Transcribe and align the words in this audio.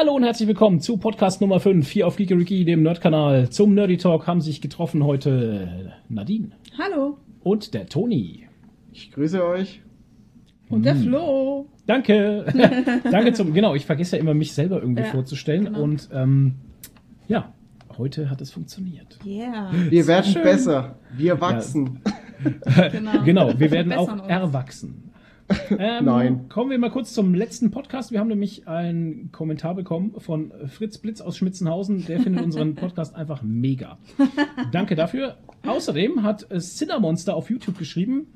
Hallo 0.00 0.14
und 0.14 0.22
herzlich 0.22 0.48
willkommen 0.48 0.80
zu 0.80 0.96
Podcast 0.96 1.42
Nummer 1.42 1.60
5 1.60 1.86
hier 1.90 2.06
auf 2.06 2.16
Geekeriki, 2.16 2.64
dem 2.64 2.82
Nerdkanal. 2.82 3.50
Zum 3.50 3.74
Nerdy 3.74 3.98
Talk 3.98 4.26
haben 4.26 4.40
sich 4.40 4.62
getroffen 4.62 5.04
heute 5.04 5.92
Nadine 6.08 6.52
Hallo. 6.78 7.18
und 7.42 7.74
der 7.74 7.84
Toni. 7.84 8.48
Ich 8.92 9.12
grüße 9.12 9.44
euch. 9.44 9.82
Und 10.70 10.86
der 10.86 10.96
Flo. 10.96 11.66
Danke. 11.86 12.46
Danke 13.10 13.34
zum. 13.34 13.52
Genau, 13.52 13.74
ich 13.74 13.84
vergesse 13.84 14.16
ja 14.16 14.22
immer, 14.22 14.32
mich 14.32 14.54
selber 14.54 14.80
irgendwie 14.80 15.02
Ja, 15.02 15.08
vorzustellen. 15.08 15.66
genau. 15.66 15.82
Und 15.82 16.08
ähm, 16.14 16.54
ja, 17.28 17.52
heute 17.98 18.30
hat 18.30 18.40
es 18.40 18.50
funktioniert. 18.50 19.18
Yeah. 19.26 19.70
Wir 19.90 20.06
werden 20.06 20.32
schön. 20.32 20.42
besser. 20.42 20.98
Wir 21.14 21.38
wachsen. 21.42 22.00
Genau. 22.90 23.22
Genau, 23.22 23.52
wir 23.60 23.70
werden 23.70 23.92
auch 23.92 24.26
erwachsen. 24.26 25.09
Ähm, 25.70 26.04
Nein. 26.04 26.48
Kommen 26.48 26.70
wir 26.70 26.78
mal 26.78 26.90
kurz 26.90 27.12
zum 27.12 27.34
letzten 27.34 27.70
Podcast. 27.70 28.12
Wir 28.12 28.20
haben 28.20 28.28
nämlich 28.28 28.66
einen 28.68 29.30
Kommentar 29.32 29.74
bekommen 29.74 30.14
von 30.18 30.52
Fritz 30.66 30.98
Blitz 30.98 31.20
aus 31.20 31.36
Schmitzenhausen. 31.36 32.06
Der 32.06 32.20
findet 32.20 32.42
unseren 32.44 32.74
Podcast 32.74 33.14
einfach 33.14 33.42
mega. 33.42 33.98
Danke 34.72 34.94
dafür. 34.94 35.36
Außerdem 35.66 36.22
hat 36.22 36.46
Cinnamonster 36.58 37.34
auf 37.34 37.50
YouTube 37.50 37.78
geschrieben. 37.78 38.26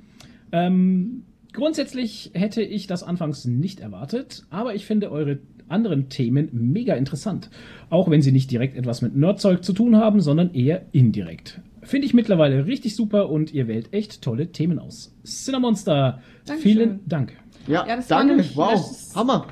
Ähm, 0.52 1.24
grundsätzlich 1.52 2.30
hätte 2.34 2.62
ich 2.62 2.86
das 2.86 3.02
anfangs 3.02 3.44
nicht 3.44 3.80
erwartet, 3.80 4.44
aber 4.50 4.74
ich 4.74 4.86
finde 4.86 5.10
eure 5.10 5.38
anderen 5.68 6.08
Themen 6.08 6.48
mega 6.52 6.94
interessant. 6.94 7.50
Auch 7.90 8.10
wenn 8.10 8.22
sie 8.22 8.32
nicht 8.32 8.50
direkt 8.50 8.76
etwas 8.76 9.02
mit 9.02 9.16
Nerdzeug 9.16 9.64
zu 9.64 9.72
tun 9.72 9.96
haben, 9.96 10.20
sondern 10.20 10.52
eher 10.54 10.86
indirekt. 10.92 11.60
Finde 11.84 12.06
ich 12.06 12.14
mittlerweile 12.14 12.66
richtig 12.66 12.96
super 12.96 13.28
und 13.30 13.52
ihr 13.54 13.68
wählt 13.68 13.92
echt 13.92 14.22
tolle 14.22 14.50
Themen 14.52 14.78
aus. 14.78 15.14
Cinnamonster, 15.24 16.20
Dankeschön. 16.46 16.72
vielen 16.72 17.00
Dank. 17.08 17.32
Ja, 17.66 17.86
Ja, 17.86 17.96
das 17.96 18.10
war 18.10 18.18
danke. 18.18 18.34
nämlich 18.36 18.56
Wow. 18.56 18.72
letztes- 18.72 19.16
Hammer. 19.16 19.46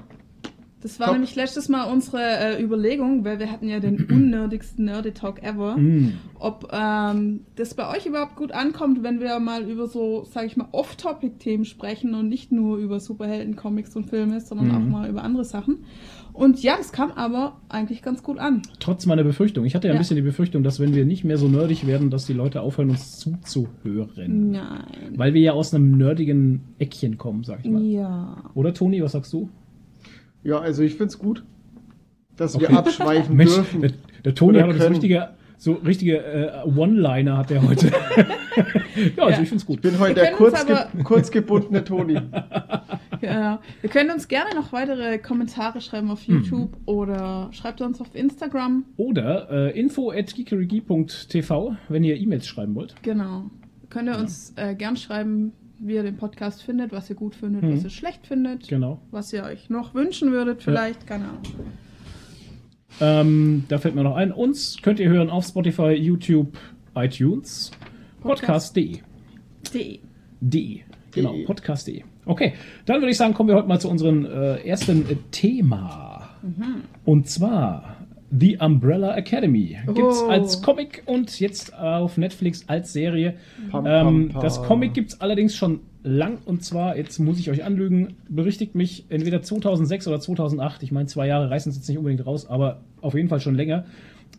Das 0.80 0.98
war 0.98 1.06
Komm. 1.06 1.18
nämlich 1.18 1.36
letztes 1.36 1.68
Mal 1.68 1.84
unsere 1.84 2.18
äh, 2.20 2.60
Überlegung, 2.60 3.24
weil 3.24 3.38
wir 3.38 3.52
hatten 3.52 3.68
ja 3.68 3.78
den 3.78 4.04
unnerdigsten 4.10 4.84
Nerdy 4.86 5.12
Talk 5.12 5.40
ever, 5.44 5.76
Mm. 5.76 6.14
ob 6.40 6.68
ähm, 6.72 7.46
das 7.54 7.74
bei 7.74 7.88
euch 7.96 8.04
überhaupt 8.06 8.34
gut 8.34 8.50
ankommt, 8.50 9.04
wenn 9.04 9.20
wir 9.20 9.38
mal 9.38 9.62
über 9.70 9.86
so, 9.86 10.24
sag 10.28 10.44
ich 10.46 10.56
mal, 10.56 10.66
Off-Topic-Themen 10.72 11.64
sprechen 11.66 12.14
und 12.16 12.28
nicht 12.28 12.50
nur 12.50 12.78
über 12.78 12.98
Superhelden, 12.98 13.54
Comics 13.54 13.94
und 13.94 14.06
Filme, 14.10 14.40
sondern 14.40 14.68
Mhm. 14.68 14.74
auch 14.74 14.88
mal 15.00 15.08
über 15.08 15.22
andere 15.22 15.44
Sachen. 15.44 15.84
Und 16.32 16.62
ja, 16.62 16.76
das 16.78 16.92
kam 16.92 17.12
aber 17.12 17.60
eigentlich 17.68 18.00
ganz 18.02 18.22
gut 18.22 18.38
an. 18.38 18.62
Trotz 18.80 19.04
meiner 19.04 19.22
Befürchtung. 19.22 19.64
Ich 19.66 19.74
hatte 19.74 19.88
ja 19.88 19.92
ein 19.92 19.96
Ja. 19.96 20.00
bisschen 20.00 20.16
die 20.16 20.22
Befürchtung, 20.22 20.62
dass 20.62 20.80
wenn 20.80 20.94
wir 20.94 21.04
nicht 21.04 21.24
mehr 21.24 21.36
so 21.36 21.46
nerdig 21.46 21.86
werden, 21.86 22.08
dass 22.10 22.24
die 22.26 22.32
Leute 22.32 22.62
aufhören, 22.62 22.88
uns 22.90 23.18
zuzuhören. 23.18 24.50
Nein. 24.52 25.12
Weil 25.16 25.34
wir 25.34 25.42
ja 25.42 25.52
aus 25.52 25.74
einem 25.74 25.96
nerdigen 25.98 26.62
Eckchen 26.78 27.18
kommen, 27.18 27.44
sag 27.44 27.60
ich 27.64 27.70
mal. 27.70 27.82
Ja. 27.82 28.44
Oder 28.54 28.72
Toni, 28.72 29.02
was 29.02 29.12
sagst 29.12 29.32
du? 29.32 29.50
Ja, 30.42 30.58
also 30.58 30.82
ich 30.82 30.94
find's 30.94 31.18
gut, 31.18 31.44
dass 32.36 32.56
Okay. 32.56 32.68
wir 32.70 32.78
abschweifen 32.78 33.36
Mensch, 33.36 33.54
dürfen. 33.54 33.82
der, 33.82 33.90
der 34.24 34.34
Toni 34.34 34.58
hat 34.58 34.70
das 34.74 34.90
richtige, 34.90 35.28
so 35.62 35.74
richtige 35.74 36.18
äh, 36.18 36.50
One-Liner 36.64 37.38
hat 37.38 37.50
der 37.50 37.62
heute. 37.62 37.86
ja, 39.16 39.22
also 39.24 39.36
Ja. 39.36 39.42
ich 39.42 39.48
find's 39.48 39.64
gut. 39.64 39.76
Ich 39.76 39.82
bin 39.82 39.98
heute 40.00 40.16
Wir 40.16 40.22
der 40.24 40.32
können 40.32 40.50
uns 40.50 40.66
kurzge 40.66 41.04
kurzgebundene 41.04 41.84
Toni. 41.84 42.18
Ja, 43.20 43.60
wir 43.80 43.88
können 43.88 44.10
uns 44.10 44.26
gerne 44.26 44.52
noch 44.56 44.72
weitere 44.72 45.16
Kommentare 45.18 45.80
schreiben 45.80 46.10
auf 46.10 46.26
Mhm. 46.26 46.34
YouTube 46.42 46.76
oder 46.86 47.50
schreibt 47.52 47.80
uns 47.80 48.00
auf 48.00 48.12
Instagram. 48.16 48.84
Oder 48.96 49.48
äh, 49.48 49.78
info 49.78 50.10
at 50.10 50.34
geekerigi.tv, 50.34 51.76
wenn 51.88 52.02
ihr 52.02 52.16
E-Mails 52.16 52.48
schreiben 52.48 52.74
wollt. 52.74 52.96
Genau. 53.02 53.44
Könnt 53.90 54.08
ihr 54.08 54.18
uns 54.18 54.52
äh, 54.56 54.74
gern 54.74 54.96
schreiben, 54.96 55.52
wie 55.78 55.94
ihr 55.94 56.02
den 56.02 56.16
Podcast 56.16 56.64
findet, 56.64 56.90
was 56.90 57.10
ihr 57.10 57.16
gut 57.16 57.36
findet, 57.36 57.62
Mhm. 57.62 57.76
was 57.76 57.84
ihr 57.84 57.90
schlecht 57.90 58.26
findet, 58.26 58.66
Genau. 58.66 59.00
was 59.12 59.32
ihr 59.32 59.44
euch 59.44 59.70
noch 59.70 59.94
wünschen 59.94 60.32
würdet, 60.32 60.60
vielleicht, 60.64 61.06
keine 61.06 61.26
Ahnung. 61.26 61.42
Ähm, 63.00 63.64
da 63.68 63.78
fällt 63.78 63.94
mir 63.94 64.02
noch 64.02 64.16
ein. 64.16 64.32
Uns 64.32 64.78
könnt 64.82 65.00
ihr 65.00 65.08
hören 65.08 65.30
auf 65.30 65.44
Spotify, 65.46 65.92
YouTube, 65.92 66.56
iTunes, 66.94 67.70
podcast.de. 68.20 68.98
De. 69.74 69.98
De. 70.40 70.80
Genau, 71.12 71.32
De. 71.32 71.44
podcast.de. 71.44 72.02
Okay, 72.24 72.52
dann 72.86 73.00
würde 73.00 73.10
ich 73.10 73.16
sagen, 73.16 73.34
kommen 73.34 73.48
wir 73.48 73.56
heute 73.56 73.68
mal 73.68 73.80
zu 73.80 73.88
unserem 73.88 74.24
äh, 74.24 74.56
ersten 74.66 75.02
äh, 75.10 75.16
Thema. 75.32 76.30
Und 77.04 77.28
zwar 77.28 77.96
The 78.30 78.58
Umbrella 78.58 79.14
Academy. 79.16 79.76
Gibt's 79.86 80.22
Oh. 80.22 80.28
als 80.28 80.62
Comic 80.62 81.02
und 81.06 81.38
jetzt 81.40 81.76
auf 81.76 82.16
Netflix 82.18 82.64
als 82.68 82.92
Serie. 82.92 83.34
Pam, 83.70 83.86
Ähm, 83.86 83.92
pam, 84.04 84.28
pam. 84.30 84.42
das 84.42 84.62
Comic 84.62 84.94
gibt's 84.94 85.20
allerdings 85.20 85.54
schon 85.56 85.80
lang 86.02 86.38
und 86.44 86.64
zwar, 86.64 86.96
jetzt 86.96 87.18
muss 87.18 87.38
ich 87.38 87.50
euch 87.50 87.64
anlügen, 87.64 88.14
berichtigt 88.28 88.74
mich 88.74 89.06
entweder 89.08 89.42
2006 89.42 90.08
oder 90.08 90.20
2008. 90.20 90.82
Ich 90.82 90.92
meine, 90.92 91.06
zwei 91.06 91.26
Jahre 91.26 91.50
reißen 91.50 91.70
es 91.70 91.76
jetzt 91.76 91.88
nicht 91.88 91.98
unbedingt 91.98 92.26
raus, 92.26 92.46
aber 92.48 92.80
auf 93.00 93.14
jeden 93.14 93.28
Fall 93.28 93.40
schon 93.40 93.54
länger. 93.54 93.84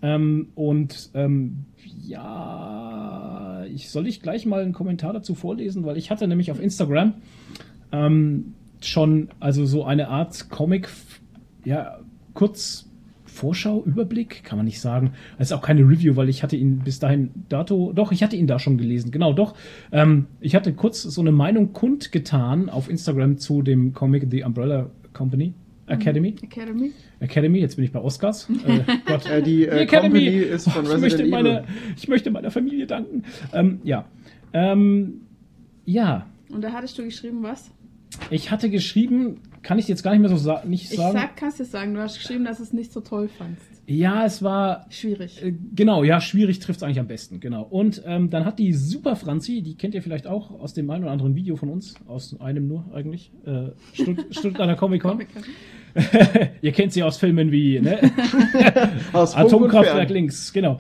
Ähm, 0.02 0.50
und 0.56 1.12
ähm, 1.14 1.66
ja, 2.02 3.64
ich 3.74 3.90
soll 3.90 4.08
ich 4.08 4.22
gleich 4.22 4.46
mal 4.46 4.62
einen 4.62 4.74
Kommentar 4.74 5.14
dazu 5.14 5.36
vorlesen, 5.36 5.86
weil 5.86 5.98
ich 5.98 6.12
hatte 6.12 6.28
nämlich 6.28 6.52
auf 6.52 6.60
Instagram 6.60 7.14
ähm, 7.92 8.54
schon 8.82 9.30
also 9.40 9.66
so 9.66 9.86
eine 9.86 10.10
Art 10.10 10.50
Comic, 10.50 10.90
ja, 11.64 12.00
kurz 12.34 12.90
Vorschau, 13.34 13.84
Überblick, 13.84 14.44
kann 14.44 14.58
man 14.58 14.66
nicht 14.66 14.80
sagen. 14.80 15.12
Es 15.38 15.48
ist 15.50 15.54
auch 15.54 15.62
keine 15.62 15.82
Review, 15.82 16.16
weil 16.16 16.30
ich 16.30 16.44
hatte 16.44 16.56
ihn 16.56 16.80
bis 16.80 17.00
dahin 17.00 17.32
dato, 17.50 17.92
doch, 17.94 18.12
ich 18.12 18.24
hatte 18.24 18.36
ihn 18.36 18.48
da 18.48 18.60
schon 18.60 18.78
gelesen, 18.78 19.12
genau, 19.12 19.34
doch. 19.34 19.56
Ähm, 19.92 20.28
ich 20.40 20.56
hatte 20.56 20.74
kurz 20.74 21.02
so 21.02 21.22
eine 21.22 21.32
Meinung 21.32 21.74
kundgetan 21.74 22.70
auf 22.70 22.90
Instagram 22.90 23.38
zu 23.38 23.62
dem 23.62 23.94
Comic 23.94 24.28
The 24.30 24.44
Umbrella 24.44 24.90
Company 25.14 25.54
Academy. 25.88 26.36
Academy. 26.42 26.92
Academy, 27.20 27.60
jetzt 27.60 27.76
bin 27.76 27.86
ich 27.86 27.92
bei 27.92 28.00
Oscars. 28.00 28.48
Äh, 28.66 28.84
Gott. 29.06 29.26
Äh, 29.26 29.42
die 29.42 29.66
äh, 29.66 29.82
Academy. 29.82 30.20
Company 30.20 30.38
ist 30.38 30.70
von 30.70 30.86
ich, 30.86 30.92
Resident 30.92 31.02
möchte 31.02 31.22
Evil. 31.24 31.32
meine, 31.32 31.64
ich 31.98 32.08
möchte 32.08 32.32
meiner 32.32 32.52
Familie 32.52 32.88
danken. 32.88 33.24
Ähm, 33.52 33.80
ja. 33.84 34.06
Ähm, 34.54 35.22
ja, 35.86 36.28
Und 36.50 36.62
da 36.64 36.72
hattest 36.72 36.98
du 36.98 37.04
geschrieben, 37.04 37.40
was? 37.42 37.72
ich 38.30 38.52
hatte 38.52 38.70
geschrieben, 38.70 39.40
kann 39.64 39.80
ich 39.80 39.88
jetzt 39.88 40.04
gar 40.04 40.12
nicht 40.12 40.20
mehr 40.22 40.30
so 40.30 40.38
sa 40.38 40.64
nicht 40.66 40.92
Ich 40.92 40.98
sagen. 40.98 41.18
sag, 41.18 41.36
kannst 41.38 41.60
du 41.60 41.66
sagen, 41.66 41.94
du 41.94 42.02
hast 42.02 42.18
geschrieben, 42.20 42.46
dass 42.46 42.58
du 42.58 42.64
es 42.64 42.74
nicht 42.74 42.92
so 42.92 43.02
toll 43.02 43.28
fandst. 43.28 43.66
ja, 43.88 44.26
es 44.26 44.44
war 44.44 44.86
Schwierig. 44.90 45.42
Äh, 45.44 45.54
Genau, 45.76 46.04
ja, 46.04 46.22
schwierig 46.22 46.60
trifft 46.60 46.78
es 46.78 46.84
eigentlich 46.84 47.00
am 47.00 47.08
besten, 47.08 47.40
genau. 47.40 47.64
Und 47.64 48.02
ähm, 48.06 48.30
dann 48.30 48.46
hat 48.46 48.60
die 48.60 48.74
Super 48.74 49.16
Franzi, 49.16 49.62
die 49.62 49.76
kennt 49.76 49.96
ihr 49.96 50.02
vielleicht 50.04 50.28
auch 50.28 50.52
aus 50.60 50.74
dem 50.74 50.90
einen 50.90 51.04
oder 51.06 51.12
anderen 51.14 51.36
Video 51.36 51.56
von 51.56 51.70
uns, 51.70 51.96
aus 52.08 52.40
einem 52.40 52.68
nur 52.68 52.86
eigentlich, 52.94 53.32
äh, 53.46 53.70
Stutt 53.94 54.18
Stuttgarter 54.32 54.76
Comic 54.76 55.02
Con. 55.02 55.12
Comic. 55.12 55.28
ihr 56.62 56.72
kennt 56.72 56.92
sie 56.92 57.04
aus 57.04 57.18
Filmen 57.18 57.52
wie 57.52 57.80
ne? 57.80 58.00
Aus 59.14 59.36
Atomkraftwerk 59.36 60.10
links, 60.10 60.52
genau. 60.52 60.80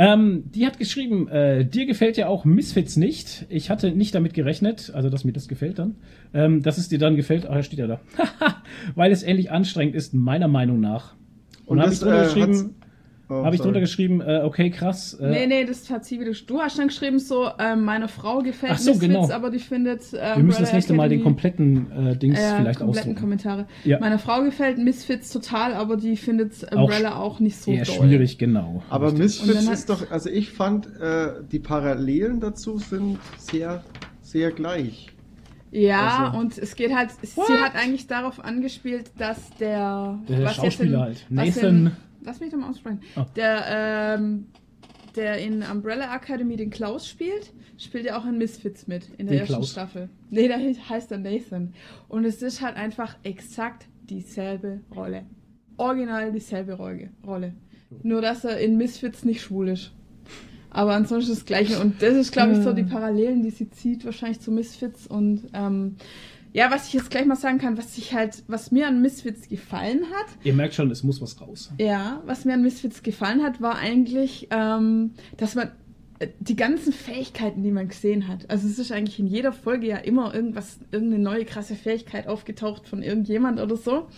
Ähm, 0.00 0.44
die 0.54 0.64
hat 0.64 0.78
geschrieben, 0.78 1.28
äh, 1.28 1.64
dir 1.64 1.84
gefällt 1.84 2.16
ja 2.16 2.28
auch 2.28 2.44
Misfits 2.44 2.96
nicht. 2.96 3.46
Ich 3.48 3.68
hatte 3.68 3.90
nicht 3.90 4.14
damit 4.14 4.32
gerechnet, 4.32 4.92
also 4.94 5.10
dass 5.10 5.24
mir 5.24 5.32
das 5.32 5.48
gefällt 5.48 5.80
dann. 5.80 5.96
Ähm, 6.32 6.62
dass 6.62 6.78
es 6.78 6.88
dir 6.88 7.00
dann 7.00 7.16
gefällt, 7.16 7.46
ah, 7.50 7.60
steht 7.64 7.80
ja 7.80 7.88
da. 7.88 8.00
Weil 8.94 9.10
es 9.10 9.24
ähnlich 9.24 9.50
anstrengend 9.50 9.96
ist, 9.96 10.14
meiner 10.14 10.46
Meinung 10.46 10.78
nach. 10.78 11.16
Und, 11.66 11.78
Und 11.78 11.82
habe 11.82 11.92
ich 11.92 11.98
drunter 11.98 12.22
äh, 12.22 12.24
geschrieben, 12.26 12.76
Oh, 13.30 13.44
habe 13.44 13.54
ich 13.54 13.58
sorry. 13.58 13.66
drunter 13.72 13.80
geschrieben, 13.80 14.20
äh, 14.22 14.40
okay, 14.42 14.70
krass. 14.70 15.12
Äh, 15.14 15.28
Nee, 15.28 15.46
nee, 15.46 15.64
das 15.66 15.90
hat 15.90 16.04
sie 16.06 16.18
wieder. 16.18 16.32
Du 16.46 16.60
hast 16.60 16.78
dann 16.78 16.88
geschrieben, 16.88 17.18
so, 17.18 17.48
ähm, 17.58 17.84
meiner 17.84 18.08
Frau 18.08 18.38
gefällt 18.38 18.72
Ach 18.74 18.78
so, 18.78 18.92
Misfits, 18.92 19.06
genau. 19.12 19.30
aber 19.30 19.50
die 19.50 19.58
findet. 19.58 20.14
Äh, 20.14 20.36
Wir 20.36 20.42
müssen 20.44 20.62
das 20.62 20.72
nächste 20.72 20.94
Mal 20.94 21.10
den 21.10 21.20
Academy- 21.20 21.22
kompletten 21.24 21.92
äh, 21.92 22.16
Dings 22.16 22.38
Ja, 22.40 22.56
vielleicht 22.56 22.78
kompletten 22.78 22.88
ausdrucken. 23.12 23.14
Kommentare. 23.20 23.66
Ja. 23.84 24.00
Meiner 24.00 24.18
Frau 24.18 24.42
gefällt 24.42 24.78
Misfits 24.78 25.30
total, 25.30 25.74
aber 25.74 25.98
die 25.98 26.16
findet 26.16 26.72
Umbrella 26.72 27.16
auch, 27.16 27.38
nicht 27.38 27.58
so 27.58 27.70
Eher 27.70 27.84
doll. 27.84 27.96
schwierig, 27.96 28.38
genau. 28.38 28.82
Aber 28.88 29.12
Misfits 29.12 29.68
ist 29.68 29.90
doch, 29.90 30.10
also 30.10 30.30
ich 30.30 30.50
fand, 30.50 30.86
äh, 30.98 31.32
die 31.52 31.58
Parallelen 31.58 32.40
dazu 32.40 32.78
sind 32.78 33.18
sehr, 33.36 33.82
sehr 34.22 34.52
gleich. 34.52 35.08
Ja, 35.70 36.28
Also- 36.28 36.38
und 36.38 36.56
es 36.56 36.74
geht 36.76 36.94
halt, 36.96 37.10
sie 37.20 37.36
What? 37.36 37.50
hat 37.60 37.74
eigentlich 37.74 38.06
darauf 38.06 38.42
angespielt, 38.42 39.10
dass 39.18 39.50
der, 39.60 40.18
Der 40.26 40.44
was 40.44 40.54
Schauspieler 40.56 41.08
jetzt 41.10 41.26
halt. 41.28 41.30
in, 41.30 41.36
was 41.36 41.46
Nathan- 41.56 41.76
In, 41.86 41.92
lass 42.22 42.40
mich 42.40 42.50
doch 42.50 42.58
mal 42.58 42.70
aussprechen. 42.70 43.00
Oh. 43.16 43.24
Der, 43.36 44.16
ähm, 44.18 44.46
der 45.16 45.38
in 45.38 45.62
Umbrella 45.62 46.14
Academy 46.14 46.56
den 46.56 46.70
Klaus 46.70 47.08
spielt, 47.08 47.52
spielt 47.76 48.04
ja 48.04 48.18
auch 48.18 48.26
in 48.26 48.38
Misfits 48.38 48.86
mit, 48.86 49.08
in 49.18 49.26
der 49.26 49.36
Den 49.36 49.40
ersten 49.40 49.54
Klaus? 49.54 49.70
Staffel. 49.70 50.08
Nee, 50.30 50.48
der 50.48 50.58
heißt 50.58 51.10
der 51.10 51.18
Nathan. 51.18 51.74
Und 52.08 52.24
es 52.24 52.42
ist 52.42 52.60
halt 52.60 52.76
einfach 52.76 53.16
exakt 53.22 53.86
dieselbe 54.08 54.80
Rolle. 54.94 55.26
Original 55.76 56.32
dieselbe 56.32 56.74
Rolle. 56.74 57.10
Rolle. 57.26 57.54
Nur, 58.02 58.20
dass 58.20 58.44
er 58.44 58.58
in 58.58 58.76
Misfits 58.76 59.24
nicht 59.24 59.40
schwul 59.40 59.68
ist. 59.68 59.92
Aber 60.70 60.94
ansonsten 60.94 61.30
das 61.32 61.46
Gleiche. 61.46 61.78
Und 61.80 62.02
das 62.02 62.14
ist, 62.14 62.32
glaube 62.32 62.52
ich, 62.52 62.58
so 62.58 62.72
die 62.72 62.84
Parallelen, 62.84 63.42
die 63.42 63.50
sie 63.50 63.70
zieht, 63.70 64.04
wahrscheinlich 64.04 64.40
zu 64.40 64.52
Misfits. 64.52 65.06
Und 65.06 65.48
ähm, 65.54 65.96
ja, 66.52 66.70
was 66.70 66.88
ich 66.88 66.94
jetzt 66.94 67.10
gleich 67.10 67.26
mal 67.26 67.36
sagen 67.36 67.58
kann, 67.58 67.76
was 67.78 67.96
ich 67.98 68.14
halt, 68.14 68.42
was 68.48 68.70
mir 68.70 68.86
an 68.86 69.00
Misfits 69.02 69.48
gefallen 69.48 70.04
hat, 70.12 70.26
Ihr 70.44 70.54
merkt 70.54 70.74
schon, 70.74 70.90
es 70.90 71.02
muss 71.02 71.20
was 71.20 71.40
raus. 71.40 71.70
ja, 71.78 72.22
was 72.26 72.44
mir 72.44 72.54
an 72.54 72.62
Misfits 72.62 73.02
gefallen 73.02 73.42
hat, 73.42 73.60
war 73.60 73.76
eigentlich, 73.76 74.48
ähm, 74.50 75.12
dass 75.36 75.54
man 75.54 75.70
äh, 76.18 76.28
die 76.40 76.56
ganzen 76.56 76.92
Fähigkeiten, 76.92 77.62
die 77.62 77.70
man 77.70 77.88
gesehen 77.88 78.28
hat. 78.28 78.50
Also 78.50 78.66
es 78.66 78.78
ist 78.78 78.90
eigentlich 78.92 79.18
in 79.18 79.26
jeder 79.26 79.52
Folge 79.52 79.86
ja 79.86 79.96
immer 79.98 80.34
irgendwas, 80.34 80.78
irgendeine 80.90 81.22
neue 81.22 81.44
krasse 81.44 81.74
Fähigkeit 81.74 82.26
aufgetaucht 82.26 82.88
von 82.88 83.02
irgendjemand 83.02 83.60
oder 83.60 83.76
so. 83.76 84.08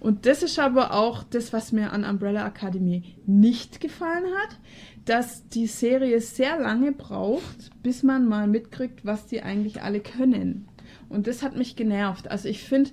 Und 0.00 0.26
das 0.26 0.42
ist 0.42 0.58
aber 0.58 0.94
auch 0.94 1.22
das, 1.22 1.52
was 1.52 1.70
mir 1.72 1.92
an 1.92 2.04
Umbrella 2.04 2.46
Academy 2.46 3.02
nicht 3.26 3.80
gefallen 3.80 4.24
hat, 4.42 4.58
dass 5.04 5.48
die 5.50 5.66
Serie 5.66 6.20
sehr 6.20 6.58
lange 6.58 6.92
braucht, 6.92 7.70
bis 7.82 8.02
man 8.02 8.26
mal 8.26 8.46
mitkriegt, 8.48 9.04
was 9.04 9.26
die 9.26 9.42
eigentlich 9.42 9.82
alle 9.82 10.00
können. 10.00 10.66
Und 11.08 11.26
das 11.26 11.42
hat 11.42 11.56
mich 11.56 11.76
genervt. 11.76 12.30
Also 12.30 12.48
ich 12.48 12.62
finde, 12.62 12.90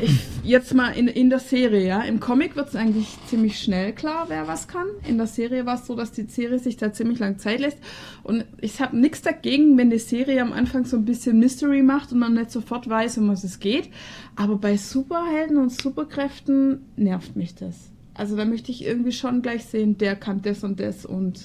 ich, 0.00 0.18
jetzt 0.44 0.72
mal 0.74 0.90
in, 0.90 1.08
in 1.08 1.28
der 1.28 1.38
Serie, 1.38 1.86
ja. 1.86 2.02
Im 2.02 2.20
Comic 2.20 2.56
wird 2.56 2.68
es 2.68 2.76
eigentlich 2.76 3.06
ziemlich 3.26 3.58
schnell 3.58 3.92
klar, 3.92 4.24
wer 4.28 4.48
was 4.48 4.66
kann. 4.66 4.86
In 5.06 5.18
der 5.18 5.26
Serie 5.26 5.66
war 5.66 5.74
es 5.74 5.86
so, 5.86 5.94
dass 5.94 6.12
die 6.12 6.22
Serie 6.22 6.58
sich 6.58 6.78
da 6.78 6.92
ziemlich 6.92 7.18
lang 7.18 7.38
Zeit 7.38 7.60
lässt. 7.60 7.78
Und 8.22 8.46
ich 8.60 8.80
habe 8.80 8.96
nichts 8.96 9.20
dagegen, 9.20 9.76
wenn 9.76 9.90
die 9.90 9.98
Serie 9.98 10.40
am 10.40 10.52
Anfang 10.52 10.86
so 10.86 10.96
ein 10.96 11.04
bisschen 11.04 11.38
Mystery 11.38 11.82
macht 11.82 12.12
und 12.12 12.18
man 12.18 12.34
nicht 12.34 12.50
sofort 12.50 12.88
weiß, 12.88 13.18
um 13.18 13.28
was 13.28 13.44
es 13.44 13.60
geht. 13.60 13.90
Aber 14.36 14.56
bei 14.56 14.76
Superhelden 14.76 15.58
und 15.58 15.70
Superkräften 15.70 16.86
nervt 16.96 17.36
mich 17.36 17.54
das. 17.54 17.90
Also 18.14 18.36
da 18.36 18.44
möchte 18.44 18.70
ich 18.70 18.84
irgendwie 18.84 19.12
schon 19.12 19.42
gleich 19.42 19.64
sehen, 19.64 19.98
der 19.98 20.16
kann 20.16 20.42
das 20.42 20.64
und 20.64 20.80
das 20.80 21.04
und 21.04 21.40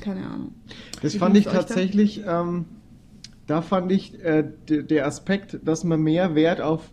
keine 0.00 0.26
Ahnung. 0.26 0.54
Das 1.02 1.14
Wie 1.14 1.18
fand 1.18 1.36
ich 1.36 1.44
tatsächlich, 1.44 2.22
ähm, 2.26 2.66
da 3.48 3.62
fand 3.62 3.90
ich 3.90 4.22
äh, 4.22 4.44
der 4.68 5.06
Aspekt, 5.06 5.58
dass 5.64 5.82
man 5.82 6.00
mehr 6.02 6.36
Wert 6.36 6.60
auf 6.60 6.92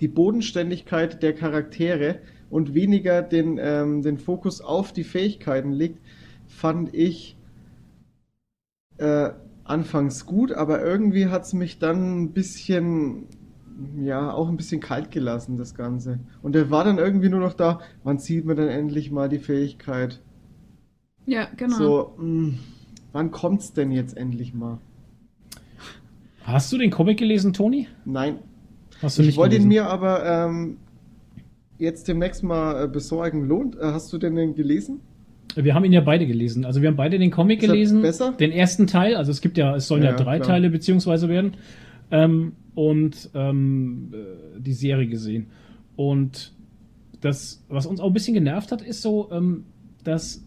die 0.00 0.08
Bodenständigkeit 0.08 1.22
der 1.22 1.34
Charaktere 1.34 2.20
und 2.50 2.74
weniger 2.74 3.22
den, 3.22 3.58
ähm, 3.60 4.02
den 4.02 4.18
Fokus 4.18 4.60
auf 4.60 4.92
die 4.92 5.04
Fähigkeiten 5.04 5.72
legt, 5.72 5.98
fand 6.46 6.94
ich 6.94 7.36
äh, 8.98 9.30
anfangs 9.64 10.26
gut, 10.26 10.52
aber 10.52 10.82
irgendwie 10.82 11.26
hat 11.28 11.42
es 11.44 11.52
mich 11.52 11.78
dann 11.78 12.22
ein 12.24 12.32
bisschen, 12.32 13.26
ja, 14.02 14.32
auch 14.32 14.48
ein 14.48 14.56
bisschen 14.56 14.80
kalt 14.80 15.10
gelassen, 15.10 15.56
das 15.56 15.74
Ganze. 15.74 16.20
Und 16.42 16.54
er 16.56 16.70
war 16.70 16.84
dann 16.84 16.98
irgendwie 16.98 17.28
nur 17.30 17.40
noch 17.40 17.54
da, 17.54 17.80
wann 18.02 18.18
sieht 18.18 18.44
man 18.44 18.56
dann 18.56 18.68
endlich 18.68 19.10
mal 19.10 19.28
die 19.28 19.38
Fähigkeit? 19.38 20.20
Ja, 21.26 21.50
genau. 21.56 21.94
So, 22.00 22.14
mh, 22.16 22.54
wann 23.12 23.30
kommt's 23.30 23.72
denn 23.74 23.90
jetzt 23.90 24.16
endlich 24.16 24.54
mal? 24.54 24.78
Hast 26.44 26.72
du 26.72 26.78
den 26.78 26.90
Comic 26.90 27.18
gelesen, 27.18 27.52
Toni? 27.52 27.88
Nein, 28.04 28.36
Hast 29.02 29.18
du 29.18 29.22
ich 29.22 29.28
nicht 29.28 29.36
wollte 29.38 29.56
ihn 29.56 29.66
mir 29.68 29.86
aber 29.86 30.24
ähm, 30.24 30.76
jetzt 31.78 32.06
demnächst 32.06 32.42
mal 32.42 32.84
äh, 32.84 32.88
besorgen. 32.88 33.48
Lohnt? 33.48 33.76
Äh, 33.76 33.80
hast 33.82 34.12
du 34.12 34.18
denn 34.18 34.36
den 34.36 34.54
gelesen? 34.54 35.00
Wir 35.56 35.74
haben 35.74 35.84
ihn 35.84 35.92
ja 35.92 36.00
beide 36.00 36.26
gelesen. 36.26 36.64
Also 36.64 36.82
wir 36.82 36.88
haben 36.88 36.96
beide 36.96 37.18
den 37.18 37.30
Comic 37.30 37.62
Ist 37.62 37.70
gelesen. 37.70 38.02
besser? 38.02 38.32
Den 38.32 38.50
ersten 38.50 38.86
Teil. 38.86 39.16
Also 39.16 39.30
es 39.30 39.40
gibt 39.40 39.56
ja, 39.56 39.76
es 39.76 39.86
sollen 39.88 40.02
ja, 40.02 40.10
Ja, 40.10 40.16
drei 40.16 40.38
klar. 40.38 40.48
Teile 40.48 40.70
beziehungsweise 40.70 41.28
werden. 41.28 41.56
Ähm, 42.10 42.52
und 42.74 43.30
ähm, 43.34 44.12
äh, 44.12 44.60
die 44.60 44.72
Serie 44.72 45.06
gesehen. 45.06 45.46
Und 45.96 46.52
das, 47.20 47.64
was 47.68 47.86
uns 47.86 48.00
auch 48.00 48.08
ein 48.08 48.12
bisschen 48.12 48.34
genervt 48.34 48.72
hat, 48.72 48.82
ist 48.82 49.00
so, 49.00 49.30
ähm, 49.32 49.64
dass 50.02 50.44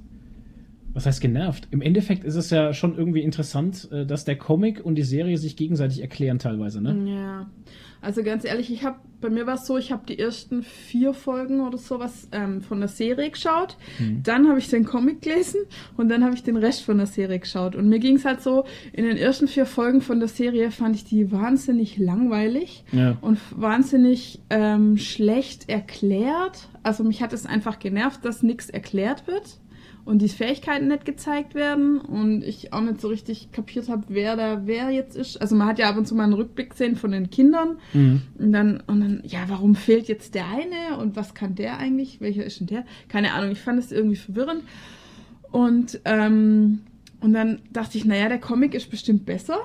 was 0.93 1.05
heißt 1.05 1.21
genervt? 1.21 1.67
Im 1.71 1.81
Endeffekt 1.81 2.23
ist 2.23 2.35
es 2.35 2.49
ja 2.49 2.73
schon 2.73 2.97
irgendwie 2.97 3.21
interessant, 3.21 3.87
äh, 3.91 4.05
dass 4.05 4.25
der 4.25 4.37
Comic 4.37 4.83
und 4.83 4.95
die 4.95 5.03
Serie 5.03 5.37
sich 5.37 5.55
gegenseitig 5.55 6.01
erklären 6.01 6.39
teilweise, 6.39 6.81
ne? 6.81 6.95
Ja, 7.11 7.49
also 8.01 8.23
ganz 8.23 8.45
ehrlich, 8.45 8.71
ich 8.71 8.83
habe 8.83 8.97
bei 9.19 9.31
mir 9.31 9.47
war 9.47 9.55
es 9.55 9.65
so, 9.65 9.79
ich 9.79 9.91
habe 9.91 10.03
die 10.07 10.19
ersten 10.19 10.61
vier 10.61 11.11
Folgen 11.15 11.61
oder 11.61 11.79
sowas 11.79 12.27
ähm, 12.31 12.61
von 12.61 12.79
der 12.79 12.87
Serie 12.87 13.31
geschaut, 13.31 13.75
Mhm. 13.97 14.21
dann 14.21 14.47
habe 14.47 14.59
ich 14.59 14.69
den 14.69 14.85
Comic 14.85 15.23
gelesen 15.23 15.61
und 15.97 16.09
dann 16.09 16.23
habe 16.23 16.35
ich 16.35 16.43
den 16.43 16.55
Rest 16.55 16.83
von 16.83 16.97
der 16.97 17.07
Serie 17.07 17.39
geschaut. 17.39 17.75
Und 17.75 17.89
mir 17.89 17.97
ging 17.97 18.17
es 18.17 18.25
halt 18.25 18.41
so, 18.41 18.65
in 18.93 19.05
den 19.05 19.17
ersten 19.17 19.47
vier 19.47 19.65
Folgen 19.65 20.01
von 20.01 20.19
der 20.19 20.27
Serie 20.27 20.69
fand 20.69 20.95
ich 20.95 21.03
die 21.03 21.31
wahnsinnig 21.31 21.97
langweilig 21.97 22.83
Ja. 22.91 23.17
und 23.21 23.39
wahnsinnig 23.59 24.39
ähm, 24.51 24.97
schlecht 24.97 25.67
erklärt. 25.67 26.67
Also 26.83 27.03
mich 27.03 27.23
hat 27.23 27.33
es 27.33 27.47
einfach 27.47 27.79
genervt, 27.79 28.23
dass 28.23 28.43
nichts 28.43 28.69
erklärt 28.69 29.25
wird 29.25 29.57
und 30.07 30.21
die 30.21 30.29
Fähigkeiten 30.29 30.87
nicht 30.87 31.03
gezeigt 31.05 31.53
werden 31.53 31.99
und 31.99 32.41
ich 32.43 32.71
auch 32.71 32.81
nicht 32.81 33.01
so 33.01 33.09
richtig 33.09 33.51
kapiert 33.51 33.89
habe, 33.89 34.03
wer 34.07 34.37
da 34.37 34.61
wer 34.65 34.89
jetzt 34.89 35.17
ist. 35.17 35.35
Also 35.41 35.55
man 35.55 35.67
hat 35.67 35.79
ja 35.79 35.89
ab 35.89 35.97
und 35.97 36.07
zu 36.07 36.15
mal 36.15 36.23
einen 36.23 36.33
Rückblick 36.33 36.69
gesehen 36.71 36.95
von 36.95 37.11
den 37.11 37.29
Kindern 37.29 37.77
Mhm. 37.93 38.21
und 38.39 38.51
dann 38.53 38.83
und 38.87 39.01
dann 39.01 39.21
ja, 39.25 39.39
warum 39.47 39.75
fehlt 39.75 40.07
jetzt 40.07 40.33
der 40.33 40.45
eine 40.47 40.97
und 40.97 41.15
was 41.17 41.33
kann 41.33 41.55
der 41.55 41.77
eigentlich? 41.77 42.21
Welcher 42.21 42.45
ist 42.45 42.59
denn 42.61 42.67
der? 42.67 42.85
Keine 43.09 43.33
Ahnung. 43.33 43.51
Ich 43.51 43.59
fand 43.59 43.79
es 43.79 43.91
irgendwie 43.91 44.15
verwirrend 44.15 44.63
und 45.51 45.99
ähm, 46.05 46.79
und 47.19 47.33
dann 47.33 47.59
dachte 47.73 47.97
ich, 47.97 48.05
naja, 48.05 48.29
der 48.29 48.39
Comic 48.39 48.75
ist 48.75 48.89
bestimmt 48.91 49.25
besser. 49.25 49.57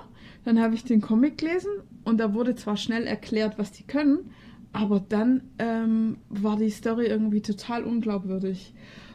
Dann 0.45 0.61
habe 0.61 0.75
ich 0.75 0.85
den 0.85 1.01
Comic 1.01 1.39
gelesen 1.39 1.71
und 2.05 2.19
da 2.19 2.35
wurde 2.35 2.55
zwar 2.57 2.77
schnell 2.77 3.05
erklärt, 3.07 3.59
was 3.59 3.71
die 3.73 3.85
können, 3.85 4.31
aber 4.73 4.99
dann 5.09 5.43
ähm, 5.61 6.17
war 6.31 6.57
die 6.57 6.71
Story 6.71 7.07
irgendwie 7.07 7.43
total 7.43 7.85
unglaubwürdig. 7.85 8.75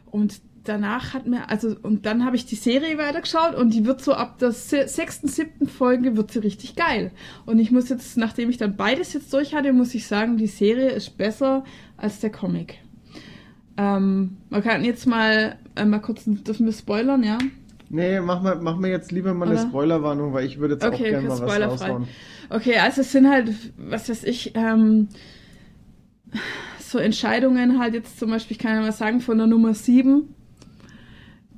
Und 0.10 0.40
danach 0.68 1.14
hat 1.14 1.26
mir, 1.28 1.50
also, 1.50 1.76
und 1.84 2.06
dann 2.06 2.26
habe 2.26 2.36
ich 2.36 2.46
die 2.46 2.56
Serie 2.56 2.98
weitergeschaut 2.98 3.56
und 3.56 3.74
die 3.74 3.86
wird 3.86 4.02
so 4.02 4.14
ab 4.14 4.40
der 4.40 4.52
se- 4.52 4.88
sechsten, 4.88 5.28
siebten 5.28 5.68
Folge 5.68 6.18
wird 6.18 6.32
sie 6.32 6.40
richtig 6.40 6.76
geil. 6.76 7.12
Und 7.46 7.60
ich 7.60 7.72
muss 7.72 7.90
jetzt, 7.90 8.18
nachdem 8.18 8.50
ich 8.50 8.58
dann 8.58 8.76
beides 8.78 9.14
jetzt 9.14 9.34
durch 9.34 9.54
hatte, 9.56 9.74
muss 9.74 9.96
ich 9.96 10.08
sagen, 10.08 10.38
die 10.38 10.48
Serie 10.48 10.90
ist 10.90 11.18
besser 11.18 11.64
als 11.98 12.20
der 12.20 12.32
Comic. 12.32 12.80
Ähm, 13.78 14.38
man 14.50 14.64
kann 14.64 14.84
jetzt 14.84 15.06
mal, 15.06 15.58
äh, 15.76 15.86
mal 15.86 16.00
kurz, 16.00 16.24
dürfen 16.26 16.66
wir 16.66 16.74
spoilern, 16.74 17.24
ja? 17.24 17.38
Nee, 17.90 18.20
mach 18.22 18.42
mal, 18.42 18.56
mach 18.62 18.78
mir 18.78 18.90
jetzt 18.90 19.12
lieber 19.12 19.34
mal 19.34 19.46
eine 19.46 19.54
Oder? 19.54 19.58
Spoilerwarnung, 19.58 20.34
weil 20.34 20.46
ich 20.46 20.58
würde 20.60 20.74
jetzt 20.76 20.88
auch 20.88 20.90
Okay, 20.94 21.10
gerne 21.10 21.28
okay, 21.28 21.28
mal 21.28 21.40
was 21.42 21.60
raushauen. 21.60 22.16
Okay, 22.50 22.78
also 22.78 23.02
es 23.02 23.12
sind 23.12 23.30
halt, 23.30 23.50
was 23.78 24.10
weiß 24.10 24.24
ich, 24.24 24.54
ähm, 24.56 25.10
so 26.80 26.98
Entscheidungen 27.00 27.80
halt 27.80 27.94
jetzt 27.94 28.20
zum 28.20 28.30
Beispiel, 28.30 28.56
ich 28.56 28.60
kann 28.60 28.76
ja 28.76 28.82
mal 28.82 28.92
sagen, 28.92 29.22
von 29.22 29.38
der 29.38 29.48
Nummer 29.48 29.74
7, 29.74 30.34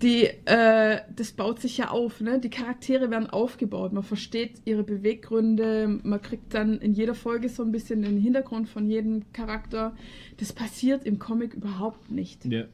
die, 0.01 0.23
äh, 0.45 1.01
das 1.15 1.31
baut 1.33 1.59
sich 1.59 1.77
ja 1.77 1.89
auf, 1.89 2.21
ne? 2.21 2.39
Die 2.39 2.49
Charaktere 2.49 3.09
werden 3.11 3.29
aufgebaut, 3.29 3.91
man 3.93 4.03
versteht 4.03 4.61
ihre 4.65 4.83
Beweggründe, 4.83 5.99
man 6.03 6.21
kriegt 6.21 6.53
dann 6.53 6.79
in 6.79 6.93
jeder 6.93 7.15
Folge 7.15 7.49
so 7.49 7.63
ein 7.63 7.71
bisschen 7.71 8.01
den 8.01 8.17
Hintergrund 8.17 8.69
von 8.69 8.85
jedem 8.89 9.31
Charakter. 9.33 9.95
Das 10.37 10.53
passiert 10.53 11.05
im 11.05 11.19
Comic 11.19 11.53
überhaupt 11.53 12.11
nicht. 12.11 12.45
Ja. 12.45 12.65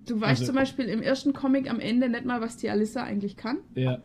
Du 0.00 0.20
weißt 0.20 0.42
Also- 0.42 0.46
zum 0.46 0.54
Beispiel 0.56 0.84
im 0.86 1.02
ersten 1.02 1.32
Comic 1.32 1.70
am 1.70 1.80
Ende 1.80 2.08
nicht 2.08 2.24
mal, 2.24 2.40
was 2.40 2.56
die 2.56 2.70
Alissa 2.70 3.02
eigentlich 3.02 3.36
kann. 3.36 3.58
Ja. 3.74 4.02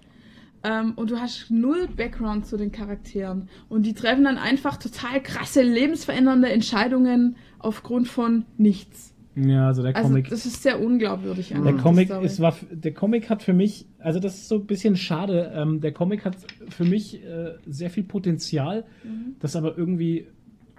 Ähm, 0.63 0.93
und 0.95 1.11
du 1.11 1.19
hast 1.19 1.49
null 1.49 1.87
Background 1.95 2.45
zu 2.45 2.55
den 2.55 2.71
Charakteren. 2.71 3.49
Und 3.67 3.83
die 3.85 3.93
treffen 3.93 4.23
dann 4.23 4.37
einfach 4.37 4.77
total 4.77 5.21
krasse, 5.21 5.63
lebensverändernde 5.63 6.49
Entscheidungen 6.49 7.35
aufgrund 7.59 8.07
von 8.07 8.45
nichts. 8.57 9.10
Ja, 9.35 9.67
also 9.67 9.81
der 9.81 9.95
Also 9.95 10.09
Comic. 10.09 10.29
das 10.29 10.45
ist 10.45 10.61
sehr 10.61 10.81
unglaubwürdig. 10.81 11.53
Der 11.63 11.73
Comic 11.75 12.07
Story. 12.09 12.25
ist, 12.25 12.39
war, 12.41 12.55
der 12.69 12.93
Comic 12.93 13.29
hat 13.29 13.41
für 13.43 13.53
mich, 13.53 13.85
also 13.99 14.19
das 14.19 14.35
ist 14.35 14.49
so 14.49 14.55
ein 14.55 14.65
bisschen 14.65 14.97
schade. 14.97 15.51
Ähm, 15.55 15.79
der 15.79 15.93
Comic 15.93 16.25
hat 16.25 16.35
für 16.69 16.83
mich 16.83 17.23
äh, 17.23 17.53
sehr 17.65 17.89
viel 17.89 18.03
Potenzial, 18.03 18.83
Mhm. 19.03 19.35
das 19.39 19.55
aber 19.55 19.77
irgendwie 19.77 20.27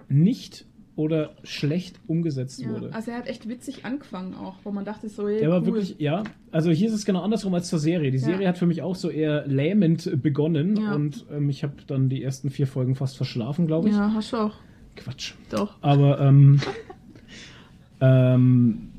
nicht 0.07 0.65
oder 0.95 1.31
schlecht 1.43 1.99
umgesetzt 2.05 2.61
ja, 2.61 2.69
wurde. 2.69 2.93
also 2.93 3.09
er 3.09 3.17
hat 3.17 3.27
echt 3.27 3.49
witzig 3.49 3.83
angefangen 3.83 4.35
auch, 4.35 4.57
wo 4.63 4.69
man 4.71 4.85
dachte 4.85 5.09
so, 5.09 5.27
hey, 5.27 5.39
Der 5.39 5.49
war 5.49 5.61
cool. 5.61 5.65
wirklich, 5.65 5.95
ja. 5.97 6.21
Also 6.51 6.69
hier 6.69 6.87
ist 6.89 6.93
es 6.93 7.03
genau 7.05 7.21
andersrum 7.23 7.55
als 7.55 7.67
zur 7.69 7.79
Serie. 7.79 8.11
Die 8.11 8.19
Ja. 8.19 8.25
Serie 8.25 8.47
hat 8.47 8.59
für 8.59 8.67
mich 8.67 8.83
auch 8.83 8.93
so 8.93 9.09
eher 9.09 9.47
lähmend 9.47 10.21
begonnen 10.21 10.77
Ja. 10.77 10.93
und 10.93 11.25
ähm, 11.31 11.49
ich 11.49 11.63
habe 11.63 11.73
dann 11.87 12.09
die 12.09 12.21
ersten 12.21 12.51
vier 12.51 12.67
Folgen 12.67 12.93
fast 12.93 13.17
verschlafen, 13.17 13.65
glaube 13.65 13.89
ich. 13.89 13.95
Ja, 13.95 14.13
hast 14.13 14.33
du 14.33 14.37
auch. 14.37 14.53
Quatsch. 14.95 15.33
Doch. 15.49 15.77
Aber 15.81 16.19
ähm, 16.21 16.59
ähm, 18.03 18.89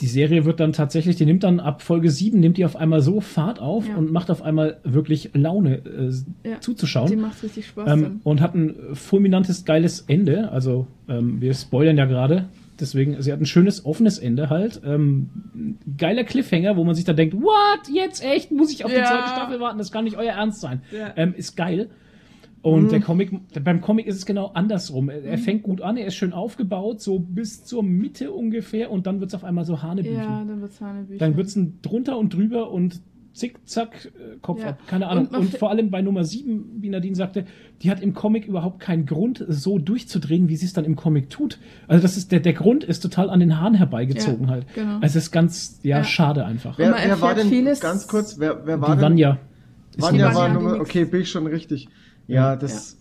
die 0.00 0.06
Serie 0.06 0.44
wird 0.44 0.60
dann 0.60 0.72
tatsächlich, 0.74 1.16
die 1.16 1.24
nimmt 1.24 1.42
dann 1.42 1.58
ab 1.58 1.80
Folge 1.80 2.10
7, 2.10 2.38
nimmt 2.38 2.58
die 2.58 2.66
auf 2.66 2.76
einmal 2.76 3.00
so 3.00 3.20
Fahrt 3.22 3.60
auf 3.60 3.88
Ja. 3.88 3.96
und 3.96 4.12
macht 4.12 4.30
auf 4.30 4.42
einmal 4.42 4.76
wirklich 4.84 5.30
Laune 5.32 5.76
äh, 5.78 6.10
Ja. 6.48 6.54
Die 6.56 6.60
zuzuschauen. 6.60 7.18
macht 7.20 7.42
richtig 7.42 7.66
Spaß. 7.68 7.90
Ähm, 7.90 8.20
und 8.22 8.40
hat 8.42 8.54
ein 8.54 8.74
fulminantes, 8.92 9.64
geiles 9.64 10.00
Ende. 10.06 10.52
Also, 10.52 10.86
ähm, 11.08 11.40
wir 11.40 11.54
spoilern 11.54 11.96
ja 11.96 12.04
gerade. 12.04 12.44
Deswegen, 12.78 13.22
sie 13.22 13.32
hat 13.32 13.40
ein 13.40 13.46
schönes, 13.46 13.86
offenes 13.86 14.18
Ende 14.18 14.50
halt. 14.50 14.82
Ähm, 14.84 15.30
geiler 15.96 16.24
Cliffhanger, 16.24 16.76
wo 16.76 16.84
man 16.84 16.94
sich 16.94 17.06
dann 17.06 17.16
denkt, 17.16 17.34
what, 17.34 17.88
jetzt 17.90 18.22
echt? 18.22 18.52
Muss 18.52 18.70
ich 18.70 18.84
auf 18.84 18.90
die 18.90 18.98
Ja. 18.98 19.06
zweite 19.06 19.28
Staffel 19.30 19.60
warten? 19.60 19.78
Das 19.78 19.90
kann 19.90 20.04
nicht 20.04 20.18
euer 20.18 20.32
Ernst 20.34 20.60
sein. 20.60 20.82
Ähm, 21.16 21.32
ist 21.34 21.56
geil. 21.56 21.88
Und 22.72 22.84
Mhm. 22.84 22.88
der 22.88 23.00
Comic, 23.00 23.30
beim 23.62 23.80
Comic 23.80 24.06
ist 24.06 24.16
es 24.16 24.26
genau 24.26 24.46
andersrum. 24.54 25.08
Er, 25.08 25.22
er 25.22 25.38
fängt 25.38 25.62
gut 25.62 25.80
an, 25.82 25.96
er 25.96 26.06
ist 26.06 26.16
schön 26.16 26.32
aufgebaut, 26.32 27.00
so 27.00 27.20
bis 27.20 27.64
zur 27.64 27.84
Mitte 27.84 28.32
ungefähr, 28.32 28.90
und 28.90 29.06
dann 29.06 29.20
wird 29.20 29.30
es 29.30 29.34
auf 29.36 29.44
einmal 29.44 29.64
so 29.64 29.82
Hanebüchen. 29.82 30.16
ja, 30.16 30.44
dann 30.44 30.60
wird's 30.60 30.80
Hanebüchen. 30.80 31.18
Dann 31.18 31.36
wird 31.36 31.46
es 31.46 31.56
drunter 31.82 32.18
und 32.18 32.34
drüber 32.34 32.72
und 32.72 33.00
Zick-Zack, 33.34 34.06
äh, 34.06 34.36
Kopf 34.40 34.62
Ja. 34.62 34.70
ab, 34.70 34.78
keine 34.88 35.06
Ahnung. 35.08 35.26
Und 35.28 35.36
Und, 35.36 35.58
vor 35.58 35.70
allem 35.70 35.90
bei 35.90 36.02
Nummer 36.02 36.24
7, 36.24 36.78
wie 36.80 36.88
Nadine 36.88 37.14
sagte, 37.14 37.44
die 37.82 37.90
hat 37.90 38.00
im 38.02 38.14
Comic 38.14 38.46
überhaupt 38.46 38.80
keinen 38.80 39.06
Grund, 39.06 39.44
so 39.48 39.78
durchzudrehen, 39.78 40.48
wie 40.48 40.56
sie 40.56 40.66
es 40.66 40.72
dann 40.72 40.84
im 40.86 40.96
Comic 40.96 41.30
tut. 41.30 41.58
Also 41.86 42.02
das 42.02 42.16
ist, 42.16 42.32
der, 42.32 42.40
der 42.40 42.54
Grund 42.54 42.82
ist 42.82 42.98
total 43.00 43.30
an 43.30 43.38
den 43.38 43.60
Haaren 43.60 43.74
herbeigezogen 43.74 44.46
Ja, 44.46 44.50
halt. 44.54 44.66
genau. 44.74 44.94
Also 44.94 45.18
es 45.18 45.26
ist 45.26 45.30
ganz, 45.30 45.78
ja, 45.84 45.98
Ja. 45.98 46.04
schade 46.04 46.44
einfach. 46.46 46.78
Wer, 46.78 46.90
man 46.90 47.00
wer 47.04 47.20
war 47.20 47.34
denn, 47.36 47.46
vieles- 47.48 47.78
ganz 47.80 48.08
kurz, 48.08 48.40
wer, 48.40 48.66
wer 48.66 48.80
war 48.80 48.88
die 48.96 49.00
denn? 49.02 49.10
Vanya. 49.12 49.38
Vanya 49.98 50.34
war 50.34 50.48
Nummer, 50.52 50.80
okay, 50.80 51.04
bin 51.04 51.20
ich 51.22 51.30
schon 51.30 51.46
richtig. 51.46 51.88
Ja, 52.28 52.50
Ja. 52.52 52.56
das, 52.56 52.98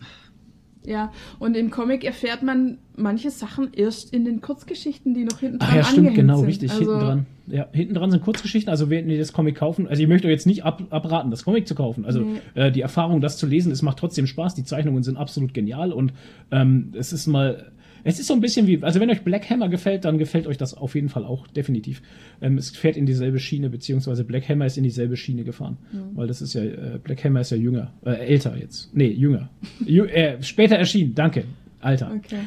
Ja, 0.85 1.11
und 1.39 1.57
im 1.57 1.71
Comic 1.71 2.03
erfährt 2.03 2.43
man 2.43 2.77
manche 2.95 3.31
Sachen 3.31 3.73
erst 3.73 4.13
in 4.13 4.23
den 4.23 4.39
Kurzgeschichten, 4.41 5.15
die 5.15 5.23
noch 5.23 5.39
hinten 5.39 5.57
dran 5.57 5.69
Ach 5.71 5.75
ja, 5.77 5.83
stimmt, 5.83 6.13
genau, 6.13 6.37
sind. 6.37 6.45
richtig, 6.47 6.69
Also, 6.71 6.83
hinten 6.83 6.99
dran. 7.05 7.25
Ja, 7.47 7.67
hinten 7.71 7.93
dran 7.95 8.11
sind 8.11 8.23
Kurzgeschichten, 8.23 8.69
also 8.69 8.89
wenn 8.91 9.09
ihr 9.09 9.17
das 9.17 9.33
Comic 9.33 9.55
kaufen, 9.55 9.87
also 9.87 10.01
ich 10.01 10.07
möchte 10.07 10.27
euch 10.27 10.33
jetzt 10.33 10.45
nicht 10.45 10.63
ab, 10.63 10.83
abraten, 10.91 11.31
das 11.31 11.43
Comic 11.43 11.67
zu 11.67 11.73
kaufen. 11.75 12.05
Also 12.05 12.21
Nee. 12.21 12.39
äh, 12.53 12.71
die 12.71 12.81
Erfahrung, 12.81 13.19
das 13.19 13.37
zu 13.37 13.47
lesen, 13.47 13.71
es 13.71 13.81
macht 13.81 13.97
trotzdem 13.97 14.27
Spaß, 14.27 14.53
die 14.55 14.63
Zeichnungen 14.63 15.01
sind 15.03 15.17
absolut 15.17 15.53
genial 15.55 15.91
und 15.91 16.13
ähm, 16.51 16.91
es 16.95 17.13
ist 17.13 17.25
mal, 17.27 17.71
es 18.07 18.19
ist 18.19 18.27
so 18.27 18.35
ein 18.35 18.39
bisschen 18.39 18.67
wie, 18.67 18.81
also 18.83 18.99
wenn 18.99 19.09
euch 19.09 19.23
Black 19.23 19.49
Hammer 19.49 19.67
gefällt, 19.67 20.05
dann 20.05 20.19
gefällt 20.19 20.45
euch 20.45 20.57
das 20.57 20.75
auf 20.75 20.93
jeden 20.93 21.09
Fall 21.09 21.25
auch, 21.25 21.47
definitiv. 21.47 22.03
Ähm, 22.39 22.57
es 22.59 22.69
fährt 22.69 22.97
in 22.97 23.07
dieselbe 23.07 23.39
Schiene, 23.39 23.69
beziehungsweise 23.71 24.23
Black 24.23 24.47
Hammer 24.47 24.67
ist 24.67 24.77
in 24.77 24.83
dieselbe 24.83 25.17
Schiene 25.17 25.43
gefahren. 25.43 25.77
Weil 26.13 26.27
das 26.27 26.39
ist 26.39 26.53
ja, 26.53 26.63
äh, 26.63 26.99
Black 27.03 27.23
Hammer 27.25 27.41
ist 27.41 27.49
ja 27.49 27.57
jünger, 27.57 27.91
äh, 28.05 28.11
älter 28.11 28.55
jetzt. 28.57 28.95
Nee, 28.95 29.07
jünger. 29.09 29.49
Jü 29.83 30.05
äh, 30.05 30.41
später 30.43 30.75
erschienen, 30.75 31.15
danke. 31.15 31.45
Alter. 31.81 32.11
Okay. 32.15 32.37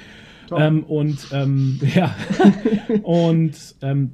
Top. 0.46 0.60
Ähm, 0.60 0.84
und 0.84 1.26
ähm, 1.32 1.80
ja, 1.94 2.14
und 3.02 3.52
ähm, 3.82 4.12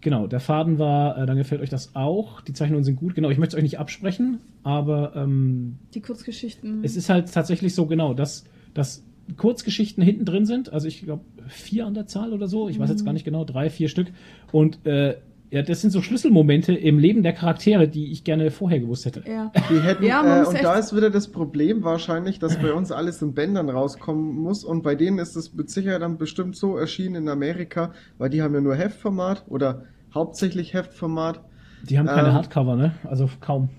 genau, 0.00 0.26
der 0.26 0.40
Faden 0.40 0.80
war, 0.80 1.16
äh, 1.16 1.24
dann 1.24 1.36
gefällt 1.36 1.60
euch 1.60 1.70
das 1.70 1.94
auch. 1.94 2.40
Die 2.40 2.52
Zeichnungen 2.52 2.82
sind 2.82 2.96
gut, 2.96 3.14
genau. 3.14 3.30
Ich 3.30 3.38
möchte 3.38 3.54
es 3.54 3.58
euch 3.58 3.62
nicht 3.62 3.78
absprechen, 3.78 4.40
aber 4.64 5.12
ähm, 5.14 5.76
Die 5.94 6.00
Kurzgeschichten. 6.00 6.82
es 6.82 6.96
ist 6.96 7.08
halt 7.08 7.32
tatsächlich 7.32 7.74
so 7.76 7.86
genau, 7.86 8.12
dass, 8.12 8.44
dass 8.74 9.04
Kurzgeschichten 9.36 10.02
hinten 10.02 10.24
drin 10.24 10.46
sind. 10.46 10.72
Also 10.72 10.88
ich 10.88 11.02
glaube 11.02 11.24
vier 11.48 11.86
an 11.86 11.94
der 11.94 12.06
Zahl 12.06 12.32
oder 12.32 12.48
so. 12.48 12.68
Ich 12.68 12.78
weiß 12.78 12.90
jetzt 12.90 13.04
gar 13.04 13.12
nicht 13.12 13.24
genau, 13.24 13.44
drei, 13.44 13.70
vier 13.70 13.88
Stück. 13.88 14.08
Und 14.52 14.86
äh, 14.86 15.16
ja, 15.50 15.62
das 15.62 15.80
sind 15.80 15.90
so 15.90 16.00
Schlüsselmomente 16.00 16.72
im 16.72 16.98
Leben 17.00 17.24
der 17.24 17.32
Charaktere, 17.32 17.88
die 17.88 18.12
ich 18.12 18.22
gerne 18.22 18.52
vorher 18.52 18.78
gewusst 18.78 19.04
hätte. 19.06 19.24
ja. 19.26 19.50
die 19.68 19.80
hätten, 19.80 20.04
Ja, 20.04 20.42
äh, 20.42 20.46
und 20.46 20.62
da 20.62 20.76
ist 20.76 20.94
wieder 20.94 21.10
das 21.10 21.26
Problem 21.28 21.82
wahrscheinlich, 21.82 22.38
dass 22.38 22.56
bei 22.56 22.72
uns 22.72 22.92
alles 22.92 23.20
in 23.20 23.34
Bändern 23.34 23.68
rauskommen 23.68 24.36
muss 24.36 24.62
und 24.62 24.82
bei 24.82 24.94
denen 24.94 25.18
ist 25.18 25.34
es 25.34 25.52
mit 25.52 25.68
Sicherheit 25.68 26.02
dann 26.02 26.18
bestimmt 26.18 26.54
so 26.54 26.76
erschienen 26.76 27.16
in 27.16 27.28
Amerika, 27.28 27.92
weil 28.18 28.30
die 28.30 28.42
haben 28.42 28.54
ja 28.54 28.60
nur 28.60 28.76
Heftformat 28.76 29.44
oder 29.48 29.86
hauptsächlich 30.14 30.72
Heftformat. 30.72 31.40
Die 31.82 31.98
haben 31.98 32.06
keine 32.06 32.28
Ähm, 32.28 32.34
Hardcover, 32.34 32.76
ne? 32.76 32.94
Also 33.02 33.28
kaum 33.40 33.70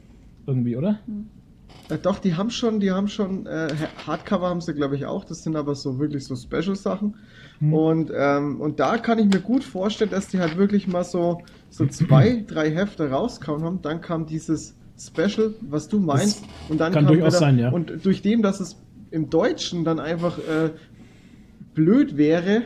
irgendwie, 0.46 0.76
oder? 0.76 1.00
Äh, 1.92 1.98
doch, 1.98 2.20
die 2.20 2.36
haben 2.36 2.50
schon, 2.50 2.80
die 2.80 2.92
haben 2.92 3.08
schon, 3.08 3.46
äh, 3.46 3.70
Hardcover 4.06 4.50
haben 4.50 4.62
sie 4.62 4.74
glaube 4.74 4.96
ich 4.96 5.06
auch, 5.06 5.26
das 5.26 5.44
sind 5.44 5.56
aber 5.56 5.76
so 5.76 6.00
wirklich 6.00 6.26
so 6.26 6.36
Special-Sachen. 6.36 7.16
Hm. 7.60 7.74
Und, 7.74 8.12
ähm, 8.16 8.62
und 8.62 8.80
da 8.80 8.98
kann 8.98 9.20
ich 9.20 9.26
mir 9.26 9.42
gut 9.42 9.64
vorstellen, 9.64 10.10
dass 10.10 10.28
die 10.28 10.40
halt 10.40 10.58
wirklich 10.58 10.88
mal 10.88 11.04
so, 11.04 11.42
so 11.70 11.86
zwei, 11.86 12.44
drei 12.48 12.72
Hefte 12.72 13.10
rauskauen 13.10 13.64
haben. 13.64 13.82
Dann 13.82 14.02
kam 14.02 14.26
dieses 14.26 14.76
Special, 14.98 15.54
was 15.62 15.88
du 15.88 16.00
meinst. 16.00 16.44
und 16.70 16.80
dann 16.80 16.94
kann 16.94 17.06
kam 17.06 17.14
durchaus 17.14 17.40
sein, 17.40 17.58
ja. 17.60 17.72
Und 17.72 18.06
durch 18.06 18.22
dem, 18.22 18.42
dass 18.42 18.60
es 18.60 18.78
im 19.10 19.30
Deutschen 19.30 19.84
dann 19.84 20.00
einfach 20.00 20.38
äh, 20.38 20.72
blöd 21.74 22.18
wäre, 22.18 22.64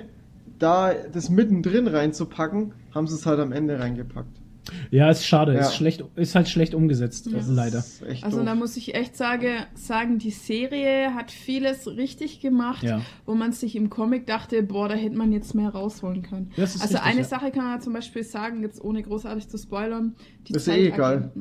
da 0.59 0.93
das 0.93 1.29
mittendrin 1.29 1.87
reinzupacken, 1.87 2.73
haben 2.93 3.07
sie 3.07 3.15
es 3.15 3.25
halt 3.25 3.39
am 3.39 3.51
Ende 3.51 3.79
reingepackt. 3.79 4.44
Ja, 4.89 5.11
ist 5.11 5.25
schade. 5.25 5.53
Ja. 5.53 5.59
Ist, 5.61 5.75
schlecht, 5.75 6.03
ist 6.15 6.33
halt 6.33 6.47
schlecht 6.49 6.73
umgesetzt, 6.73 7.27
Ja. 7.27 7.37
also 7.37 7.53
leider. 7.53 7.83
Also 8.23 8.37
doof. 8.37 8.45
da 8.45 8.55
muss 8.55 8.75
ich 8.77 8.95
echt 8.95 9.15
sage, 9.15 9.49
sagen, 9.75 10.17
die 10.17 10.31
Serie 10.31 11.13
hat 11.13 11.29
vieles 11.31 11.85
richtig 11.87 12.39
gemacht, 12.39 12.81
Ja. 12.83 13.01
wo 13.25 13.35
man 13.35 13.51
sich 13.51 13.75
im 13.75 13.89
Comic 13.91 14.25
dachte, 14.25 14.63
boah, 14.63 14.89
da 14.89 14.95
hätte 14.95 15.15
man 15.17 15.31
jetzt 15.31 15.53
mehr 15.53 15.69
rausholen 15.69 16.23
können. 16.23 16.51
Das 16.57 16.75
ist 16.75 16.81
also 16.81 16.95
richtig, 16.95 17.11
eine 17.11 17.21
ja. 17.21 17.27
Sache 17.27 17.51
kann 17.51 17.65
man 17.65 17.79
zum 17.81 17.93
Beispiel 17.93 18.23
sagen, 18.23 18.61
jetzt 18.63 18.83
ohne 18.83 19.03
großartig 19.03 19.47
zu 19.49 19.57
spoilern, 19.57 20.15
die 20.47 20.53
Ist 20.53 20.67
eh 20.67 20.87
egal. 20.87 21.31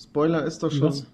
Spoiler 0.00 0.44
ist 0.44 0.62
doch 0.62 0.70
schon. 0.72 0.88
was? 0.88 1.06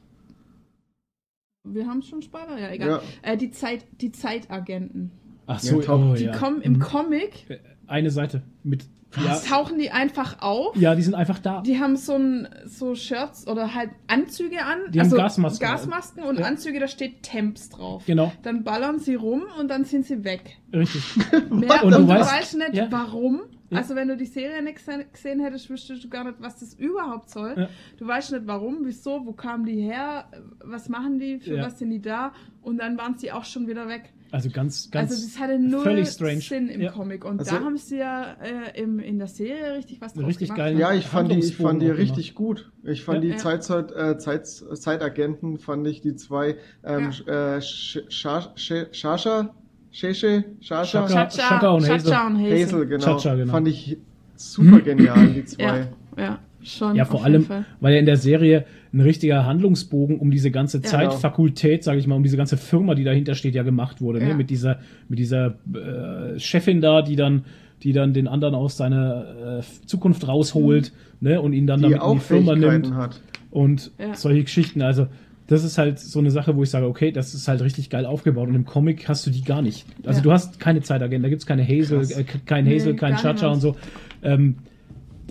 Wir 1.65 1.87
haben 1.87 2.03
schon 2.03 2.23
Spoiler, 2.23 2.59
ja, 2.59 2.71
egal. 2.71 2.89
Ja. 2.89 3.03
Äh, 3.23 3.37
die, 3.37 3.51
Zeit, 3.53 3.85
die 4.01 4.11
Zeitagenten. 4.13 5.13
Ach 5.47 5.61
so, 5.61 5.77
oh, 5.89 6.15
Die 6.15 6.25
ja. 6.25 6.37
kommen 6.37 6.61
im 6.63 6.75
Mhm. 6.75 6.79
Comic, 6.81 7.61
Eine 7.87 8.11
Seite 8.11 8.43
mit. 8.65 8.85
Ja, 9.25 9.37
tauchen 9.37 9.79
die 9.79 9.91
einfach 9.91 10.41
auf. 10.41 10.77
ja, 10.77 10.95
die 10.95 11.03
sind 11.03 11.15
einfach 11.15 11.39
da. 11.39 11.61
Die 11.63 11.79
haben 11.79 11.97
so 11.97 12.15
ein 12.15 12.49
so 12.67 12.95
Shirts 12.95 13.47
oder 13.47 13.75
halt 13.75 13.91
Anzüge 14.07 14.65
an. 14.65 14.79
Die 14.91 15.01
haben 15.01 15.11
Gasmasken. 15.11 15.67
Gasmasken 15.69 16.23
und 16.25 16.39
Ja. 16.39 16.47
Anzüge, 16.47 16.81
da 16.81 16.89
steht 16.89 17.23
Temps 17.23 17.69
drauf. 17.69 18.05
Genau, 18.07 18.33
Dann 18.43 18.65
ballern 18.65 18.99
sie 18.99 19.15
rum 19.15 19.43
und 19.59 19.69
dann 19.69 19.85
sind 19.85 20.07
sie 20.07 20.25
weg. 20.25 20.57
richtig. 20.73 21.03
Mehr, 21.51 21.85
Und 21.85 21.95
und, 21.95 22.09
du 22.09 22.13
weißt- 22.13 22.39
weißt, 22.39 22.57
nicht, 22.59 22.75
ja. 22.75 22.87
warum. 22.91 23.43
Ja. 23.71 23.79
Also 23.79 23.95
wenn 23.95 24.09
du 24.09 24.17
die 24.19 24.27
Serie 24.27 24.63
nicht 24.63 24.79
gese- 24.79 25.05
gesehen 25.11 25.41
hättest, 25.41 25.71
wüsstest 25.71 26.05
du 26.05 26.09
gar 26.11 26.25
nicht, 26.25 26.37
was 26.41 26.59
das 26.61 26.75
überhaupt 26.75 27.31
soll. 27.31 27.55
Ja. 27.57 27.69
Du 27.99 28.07
weißt 28.07 28.33
nicht, 28.33 28.47
warum, 28.47 28.81
wieso, 28.85 29.25
wo 29.25 29.33
kamen 29.33 29.65
die 29.65 29.81
her, 29.81 30.27
was 30.63 30.89
machen 30.91 31.19
die, 31.19 31.39
für 31.39 31.57
Ja. 31.57 31.65
was 31.67 31.79
sind 31.79 31.89
die 31.91 32.01
da 32.03 32.33
und 32.61 32.79
dann 32.79 32.99
waren 32.99 33.17
sie 33.17 33.33
auch 33.33 33.45
schon 33.47 33.67
wieder 33.67 33.89
weg. 33.89 34.13
Also 34.33 34.49
ganz, 34.51 34.91
ganz. 34.91 35.11
also 35.13 35.27
das 35.27 35.39
hatte 35.39 35.59
null 35.59 35.83
völlig 35.85 36.09
strange. 36.09 36.41
Sinn 36.41 36.69
im 36.69 36.81
Ja. 36.81 36.91
Comic 36.91 37.25
und 37.25 37.39
Also- 37.39 37.55
da 37.55 37.63
haben 37.65 37.77
sie 37.77 37.99
ja 37.99 38.35
äh, 38.43 38.81
im, 38.83 38.99
in 38.99 39.19
der 39.19 39.27
Serie 39.29 39.75
richtig 39.77 40.01
was 40.01 40.15
draus 40.15 40.27
Richtig 40.27 40.49
gemacht. 40.49 40.59
geil. 40.59 40.79
Ja, 40.79 40.93
ich 40.95 41.07
fand 41.07 41.31
die, 41.31 41.39
ich 41.39 41.57
fand 41.57 41.81
die 41.83 41.91
richtig 41.91 42.35
gut. 42.35 42.73
Ich 42.83 43.05
fand 43.05 43.17
Ja. 43.19 43.21
die 43.23 43.29
Ja. 43.29 43.37
Zeitzeit, 43.37 43.93
äh, 43.93 44.17
Zeit, 44.19 44.47
Zeitagenten, 44.47 45.59
fand 45.59 45.87
ich 45.87 46.01
die 46.01 46.17
zwei, 46.17 46.57
ähm, 46.83 47.11
äh, 47.27 47.59
Sch- 47.59 48.09
Scha- 48.09 48.55
Sch- 48.57 48.93
Shasha, 48.93 49.55
Sheshe, 49.91 50.45
Shasha, 50.61 51.07
Shaka. 51.29 51.71
Und 51.73 51.87
Hazel. 51.89 52.17
Hazel. 52.17 52.51
Hazel, 52.51 52.87
genau. 52.87 53.05
Chacha, 53.19 53.35
genau. 53.35 53.53
Fand 53.53 53.69
ich 53.69 53.99
super 54.37 54.81
genial, 54.81 55.27
die 55.29 55.41
Ja, 55.41 55.47
zwei. 55.47 55.89
ja, 56.17 56.39
schon. 56.65 56.97
Ja, 56.97 57.03
auf 57.05 57.09
vor 57.11 57.21
jeden 57.21 57.35
allem, 57.35 57.45
Fall. 57.45 57.65
weil 57.81 57.95
ja 57.95 58.01
in 58.01 58.07
der 58.07 58.17
Serie 58.17 58.65
ein 58.93 59.01
richtiger 59.01 59.47
Handlungsbogen 59.47 60.19
um 60.19 60.31
diese 60.31 60.51
ganze 60.51 60.79
Ja. 60.79 60.83
Zeitfakultät, 60.85 61.83
sage 61.85 61.99
ich 61.99 62.07
mal, 62.07 62.15
um 62.17 62.23
diese 62.23 62.37
ganze 62.37 62.57
Firma, 62.57 62.95
die 62.95 63.05
dahinter 63.05 63.35
steht, 63.35 63.55
ja 63.55 63.63
gemacht 63.63 64.01
wurde. 64.01 64.19
Ne? 64.21 64.31
Ja. 64.31 64.35
Mit 64.37 64.51
dieser, 64.51 64.79
mit 65.09 65.19
dieser 65.19 65.55
äh, 65.75 66.39
Chefin 66.39 66.81
da, 66.81 67.03
die 67.03 67.17
dann, 67.17 67.45
die 67.83 67.93
dann 67.93 68.13
den 68.15 68.29
anderen 68.29 68.55
aus 68.55 68.77
seiner 68.77 69.61
äh, 69.61 69.87
Zukunft 69.87 70.27
rausholt 70.29 70.93
ne? 71.21 71.41
und 71.41 71.53
ihn 71.53 71.67
dann 71.67 71.81
Die 71.83 71.91
damit 71.91 72.03
in 72.03 72.13
die 72.15 72.21
Firma 72.21 72.55
nimmt 72.55 72.93
hat. 72.95 73.21
und 73.51 73.91
Ja. 73.99 74.15
solche 74.15 74.43
Geschichten. 74.45 74.83
Also 74.83 75.07
das 75.49 75.65
ist 75.65 75.77
halt 75.77 75.99
so 75.99 76.19
eine 76.21 76.31
Sache, 76.31 76.57
wo 76.57 76.63
ich 76.63 76.71
sage, 76.71 76.87
okay, 76.87 77.11
das 77.13 77.35
ist 77.35 77.49
halt 77.49 77.61
richtig 77.63 77.91
geil 77.91 78.07
aufgebaut 78.07 78.49
und 78.49 78.55
im 78.55 78.65
Comic 78.65 79.09
hast 79.09 79.27
du 79.27 79.31
die 79.31 79.43
gar 79.43 79.61
nicht. 79.61 79.85
Also 80.07 80.19
Ja. 80.19 80.23
du 80.25 80.33
hast 80.33 80.61
keine 80.61 80.81
Zeitagenten, 80.83 81.25
da 81.25 81.29
gibt's 81.29 81.45
keine 81.47 81.65
Hazel, 81.67 82.03
äh, 82.11 82.25
kein 82.47 82.65
Nee, 82.65 82.77
Hazel, 82.77 82.95
kein 82.95 83.13
gar 83.15 83.21
Chacha 83.23 83.49
und 83.49 83.61
so. 83.61 83.77
Ähm, 84.23 84.57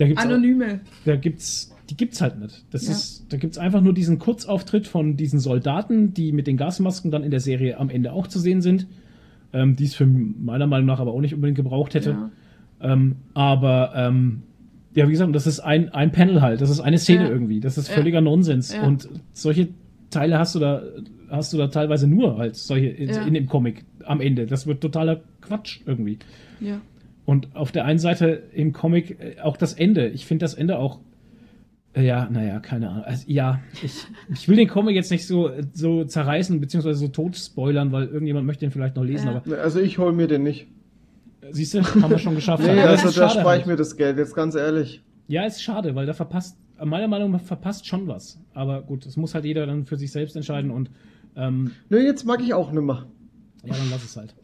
da 0.02 0.08
gibt's 0.08 0.22
auch- 0.22 0.26
Anonyme. 0.28 0.80
da 1.04 1.16
gibt's, 1.16 1.74
die 1.90 1.96
gibt's 1.96 2.20
halt 2.20 2.38
nicht. 2.40 2.64
Das 2.70 2.86
Ja. 2.86 2.92
ist, 2.92 3.26
da 3.32 3.36
gibt's 3.36 3.58
einfach 3.58 3.80
nur 3.80 3.92
diesen 3.94 4.18
Kurzauftritt 4.18 4.86
von 4.86 5.16
diesen 5.16 5.38
Soldaten, 5.38 6.14
die 6.14 6.32
mit 6.32 6.46
den 6.46 6.56
Gasmasken 6.56 7.10
dann 7.10 7.22
in 7.24 7.30
der 7.30 7.40
Serie 7.40 7.78
am 7.78 7.90
Ende 7.90 8.12
auch 8.12 8.26
zu 8.26 8.38
sehen 8.38 8.60
sind, 8.62 8.86
ähm, 9.52 9.76
die 9.76 9.84
es 9.84 9.94
für 9.94 10.06
meiner 10.06 10.66
Meinung 10.66 10.86
nach 10.86 11.00
aber 11.00 11.12
auch 11.12 11.20
nicht 11.20 11.34
unbedingt 11.34 11.56
gebraucht 11.56 11.94
hätte. 11.94 12.10
Ja. 12.10 12.30
Ähm, 12.92 13.16
aber 13.34 13.92
ähm, 13.94 14.42
ja, 14.94 15.06
wie 15.08 15.12
gesagt, 15.12 15.34
das 15.34 15.46
ist 15.46 15.60
ein, 15.60 15.90
ein 15.90 16.12
Panel 16.12 16.40
halt, 16.42 16.60
das 16.60 16.70
ist 16.70 16.80
eine 16.80 16.98
Szene 16.98 17.24
Ja. 17.24 17.30
irgendwie, 17.30 17.60
das 17.60 17.78
ist 17.78 17.88
Ja. 17.88 17.94
völliger 17.94 18.20
Nonsens. 18.20 18.74
Ja. 18.74 18.82
Und 18.84 19.08
solche 19.32 19.68
Teile 20.10 20.38
hast 20.38 20.54
du 20.54 20.58
da, 20.58 20.82
hast 21.30 21.52
du 21.52 21.58
da 21.58 21.68
teilweise 21.68 22.06
nur 22.06 22.36
halt 22.38 22.56
solche 22.56 22.88
in, 22.88 23.08
in 23.08 23.34
dem 23.34 23.46
Comic 23.46 23.84
am 24.04 24.20
Ende. 24.20 24.46
Das 24.46 24.66
wird 24.66 24.80
totaler 24.82 25.20
Quatsch 25.40 25.80
irgendwie. 25.86 26.18
ja. 26.60 26.80
Und 27.32 27.56
auf 27.56 27.72
der 27.72 27.86
einen 27.86 27.98
Seite 27.98 28.42
im 28.52 28.74
Comic 28.74 29.18
äh, 29.18 29.40
auch 29.40 29.56
das 29.56 29.72
Ende. 29.72 30.08
Ich 30.08 30.26
finde 30.26 30.44
das 30.44 30.52
Ende 30.52 30.76
auch. 30.78 31.00
Äh, 31.94 32.04
ja, 32.06 32.28
naja, 32.30 32.60
keine 32.60 32.90
Ahnung. 32.90 33.04
Also, 33.04 33.24
ja, 33.26 33.58
ich, 33.82 34.04
ich 34.30 34.48
will 34.50 34.56
den 34.56 34.68
Comic 34.68 34.94
jetzt 34.94 35.10
nicht 35.10 35.26
so, 35.26 35.50
so 35.72 36.04
zerreißen, 36.04 36.60
beziehungsweise 36.60 36.98
so 36.98 37.08
tot 37.08 37.34
spoilern, 37.36 37.90
weil 37.90 38.08
irgendjemand 38.08 38.46
möchte 38.46 38.66
den 38.66 38.70
vielleicht 38.70 38.96
noch 38.96 39.04
lesen, 39.04 39.28
Ja. 39.28 39.36
aber 39.46 39.58
Also 39.62 39.80
ich 39.80 39.96
hol 39.96 40.12
mir 40.12 40.26
den 40.26 40.42
nicht. 40.42 40.66
siehst 41.52 41.72
du, 41.72 41.82
haben 41.82 42.10
wir 42.10 42.18
schon 42.18 42.34
geschafft. 42.34 42.62
Nee, 42.66 42.80
also 42.82 43.10
da 43.18 43.30
spare 43.30 43.38
ich 43.40 43.46
halt. 43.62 43.66
mir 43.66 43.76
das 43.76 43.96
Geld, 43.96 44.18
jetzt 44.18 44.34
ganz 44.34 44.54
ehrlich. 44.54 45.00
Ja, 45.26 45.46
ist 45.46 45.62
schade, 45.62 45.94
weil 45.94 46.04
da 46.04 46.12
verpasst, 46.12 46.58
meiner 46.84 47.08
Meinung 47.08 47.30
nach 47.30 47.40
verpasst 47.40 47.86
schon 47.86 48.08
was. 48.08 48.38
Aber 48.52 48.82
gut, 48.82 49.06
das 49.06 49.16
muss 49.16 49.34
halt 49.34 49.46
jeder 49.46 49.64
dann 49.66 49.86
für 49.86 49.96
sich 49.96 50.12
selbst 50.12 50.36
entscheiden 50.36 50.70
und 50.70 50.90
ähm, 51.34 51.70
Nö, 51.88 51.98
jetzt 51.98 52.26
mag 52.26 52.42
ich 52.42 52.52
auch 52.52 52.72
nimmer. 52.72 53.06
ja, 53.64 53.72
dann 53.74 53.90
lass 53.90 54.04
es 54.04 54.16
halt. 54.18 54.34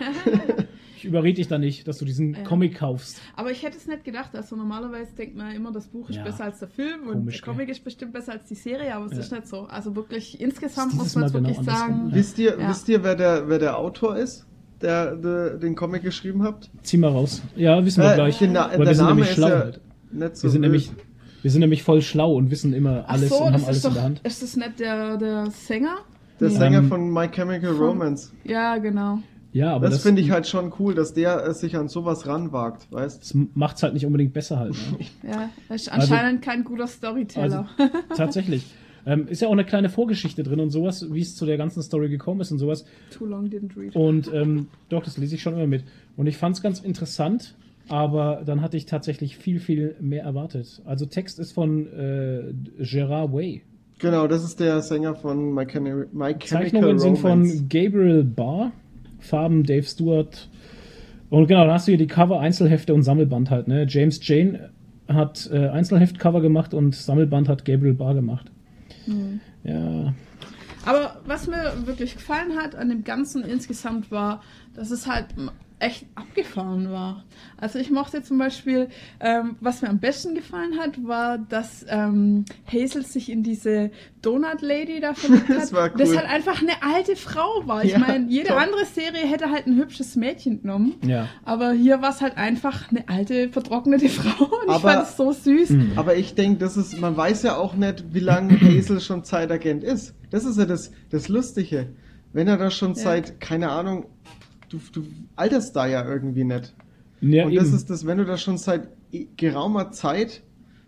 ich 1.04 1.08
überrede 1.10 1.34
dich 1.34 1.48
da 1.48 1.58
nicht, 1.58 1.86
dass 1.86 1.98
du 1.98 2.04
diesen 2.06 2.32
Ja. 2.34 2.42
Comic 2.44 2.76
kaufst. 2.76 3.20
Aber 3.36 3.50
ich 3.50 3.62
hätte 3.62 3.76
es 3.76 3.86
nicht 3.86 4.04
gedacht. 4.04 4.30
Also 4.34 4.56
normalerweise 4.56 5.14
denkt 5.14 5.36
man 5.36 5.54
immer, 5.54 5.70
das 5.70 5.86
Buch 5.86 6.08
ist 6.08 6.16
Ja. 6.16 6.24
besser 6.24 6.44
als 6.44 6.58
der 6.60 6.68
Film 6.68 7.02
und 7.08 7.12
Komisch, 7.12 7.40
der 7.42 7.52
Comic 7.52 7.68
ist 7.68 7.84
bestimmt 7.84 8.12
besser 8.14 8.32
als 8.32 8.46
die 8.48 8.54
Serie, 8.54 8.94
aber 8.94 9.06
es 9.06 9.12
Ja. 9.12 9.18
ist 9.18 9.32
nicht 9.32 9.46
so. 9.46 9.62
Also 9.66 9.94
wirklich 9.94 10.40
insgesamt 10.40 10.94
muss 10.94 11.14
man 11.14 11.24
es 11.24 11.32
genau 11.32 11.48
wirklich 11.48 11.58
andersrum, 11.58 11.88
sagen. 11.88 12.08
Ja. 12.10 12.14
Wisst 12.16 12.38
ihr, 12.38 12.58
Ja. 12.58 12.68
wisst 12.70 12.88
ihr 12.88 13.04
wer, 13.04 13.14
der, 13.16 13.48
wer 13.48 13.58
der 13.58 13.78
Autor 13.78 14.16
ist, 14.16 14.46
der, 14.80 15.14
der 15.16 15.50
den 15.58 15.74
Comic 15.74 16.02
geschrieben 16.02 16.42
hat? 16.42 16.70
Zieh 16.82 16.96
mal 16.96 17.10
raus. 17.10 17.42
Ja, 17.54 17.84
wissen 17.84 18.02
wir 18.02 18.12
Äh, 18.12 18.14
gleich. 18.14 18.38
den 18.38 18.52
Na- 18.52 18.70
Weil 18.70 18.78
der 18.78 18.86
wir 18.86 18.94
sind 18.94 19.04
Name 19.04 19.14
nämlich 19.20 19.34
schlau 19.34 19.48
ja 19.48 19.58
halt. 19.58 19.80
so 20.10 20.18
Wir 20.18 20.30
sind 20.32 20.42
wild. 20.52 20.60
nämlich, 20.62 20.92
Wir 21.42 21.50
sind 21.50 21.60
nämlich 21.60 21.82
voll 21.82 22.00
schlau 22.00 22.34
und 22.36 22.50
wissen 22.50 22.72
immer 22.72 23.04
alles 23.06 23.28
so, 23.28 23.36
und 23.42 23.52
haben 23.52 23.64
alles 23.64 23.76
ist 23.76 23.84
doch, 23.84 23.90
in 23.90 23.94
der 23.96 24.02
Hand. 24.04 24.20
ist 24.24 24.42
das 24.42 24.56
nicht 24.56 24.80
der, 24.80 25.18
der 25.18 25.50
Sänger? 25.50 25.96
Der 26.40 26.48
Nee. 26.48 26.54
Sänger 26.56 26.78
Ähm, 26.78 26.88
von 26.88 27.12
My 27.12 27.28
Chemical 27.28 27.74
von- 27.74 27.86
Romance. 27.86 28.32
Ja, 28.44 28.78
genau. 28.78 29.18
Ja, 29.54 29.72
aber 29.74 29.86
Das, 29.86 29.94
das, 29.94 30.02
finde 30.02 30.20
ich 30.20 30.30
halt 30.32 30.46
schon 30.46 30.72
cool, 30.80 30.94
dass 30.94 31.14
der 31.14 31.46
äh, 31.46 31.54
sich 31.54 31.76
an 31.76 31.88
sowas 31.88 32.26
ranwagt, 32.26 32.88
weißt 32.90 33.22
das 33.22 33.34
macht's 33.54 33.82
halt 33.82 33.94
nicht 33.94 34.04
unbedingt 34.04 34.32
besser 34.34 34.58
halt. 34.58 34.72
Ne? 34.72 35.06
Ja, 35.30 35.48
ist 35.74 35.90
Also- 35.90 36.12
anscheinend 36.12 36.42
kein 36.42 36.64
guter 36.64 36.86
Storyteller. 36.88 37.68
Tatsächlich. 38.16 38.66
Ähm, 39.06 39.28
ist 39.28 39.42
ja 39.42 39.48
auch 39.48 39.52
eine 39.52 39.64
kleine 39.64 39.90
Vorgeschichte 39.90 40.42
drin 40.42 40.60
und 40.60 40.70
sowas, 40.70 41.06
wie 41.12 41.20
es 41.20 41.36
zu 41.36 41.44
der 41.46 41.56
ganzen 41.58 41.82
Story 41.82 42.08
gekommen 42.08 42.40
ist 42.40 42.50
und 42.52 42.58
sowas. 42.58 42.84
Too 43.16 43.26
long 43.26 43.46
didn't 43.46 43.76
read. 43.76 43.94
Und 43.94 44.32
ähm, 44.32 44.68
doch, 44.88 45.04
das 45.04 45.18
lese 45.18 45.34
ich 45.34 45.42
schon 45.42 45.54
immer 45.54 45.66
mit. 45.66 45.84
Und 46.16 46.26
ich 46.26 46.36
fand 46.38 46.56
es 46.56 46.62
ganz 46.62 46.80
interessant, 46.80 47.54
aber 47.88 48.42
dann 48.46 48.60
hatte 48.62 48.76
ich 48.78 48.86
tatsächlich 48.86 49.36
viel, 49.36 49.60
viel 49.60 49.94
mehr 50.00 50.24
erwartet. 50.24 50.80
Also 50.86 51.04
Text 51.06 51.38
ist 51.38 51.52
von 51.52 51.86
äh, 51.92 52.54
Gerard 52.82 53.32
Way. 53.32 53.62
Genau, 53.98 54.26
das 54.26 54.42
ist 54.42 54.58
der 54.58 54.80
Sänger 54.80 55.14
von 55.14 55.52
My, 55.54 55.66
Chemi 55.66 56.06
My 56.12 56.32
Chemical 56.34 56.38
Zeichnungen 56.48 56.98
sind 56.98 57.22
Romance. 57.22 57.58
von 57.58 57.68
Gabriel 57.68 58.24
Barr, 58.24 58.72
Farben 59.24 59.64
Dave 59.64 59.84
Stewart. 59.84 60.48
Und 61.30 61.46
genau, 61.46 61.66
da 61.66 61.74
hast 61.74 61.88
du 61.88 61.92
hier 61.92 61.98
die 61.98 62.06
Cover, 62.06 62.40
Einzelhefte 62.40 62.94
und 62.94 63.02
Sammelband 63.02 63.50
halt. 63.50 63.66
Ne? 63.66 63.86
James 63.88 64.20
Jane 64.22 64.70
hat 65.08 65.50
äh, 65.52 65.68
Einzelheftcover 65.68 66.40
gemacht 66.40 66.74
und 66.74 66.94
Sammelband 66.94 67.48
hat 67.48 67.64
Gabriel 67.64 67.94
Barr 67.94 68.14
gemacht. 68.14 68.50
Mhm. 69.06 69.40
Ja, 69.64 70.14
Aber 70.86 71.20
was 71.26 71.46
mir 71.46 71.72
wirklich 71.84 72.14
gefallen 72.14 72.56
hat 72.56 72.74
an 72.74 72.88
dem 72.88 73.04
Ganzen 73.04 73.42
insgesamt 73.42 74.10
war, 74.10 74.42
dass 74.74 74.90
es 74.90 75.06
halt 75.06 75.28
echt 75.80 76.06
abgefahren 76.14 76.90
war. 76.90 77.24
Also 77.58 77.78
ich 77.78 77.90
mochte 77.90 78.22
zum 78.22 78.38
Beispiel, 78.38 78.88
ähm, 79.20 79.56
was 79.60 79.82
mir 79.82 79.88
am 79.90 79.98
besten 79.98 80.34
gefallen 80.34 80.78
hat, 80.78 81.04
war, 81.06 81.36
dass 81.38 81.84
ähm, 81.88 82.44
Hazel 82.66 83.04
sich 83.04 83.30
in 83.30 83.42
diese 83.42 83.90
Donut 84.22 84.62
Lady 84.62 85.00
da 85.00 85.14
verliebt 85.14 85.48
hat. 85.48 85.56
Das 85.56 85.72
war 85.72 85.90
cool. 85.90 85.96
Das 85.98 86.16
halt 86.16 86.28
einfach 86.28 86.62
eine 86.62 86.82
alte 86.82 87.16
Frau 87.16 87.66
war. 87.66 87.84
Ich 87.84 87.92
Ja, 87.92 87.98
meine, 87.98 88.28
jede 88.30 88.48
top. 88.48 88.58
andere 88.58 88.84
Serie 88.86 89.26
hätte 89.26 89.50
halt 89.50 89.66
ein 89.66 89.76
hübsches 89.76 90.16
Mädchen 90.16 90.62
genommen. 90.62 90.94
ja. 91.02 91.28
Aber 91.44 91.72
hier 91.72 92.00
war 92.00 92.10
es 92.10 92.20
halt 92.22 92.36
einfach 92.38 92.90
eine 92.90 93.08
alte, 93.08 93.48
vertrocknete 93.50 94.08
Frau. 94.08 94.44
Und 94.44 94.64
ich 94.64 94.70
Aber- 94.70 94.80
fand 94.92 95.02
es 95.08 95.16
so 95.16 95.32
süß. 95.32 95.70
Mhm. 95.70 95.92
Aber 95.96 96.16
ich 96.16 96.34
denke, 96.34 96.58
das 96.60 96.76
ist, 96.76 96.98
man 97.00 97.16
weiß 97.16 97.42
ja 97.42 97.56
auch 97.56 97.74
nicht, 97.74 98.04
wie 98.14 98.20
lange 98.20 98.58
Hazel 98.60 99.00
schon 99.00 99.24
Zeitagent 99.24 99.82
ist. 99.84 100.14
Das 100.30 100.44
ist 100.44 100.56
ja 100.58 100.64
das, 100.66 100.92
das 101.10 101.28
Lustige. 101.28 101.88
Wenn 102.32 102.48
er 102.48 102.56
da 102.56 102.70
schon 102.70 102.90
Ja. 102.94 103.02
seit, 103.02 103.40
keine 103.40 103.70
Ahnung, 103.70 104.06
du, 104.68 104.78
du 104.92 105.06
alterst 105.36 105.74
da 105.76 105.86
ja 105.86 106.06
irgendwie 106.08 106.44
nicht. 106.44 106.74
ja 107.20 107.44
und 107.44 107.52
eben. 107.52 107.62
das 107.64 107.72
ist 107.72 107.90
das, 107.90 108.06
wenn 108.06 108.18
du 108.18 108.24
da 108.24 108.36
schon 108.36 108.58
seit 108.58 108.88
geraumer 109.36 109.90
Zeit 109.92 110.42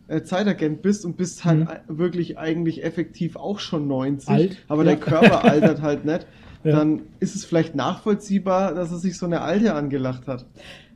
äh, 0.08 0.22
Zeitagent 0.22 0.82
bist 0.82 1.04
und 1.04 1.16
bist 1.16 1.44
halt 1.44 1.60
Mhm. 1.88 1.98
wirklich 1.98 2.38
eigentlich 2.38 2.84
effektiv 2.84 3.36
auch 3.36 3.58
schon 3.58 3.88
90, 3.88 4.28
Alt, 4.28 4.56
aber 4.68 4.84
ja. 4.84 4.90
dein 4.92 5.00
Körper 5.00 5.44
altert 5.44 5.82
halt 5.82 6.04
nicht, 6.04 6.26
Ja. 6.64 6.72
dann 6.76 7.02
ist 7.20 7.34
es 7.36 7.44
vielleicht 7.44 7.74
nachvollziehbar, 7.76 8.74
dass 8.74 8.90
er 8.90 8.98
sich 8.98 9.16
so 9.18 9.26
eine 9.26 9.40
Alte 9.42 9.74
angelacht 9.74 10.26
hat. 10.26 10.46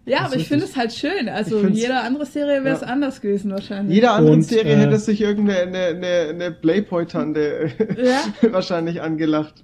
Ja, 0.06 0.18
Das 0.22 0.26
aber 0.32 0.36
ich 0.40 0.48
finde 0.48 0.64
es 0.64 0.76
halt 0.76 0.92
schön. 0.92 1.28
Also 1.28 1.58
in 1.60 1.74
jeder 1.74 2.02
andere 2.02 2.24
Serie 2.26 2.64
wäre 2.64 2.74
es 2.74 2.80
Ja. 2.80 2.88
anders 2.88 3.20
gewesen 3.20 3.50
wahrscheinlich. 3.52 3.94
Jeder 3.94 4.14
anderen 4.14 4.36
Und, 4.38 4.42
Serie 4.42 4.72
äh, 4.72 4.76
hätte 4.78 4.98
sich 4.98 5.20
irgendeine 5.20 5.60
eine, 5.78 5.96
eine, 5.96 6.28
eine 6.30 6.50
Playboy-Tante 6.52 7.70
Ja. 8.02 8.22
wahrscheinlich 8.52 9.00
angelacht. 9.02 9.62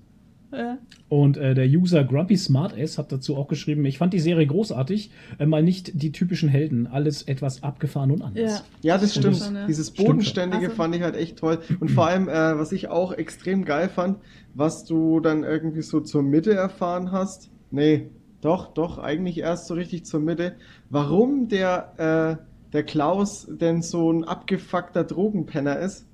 Ja. 0.53 0.79
Und 1.09 1.37
äh, 1.37 1.55
der 1.55 1.67
User 1.67 2.05
Grumpy 2.05 2.37
Smartass 2.37 2.99
hat 2.99 3.13
dazu 3.13 3.37
auch 3.37 3.49
geschrieben, 3.49 3.85
ich 3.85 3.99
fand 3.99 4.13
die 4.15 4.21
Serie 4.21 4.47
großartig, 4.47 5.11
äh, 5.39 5.47
mal 5.47 5.63
nicht 5.63 6.01
die 6.01 6.13
typischen 6.13 6.49
Helden, 6.49 6.87
alles 6.87 7.23
etwas 7.23 7.63
abgefahren 7.63 8.11
und 8.11 8.23
anders. 8.23 8.65
Ja. 8.83 8.95
Ja, 8.95 8.99
das 8.99 9.15
Stimmt 9.15 9.39
ja. 9.41 9.67
Dieses. 9.67 9.91
Bodenständige 9.91 10.67
Also- 10.67 10.77
fand 10.77 10.95
ich 10.95 11.03
halt 11.03 11.17
echt 11.17 11.39
toll. 11.39 11.59
Und 11.81 11.91
vor 11.91 12.07
allem, 12.07 12.29
äh, 12.29 12.59
was 12.59 12.73
ich 12.73 12.89
auch 12.89 13.13
extrem 13.13 13.65
geil 13.65 13.89
fand, 13.89 14.19
was 14.55 14.85
du 14.85 15.21
dann 15.21 15.43
irgendwie 15.45 15.83
so 15.83 16.01
zur 16.01 16.23
Mitte 16.23 16.55
erfahren 16.55 17.13
hast. 17.13 17.51
Nee, 17.71 18.09
doch, 18.41 18.73
doch, 18.73 18.99
eigentlich 18.99 19.39
erst 19.39 19.67
so 19.67 19.75
richtig 19.75 20.05
zur 20.05 20.21
Mitte. 20.21 20.55
Warum 20.91 21.49
der, 21.49 22.39
äh, 22.39 22.73
der 22.73 22.83
Klaus 22.85 23.47
denn 23.51 23.83
so 23.83 24.11
ein 24.13 24.25
abgefuckter 24.25 25.05
Drogenpenner 25.05 25.79
ist. 25.79 26.07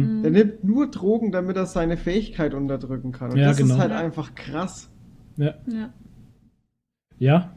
Hm. 0.00 0.22
Der 0.22 0.30
nimmt 0.30 0.64
nur 0.64 0.90
Drogen, 0.90 1.32
damit 1.32 1.56
er 1.56 1.66
seine 1.66 1.96
Fähigkeit 1.96 2.54
unterdrücken 2.54 3.12
kann. 3.12 3.30
Und 3.32 3.38
Ja, 3.38 3.48
das 3.48 3.56
genau. 3.58 3.74
ist 3.74 3.80
halt 3.80 3.90
Ja. 3.92 3.98
einfach 3.98 4.34
krass. 4.34 4.90
Ja. 5.36 5.54
Ja. 5.72 5.92
ja. 7.18 7.52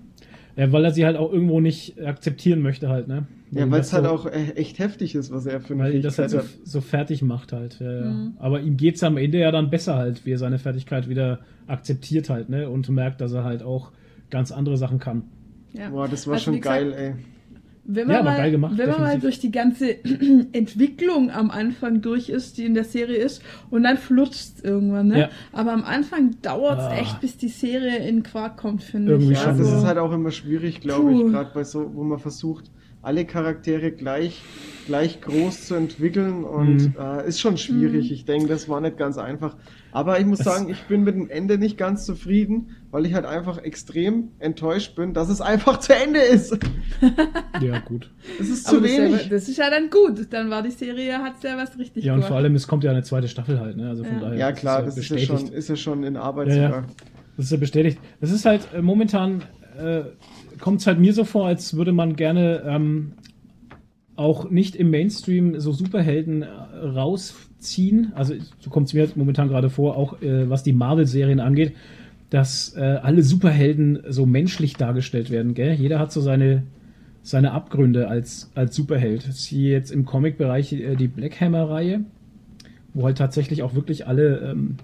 Äh, 0.57 0.71
weil 0.71 0.85
er 0.85 0.91
sie 0.91 1.05
halt 1.05 1.17
auch 1.17 1.33
irgendwo 1.33 1.59
nicht 1.59 2.01
akzeptieren 2.01 2.61
möchte 2.61 2.87
halt, 2.87 3.07
ne? 3.09 3.27
Ja, 3.51 3.69
weil 3.69 3.81
es 3.81 3.91
halt 3.93 4.05
so- 4.05 4.09
auch 4.11 4.25
äh, 4.25 4.51
echt 4.55 4.79
heftig 4.79 5.13
ist, 5.15 5.31
was 5.31 5.45
er 5.45 5.59
für 5.61 5.73
eine 5.73 5.83
Weil 5.83 5.95
ihn 5.95 6.01
das 6.01 6.17
halt 6.17 6.31
Fähigkeit 6.31 6.49
so, 6.51 6.59
hat. 6.61 6.67
so 6.67 6.81
fertig 6.81 7.21
macht 7.21 7.51
halt. 7.53 7.79
Ja, 7.79 7.91
ja. 7.91 8.05
Mhm. 8.05 8.33
Aber 8.39 8.61
ihm 8.61 8.77
geht's 8.77 9.03
am 9.03 9.17
Ende 9.17 9.37
ja 9.39 9.51
dann 9.51 9.69
besser 9.69 9.95
halt, 9.95 10.25
wie 10.25 10.31
er 10.31 10.37
seine 10.37 10.57
Fertigkeit 10.57 11.09
wieder 11.09 11.39
akzeptiert 11.67 12.29
halt, 12.29 12.49
ne? 12.49 12.69
Und 12.69 12.87
merkt, 12.89 13.19
dass 13.21 13.33
er 13.33 13.43
halt 13.43 13.63
auch 13.63 13.91
ganz 14.29 14.51
andere 14.51 14.77
Sachen 14.77 14.99
kann. 14.99 15.23
Ja. 15.73 15.89
Boah, 15.89 16.07
das 16.07 16.25
war 16.25 16.35
Also, 16.35 16.45
schon 16.45 16.53
wie 16.55 16.59
gesagt, 16.61 16.79
geil, 16.79 16.93
ey. 16.93 17.13
Wenn 17.87 18.09
Ja, 18.09 18.23
man, 18.23 18.27
aber 18.33 18.37
mal, 18.39 18.51
gemacht, 18.51 18.77
wenn 18.77 18.89
man 18.89 18.99
mal 19.01 19.05
definitiv. 19.15 19.21
durch 19.21 19.39
die 19.39 19.51
ganze 19.51 19.95
Entwicklung 20.53 21.29
am 21.31 21.51
Anfang 21.51 22.01
durch 22.01 22.29
ist, 22.29 22.57
die 22.57 22.65
in 22.65 22.73
der 22.73 22.83
Serie 22.83 23.17
ist, 23.17 23.41
und 23.69 23.83
dann 23.83 23.97
flutscht 23.97 24.57
es 24.57 24.63
irgendwann, 24.63 25.07
ne? 25.09 25.19
Ja. 25.19 25.29
Aber 25.51 25.71
am 25.73 25.83
Anfang 25.83 26.35
dauert 26.41 26.79
es 26.79 26.85
Ah. 26.85 26.95
echt, 26.97 27.21
bis 27.21 27.37
die 27.37 27.47
Serie 27.49 27.97
in 28.07 28.23
Quark 28.23 28.57
kommt, 28.57 28.83
finde 28.83 29.11
Irgendwie 29.13 29.33
ich. 29.33 29.39
Ja, 29.39 29.45
schon, 29.49 29.57
das 29.59 29.69
ja. 29.69 29.77
ist 29.77 29.83
halt 29.85 29.97
auch 29.99 30.11
immer 30.11 30.31
schwierig, 30.31 30.81
glaube 30.81 31.13
ich, 31.13 31.19
gerade 31.31 31.51
bei 31.53 31.63
so, 31.63 31.91
wo 31.93 32.03
man 32.03 32.19
versucht, 32.19 32.71
alle 33.01 33.23
Charaktere 33.25 33.91
gleich, 33.91 34.41
gleich 34.85 35.19
groß 35.21 35.65
zu 35.67 35.75
entwickeln 35.75 36.43
und 36.43 36.77
Mhm. 36.77 36.95
äh, 36.99 37.27
ist 37.27 37.39
schon 37.39 37.57
schwierig. 37.57 38.07
Mhm. 38.09 38.13
Ich 38.13 38.25
denke, 38.25 38.47
das 38.47 38.69
war 38.69 38.81
nicht 38.81 38.97
ganz 38.97 39.17
einfach. 39.17 39.55
Aber 39.91 40.19
ich 40.19 40.25
muss 40.25 40.39
Es- 40.39 40.45
sagen, 40.45 40.69
ich 40.69 40.81
bin 40.83 41.03
mit 41.03 41.15
dem 41.15 41.29
Ende 41.29 41.57
nicht 41.57 41.77
ganz 41.77 42.05
zufrieden, 42.05 42.75
weil 42.91 43.05
ich 43.05 43.13
halt 43.13 43.25
einfach 43.25 43.57
extrem 43.57 44.29
enttäuscht 44.39 44.95
bin, 44.95 45.13
dass 45.13 45.29
es 45.29 45.41
einfach 45.41 45.79
zu 45.79 45.95
Ende 45.95 46.19
ist. 46.19 46.57
Ja, 47.61 47.79
gut. 47.79 48.11
Es 48.39 48.49
ist 48.49 48.67
Aber 48.67 48.77
zu 48.77 48.81
das 48.81 48.91
ist, 48.91 48.97
ja, 48.97 49.03
wenig. 49.05 49.29
das 49.29 49.47
ist 49.47 49.57
ja 49.57 49.69
dann 49.69 49.89
gut. 49.89 50.27
Dann 50.31 50.49
war 50.49 50.61
die 50.61 50.71
Serie, 50.71 51.19
hat 51.19 51.41
ja 51.43 51.57
was 51.57 51.77
richtig 51.79 52.03
Ja, 52.03 52.13
und 52.13 52.17
gemacht. 52.19 52.27
vor 52.29 52.37
allem, 52.37 52.53
es 52.55 52.67
kommt 52.67 52.83
ja 52.83 52.91
eine 52.91 53.03
zweite 53.03 53.27
Staffel 53.29 53.59
halt, 53.59 53.77
ne? 53.77 53.87
Also 53.89 54.03
von 54.03 54.15
Ja. 54.15 54.19
daher. 54.19 54.37
Ja 54.37 54.51
das 54.51 54.59
klar, 54.59 54.81
das 54.83 54.97
ist 54.97 55.09
ja, 55.09 55.15
bestätigt. 55.15 55.47
schon, 55.47 55.53
ist 55.57 55.69
ja 55.69 55.75
schon 55.77 56.03
in 56.03 56.17
Arbeit 56.17 56.49
Ja, 56.49 56.55
ja. 56.55 56.83
Das 57.37 57.45
ist 57.45 57.51
ja 57.51 57.57
bestätigt. 57.57 57.97
Das 58.21 58.31
ist 58.31 58.45
halt 58.45 58.67
äh, 58.73 58.81
momentan, 58.81 59.43
äh, 59.77 60.01
kommt 60.59 60.81
es 60.81 60.87
halt 60.87 60.99
mir 60.99 61.13
so 61.13 61.23
vor, 61.23 61.47
als 61.47 61.75
würde 61.77 61.91
man 61.93 62.15
gerne 62.17 62.63
ähm, 62.67 63.13
auch 64.15 64.49
nicht 64.49 64.75
im 64.75 64.89
Mainstream 64.91 65.59
so 65.59 65.71
Superhelden 65.71 66.43
äh, 66.43 66.47
rausziehen. 66.47 68.13
Also 68.15 68.33
so 68.59 68.69
kommt 68.69 68.87
es 68.87 68.93
mir 68.93 69.09
momentan 69.15 69.47
gerade 69.47 69.69
vor, 69.69 69.97
auch 69.97 70.21
äh, 70.21 70.49
was 70.49 70.63
die 70.63 70.73
Marvel-Serien 70.73 71.39
angeht, 71.39 71.73
dass 72.29 72.75
äh, 72.75 72.81
alle 72.81 73.23
Superhelden 73.23 73.99
so 74.09 74.25
menschlich 74.25 74.75
dargestellt 74.75 75.29
werden. 75.29 75.53
Gell? 75.53 75.73
Jeder 75.73 75.99
hat 75.99 76.11
so 76.11 76.21
seine, 76.21 76.63
seine 77.23 77.51
Abgründe 77.51 78.07
als, 78.07 78.51
als 78.55 78.75
Superheld. 78.75 79.23
Siehe 79.23 79.71
jetzt 79.71 79.91
im 79.91 80.05
Comic-Bereich 80.05 80.73
äh, 80.73 80.95
die 80.95 81.07
Black 81.07 81.39
Hammer-Reihe, 81.39 82.01
wo 82.93 83.05
halt 83.05 83.17
tatsächlich 83.17 83.63
auch 83.63 83.75
wirklich 83.75 84.07
alle 84.07 84.39
ähm, 84.39 84.77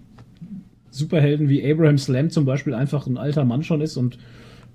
Superhelden 0.89 1.48
wie 1.48 1.70
Abraham 1.70 1.98
Slam 1.98 2.30
zum 2.30 2.46
Beispiel 2.46 2.74
einfach 2.74 3.08
ein 3.08 3.17
alter 3.17 3.46
Mann 3.46 3.63
schon 3.63 3.82
ist 3.82 3.96
und 3.96 4.17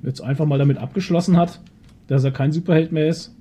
jetzt 0.02 0.22
einfach 0.22 0.46
mal 0.46 0.58
damit 0.58 0.78
abgeschlossen 0.78 1.36
hat, 1.36 1.60
dass 2.08 2.24
er 2.24 2.30
kein 2.30 2.52
Superheld 2.52 2.90
mehr 2.90 3.08
ist. 3.08 3.34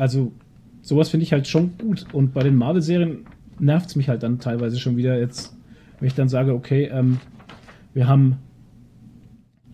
Also, 0.00 0.32
sowas 0.80 1.10
finde 1.10 1.24
ich 1.24 1.32
halt 1.34 1.46
schon 1.46 1.76
gut. 1.76 2.06
Und 2.14 2.32
bei 2.32 2.42
den 2.42 2.56
Marvel-Serien 2.56 3.26
nervt 3.58 3.90
es 3.90 3.96
mich 3.96 4.08
halt 4.08 4.22
dann 4.22 4.38
teilweise 4.38 4.78
schon 4.78 4.96
wieder 4.96 5.18
jetzt, 5.18 5.54
wenn 5.98 6.08
ich 6.08 6.14
dann 6.14 6.30
sage, 6.30 6.54
okay, 6.54 6.84
ähm, 6.90 7.18
wir 7.92 8.08
haben 8.08 8.38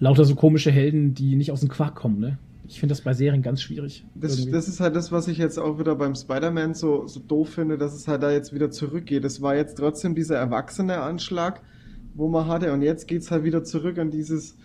lauter 0.01 0.25
so 0.25 0.35
komische 0.35 0.73
Helden, 0.73 1.15
die 1.15 1.37
nicht 1.37 1.53
aus 1.53 1.61
dem 1.61 1.69
Quark 1.69 1.95
kommen, 1.95 2.19
ne? 2.19 2.39
Ich 2.67 2.81
finde 2.81 2.95
das 2.95 3.03
bei 3.03 3.15
Serien 3.15 3.43
ganz 3.43 3.63
schwierig. 3.63 4.05
Das, 4.17 4.45
das 4.51 4.67
ist 4.67 4.81
halt 4.81 4.97
das, 4.97 5.13
was 5.13 5.29
ich 5.29 5.39
jetzt 5.39 5.61
auch 5.61 5.79
wieder 5.79 5.95
beim 5.95 6.17
Spider-Man 6.17 6.75
so, 6.75 7.07
so 7.07 7.21
doof 7.21 7.51
finde, 7.51 7.79
dass 7.79 7.95
es 7.95 8.09
halt 8.09 8.25
da 8.25 8.33
jetzt 8.33 8.53
wieder 8.53 8.73
zurückgeht. 8.73 9.25
Es 9.25 9.41
war 9.41 9.55
jetzt 9.55 9.77
trotzdem 9.77 10.17
dieser 10.17 10.39
erwachsene 10.39 11.03
Anschlag, 11.03 11.63
wo 12.15 12.29
man 12.29 12.49
hatte, 12.49 12.73
und 12.73 12.83
jetzt 12.83 13.07
geht's 13.07 13.31
halt 13.31 13.45
wieder 13.45 13.63
zurück 13.63 13.97
an 13.99 14.11
dieses 14.11 14.57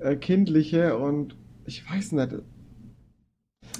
äh, 0.00 0.16
kindliche 0.16 0.98
und 0.98 1.34
ich 1.64 1.90
weiß 1.90 2.12
nicht. 2.12 2.34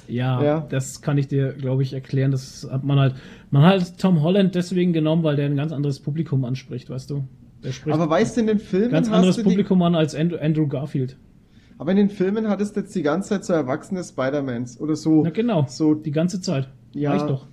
Ja, 0.09 0.43
Ja. 0.43 0.67
das 0.69 1.01
kann 1.01 1.17
ich 1.17 1.27
dir, 1.27 1.53
glaube 1.53 1.83
ich, 1.83 1.93
erklären. 1.93 2.31
Das 2.31 2.67
hat 2.69 2.83
man 2.83 2.99
halt, 2.99 3.15
man 3.51 3.63
hat 3.63 3.97
Tom 3.99 4.21
Holland 4.21 4.55
deswegen 4.55 4.93
genommen, 4.93 5.23
weil 5.23 5.35
der 5.35 5.45
ein 5.45 5.55
ganz 5.55 5.71
anderes 5.71 5.99
Publikum 5.99 6.43
anspricht, 6.45 6.89
weißt 6.89 7.09
du? 7.09 7.23
Der 7.63 7.71
spricht 7.71 7.93
Aber 7.93 8.09
weißt 8.09 8.37
du, 8.37 8.41
in 8.41 8.47
den 8.47 8.59
Filmen 8.59 8.91
ganz 8.91 9.11
anderes 9.11 9.35
du 9.35 9.43
die, 9.43 9.49
Publikum 9.49 9.81
an 9.81 9.95
als 9.95 10.15
Andrew, 10.15 10.37
Andrew 10.39 10.67
Garfield. 10.67 11.17
aber 11.77 11.91
in 11.91 11.97
den 11.97 12.09
Filmen 12.09 12.47
hattest 12.49 12.75
du 12.75 12.81
jetzt 12.81 12.95
die 12.95 13.03
ganze 13.03 13.29
Zeit 13.29 13.45
so 13.45 13.53
erwachsene 13.53 14.03
Spider-Mans 14.03 14.79
oder 14.79 14.95
so. 14.95 15.23
Na 15.23 15.29
genau, 15.29 15.65
So, 15.67 15.93
die 15.93 16.11
ganze 16.11 16.39
Zeit. 16.41 16.69
Ja. 16.93 17.11
Reicht 17.11 17.29
doch. 17.29 17.45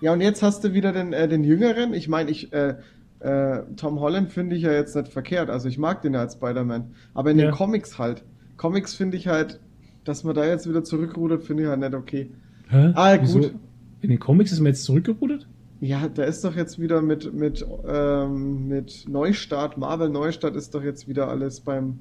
ja, 0.00 0.12
und 0.12 0.20
jetzt 0.20 0.42
hast 0.42 0.64
du 0.64 0.72
wieder 0.72 0.92
den, 0.92 1.12
äh, 1.12 1.28
den 1.28 1.44
Jüngeren. 1.44 1.94
Ich 1.94 2.08
meine, 2.08 2.30
ich, 2.30 2.52
äh, 2.52 2.74
äh, 3.20 3.62
Tom 3.76 4.00
Holland 4.00 4.30
finde 4.32 4.56
ich 4.56 4.62
ja 4.62 4.72
jetzt 4.72 4.96
nicht 4.96 5.08
verkehrt. 5.08 5.48
Also 5.50 5.68
ich 5.68 5.78
mag 5.78 6.02
den 6.02 6.14
ja 6.14 6.20
als 6.20 6.32
Spider-Man. 6.34 6.86
Aber 7.14 7.30
in 7.30 7.38
Ja. 7.38 7.46
den 7.46 7.54
Comics 7.54 7.98
halt. 7.98 8.24
Comics 8.56 8.94
finde 8.94 9.16
ich 9.16 9.28
halt, 9.28 9.60
dass 10.04 10.24
man 10.24 10.34
da 10.34 10.44
jetzt 10.44 10.68
wieder 10.68 10.84
zurückrudert, 10.84 11.42
finde 11.44 11.64
ich 11.64 11.68
halt 11.68 11.80
nicht 11.80 11.94
okay. 11.94 12.30
Hä? 12.68 12.92
Ah, 12.94 13.16
Wieso? 13.20 13.40
gut. 13.40 13.54
In 14.00 14.10
den 14.10 14.18
Comics 14.18 14.52
ist 14.52 14.60
man 14.60 14.66
jetzt 14.72 14.84
zurückgerudert? 14.84 15.46
Ja, 15.80 16.08
da 16.08 16.24
ist 16.24 16.44
doch 16.44 16.54
jetzt 16.56 16.78
wieder 16.80 17.02
mit, 17.02 17.32
mit, 17.34 17.64
ähm, 17.86 18.68
mit 18.68 19.04
Neustart, 19.08 19.78
Marvel 19.78 20.08
Neustart 20.10 20.54
ist 20.56 20.74
doch 20.74 20.82
jetzt 20.82 21.08
wieder 21.08 21.28
alles 21.28 21.60
beim. 21.60 21.98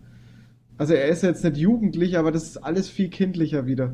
Also 0.78 0.94
er 0.94 1.08
ist 1.10 1.22
jetzt 1.24 1.44
nicht 1.44 1.58
jugendlich, 1.58 2.18
aber 2.18 2.32
das 2.32 2.44
ist 2.44 2.58
alles 2.58 2.90
viel 2.90 3.10
kindlicher 3.10 3.66
wieder. 3.66 3.94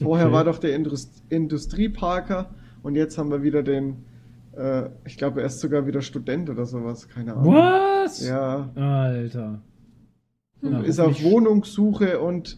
Vorher 0.00 0.26
Okay. 0.26 0.34
war 0.34 0.44
doch 0.44 0.58
der 0.58 0.74
Indust 0.74 1.22
Industrieparker 1.28 2.50
und 2.82 2.96
jetzt 2.96 3.18
haben 3.18 3.30
wir 3.30 3.42
wieder 3.44 3.62
den, 3.62 3.96
äh, 4.56 4.88
ich 5.04 5.16
glaube, 5.16 5.40
er 5.40 5.46
ist 5.46 5.60
sogar 5.60 5.86
wieder 5.86 6.02
Student 6.02 6.50
oder 6.50 6.64
sowas, 6.66 7.08
keine 7.08 7.34
Ahnung. 7.36 7.54
Was? 7.54 8.26
Ja, 8.26 8.70
Alter. 8.74 9.60
Ja, 10.64 10.80
ist 10.80 10.98
auf 11.00 11.22
Wohnungssuche 11.22 12.20
und 12.20 12.56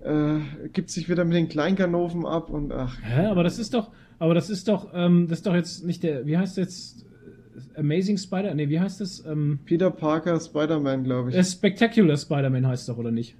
äh, 0.00 0.38
gibt 0.72 0.90
sich 0.90 1.08
wieder 1.08 1.24
mit 1.24 1.36
den 1.36 1.48
Kleinganoven 1.48 2.24
ab 2.24 2.50
und 2.50 2.72
ach. 2.72 2.96
Hä, 3.02 3.26
aber 3.26 3.42
das 3.42 3.58
ist 3.58 3.74
doch, 3.74 3.90
aber 4.18 4.34
das 4.34 4.48
ist 4.50 4.68
doch, 4.68 4.88
ähm, 4.94 5.26
das 5.28 5.38
ist 5.38 5.46
doch 5.46 5.54
jetzt 5.54 5.84
nicht 5.84 6.02
der, 6.02 6.26
wie 6.26 6.38
heißt 6.38 6.56
jetzt 6.56 7.04
äh, 7.74 7.80
Amazing 7.80 8.16
Spider, 8.18 8.54
nee, 8.54 8.68
wie 8.68 8.80
heißt 8.80 9.00
das? 9.00 9.24
Ähm, 9.26 9.58
Peter 9.64 9.90
Parker, 9.90 10.38
Spider-Man, 10.40 11.04
glaube 11.04 11.30
ich. 11.30 11.36
äh, 11.36 11.44
Spectacular 11.44 12.16
Spider-Man 12.16 12.66
heißt 12.66 12.88
doch, 12.88 12.98
oder 12.98 13.10
nicht? 13.10 13.36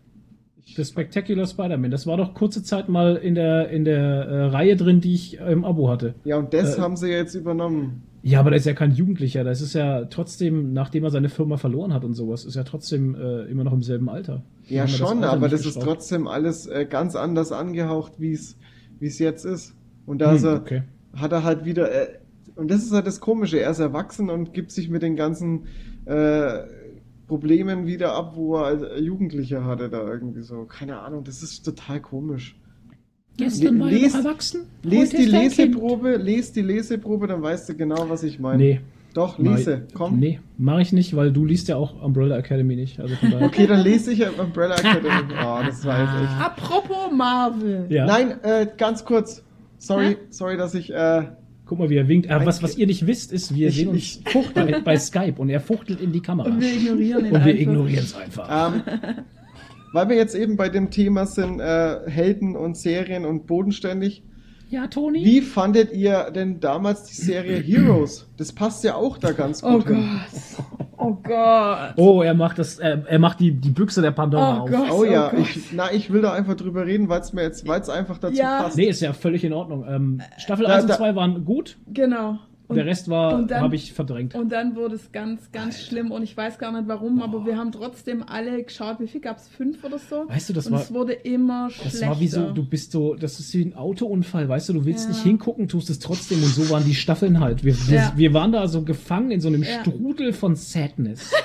The 0.77 0.85
Spectacular 0.85 1.47
Spider-Man. 1.47 1.91
Das 1.91 2.07
war 2.07 2.19
doch 2.19 2.35
kurze 2.35 2.63
Zeit 2.63 2.91
mal 2.91 3.17
in 3.17 3.35
der, 3.35 3.71
in 3.71 3.85
der 3.87 3.99
äh, 3.99 4.45
Reihe 4.49 4.77
drin, 4.77 5.01
die 5.01 5.15
ich 5.15 5.41
äh, 5.41 5.51
im 5.51 5.65
Abo 5.65 5.89
hatte. 5.89 6.15
ja, 6.25 6.37
und 6.37 6.53
das 6.53 6.77
äh, 6.77 6.81
haben 6.81 6.97
sie 6.97 7.09
jetzt 7.09 7.35
übernommen. 7.35 8.03
Ja, 8.23 8.41
aber 8.41 8.51
der 8.51 8.59
ist 8.59 8.67
ja 8.67 8.75
kein 8.75 8.93
Jugendlicher. 8.93 9.45
Das 9.45 9.61
ist 9.61 9.75
ja 9.75 10.05
trotzdem, 10.07 10.73
nachdem 10.73 11.05
er 11.05 11.11
seine 11.11 11.29
Firma 11.29 11.57
verloren 11.57 11.93
hat 11.95 12.05
und 12.05 12.15
sowas, 12.15 12.45
ist 12.45 12.57
er 12.57 12.65
trotzdem 12.65 13.15
äh, 13.15 13.45
immer 13.45 13.65
noch 13.65 13.73
im 13.73 13.83
selben 13.83 14.09
Alter. 14.09 14.45
Ja, 14.67 14.87
das 14.87 14.97
schon, 14.97 15.25
Alter 15.25 15.31
aber 15.33 15.49
das 15.49 15.65
ist 15.67 15.81
geschraubt. 15.81 15.85
trotzdem 15.85 16.27
alles 16.27 16.67
äh, 16.67 16.87
ganz 16.87 17.17
anders 17.17 17.53
angehaucht, 17.53 18.15
wie 18.21 18.33
es 18.33 18.57
wie 19.01 19.07
es 19.07 19.19
jetzt 19.19 19.45
ist. 19.45 19.77
Und 20.07 20.19
da 20.21 20.33
Hm, 20.33 20.35
ist 20.35 20.45
er, 20.45 20.55
okay. 20.55 20.83
hat 21.15 21.33
er 21.33 21.45
halt 21.45 21.65
wieder, 21.65 21.91
äh, 21.93 22.19
und 22.57 22.71
das 22.71 22.83
ist 22.83 22.93
halt 22.93 23.07
das 23.07 23.21
Komische, 23.21 23.61
er 23.61 23.71
ist 23.71 23.79
erwachsen 23.79 24.31
und 24.31 24.53
gibt 24.53 24.73
sich 24.73 24.89
mit 24.91 25.03
den 25.03 25.17
ganzen 25.17 25.67
äh, 26.05 26.65
Problemen 27.27 27.87
wieder 27.87 28.15
ab, 28.15 28.33
wo 28.37 28.57
er 28.57 28.65
als 28.67 28.83
Jugendlicher 29.01 29.65
hatte, 29.65 29.89
da 29.91 30.07
irgendwie 30.07 30.43
so. 30.43 30.65
Keine 30.65 30.99
Ahnung, 31.01 31.25
das 31.25 31.43
ist 31.43 31.63
total 31.65 32.01
komisch. 32.01 32.59
Gestern 33.39 33.81
war 33.81 33.89
Lies- 33.89 34.13
noch 34.15 34.25
erwachsen. 34.25 34.61
Lies 34.83 35.13
heute 35.13 35.23
die. 35.23 35.29
Leseprobe, 35.31 36.17
lies 36.17 36.53
die 36.53 36.63
Leseprobe, 36.63 37.27
dann 37.29 37.41
weißt 37.43 37.69
du 37.71 37.75
genau, 37.77 38.09
was 38.11 38.23
ich 38.25 38.39
meine. 38.39 38.63
Nee. 38.63 38.81
Doch, 39.15 39.39
lese, 39.39 39.87
komm. 39.95 40.19
Nee, 40.21 40.39
mache 40.59 40.83
ich 40.83 40.93
nicht, 40.93 41.17
weil 41.17 41.33
du 41.33 41.45
liest 41.45 41.67
ja 41.69 41.77
auch 41.77 42.01
Umbrella 42.03 42.37
Academy 42.37 42.77
nicht. 42.77 43.01
Also 43.01 43.17
von 43.17 43.31
daher. 43.31 43.47
Okay, 43.47 43.67
dann 43.67 43.81
lese 43.81 44.13
ich 44.13 44.23
Umbrella 44.39 44.77
Academy. 44.77 45.09
Oh, 45.43 45.59
das 45.67 45.85
war 45.85 46.01
jetzt 46.03 46.23
echt. 46.31 46.41
Apropos 46.41 47.11
Marvel. 47.17 47.87
ja. 47.89 48.05
Nein, 48.07 48.33
äh, 48.45 48.67
ganz 48.77 49.05
kurz. 49.05 49.43
Sorry, 49.79 50.09
Hä? 50.11 50.17
sorry, 50.31 50.57
dass 50.57 50.75
ich. 50.75 50.93
Äh, 50.93 51.23
Guck 51.65 51.79
mal, 51.81 51.91
wie 51.91 51.97
er 51.97 52.07
winkt. 52.09 52.31
Ah, 52.31 52.37
Ein 52.39 52.47
was, 52.47 52.63
was 52.63 52.77
ihr 52.79 52.87
nicht 52.87 53.07
wisst, 53.07 53.33
ist, 53.33 53.55
wir 53.55 53.69
Ich- 53.69 53.77
sehen 53.77 53.89
uns 53.89 53.99
ich- 53.99 54.23
bei, 54.55 54.81
bei 54.81 54.97
Skype 54.99 55.35
und 55.39 55.49
er 55.51 55.61
fuchtelt 55.61 56.01
in 56.01 56.13
die 56.13 56.21
Kamera. 56.21 56.49
Und 56.49 56.61
wir 56.61 56.73
ignorieren 56.73 57.27
ihn 57.27 57.33
Und 57.33 57.45
wir 57.45 57.61
ignorieren 57.61 58.05
es 58.05 58.15
einfach. 58.15 58.73
ähm, 58.75 58.83
weil 59.93 60.09
wir 60.09 60.17
jetzt 60.17 60.35
eben 60.35 60.57
bei 60.57 60.69
dem 60.69 60.91
Thema 60.91 61.27
sind, 61.27 61.61
äh, 61.61 62.01
Helden 62.09 62.57
und 62.57 62.77
Serien 62.77 63.25
und 63.25 63.47
bodenständig. 63.47 64.23
Ja, 64.71 64.87
Toni? 64.87 65.25
Wie 65.25 65.41
fandet 65.41 65.93
ihr 65.95 66.31
denn 66.31 66.61
damals 66.61 67.05
die 67.05 67.15
Serie 67.15 67.57
Heroes? 67.63 68.29
Das 68.37 68.53
passt 68.53 68.85
ja 68.85 68.97
auch 68.97 69.17
da 69.17 69.33
ganz 69.33 69.63
Oh 69.65 69.73
gut 69.79 69.87
hin. 69.87 70.21
Gott. 70.31 70.89
Oh 71.01 71.15
Gott. 71.23 71.95
Oh, 71.97 72.23
er 72.23 72.35
macht 72.35 72.59
das, 72.59 72.79
äh, 72.79 72.99
er 73.07 73.19
macht 73.19 73.41
die, 73.41 73.53
die 73.53 73.71
Büchse 73.71 74.03
der 74.03 74.11
Pandora 74.11 74.59
Oh 74.59 74.63
auf. 74.65 74.71
Gott. 74.71 74.91
Oh 74.93 75.05
ja, 75.05 75.33
Oh 75.35 75.39
ich, 75.41 75.73
na, 75.73 75.91
ich 75.93 76.13
will 76.13 76.21
da 76.23 76.33
einfach 76.35 76.55
drüber 76.55 76.85
reden, 76.85 77.09
weil 77.09 77.21
es 77.21 77.33
mir 77.33 77.43
jetzt, 77.45 77.67
weil 77.67 77.81
es 77.81 77.89
einfach 77.89 78.19
dazu 78.19 78.37
Ja. 78.37 78.63
passt. 78.65 78.77
Nee, 78.77 78.89
ist 78.89 79.01
ja 79.01 79.13
völlig 79.15 79.43
in 79.45 79.53
Ordnung. 79.55 79.87
Ähm, 79.89 80.21
Staffel 80.37 80.67
Da- 80.67 80.75
1 80.75 80.83
und 80.83 80.91
da- 80.91 80.97
2 80.99 81.15
waren 81.15 81.45
gut, 81.47 81.79
Genau. 81.87 82.39
Und, 82.69 82.77
der 82.77 82.85
Rest 82.87 83.09
war, 83.09 83.49
habe 83.51 83.77
ich 83.77 83.95
verdrängt. 83.95 84.35
und 84.35 84.51
dann 84.53 84.77
wurde 84.77 84.95
es 84.97 85.11
ganz, 85.11 85.51
ganz 85.53 85.81
schlimm 85.81 86.11
und 86.11 86.23
ich 86.23 86.37
weiß 86.37 86.59
gar 86.59 86.71
nicht 86.71 86.87
warum, 86.87 87.23
aber 87.23 87.47
wir 87.47 87.57
haben 87.57 87.73
trotzdem 87.73 88.23
alle 88.27 88.63
geschaut. 88.63 89.01
Wie 89.01 89.07
viel 89.09 89.23
gab 89.23 89.39
es? 89.39 89.49
Fünf 89.49 89.83
oder 89.85 89.99
so? 89.99 90.25
Weißt 90.29 90.51
du, 90.51 90.53
das 90.53 90.67
und 90.67 90.75
war- 90.75 90.83
es 90.83 90.93
wurde 90.93 91.15
immer 91.15 91.69
Das 91.69 91.77
schlechter. 91.93 92.09
war 92.09 92.21
wie 92.21 92.29
so, 92.29 92.51
du 92.51 92.63
bist 92.69 92.93
so, 92.93 93.15
das 93.15 93.41
ist 93.41 93.55
wie 93.55 93.63
ein 93.65 93.75
Autounfall, 93.75 94.49
weißt 94.51 94.69
du, 94.69 94.75
du 94.75 94.85
willst 94.85 95.05
Ja. 95.07 95.15
nicht 95.15 95.23
hingucken, 95.23 95.67
tust 95.69 95.89
es 95.89 95.99
trotzdem 95.99 96.43
und 96.43 96.51
so 96.51 96.69
waren 96.69 96.85
die 96.85 96.95
Staffeln 96.95 97.41
halt. 97.41 97.65
Wir, 97.65 97.75
wir, 97.89 97.97
Ja. 97.97 98.13
wir 98.15 98.35
waren 98.35 98.53
da 98.53 98.69
so 98.69 98.83
gefangen 98.83 99.31
in 99.31 99.41
so 99.41 99.49
einem 99.49 99.63
Ja. 99.63 99.81
Strudel 99.81 100.35
von 100.35 100.55
Sadness. 100.55 101.33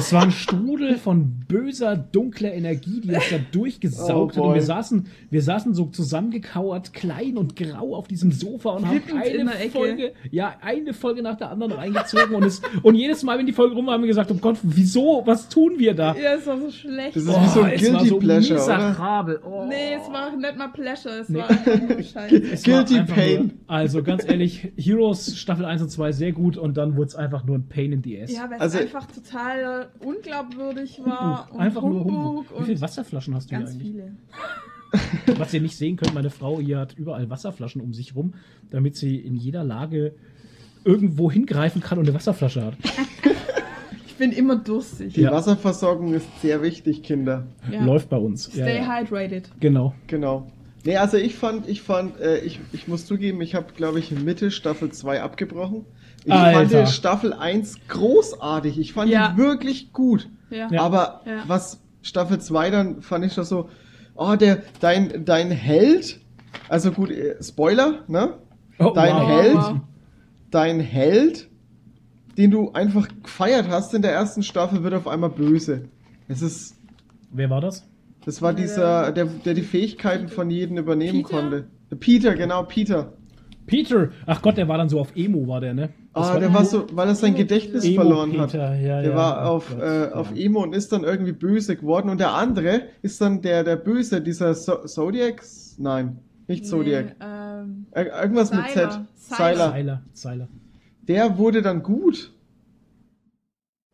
Das 0.00 0.12
war 0.14 0.22
ein 0.22 0.30
Strudel 0.30 0.96
von 0.96 1.40
böser, 1.46 1.94
dunkler 1.94 2.54
Energie, 2.54 3.02
die 3.02 3.10
uns 3.14 3.28
da 3.30 3.36
durchgesaugt 3.52 4.38
Oh 4.38 4.40
hat. 4.40 4.48
Und 4.48 4.54
wir 4.54 4.62
saßen, 4.62 5.06
wir 5.28 5.42
saßen 5.42 5.74
so 5.74 5.84
zusammengekauert, 5.86 6.94
klein 6.94 7.36
und 7.36 7.54
grau 7.54 7.94
auf 7.94 8.08
diesem 8.08 8.32
Sofa 8.32 8.70
und 8.70 8.86
haben 8.86 8.96
Wütend 8.96 9.24
in 9.26 9.48
eine. 9.48 9.70
Folge, 9.70 10.12
ja, 10.30 10.54
eine 10.62 10.94
Folge 10.94 11.22
nach 11.22 11.36
der 11.36 11.50
anderen 11.50 11.72
reingezogen. 11.72 12.34
und, 12.34 12.44
es, 12.44 12.62
und 12.82 12.94
jedes 12.94 13.22
Mal, 13.22 13.38
wenn 13.38 13.44
die 13.46 13.52
Folge 13.52 13.74
rum 13.74 13.86
war, 13.86 13.94
haben 13.94 14.02
wir 14.02 14.08
gesagt, 14.08 14.30
oh 14.30 14.36
Gott, 14.40 14.56
wieso, 14.62 15.22
was 15.26 15.48
tun 15.50 15.74
wir 15.78 15.92
da? 15.94 16.14
Ja, 16.16 16.34
es 16.34 16.46
war 16.46 16.58
so 16.58 16.70
schlecht. 16.70 17.16
Das 17.16 17.24
ist 17.24 17.28
wie 17.28 17.48
so 17.48 17.60
ein 17.60 17.72
es 17.72 17.82
war 17.82 17.90
Guilty 17.98 18.08
so 18.08 18.18
Pleasure, 18.18 18.64
oder? 18.64 18.76
miserabel. 18.88 19.40
Oh. 19.44 19.66
nee, 19.68 19.94
es 20.00 20.10
war 20.10 20.34
nicht 20.34 20.56
mal 20.56 20.68
Pleasure, 20.68 21.14
es 21.20 21.28
Nee. 21.28 21.40
war 21.40 21.48
Scheiße. 22.02 22.36
Es 22.52 22.66
war 22.66 22.84
Guilty 22.84 23.02
Pain. 23.02 23.42
Nur, 23.42 23.50
also 23.66 24.02
ganz 24.02 24.24
ehrlich, 24.24 24.72
Heroes 24.76 25.36
Staffel 25.38 25.66
1 25.66 25.82
und 25.82 25.90
2 25.90 26.12
sehr 26.12 26.32
gut 26.32 26.56
und 26.56 26.76
dann 26.78 26.96
wurde 26.96 27.08
es 27.08 27.14
einfach 27.16 27.44
nur 27.44 27.56
ein 27.58 27.68
Pain 27.68 27.92
in 27.92 28.02
the 28.02 28.22
ass. 28.22 28.32
Ja, 28.32 28.48
weil 28.48 28.56
es 28.56 28.60
Also- 28.62 28.78
einfach 28.78 29.06
total 29.06 29.89
unglaubwürdig 29.98 31.00
war. 31.04 31.46
Humbug. 31.48 31.60
Einfach 31.60 31.82
nur 31.82 32.04
Humbug. 32.04 32.46
Wie 32.60 32.64
viele 32.64 32.80
Wasserflaschen 32.80 33.34
hast 33.34 33.50
du 33.50 33.56
hier 33.56 33.66
eigentlich? 33.66 33.82
viele. 33.82 34.16
Was 35.38 35.54
ihr 35.54 35.60
nicht 35.60 35.76
sehen 35.76 35.96
könnt, 35.96 36.14
meine 36.14 36.30
Frau 36.30 36.58
hier 36.60 36.78
hat 36.78 36.94
überall 36.96 37.30
Wasserflaschen 37.30 37.80
um 37.80 37.92
sich 37.92 38.16
rum, 38.16 38.34
damit 38.70 38.96
sie 38.96 39.16
in 39.16 39.36
jeder 39.36 39.62
Lage 39.64 40.14
irgendwo 40.84 41.30
hingreifen 41.30 41.80
kann 41.80 41.98
und 41.98 42.06
eine 42.06 42.14
Wasserflasche 42.14 42.64
hat. 42.64 42.74
Ich 44.06 44.28
bin 44.28 44.32
immer 44.36 44.56
durstig. 44.56 45.14
Die 45.14 45.22
Ja. 45.22 45.32
Wasserversorgung 45.32 46.12
ist 46.12 46.28
sehr 46.42 46.60
wichtig, 46.62 47.02
Kinder. 47.02 47.46
Ja. 47.72 47.82
Läuft 47.82 48.10
bei 48.10 48.18
uns. 48.18 48.54
Ja, 48.54 48.66
Stay 48.66 48.76
ja. 48.76 48.98
hydrated. 48.98 49.50
Genau. 49.60 49.94
Genau. 50.08 50.46
Nee, 50.84 50.98
also 50.98 51.16
ich 51.16 51.36
fand, 51.36 51.66
ich 51.66 51.80
fand, 51.80 52.20
äh, 52.20 52.40
ich, 52.40 52.60
ich 52.72 52.86
muss 52.86 53.06
zugeben, 53.06 53.40
ich 53.40 53.54
habe, 53.54 53.72
glaube 53.74 53.98
ich, 53.98 54.10
Mitte 54.10 54.50
Staffel 54.50 54.92
2 54.92 55.22
abgebrochen. 55.22 55.86
Ich 56.24 56.32
Alter. 56.32 56.78
fand 56.78 56.88
Staffel 56.90 57.32
1 57.32 57.86
großartig. 57.88 58.78
Ich 58.78 58.92
fand 58.92 59.10
Ja. 59.10 59.30
die 59.32 59.38
wirklich 59.38 59.92
gut. 59.92 60.28
Ja. 60.50 60.68
Aber 60.80 61.22
Ja. 61.24 61.44
was 61.46 61.80
Staffel 62.02 62.38
2 62.40 62.70
dann 62.70 63.02
fand 63.02 63.24
ich 63.24 63.34
das 63.34 63.48
so, 63.48 63.68
oh, 64.14 64.34
der, 64.36 64.62
dein, 64.80 65.24
dein 65.24 65.50
Held, 65.50 66.20
also 66.68 66.92
gut, 66.92 67.10
äh, 67.10 67.36
Spoiler, 67.42 68.04
ne? 68.08 68.34
Oh, 68.78 68.92
Dein 68.94 69.14
wow. 69.14 69.28
Held, 69.28 69.80
dein 70.50 70.80
Held, 70.80 71.48
den 72.38 72.50
du 72.50 72.72
einfach 72.72 73.08
gefeiert 73.22 73.68
hast 73.68 73.92
in 73.94 74.00
der 74.02 74.12
ersten 74.12 74.42
Staffel, 74.42 74.82
wird 74.82 74.94
auf 74.94 75.06
einmal 75.06 75.30
böse. 75.30 75.84
Es 76.28 76.40
ist, 76.42 76.76
Wer 77.30 77.50
war 77.50 77.60
das? 77.60 77.86
das 78.24 78.40
war 78.40 78.50
Ja, 78.52 78.56
dieser, 78.56 79.12
der- 79.12 79.24
der, 79.26 79.34
der 79.44 79.54
die 79.54 79.62
Fähigkeiten 79.62 80.28
von 80.28 80.48
jedem 80.50 80.78
übernehmen 80.78 81.22
Peter? 81.22 81.28
konnte. 81.40 81.66
Peter, 81.98 82.34
genau, 82.34 82.62
Peter. 82.64 83.12
Peter. 83.66 84.08
Ach 84.26 84.40
Gott, 84.42 84.56
der 84.56 84.66
war 84.68 84.78
dann 84.78 84.88
so 84.88 84.98
auf 85.00 85.14
Emo, 85.14 85.46
war 85.46 85.60
der, 85.60 85.74
ne? 85.74 85.90
Das 86.12 86.28
Ah, 86.30 86.38
der 86.40 86.52
war 86.52 86.64
so, 86.64 86.86
weil 86.92 87.06
er 87.08 87.14
sein 87.14 87.36
Gedächtnis 87.36 87.84
Emo 87.84 88.02
verloren 88.02 88.36
hat. 88.40 88.50
Peter, 88.50 88.74
ja, 88.74 89.00
Der 89.00 89.10
ja. 89.12 89.16
war 89.16 89.44
Oh 89.44 89.56
auf, 89.56 89.68
Gott, 89.68 89.80
äh, 89.80 90.00
ja. 90.00 90.12
auf 90.12 90.32
Emo 90.34 90.62
und 90.62 90.74
ist 90.74 90.90
dann 90.92 91.04
irgendwie 91.04 91.32
böse 91.32 91.76
geworden. 91.76 92.08
Und 92.10 92.18
der 92.18 92.34
andere 92.34 92.82
ist 93.02 93.20
dann 93.20 93.42
der, 93.42 93.62
der 93.62 93.76
Böse, 93.76 94.20
dieser 94.20 94.54
so 94.54 94.76
Zodiac? 94.86 95.42
Nein, 95.78 96.18
nicht 96.48 96.66
Zodiac. 96.66 97.14
Nee, 97.20 97.24
ähm, 97.24 97.86
Ir 97.94 98.12
irgendwas 98.22 98.52
mit 98.52 98.66
Z. 98.70 98.90
Sylar. 99.14 99.70
Seiler, 99.70 100.02
Seiler. 100.12 100.48
Der 101.06 101.38
wurde 101.38 101.62
dann 101.62 101.82
gut. 101.84 102.32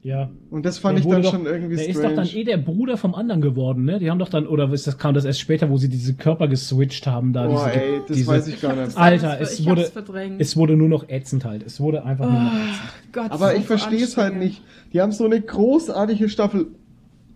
Ja. 0.07 0.31
Und 0.51 0.65
das 0.65 0.79
fand 0.79 0.99
Der 1.01 1.05
ich 1.05 1.11
dann 1.11 1.23
doch- 1.23 1.33
schon 1.33 1.47
irgendwie 1.47 1.75
Der 1.75 1.89
ist 1.89 1.97
strange. 1.99 2.15
doch 2.15 2.23
dann 2.23 2.33
eh 2.33 2.45
der 2.45 2.59
Bruder 2.59 2.97
vom 2.97 3.17
anderen 3.17 3.41
geworden, 3.41 3.85
ne? 3.85 3.99
Die 3.99 4.09
haben 4.09 4.21
doch 4.21 4.29
dann, 4.29 4.47
oder 4.47 4.73
ist 4.73 4.87
das, 4.87 4.99
kam 4.99 5.15
das 5.15 5.25
erst 5.25 5.41
später, 5.41 5.69
wo 5.69 5.79
sie 5.79 5.89
diese 5.89 6.15
Körper 6.15 6.47
geswitcht 6.47 7.09
haben 7.09 7.33
da? 7.33 7.49
Boah, 7.49 7.67
diese, 7.75 7.83
ey, 7.85 7.99
das 8.07 8.17
diese, 8.17 8.27
weiß 8.31 8.47
ich 8.47 8.61
gar 8.61 8.77
nicht. 8.77 8.97
Alter, 8.97 9.41
es 9.41 9.67
wurde, 9.67 9.91
es 10.39 10.57
wurde 10.57 10.77
nur 10.77 10.89
noch 10.89 11.09
ätzend 11.09 11.45
halt. 11.45 11.65
Es 11.67 11.81
wurde 11.81 12.05
einfach 12.05 12.31
nur 12.31 12.41
noch 12.41 12.53
Oh, 12.53 12.57
ätzend. 12.57 13.13
Gott, 13.15 13.31
Aber 13.33 13.55
ich 13.55 13.63
ist 13.63 13.67
verstehe 13.67 14.05
es 14.05 14.17
halt 14.17 14.37
nicht. 14.37 14.63
Die 14.93 15.01
haben 15.01 15.11
so 15.11 15.25
eine 15.25 15.41
großartige 15.41 16.29
Staffel 16.29 16.69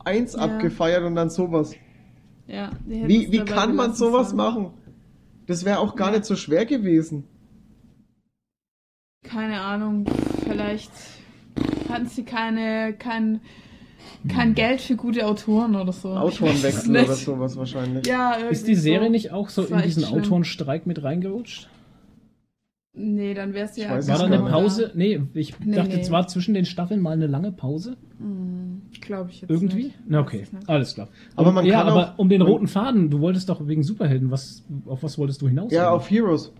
1 0.04 0.34
Ja. 0.34 0.38
abgefeiert 0.38 1.02
und 1.02 1.16
dann 1.16 1.28
sowas. 1.28 1.74
Ja, 2.46 2.70
Wie, 2.86 3.32
wie 3.32 3.38
kann 3.40 3.74
man 3.74 3.94
sowas 3.94 4.28
sollen. 4.30 4.36
machen? 4.36 4.66
Das 5.48 5.64
wäre 5.64 5.80
auch 5.80 5.96
gar 5.96 6.10
Ja. 6.12 6.18
nicht 6.18 6.24
so 6.24 6.36
schwer 6.36 6.66
gewesen. 6.66 7.24
Keine 9.24 9.60
Ahnung, 9.60 10.04
vielleicht 10.44 10.92
hatten 11.92 12.06
sie 12.06 12.24
keine, 12.24 12.94
kein, 12.98 13.40
Hm. 14.22 14.30
kein 14.30 14.54
Geld 14.54 14.80
für 14.80 14.96
gute 14.96 15.26
Autoren 15.26 15.76
oder 15.76 15.92
so. 15.92 16.08
Autorenwechsel 16.10 16.90
oder 16.90 17.14
sowas 17.14 17.56
wahrscheinlich. 17.56 18.06
Ja, 18.06 18.32
Ist 18.32 18.66
die 18.66 18.74
Serie 18.74 19.06
so. 19.08 19.12
nicht 19.12 19.32
auch 19.32 19.48
so 19.48 19.62
in 19.64 19.80
diesen 19.82 20.04
schlimm. 20.04 20.20
Autorenstreik 20.20 20.86
mit 20.86 21.02
reingerutscht? 21.02 21.68
Nee, 22.92 23.34
dann 23.34 23.54
wär's 23.54 23.76
ja. 23.76 23.90
Weiß 23.90 24.08
War 24.08 24.18
da 24.18 24.24
eine. 24.24 24.38
Pause? 24.50 24.90
Nee, 24.94 25.20
ich 25.34 25.58
Nee, 25.60 25.76
dachte, 25.76 25.94
nee. 25.94 26.00
es 26.00 26.10
war 26.10 26.26
zwischen 26.26 26.54
den 26.54 26.64
Staffeln 26.64 27.00
mal 27.00 27.12
eine 27.12 27.28
lange 27.28 27.52
Pause. 27.52 27.96
Hm. 28.18 28.82
Glaube 29.00 29.30
ich 29.30 29.42
jetzt 29.42 29.50
Irgendwie? 29.50 29.84
nicht. 29.84 29.98
Na, 30.08 30.20
okay, 30.20 30.44
nicht. 30.50 30.68
alles 30.68 30.94
klar. 30.94 31.08
Aber 31.36 31.50
Und- 31.50 31.54
man 31.54 31.66
ja, 31.66 31.78
kann 31.78 31.88
aber 31.88 32.14
auch- 32.14 32.18
um 32.18 32.28
den 32.28 32.42
roten 32.42 32.66
Faden, 32.66 33.08
du 33.08 33.20
wolltest 33.20 33.48
doch 33.48 33.66
wegen 33.68 33.84
Superhelden, 33.84 34.30
was, 34.32 34.64
auf 34.86 35.02
was 35.04 35.16
wolltest 35.18 35.40
du 35.40 35.48
hinaus? 35.48 35.70
Ja, 35.72 35.88
eigentlich? 35.88 35.96
auf 36.02 36.10
Heroes. 36.10 36.52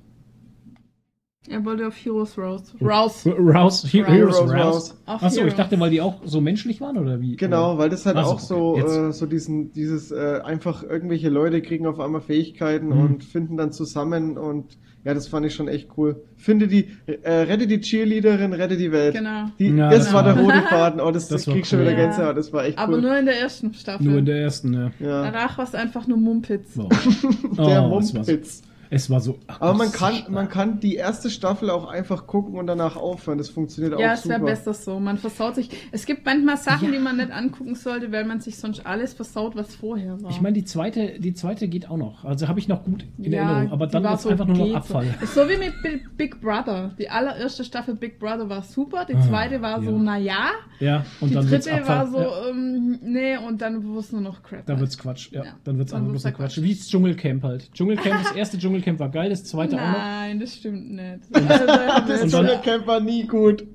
Er 1.50 1.64
wollte 1.64 1.86
auf 1.88 1.94
Heroes 1.96 2.38
Rouse. 2.38 2.74
Rouse. 2.80 3.26
Rouse, 3.26 3.84
He 3.86 4.00
Rouse. 4.00 4.08
Heroes 4.12 4.38
Heroes 4.38 4.52
Rouse. 4.52 4.94
Achso, 5.06 5.44
ich 5.44 5.54
dachte, 5.54 5.78
weil 5.80 5.90
die 5.90 6.00
auch 6.00 6.20
so 6.24 6.40
menschlich 6.40 6.80
waren, 6.80 6.96
oder 6.96 7.20
wie? 7.20 7.36
Genau, 7.36 7.76
weil 7.76 7.88
das 7.90 8.06
halt 8.06 8.16
Ach 8.16 8.24
so, 8.24 8.30
auch 8.32 8.40
so, 8.40 8.76
äh, 9.08 9.12
so 9.12 9.26
diesen, 9.26 9.72
dieses 9.72 10.12
äh, 10.12 10.40
einfach 10.44 10.82
irgendwelche 10.84 11.28
Leute 11.28 11.60
kriegen 11.60 11.86
auf 11.86 11.98
einmal 11.98 12.20
Fähigkeiten 12.20 12.86
Mhm. 12.90 13.00
und 13.00 13.24
finden 13.24 13.56
dann 13.56 13.72
zusammen 13.72 14.38
und 14.38 14.78
ja, 15.02 15.14
das 15.14 15.28
fand 15.28 15.46
ich 15.46 15.54
schon 15.54 15.66
echt 15.66 15.88
cool. 15.96 16.22
Finde 16.36 16.68
die, 16.68 16.88
äh, 17.06 17.30
rette 17.32 17.66
die 17.66 17.80
Cheerleaderin, 17.80 18.52
rette 18.52 18.76
die 18.76 18.92
Welt. 18.92 19.14
Genau. 19.14 19.46
Die, 19.58 19.68
Ja, 19.74 19.88
das 19.88 20.06
genau. 20.08 20.16
war 20.18 20.22
der 20.24 20.38
rote 20.38 20.62
Faden. 20.68 21.00
Oh, 21.00 21.10
das, 21.10 21.26
Das 21.28 21.44
das 21.46 21.54
krieg 21.54 21.66
schon 21.66 21.78
cool. 21.80 21.86
wieder 21.86 21.96
Ja. 21.98 22.04
Gänsehaut. 22.06 22.36
Das 22.36 22.52
war 22.52 22.64
echt 22.66 22.78
Aber 22.78 22.94
cool. 22.96 23.00
nur 23.02 23.18
in 23.18 23.24
der 23.24 23.40
ersten 23.40 23.72
Staffel. 23.72 24.06
Nur 24.06 24.18
in 24.18 24.26
der 24.26 24.36
ersten, 24.42 24.74
ja. 24.74 24.90
ja. 25.00 25.22
Danach 25.22 25.56
war 25.56 25.64
es 25.64 25.74
einfach 25.74 26.06
nur 26.06 26.18
Mumpitz. 26.18 26.72
Wow. 26.76 26.88
Der 27.56 27.82
Oh, 27.82 27.88
Mumpitz. 27.88 28.62
Es 28.90 29.09
war 29.09 29.20
so 29.20 29.38
ach 29.46 29.61
Aber 29.61 29.74
man 29.74 29.92
kann, 29.92 30.14
so 30.26 30.33
man 30.33 30.48
kann 30.48 30.81
die 30.81 30.96
erste 30.96 31.31
Staffel 31.31 31.70
auch 31.70 31.88
einfach 31.88 32.26
gucken 32.26 32.59
und 32.59 32.66
danach 32.66 32.96
aufhören. 32.96 33.38
Das 33.38 33.48
funktioniert 33.48 33.98
Ja, 33.98 34.11
auch 34.11 34.14
es 34.14 34.29
wäre 34.29 34.40
super. 34.40 34.50
besser 34.50 34.74
so. 34.74 34.98
Man 35.00 35.16
versaut 35.18 35.55
sich. 35.55 35.70
Es 35.92 36.07
gibt 36.07 36.26
manchmal 36.26 36.57
Sachen, 36.57 36.87
Ja. 36.88 36.92
die 36.92 36.98
man 36.98 37.16
nicht 37.18 37.31
angucken 37.31 37.74
sollte, 37.76 38.11
weil 38.12 38.24
man 38.24 38.40
sich 38.40 38.59
sonst 38.59 38.85
alles 38.85 39.14
versaut, 39.14 39.55
was 39.57 39.74
vorher 39.76 40.20
war. 40.22 40.31
Ich 40.31 40.40
meine, 40.40 40.55
die 40.55 40.64
zweite, 40.64 41.20
die 41.20 41.35
zweite 41.35 41.68
geht 41.68 41.88
auch 41.88 41.96
noch. 41.96 42.24
Also 42.24 42.48
habe 42.48 42.59
ich 42.59 42.68
noch 42.68 42.83
gut 42.85 43.05
in 43.18 43.33
Ja, 43.33 43.42
Erinnerung. 43.50 43.72
Aber 43.72 43.87
dann 43.87 44.03
war 44.03 44.11
wird 44.11 44.18
es 44.18 44.22
so 44.24 44.29
einfach 44.31 44.46
nur 44.46 44.57
noch 44.66 44.74
Abfall. 44.74 45.07
So. 45.18 45.24
Ist 45.24 45.35
so 45.35 45.40
wie 45.48 45.57
mit 45.57 45.83
Bi- 45.83 46.03
Big 46.16 46.40
Brother. 46.40 46.94
Die 46.98 47.09
allererste 47.09 47.62
Staffel 47.64 47.94
Big 47.94 48.18
Brother 48.18 48.48
war 48.48 48.62
super, 48.62 49.05
die 49.09 49.14
Ah, 49.14 49.22
zweite 49.29 49.62
war 49.62 49.81
so, 49.83 49.90
ja. 49.92 49.98
naja. 49.98 50.48
Ja, 50.81 51.05
und 51.20 51.31
Die 51.31 51.35
dann 51.35 51.46
dritte 51.48 51.70
war 51.87 52.07
so, 52.09 52.18
ja, 52.18 52.48
ähm, 52.48 52.98
nee, 53.03 53.37
und 53.37 53.61
dann 53.62 53.85
wurde 53.85 54.00
es 54.00 54.12
nur 54.12 54.20
noch 54.22 54.42
Crap. 54.42 54.66
da 54.66 54.81
wird's 54.81 54.98
Quatsch. 54.98 55.31
Ja, 55.31 55.44
Ja, 55.44 55.50
dann 55.64 55.79
wird's 55.79 55.92
dann 55.92 56.00
einfach 56.00 56.12
bloß 56.12 56.24
halt 56.24 56.37
Quatsch. 56.37 56.55
Quatsch. 56.55 56.62
Wie 56.64 56.74
das 56.74 56.88
Dschungelcamp 56.88 57.42
halt. 57.44 57.70
Dschungelcamp, 57.74 58.22
das 58.24 58.33
erste 58.33 58.59
Dschungelcamp 58.59 58.79
war 58.86 59.08
geil, 59.10 59.30
das 59.30 59.44
zweite 59.44 59.76
auch 59.76 59.80
noch. 59.80 59.98
Nein, 59.98 60.40
das 60.40 60.56
stimmt 60.56 60.90
nicht. 60.90 61.20
Das 61.30 62.26
Dschungelcamp 62.30 62.86
war 62.86 63.00
nie 63.00 63.26
gut. 63.26 63.66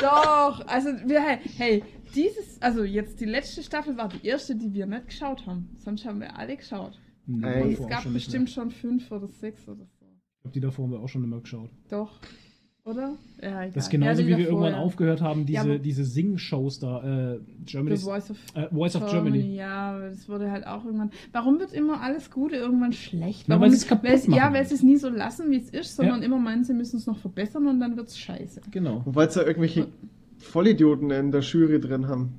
Doch, 0.00 0.66
also 0.66 0.88
wir, 1.04 1.20
hey, 1.20 1.38
hey, 1.56 1.84
dieses, 2.14 2.60
also 2.60 2.84
jetzt 2.84 3.20
die 3.20 3.24
letzte 3.26 3.62
Staffel 3.62 3.96
war 3.96 4.08
die 4.08 4.26
erste, 4.26 4.56
die 4.56 4.72
wir 4.72 4.86
nicht 4.86 5.08
geschaut 5.08 5.46
haben. 5.46 5.76
Sonst 5.78 6.04
haben 6.04 6.20
wir 6.20 6.36
alle 6.36 6.56
geschaut. 6.56 6.98
Nee, 7.26 7.46
Ey. 7.46 7.62
Und 7.62 7.72
es 7.72 7.86
gab 7.86 8.02
schon 8.02 8.14
bestimmt 8.14 8.44
mehr. 8.44 8.52
schon 8.52 8.70
fünf 8.70 9.10
oder 9.10 9.28
sechs 9.28 9.68
oder 9.68 9.84
so. 9.84 10.06
Ich 10.06 10.42
glaube, 10.42 10.54
die 10.54 10.60
davor 10.60 10.84
haben 10.84 10.92
wir 10.92 11.00
auch 11.00 11.08
schon 11.08 11.24
immer 11.24 11.40
geschaut. 11.40 11.70
Doch. 11.88 12.18
Oder? 12.84 13.14
Ja, 13.40 13.48
egal. 13.48 13.70
Das 13.74 13.84
ist 13.84 13.90
genauso 13.90 14.22
ja, 14.22 14.26
wie 14.26 14.30
wir 14.30 14.36
davor, 14.38 14.50
irgendwann 14.50 14.72
ja. 14.72 14.78
aufgehört 14.80 15.20
haben, 15.20 15.46
diese, 15.46 15.68
Ja, 15.72 15.78
diese 15.78 16.04
Sing-Shows 16.04 16.80
da, 16.80 17.34
äh, 17.34 17.40
The 17.64 17.96
Voice 17.96 18.30
of, 18.30 18.36
äh, 18.54 18.68
Voice 18.74 18.96
of 18.96 19.08
Germany. 19.08 19.54
Ja, 19.54 20.00
das 20.00 20.28
wurde 20.28 20.50
halt 20.50 20.66
auch 20.66 20.84
irgendwann. 20.84 21.12
Warum 21.32 21.60
wird 21.60 21.72
immer 21.72 22.00
alles 22.00 22.30
Gute 22.32 22.56
irgendwann 22.56 22.92
schlecht? 22.92 23.48
Warum, 23.48 23.62
weil 23.62 23.70
sie 23.70 23.76
es 23.76 23.86
kaputt 23.86 24.10
weil 24.10 24.18
machen. 24.18 24.34
Ja, 24.34 24.52
weil 24.52 24.66
sie 24.66 24.74
es 24.74 24.82
nie 24.82 24.96
so 24.96 25.08
lassen, 25.10 25.48
wie 25.52 25.58
es 25.58 25.70
ist, 25.70 25.94
sondern 25.94 26.20
Ja. 26.20 26.26
immer 26.26 26.38
meinen, 26.40 26.64
sie 26.64 26.74
müssen 26.74 26.96
es 26.96 27.06
noch 27.06 27.18
verbessern 27.18 27.68
und 27.68 27.78
dann 27.78 27.96
wird 27.96 28.08
es 28.08 28.18
scheiße. 28.18 28.62
Genau. 28.72 29.02
Wobei 29.04 29.26
es 29.26 29.34
da 29.34 29.42
irgendwelche 29.42 29.86
Vollidioten 30.38 31.10
in 31.12 31.30
der 31.30 31.42
Jury 31.42 31.78
drin 31.78 32.08
haben. 32.08 32.32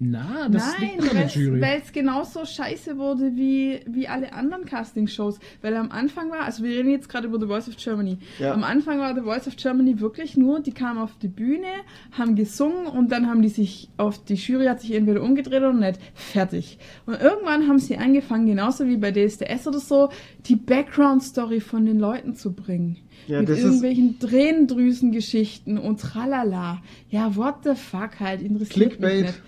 Na, 0.00 0.48
das 0.48 0.74
Nein, 0.78 0.90
liegt 0.92 1.10
an 1.10 1.16
der 1.16 1.26
Jury. 1.26 1.60
weil 1.60 1.82
es 1.84 1.90
genauso 1.90 2.44
scheiße 2.44 2.98
wurde 2.98 3.32
wie, 3.34 3.80
wie 3.86 4.06
alle 4.06 4.32
anderen 4.32 4.64
Casting-Shows. 4.64 5.40
Weil 5.60 5.74
am 5.74 5.90
Anfang 5.90 6.30
war, 6.30 6.42
also 6.42 6.62
wir 6.62 6.70
reden 6.70 6.90
jetzt 6.90 7.08
gerade 7.08 7.26
über 7.26 7.40
The 7.40 7.46
Voice 7.46 7.68
of 7.68 7.76
Germany. 7.76 8.18
Ja. 8.38 8.52
Am 8.52 8.62
Anfang 8.62 9.00
war 9.00 9.12
The 9.16 9.22
Voice 9.22 9.48
of 9.48 9.56
Germany 9.56 9.98
wirklich 9.98 10.36
nur, 10.36 10.60
die 10.60 10.70
kamen 10.70 11.00
auf 11.00 11.16
die 11.20 11.26
Bühne, 11.26 11.66
haben 12.12 12.36
gesungen 12.36 12.86
und 12.86 13.10
dann 13.10 13.26
haben 13.28 13.42
die 13.42 13.48
sich 13.48 13.88
auf 13.96 14.22
die 14.24 14.34
Jury 14.34 14.66
hat 14.66 14.80
sich 14.80 14.94
entweder 14.94 15.20
umgedreht 15.20 15.62
oder 15.62 15.72
nicht. 15.72 15.98
Fertig. 16.14 16.78
Und 17.06 17.20
irgendwann 17.20 17.66
haben 17.66 17.80
sie 17.80 17.96
angefangen, 17.96 18.46
genauso 18.46 18.86
wie 18.86 18.98
bei 18.98 19.10
DSDS 19.10 19.66
oder 19.66 19.80
so, 19.80 20.10
die 20.46 20.56
Background-Story 20.56 21.58
von 21.60 21.84
den 21.86 21.98
Leuten 21.98 22.36
zu 22.36 22.52
bringen. 22.52 22.98
Ja, 23.28 23.40
mit 23.40 23.50
irgendwelchen 23.50 24.18
Tränendrüsengeschichten 24.18 25.78
und 25.78 26.00
tralala. 26.00 26.82
Ja, 27.10 27.36
what 27.36 27.56
the 27.64 27.74
fuck 27.74 28.18
halt, 28.20 28.42
interessiert 28.42 28.70
Clickbait. 28.98 29.22
mich 29.22 29.32
nicht. 29.32 29.42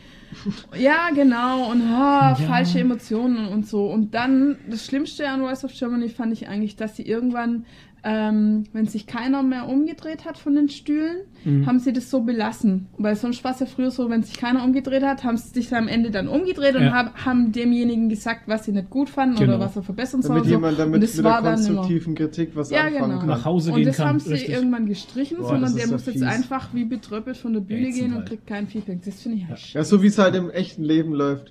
Ja, 0.81 1.09
genau. 1.15 1.71
Und 1.73 1.83
ah, 1.83 2.37
Ja. 2.39 2.47
falsche 2.47 2.79
Emotionen 2.79 3.49
und 3.49 3.67
so. 3.67 3.87
Und 3.91 4.15
dann, 4.15 4.57
das 4.71 4.87
Schlimmste 4.87 5.29
an 5.29 5.41
Voice 5.41 5.65
of 5.65 5.73
Germany 5.73 6.09
fand 6.09 6.33
ich 6.33 6.47
eigentlich, 6.47 6.77
dass 6.77 6.97
sie 6.97 7.03
irgendwann, 7.03 7.65
ähm, 8.03 8.65
wenn 8.73 8.87
sich 8.87 9.07
keiner 9.07 9.43
mehr 9.43 9.69
umgedreht 9.69 10.25
hat 10.25 10.39
von 10.39 10.55
den 10.55 10.69
Stühlen, 10.69 11.19
Mhm. 11.45 11.67
haben 11.67 11.79
sie 11.79 11.93
das 11.93 12.11
so 12.11 12.21
belassen. 12.21 12.87
Weil 12.99 13.17
sonst 13.17 13.43
war 13.45 13.53
es 13.53 13.61
ja 13.61 13.67
früher 13.67 13.91
so, 13.91 14.11
wenn 14.11 14.23
sich 14.23 14.37
keiner 14.39 14.63
umgedreht 14.63 15.03
hat, 15.03 15.25
haben 15.25 15.37
sie 15.39 15.49
sich 15.49 15.75
am 15.75 15.89
Ende 15.89 16.11
dann 16.11 16.29
umgedreht 16.29 16.77
und 16.77 16.83
Ja. 16.85 16.93
hab, 16.93 17.25
haben 17.25 17.53
demjenigen 17.53 18.09
gesagt, 18.11 18.43
was 18.47 18.65
sie 18.67 18.73
nicht 18.73 18.91
gut 18.91 19.09
fanden 19.09 19.37
Genau. 19.37 19.55
oder 19.57 19.61
was 19.65 19.77
er 19.77 19.83
verbessern 19.83 20.21
soll. 20.23 20.31
Damit 20.31 20.43
und 20.43 20.49
so. 20.49 20.55
jemand 20.55 20.79
damit 20.79 20.95
und 20.97 21.03
das 21.03 21.15
mit 21.17 21.25
der 21.25 21.33
war 21.33 21.43
dann 21.43 21.55
immer. 21.59 21.67
konstruktiven 21.77 22.15
Kritik 22.15 22.51
was 22.55 22.71
Ja, 22.71 22.81
anfangen 22.83 23.05
genau. 23.05 23.19
kann. 23.21 23.29
Nach 23.29 23.45
Hause 23.45 23.73
Und 23.73 23.85
das 23.87 23.97
kann. 23.97 24.09
haben 24.09 24.19
sie 24.21 24.33
richtig. 24.33 24.55
irgendwann 24.55 24.87
gestrichen, 24.87 25.39
Boah, 25.39 25.49
sondern 25.49 25.75
der 25.77 25.87
ja 25.87 25.93
muss 25.93 26.05
jetzt 26.07 26.13
fies. 26.15 26.23
einfach 26.23 26.75
wie 26.75 26.85
betröppelt 26.85 27.37
von 27.39 27.53
der 27.55 27.61
Bühne 27.61 27.89
Ätzend 27.89 27.95
gehen 27.97 28.11
und 28.13 28.19
halt. 28.19 28.29
kriegt 28.29 28.47
kein 28.47 28.67
Feedback. 28.69 29.03
Das 29.05 29.23
finde 29.23 29.39
ich 29.39 29.47
halt 29.49 29.59
Ja, 29.73 29.83
so 29.85 30.03
wie 30.03 30.09
es 30.09 30.19
halt 30.19 30.35
im 30.35 30.51
echten 30.51 30.83
Leben 30.85 31.13
läuft. 31.13 31.51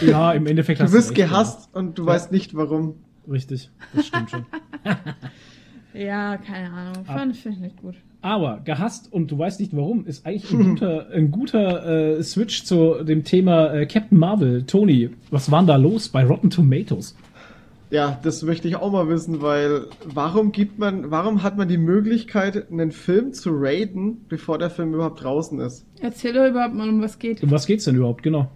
Ja, 0.00 0.32
im 0.32 0.46
Endeffekt 0.46 0.80
Du 0.80 0.84
hast 0.84 0.92
wirst 0.92 1.10
recht, 1.10 1.16
gehasst 1.18 1.68
und 1.74 1.98
du 1.98 2.02
Ja. 2.02 2.08
weißt 2.08 2.32
nicht 2.32 2.54
warum. 2.54 2.94
Ja. 3.26 3.32
Richtig, 3.32 3.70
das 3.94 4.06
stimmt 4.06 4.30
schon. 4.30 4.46
Ja, 5.94 6.38
keine 6.38 6.70
Ahnung. 6.72 6.96
Ab- 7.06 7.18
Fand 7.18 7.36
finde 7.36 7.56
ich 7.58 7.62
nicht 7.64 7.76
gut. 7.82 7.96
Aber 8.22 8.60
gehasst 8.64 9.12
und 9.12 9.30
du 9.30 9.38
weißt 9.38 9.60
nicht 9.60 9.76
warum, 9.76 10.06
ist 10.06 10.24
eigentlich 10.24 10.50
ein 10.52 10.70
guter, 10.70 11.08
ein 11.12 11.30
guter 11.30 12.16
äh, 12.18 12.22
Switch 12.22 12.64
zu 12.64 13.04
dem 13.04 13.24
Thema 13.24 13.74
äh, 13.74 13.84
Captain 13.86 14.16
Marvel. 14.18 14.62
Tony, 14.64 15.10
was 15.30 15.50
war 15.50 15.60
denn 15.60 15.66
da 15.66 15.76
los 15.76 16.08
bei 16.08 16.24
Rotten 16.24 16.48
Tomatoes? 16.48 17.14
Ja, 17.90 18.18
das 18.22 18.42
möchte 18.42 18.68
ich 18.68 18.76
auch 18.76 18.90
mal 18.90 19.06
wissen, 19.10 19.42
weil 19.42 19.84
warum 20.06 20.50
gibt 20.52 20.78
man, 20.78 21.10
warum 21.10 21.42
hat 21.42 21.58
man 21.58 21.68
die 21.68 21.76
Möglichkeit, 21.76 22.70
einen 22.70 22.90
Film 22.90 23.34
zu 23.34 23.50
raten, 23.52 24.24
bevor 24.30 24.56
der 24.56 24.70
Film 24.70 24.94
überhaupt 24.94 25.22
draußen 25.22 25.60
ist? 25.60 25.84
Erzähl 26.00 26.32
doch 26.32 26.48
überhaupt 26.48 26.74
mal, 26.74 26.88
um 26.88 27.02
was 27.02 27.18
geht. 27.18 27.42
Um 27.42 27.50
was 27.50 27.66
geht's 27.66 27.84
denn 27.84 27.96
überhaupt, 27.96 28.22
genau? 28.22 28.50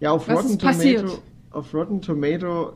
Ja, 0.00 0.10
auf 0.10 0.28
Was 0.28 0.36
Rotten 0.40 0.50
ist 0.50 0.60
passiert? 0.60 1.00
Tomato, 1.00 1.22
auf 1.52 1.72
Rotten 1.72 2.02
Tomato 2.02 2.72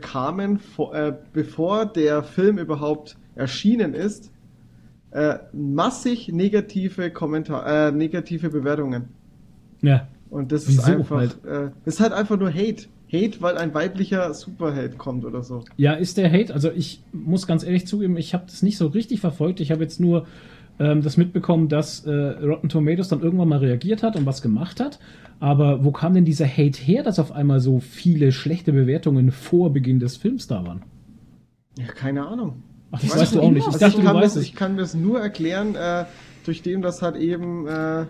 kamen, 0.00 0.58
vor, 0.58 0.94
äh, 0.94 1.14
bevor 1.32 1.86
der 1.86 2.22
Film 2.22 2.58
überhaupt 2.58 3.16
erschienen 3.34 3.94
ist, 3.94 4.30
äh, 5.10 5.38
massig 5.52 6.28
negative 6.28 7.10
Kommentar, 7.10 7.88
äh, 7.88 7.92
negative 7.92 8.50
Bewertungen. 8.50 9.08
Ja. 9.80 10.08
Und 10.30 10.52
das 10.52 10.68
Wieso 10.68 10.82
ist 10.82 10.88
einfach, 10.88 11.16
halt? 11.16 11.44
äh, 11.44 11.70
das 11.84 11.94
ist 11.94 12.00
halt 12.00 12.12
einfach 12.12 12.38
nur 12.38 12.50
Hate. 12.52 12.86
Hate, 13.12 13.40
weil 13.40 13.56
ein 13.56 13.72
weiblicher 13.72 14.34
Superheld 14.34 14.98
kommt 14.98 15.24
oder 15.24 15.42
so. 15.42 15.64
Ja, 15.76 15.92
ist 15.92 16.16
der 16.16 16.30
Hate, 16.30 16.52
also 16.52 16.72
ich 16.72 17.02
muss 17.12 17.46
ganz 17.46 17.62
ehrlich 17.62 17.86
zugeben, 17.86 18.16
ich 18.16 18.34
habe 18.34 18.46
das 18.46 18.62
nicht 18.62 18.76
so 18.76 18.88
richtig 18.88 19.20
verfolgt. 19.20 19.60
Ich 19.60 19.70
habe 19.70 19.82
jetzt 19.82 20.00
nur 20.00 20.26
ähm, 20.78 21.02
das 21.02 21.16
mitbekommen, 21.16 21.68
dass 21.68 22.04
äh, 22.06 22.10
Rotten 22.10 22.68
Tomatoes 22.68 23.08
dann 23.08 23.20
irgendwann 23.20 23.48
mal 23.48 23.58
reagiert 23.58 24.02
hat 24.02 24.16
und 24.16 24.26
was 24.26 24.42
gemacht 24.42 24.80
hat. 24.80 24.98
Aber 25.40 25.84
wo 25.84 25.90
kam 25.90 26.14
denn 26.14 26.24
dieser 26.24 26.46
Hate 26.46 26.80
her, 26.80 27.02
dass 27.02 27.18
auf 27.18 27.32
einmal 27.32 27.60
so 27.60 27.80
viele 27.80 28.32
schlechte 28.32 28.72
Bewertungen 28.72 29.30
vor 29.30 29.72
Beginn 29.72 30.00
des 30.00 30.16
Films 30.16 30.46
da 30.46 30.64
waren? 30.66 30.82
Ja, 31.78 31.86
keine 31.86 32.26
Ahnung. 32.26 32.62
Ach, 32.90 33.00
das 33.00 33.10
Weiß 33.10 33.20
weißt 33.20 33.34
du 33.34 33.40
auch 33.40 33.50
nicht. 33.50 33.60
Ich 33.60 33.66
Also 33.66 33.78
dachte, 33.78 33.98
ich 33.98 34.04
kann 34.04 34.20
das, 34.20 34.36
es. 34.36 34.42
Ich 34.44 34.54
kann 34.54 34.76
das 34.76 34.94
nur 34.94 35.20
erklären, 35.20 35.74
äh, 35.74 36.04
durch 36.44 36.62
dem, 36.62 36.80
dass 36.80 37.02
halt 37.02 37.16
eben 37.16 37.66
äh, 37.66 38.06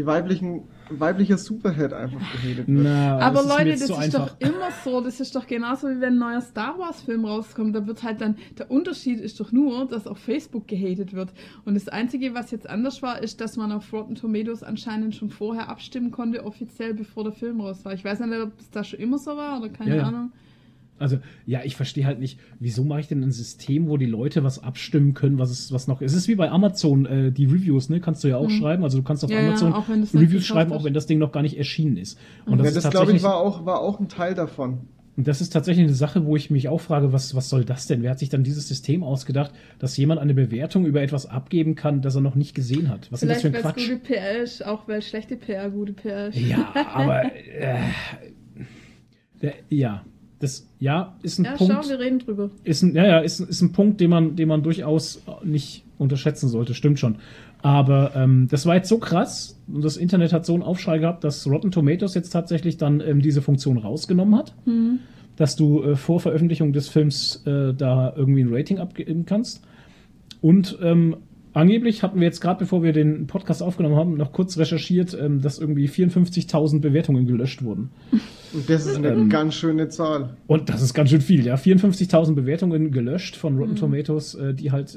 die 0.00 0.06
weiblichen, 0.06 0.62
weiblicher 0.88 1.36
Superheld 1.36 1.92
einfach 1.92 2.20
gehatet 2.32 2.66
wird. 2.66 2.68
Na, 2.68 3.18
Aber 3.18 3.42
Leute, 3.42 3.72
das 3.72 3.86
zu 3.86 3.92
ist 3.92 3.98
einfach. 3.98 4.30
doch 4.30 4.40
immer 4.40 4.70
so. 4.82 5.02
Das 5.02 5.20
ist 5.20 5.36
doch 5.36 5.46
genauso 5.46 5.88
wie 5.88 6.00
wenn 6.00 6.14
ein 6.14 6.18
neuer 6.18 6.40
Star 6.40 6.78
Wars 6.78 7.02
Film 7.02 7.26
rauskommt. 7.26 7.76
Da 7.76 7.86
wird 7.86 8.02
halt 8.02 8.22
dann, 8.22 8.36
der 8.58 8.70
Unterschied 8.70 9.20
ist 9.20 9.38
doch 9.40 9.52
nur, 9.52 9.86
dass 9.86 10.06
auf 10.06 10.16
Facebook 10.18 10.66
gehatet 10.68 11.12
wird. 11.12 11.34
Und 11.66 11.74
das 11.74 11.88
Einzige, 11.88 12.32
was 12.34 12.50
jetzt 12.50 12.68
anders 12.68 13.02
war, 13.02 13.22
ist, 13.22 13.42
dass 13.42 13.58
man 13.58 13.72
auf 13.72 13.92
Rotten 13.92 14.14
Tomatoes 14.14 14.62
anscheinend 14.62 15.14
schon 15.14 15.28
vorher 15.28 15.68
abstimmen 15.68 16.10
konnte, 16.10 16.44
offiziell, 16.46 16.94
bevor 16.94 17.24
der 17.24 17.34
Film 17.34 17.60
raus 17.60 17.84
war. 17.84 17.92
Ich 17.92 18.02
weiß 18.04 18.20
nicht, 18.20 18.40
ob 18.40 18.58
es 18.58 18.70
da 18.70 18.82
schon 18.82 19.00
immer 19.00 19.18
so 19.18 19.36
war 19.36 19.58
oder 19.60 19.68
keine 19.68 19.96
Ja, 19.96 20.10
ja. 20.10 20.28
Also, 21.00 21.18
ja, 21.46 21.60
ich 21.64 21.74
verstehe 21.76 22.06
halt 22.06 22.20
nicht, 22.20 22.38
wieso 22.58 22.84
mache 22.84 23.00
ich 23.00 23.08
denn 23.08 23.22
ein 23.22 23.32
System, 23.32 23.88
wo 23.88 23.96
die 23.96 24.06
Leute 24.06 24.44
was 24.44 24.62
abstimmen 24.62 25.14
können, 25.14 25.38
was 25.38 25.50
es 25.50 25.72
was 25.72 25.88
noch 25.88 26.00
ist. 26.02 26.12
Es 26.12 26.18
ist 26.18 26.28
wie 26.28 26.34
bei 26.36 26.50
Amazon, 26.50 27.06
äh, 27.06 27.32
die 27.32 27.46
Reviews, 27.46 27.88
ne? 27.88 28.00
Kannst 28.00 28.22
du 28.22 28.28
ja 28.28 28.36
auch 28.36 28.48
Mhm. 28.48 28.58
schreiben. 28.58 28.84
Also 28.84 28.98
du 28.98 29.04
kannst 29.04 29.24
auf 29.24 29.30
Ja, 29.30 29.40
ja, 29.40 29.48
Amazon 29.48 29.72
das 29.72 29.88
nicht 29.88 30.14
Reviews 30.14 30.46
schreiben, 30.46 30.72
auch 30.72 30.84
wenn 30.84 30.94
das 30.94 31.06
Ding 31.06 31.18
noch 31.18 31.32
gar 31.32 31.42
nicht 31.42 31.56
erschienen 31.58 31.96
ist. 31.96 32.18
Und 32.46 32.54
Mhm. 32.54 32.58
das 32.58 32.64
ja, 32.66 32.68
ist 32.68 32.74
das 32.84 32.90
glaube 32.92 33.06
tatsächlich. 33.06 33.22
ich 33.22 33.24
war 33.28 33.36
auch, 33.38 33.66
war 33.66 33.80
auch 33.80 33.98
ein 33.98 34.08
Teil 34.08 34.34
davon. 34.34 34.80
Und 35.16 35.26
das 35.28 35.40
ist 35.42 35.50
tatsächlich 35.52 35.84
eine 35.84 35.92
Sache, 35.94 36.24
wo 36.24 36.36
ich 36.36 36.50
mich 36.50 36.68
auch 36.68 36.80
frage, 36.80 37.12
was, 37.12 37.34
was 37.34 37.48
soll 37.50 37.64
das 37.64 37.86
denn? 37.86 38.02
Wer 38.02 38.12
hat 38.12 38.18
sich 38.20 38.28
dann 38.30 38.42
dieses 38.44 38.68
System 38.68 39.02
ausgedacht, 39.02 39.52
dass 39.78 39.96
jemand 39.96 40.20
eine 40.20 40.32
Bewertung 40.32 40.86
über 40.86 41.02
etwas 41.02 41.26
abgeben 41.26 41.74
kann, 41.74 42.00
das 42.00 42.14
er 42.14 42.20
noch 42.22 42.36
nicht 42.36 42.54
gesehen 42.54 42.88
hat? 42.88 43.10
Was 43.12 43.22
ist 43.22 43.28
das 43.28 43.40
Vielleicht, 43.40 43.56
für 43.62 43.68
ein 43.68 43.74
Quatsch? 43.74 43.88
gute 43.88 43.98
PR 43.98 44.42
ist, 44.42 44.64
auch 44.64 44.88
weil 44.88 45.02
schlechte 45.02 45.36
PR 45.36 45.68
gute 45.70 45.92
PR 45.92 46.28
ist. 46.28 46.38
Ja, 46.38 46.72
aber 46.94 47.24
äh, 47.34 47.80
der, 49.42 49.54
ja. 49.68 50.04
Das 50.40 50.66
ja 50.80 51.14
ist 51.22 51.38
ein 51.38 51.44
Ja, 51.44 51.52
Punkt. 51.52 51.72
schau, 51.72 51.88
wir 51.88 51.98
reden 52.00 52.18
drüber. 52.18 52.50
ist 52.64 52.82
ein, 52.82 52.94
ja, 52.94 53.06
ja, 53.06 53.18
ist, 53.20 53.40
ist 53.40 53.60
ein 53.62 53.72
Punkt, 53.72 54.00
den 54.00 54.10
man, 54.10 54.36
den 54.36 54.48
man 54.48 54.62
durchaus 54.62 55.22
nicht 55.44 55.84
unterschätzen 55.98 56.48
sollte, 56.48 56.74
stimmt 56.74 56.98
schon. 56.98 57.16
Aber 57.62 58.12
ähm, 58.16 58.48
das 58.50 58.64
war 58.64 58.74
jetzt 58.74 58.88
so 58.88 58.98
krass 58.98 59.58
und 59.70 59.84
das 59.84 59.98
Internet 59.98 60.32
hat 60.32 60.46
so 60.46 60.54
einen 60.54 60.62
Aufschrei 60.62 60.98
gehabt, 60.98 61.24
dass 61.24 61.46
Rotten 61.46 61.70
Tomatoes 61.70 62.14
jetzt 62.14 62.30
tatsächlich 62.30 62.78
dann 62.78 63.00
ähm, 63.00 63.20
diese 63.20 63.42
Funktion 63.42 63.76
rausgenommen 63.76 64.34
hat, 64.36 64.54
dass 65.36 65.56
du 65.56 65.82
äh, 65.82 65.96
vor 65.96 66.20
Veröffentlichung 66.20 66.72
des 66.72 66.88
Films 66.88 67.42
äh, 67.46 67.74
da 67.74 68.14
irgendwie 68.16 68.42
ein 68.42 68.48
Rating 68.52 68.78
abgeben 68.78 69.26
kannst. 69.26 69.62
Und 70.40 70.78
ähm, 70.82 71.16
angeblich 71.52 72.02
hatten 72.02 72.18
wir 72.18 72.26
jetzt 72.26 72.40
gerade, 72.40 72.60
bevor 72.60 72.82
wir 72.82 72.94
den 72.94 73.26
Podcast 73.26 73.62
aufgenommen 73.62 73.96
haben, 73.96 74.16
noch 74.16 74.32
kurz 74.32 74.56
recherchiert, 74.56 75.14
ähm, 75.20 75.42
dass 75.42 75.58
irgendwie 75.58 75.86
54.000 75.86 76.80
Bewertungen 76.80 77.26
gelöscht 77.26 77.62
wurden. 77.62 77.90
Und 78.52 78.68
das 78.68 78.86
ist 78.86 78.96
eine 78.96 79.08
Ähm. 79.10 79.28
ganz 79.28 79.54
schöne 79.54 79.88
Zahl. 79.88 80.36
Und 80.46 80.68
das 80.68 80.82
ist 80.82 80.94
ganz 80.94 81.10
schön 81.10 81.20
viel, 81.20 81.44
ja. 81.46 81.56
54.000 81.56 82.34
Bewertungen 82.34 82.90
gelöscht 82.90 83.36
von 83.36 83.56
Rotten 83.58 83.76
Tomatoes, 83.76 84.34
äh, 84.34 84.54
die 84.54 84.72
halt 84.72 84.96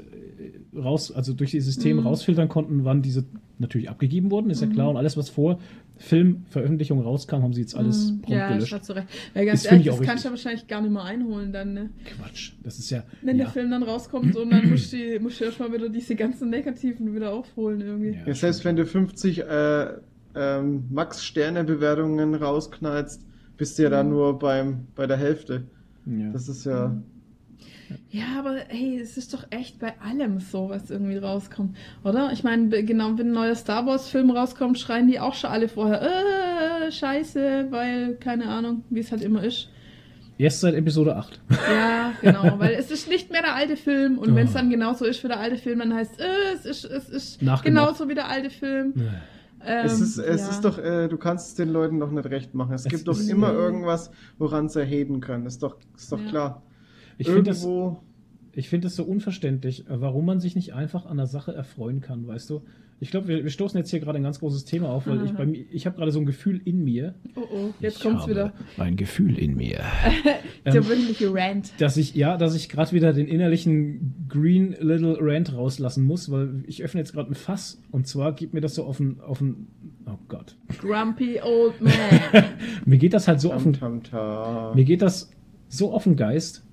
äh, 0.74 0.78
raus, 0.78 1.12
also 1.12 1.34
durch 1.34 1.52
das 1.52 1.66
System 1.66 2.00
rausfiltern 2.00 2.50
konnten, 2.50 2.84
wann 2.84 3.02
diese 3.02 3.26
natürlich 3.60 3.90
abgegeben 3.90 4.32
wurden, 4.32 4.50
ist 4.50 4.62
ja 4.62 4.68
klar. 4.68 4.90
Und 4.90 4.98
alles, 4.98 5.16
was 5.16 5.30
vor 5.30 5.60
Filmveröffentlichung 5.98 7.00
rauskam, 7.02 7.44
haben 7.44 7.54
sie 7.54 7.62
jetzt 7.62 7.76
alles 7.76 8.08
prompt 8.24 8.30
Ja, 8.30 8.48
das 8.50 8.56
gelöscht. 8.58 8.74
hast 8.74 8.90
du 8.90 8.94
recht. 8.94 9.08
Weil 9.36 9.46
ganz 9.46 9.64
Das 9.64 9.72
ehrlich, 9.72 9.88
ich 9.88 9.96
das 9.98 10.06
kannst 10.06 10.24
du 10.24 10.28
ja 10.28 10.32
wahrscheinlich 10.32 10.68
gar 10.68 10.82
nicht 10.82 10.92
mehr 10.92 11.04
einholen 11.04 11.54
dann, 11.54 11.74
ne? 11.74 11.90
Quatsch. 12.18 12.54
Das 12.64 12.80
ist 12.80 12.90
ja. 12.90 13.04
Wenn 13.22 13.38
ja, 13.38 13.46
der 13.46 13.54
Film 13.54 13.70
dann 13.72 13.84
rauskommt 13.84 14.36
und 14.36 14.50
dann 14.52 14.70
musst 14.70 14.92
du, 14.92 15.20
musst 15.22 15.40
du 15.40 15.46
erstmal 15.46 15.72
wieder 15.72 15.90
diese 15.90 16.16
ganzen 16.16 16.50
Negativen 16.50 17.14
wieder 17.16 17.32
aufholen 17.32 17.80
irgendwie. 17.82 18.12
Ja. 18.18 18.28
Ja, 18.28 18.34
selbst 18.34 18.66
wenn 18.66 18.76
du 18.76 18.86
50 18.86 19.40
äh, 19.44 19.86
ähm, 20.36 20.86
Max-Sterne-Bewertungen 20.90 22.36
rausknallst, 22.36 23.22
bist 23.58 23.78
du 23.78 23.84
ja 23.84 23.90
da 23.90 24.04
nur 24.04 24.40
beim, 24.40 24.88
bei 24.96 25.08
der 25.08 25.18
Hälfte. 25.18 25.64
ja. 26.06 26.30
Das 26.32 26.48
ist 26.50 26.66
ja. 26.66 26.96
Ja, 28.10 28.40
aber 28.40 28.56
hey, 28.70 29.00
es 29.00 29.18
ist 29.18 29.34
doch 29.36 29.46
echt 29.52 29.78
bei 29.80 29.94
allem 30.02 30.40
so, 30.40 30.70
was 30.70 30.90
irgendwie 30.90 31.18
rauskommt, 31.18 31.76
oder? 32.04 32.32
Ich 32.32 32.44
meine, 32.44 32.70
genau, 32.84 33.18
wenn 33.18 33.28
ein 33.28 33.34
neuer 33.34 33.54
Star 33.56 33.86
Wars-Film 33.86 34.32
rauskommt, 34.32 34.80
schreien 34.80 35.08
die 35.08 35.20
auch 35.20 35.36
schon 35.36 35.52
alle 35.52 35.68
vorher, 35.68 36.02
äh, 36.02 36.92
scheiße, 36.92 37.68
weil, 37.70 38.16
keine 38.16 38.46
Ahnung, 38.48 38.84
wie 38.90 39.02
es 39.02 39.12
halt 39.12 39.22
immer 39.22 39.44
ist. 39.44 39.70
Erst 40.40 40.62
seit 40.62 40.74
Episode 40.74 41.16
8. 41.16 41.40
Ja, 41.72 42.14
genau, 42.22 42.56
weil 42.58 42.74
es 42.74 42.90
ist 42.90 43.08
nicht 43.10 43.32
mehr 43.32 43.42
der 43.44 43.54
alte 43.54 43.76
Film 43.78 44.18
und 44.18 44.32
Oh. 44.32 44.36
wenn 44.36 44.48
es 44.48 44.54
dann 44.54 44.72
genauso 44.72 45.06
ist 45.06 45.24
wie 45.24 45.28
der 45.28 45.40
alte 45.40 45.58
Film, 45.58 45.78
dann 45.80 45.94
heißt 45.94 46.14
es, 46.20 46.26
äh, 46.26 46.54
es 46.56 46.66
ist, 46.66 46.86
es 46.86 47.10
ist 47.10 47.40
genauso 47.64 48.10
wie 48.10 48.16
der 48.16 48.28
alte 48.28 48.50
Film. 48.50 48.94
Ähm, 49.66 49.86
es 49.86 50.00
ist, 50.02 50.18
es 50.18 50.42
ja. 50.42 50.50
ist 50.50 50.62
doch, 50.66 50.78
äh, 50.78 51.08
du 51.08 51.18
kannst 51.18 51.50
es 51.50 51.56
den 51.56 51.70
Leuten 51.70 52.00
doch 52.00 52.12
nicht 52.12 52.26
recht 52.26 52.54
machen. 52.54 52.74
Es, 52.74 52.86
Es 52.86 52.92
gibt 52.92 53.08
doch 53.08 53.20
immer 53.20 53.54
irgendwas, 53.54 54.12
woran 54.38 54.70
sie 54.70 54.80
erheben 54.82 55.20
können. 55.22 55.46
Ist 55.46 55.64
doch, 55.64 55.78
ist 55.96 56.12
doch 56.12 56.20
Ja. 56.20 56.30
klar. 56.30 56.64
Ich 57.18 57.28
finde 57.30 57.52
das, 57.52 57.66
ich 58.54 58.70
find 58.70 58.84
das 58.86 58.96
so 58.96 59.04
unverständlich, 59.04 59.86
warum 59.88 60.26
man 60.26 60.40
sich 60.40 60.56
nicht 60.56 60.74
einfach 60.74 61.06
an 61.06 61.18
der 61.18 61.28
Sache 61.28 61.54
erfreuen 61.54 62.02
kann, 62.02 62.28
weißt 62.28 62.50
du? 62.50 62.64
Ich 63.04 63.12
glaube, 63.12 63.28
wir, 63.28 63.44
wir 63.44 63.52
stoßen 63.52 63.78
jetzt 63.78 63.90
hier 63.90 64.00
gerade 64.00 64.18
ein 64.18 64.24
ganz 64.24 64.40
großes 64.40 64.64
Thema 64.64 64.88
auf, 64.88 65.08
weil 65.08 65.26
ich, 65.26 65.32
Aha. 65.32 65.40
bei 65.40 65.46
mir, 65.46 65.66
ich 65.70 65.86
habe 65.86 65.98
gerade 65.98 66.10
so 66.14 66.20
ein 66.20 66.26
Gefühl 66.26 66.62
in 66.64 66.86
mir. 66.86 67.16
Oh 67.36 67.42
oh, 67.42 67.74
jetzt 67.82 67.98
ich 67.98 68.02
kommt's 68.02 68.22
habe 68.22 68.32
wieder. 68.32 68.54
Ein 68.78 68.96
Gefühl 68.96 69.38
in 69.38 69.58
mir. 69.58 69.82
Der 70.66 70.76
ähm, 70.76 70.88
wirkliche 70.88 71.34
Rant. 71.34 71.74
dass 71.80 71.98
ich, 71.98 72.16
ja, 72.16 72.38
dass 72.38 72.56
ich 72.56 72.70
gerade 72.70 72.94
wieder 72.94 73.12
den 73.12 73.28
innerlichen 73.28 74.26
Green 74.30 74.74
Little 74.80 75.18
Rant 75.20 75.54
rauslassen 75.54 76.06
muss, 76.06 76.32
weil 76.32 76.64
ich 76.66 76.82
öffne 76.82 77.02
jetzt 77.02 77.12
gerade 77.12 77.30
ein 77.30 77.36
Fass 77.36 77.82
und 77.92 78.08
zwar 78.08 78.32
gibt 78.32 78.54
mir 78.54 78.62
das 78.62 78.76
so 78.76 78.86
auf 78.86 79.02
ein, 79.02 79.20
auf 79.20 79.42
ein, 79.42 79.68
oh 80.06 80.18
Gott. 80.30 80.56
Grumpy 80.80 81.42
Old 81.44 81.82
Man. 81.82 81.94
Mir 82.86 83.00
geht 83.00 83.14
das 83.14 83.28
halt 83.28 83.42
so 83.42 83.50
den, 83.50 83.74
tam. 83.74 84.02
mir 84.76 84.86
geht 84.86 85.02
das 85.02 85.30
so 85.68 85.92
auf 85.92 86.06
den 86.06 86.16
Geist, 86.16 86.64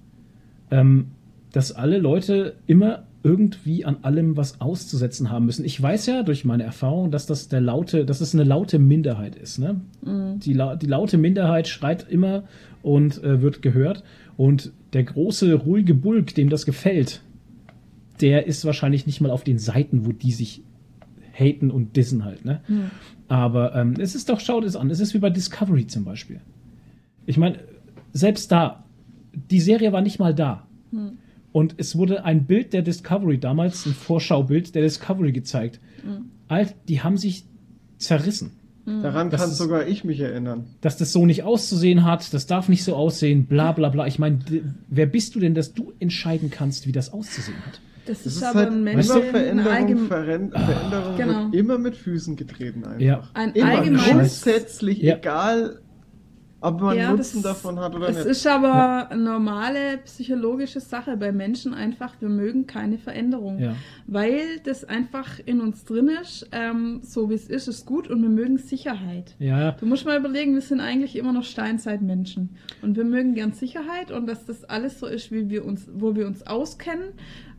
ähm, 0.71 1.09
dass 1.51 1.73
alle 1.73 1.99
Leute 1.99 2.55
immer 2.69 3.09
irgendwie 3.23 3.85
an 3.85 3.99
allem 4.03 4.37
was 4.37 4.61
auszusetzen 4.61 5.31
haben 5.31 5.45
müssen. 5.47 5.65
Ich 5.65 5.81
weiß 5.81 6.07
ja 6.07 6.23
durch 6.23 6.45
meine 6.45 6.63
Erfahrung, 6.63 7.11
dass 7.11 7.27
das 7.27 7.49
der 7.49 7.61
laute, 7.61 8.05
dass 8.07 8.21
es 8.23 8.35
eine 8.35 8.45
laute 8.45 8.79
Minderheit 8.79 9.37
ist. 9.37 9.59
Ne? 9.59 9.81
Die, 10.39 10.55
lau- 10.55 10.77
die 10.77 10.87
laute 10.87 11.19
Minderheit 11.19 11.69
schreit 11.69 12.07
immer 12.09 12.45
und 12.83 13.23
äh, 13.23 13.43
wird 13.43 13.61
gehört. 13.61 14.03
Und 14.39 14.73
der 14.95 15.05
große, 15.05 15.53
ruhige 15.53 15.95
Bulk, 15.95 16.35
dem 16.35 16.49
das 16.49 16.65
gefällt, 16.65 17.21
der 18.23 18.47
ist 18.47 18.65
wahrscheinlich 18.65 19.07
nicht 19.07 19.21
mal 19.21 19.31
auf 19.31 19.45
den 19.45 19.59
Seiten, 19.59 20.07
wo 20.07 20.13
die 20.13 20.33
sich 20.33 20.63
haten 21.33 21.71
und 21.71 21.97
dissen 21.97 22.25
halt. 22.25 22.45
Ne? 22.47 22.61
Aber 23.29 23.75
ähm, 23.75 23.95
es 23.99 24.15
ist 24.15 24.31
doch, 24.31 24.41
schaut 24.41 24.65
es 24.65 24.77
an, 24.77 24.89
es 24.91 24.99
ist 25.01 25.13
wie 25.15 25.19
bei 25.19 25.31
Discovery 25.31 25.87
zum 25.87 26.05
Beispiel. 26.05 26.41
Ich 27.27 27.37
meine, 27.37 27.59
selbst 28.15 28.51
da, 28.51 28.85
die 29.51 29.61
Serie 29.61 29.93
war 29.93 30.01
nicht 30.01 30.19
mal 30.19 30.35
da. 30.35 30.67
Und 31.53 31.75
es 31.79 31.97
wurde 31.97 32.25
ein 32.25 32.45
Bild 32.47 32.73
der 32.73 32.83
Discovery, 32.83 33.39
damals 33.39 33.85
ein 33.87 33.93
Vorschaubild 33.95 34.75
der 34.75 34.83
Discovery 34.83 35.33
gezeigt. 35.33 35.81
Alt, 36.49 36.75
die 36.89 37.01
haben 37.03 37.17
sich 37.17 37.45
zerrissen. 37.99 38.53
Daran 38.87 39.31
Das 39.31 39.41
kann 39.43 39.51
ist- 39.51 39.59
sogar 39.59 39.87
ich 39.87 40.05
mich 40.05 40.19
erinnern. 40.21 40.65
Dass 40.81 40.97
das 40.97 41.13
so 41.13 41.27
nicht 41.27 41.43
auszusehen 41.45 42.05
hat, 42.05 42.33
das 42.35 42.47
darf 42.47 42.69
nicht 42.69 42.83
so 42.83 42.97
aussehen, 42.97 43.47
bla 43.47 43.73
bla 43.73 43.89
bla. 43.91 44.07
Ich 44.07 44.19
meine, 44.19 44.39
wer 44.89 45.07
bist 45.07 45.35
du 45.35 45.41
denn, 45.41 45.55
dass 45.55 45.75
du 45.75 45.93
entscheiden 46.01 46.51
kannst, 46.51 46.87
wie 46.87 46.93
das 46.93 47.13
auszusehen 47.13 47.59
hat? 47.67 47.81
Das 48.07 48.19
Das 48.25 48.27
ist, 48.27 48.37
ist 48.39 48.43
aber 48.43 48.61
halt 48.61 48.69
ein 48.71 48.75
immer 48.79 48.95
Mensch, 48.95 49.11
ein, 49.11 49.23
Veränderung, 49.23 50.07
Veränderung 50.09 51.17
Genau. 51.17 51.45
wird 51.45 51.55
immer 51.55 51.79
mit 51.79 51.95
Füßen 51.97 52.35
getreten 52.37 52.85
einfach. 52.85 53.01
Ja. 53.01 53.29
ein 53.35 53.53
Immer 53.53 53.69
allgemeines 53.79 54.11
grundsätzlich, 54.43 54.99
Ja. 55.03 55.17
egal 55.19 55.81
ob 56.63 56.81
man 56.81 56.97
Ja, 56.97 57.11
Nutzen 57.13 57.43
das- 57.43 57.55
davon 57.63 57.79
hat 57.81 57.95
oder 57.95 58.09
Es 58.11 58.17
nicht. 58.19 58.27
ist 58.27 58.47
aber 58.47 59.11
eine 59.11 59.23
normale 59.23 59.99
psychologische 60.05 60.81
Sache 60.81 61.17
bei 61.17 61.33
Menschen 61.33 61.73
einfach, 61.75 62.15
wir 62.21 62.29
mögen 62.29 62.67
keine 62.67 62.99
Veränderung. 62.99 63.59
Ja. 63.59 63.75
Weil 64.07 64.59
das 64.65 64.85
einfach 64.85 65.39
in 65.47 65.61
uns 65.61 65.85
drin 65.85 66.09
ist, 66.23 66.49
ähm, 66.53 67.01
so 67.03 67.31
wie 67.31 67.35
es 67.35 67.49
ist, 67.49 67.67
ist 67.69 67.87
gut 67.87 68.09
und 68.09 68.21
wir 68.23 68.29
mögen 68.29 68.59
Sicherheit. 68.59 69.35
Ja, 69.39 69.73
Du 69.73 69.87
musst 69.87 70.05
mal 70.05 70.19
überlegen, 70.19 70.55
wir 70.55 70.61
sind 70.61 70.81
eigentlich 70.81 71.17
immer 71.17 71.33
noch 71.33 71.45
Steinzeitmenschen. 71.45 72.51
Und 72.83 72.97
wir 72.97 73.05
mögen 73.05 73.35
gern 73.35 73.53
Sicherheit 73.53 74.11
und 74.11 74.27
dass 74.27 74.45
das 74.45 74.65
alles 74.65 74.99
so 75.01 75.07
ist, 75.07 75.33
wie 75.33 75.49
wir 75.49 75.65
uns, 75.65 75.89
wo 75.95 76.15
wir 76.15 76.27
uns 76.27 76.47
auskennen, 76.47 77.11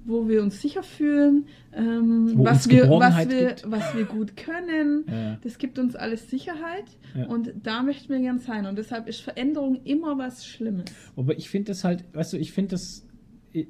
wo 0.06 0.28
wir 0.28 0.42
uns 0.42 0.62
sicher 0.62 0.84
fühlen, 0.84 1.46
ähm, 1.74 2.32
was, 2.38 2.68
wir, 2.70 2.90
was, 2.90 3.30
wir, 3.30 3.48
gibt. 3.50 3.70
was 3.70 3.96
wir 3.96 4.06
gut 4.06 4.36
können. 4.36 5.06
Ja. 5.10 5.38
Das 5.44 5.58
gibt 5.58 5.78
uns 5.80 5.96
alles 5.96 6.30
Sicherheit 6.30 6.86
Ja. 7.16 7.28
und 7.28 7.54
da 7.64 7.84
möchten 7.84 8.10
wir 8.12 8.20
gern 8.20 8.40
sein. 8.40 8.66
Und 8.66 8.78
deshalb 8.78 9.08
ist 9.08 9.22
Veränderung 9.22 9.82
immer 9.84 10.18
was 10.18 10.46
Schlimmes. 10.46 10.86
Aber 11.16 11.38
ich 11.38 11.50
finde 11.50 11.68
das 11.72 11.84
halt, 11.84 12.04
weißt 12.14 12.34
du, 12.34 12.38
ich 12.38 12.52
finde 12.52 12.72
das. 12.72 13.06
ich- 13.52 13.68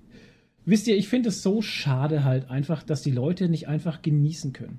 Wisst 0.63 0.87
ihr, 0.87 0.95
ich 0.95 1.07
finde 1.09 1.29
es 1.29 1.41
so 1.41 1.61
schade 1.63 2.23
halt 2.23 2.49
einfach, 2.51 2.83
dass 2.83 3.01
die 3.01 3.09
Leute 3.11 3.49
nicht 3.49 3.67
einfach 3.67 4.03
genießen 4.03 4.53
können. 4.53 4.77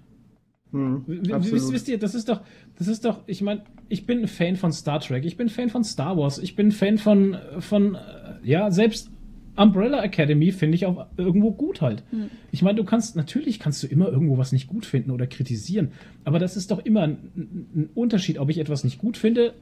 Hm. 0.71 1.03
Wisst, 1.07 1.73
wisst 1.73 1.89
ihr, 1.89 1.99
das 1.99 2.15
ist 2.15 2.29
doch, 2.29 2.41
das 2.79 2.87
ist 2.89 3.05
doch, 3.05 3.25
ich 3.27 3.43
meine, 3.43 3.65
ich 3.89 4.07
bin 4.07 4.21
ein 4.21 4.29
Fan 4.29 4.57
von 4.57 4.73
Star 4.73 5.01
Trek, 5.01 5.25
ich 5.27 5.37
bin 5.37 5.49
Fan 5.51 5.69
von 5.69 5.85
Star 5.85 6.17
Wars, 6.17 6.39
ich 6.39 6.57
bin 6.57 6.71
Fan 6.73 6.97
von, 6.99 7.37
von, 7.59 7.97
äh, 7.97 7.99
ja, 8.43 8.71
selbst 8.71 9.11
Umbrella 9.57 10.03
Academy 10.03 10.53
finde 10.53 10.77
ich 10.77 10.87
auch 10.87 11.07
irgendwo 11.17 11.51
gut 11.53 11.83
halt. 11.83 12.05
Ich 12.51 12.63
meine, 12.63 12.77
du 12.77 12.85
kannst, 12.85 13.17
natürlich 13.17 13.59
kannst 13.59 13.83
du 13.83 13.87
immer 13.87 14.09
irgendwo 14.09 14.39
was 14.39 14.53
nicht 14.53 14.67
gut 14.67 14.87
finden 14.87 15.11
oder 15.11 15.27
kritisieren, 15.27 15.93
aber 16.25 16.39
das 16.39 16.57
ist 16.57 16.71
doch 16.71 16.79
immer 16.79 17.03
ein, 17.03 17.19
ein 17.37 17.91
Unterschied, 17.95 18.39
ob 18.39 18.49
ich 18.51 18.59
etwas 18.59 18.85
nicht 18.85 18.99
gut 18.99 19.17
finde 19.17 19.55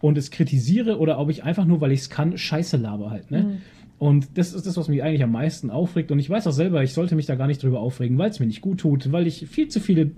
und 0.00 0.18
es 0.18 0.30
kritisiere 0.30 0.98
oder 0.98 1.18
ob 1.18 1.30
ich 1.30 1.44
einfach 1.44 1.64
nur, 1.64 1.80
weil 1.80 1.92
ich 1.92 2.00
es 2.00 2.10
kann, 2.10 2.36
Scheiße 2.36 2.76
laber 2.76 3.10
halt, 3.10 3.30
ne? 3.30 3.58
Und 3.98 4.36
das 4.36 4.52
ist 4.52 4.66
das, 4.66 4.76
was 4.76 4.88
mich 4.88 5.02
eigentlich 5.02 5.22
am 5.22 5.32
meisten 5.32 5.70
aufregt. 5.70 6.12
Und 6.12 6.18
ich 6.18 6.28
weiß 6.28 6.46
auch 6.46 6.52
selber, 6.52 6.82
ich 6.82 6.92
sollte 6.92 7.14
mich 7.14 7.24
da 7.24 7.34
gar 7.34 7.46
nicht 7.46 7.62
drüber 7.62 7.80
aufregen, 7.80 8.18
weil 8.18 8.28
es 8.28 8.40
mir 8.40 8.46
nicht 8.46 8.60
gut 8.60 8.80
tut, 8.80 9.10
weil 9.10 9.26
ich 9.26 9.46
viel 9.48 9.68
zu 9.68 9.80
viele 9.80 10.10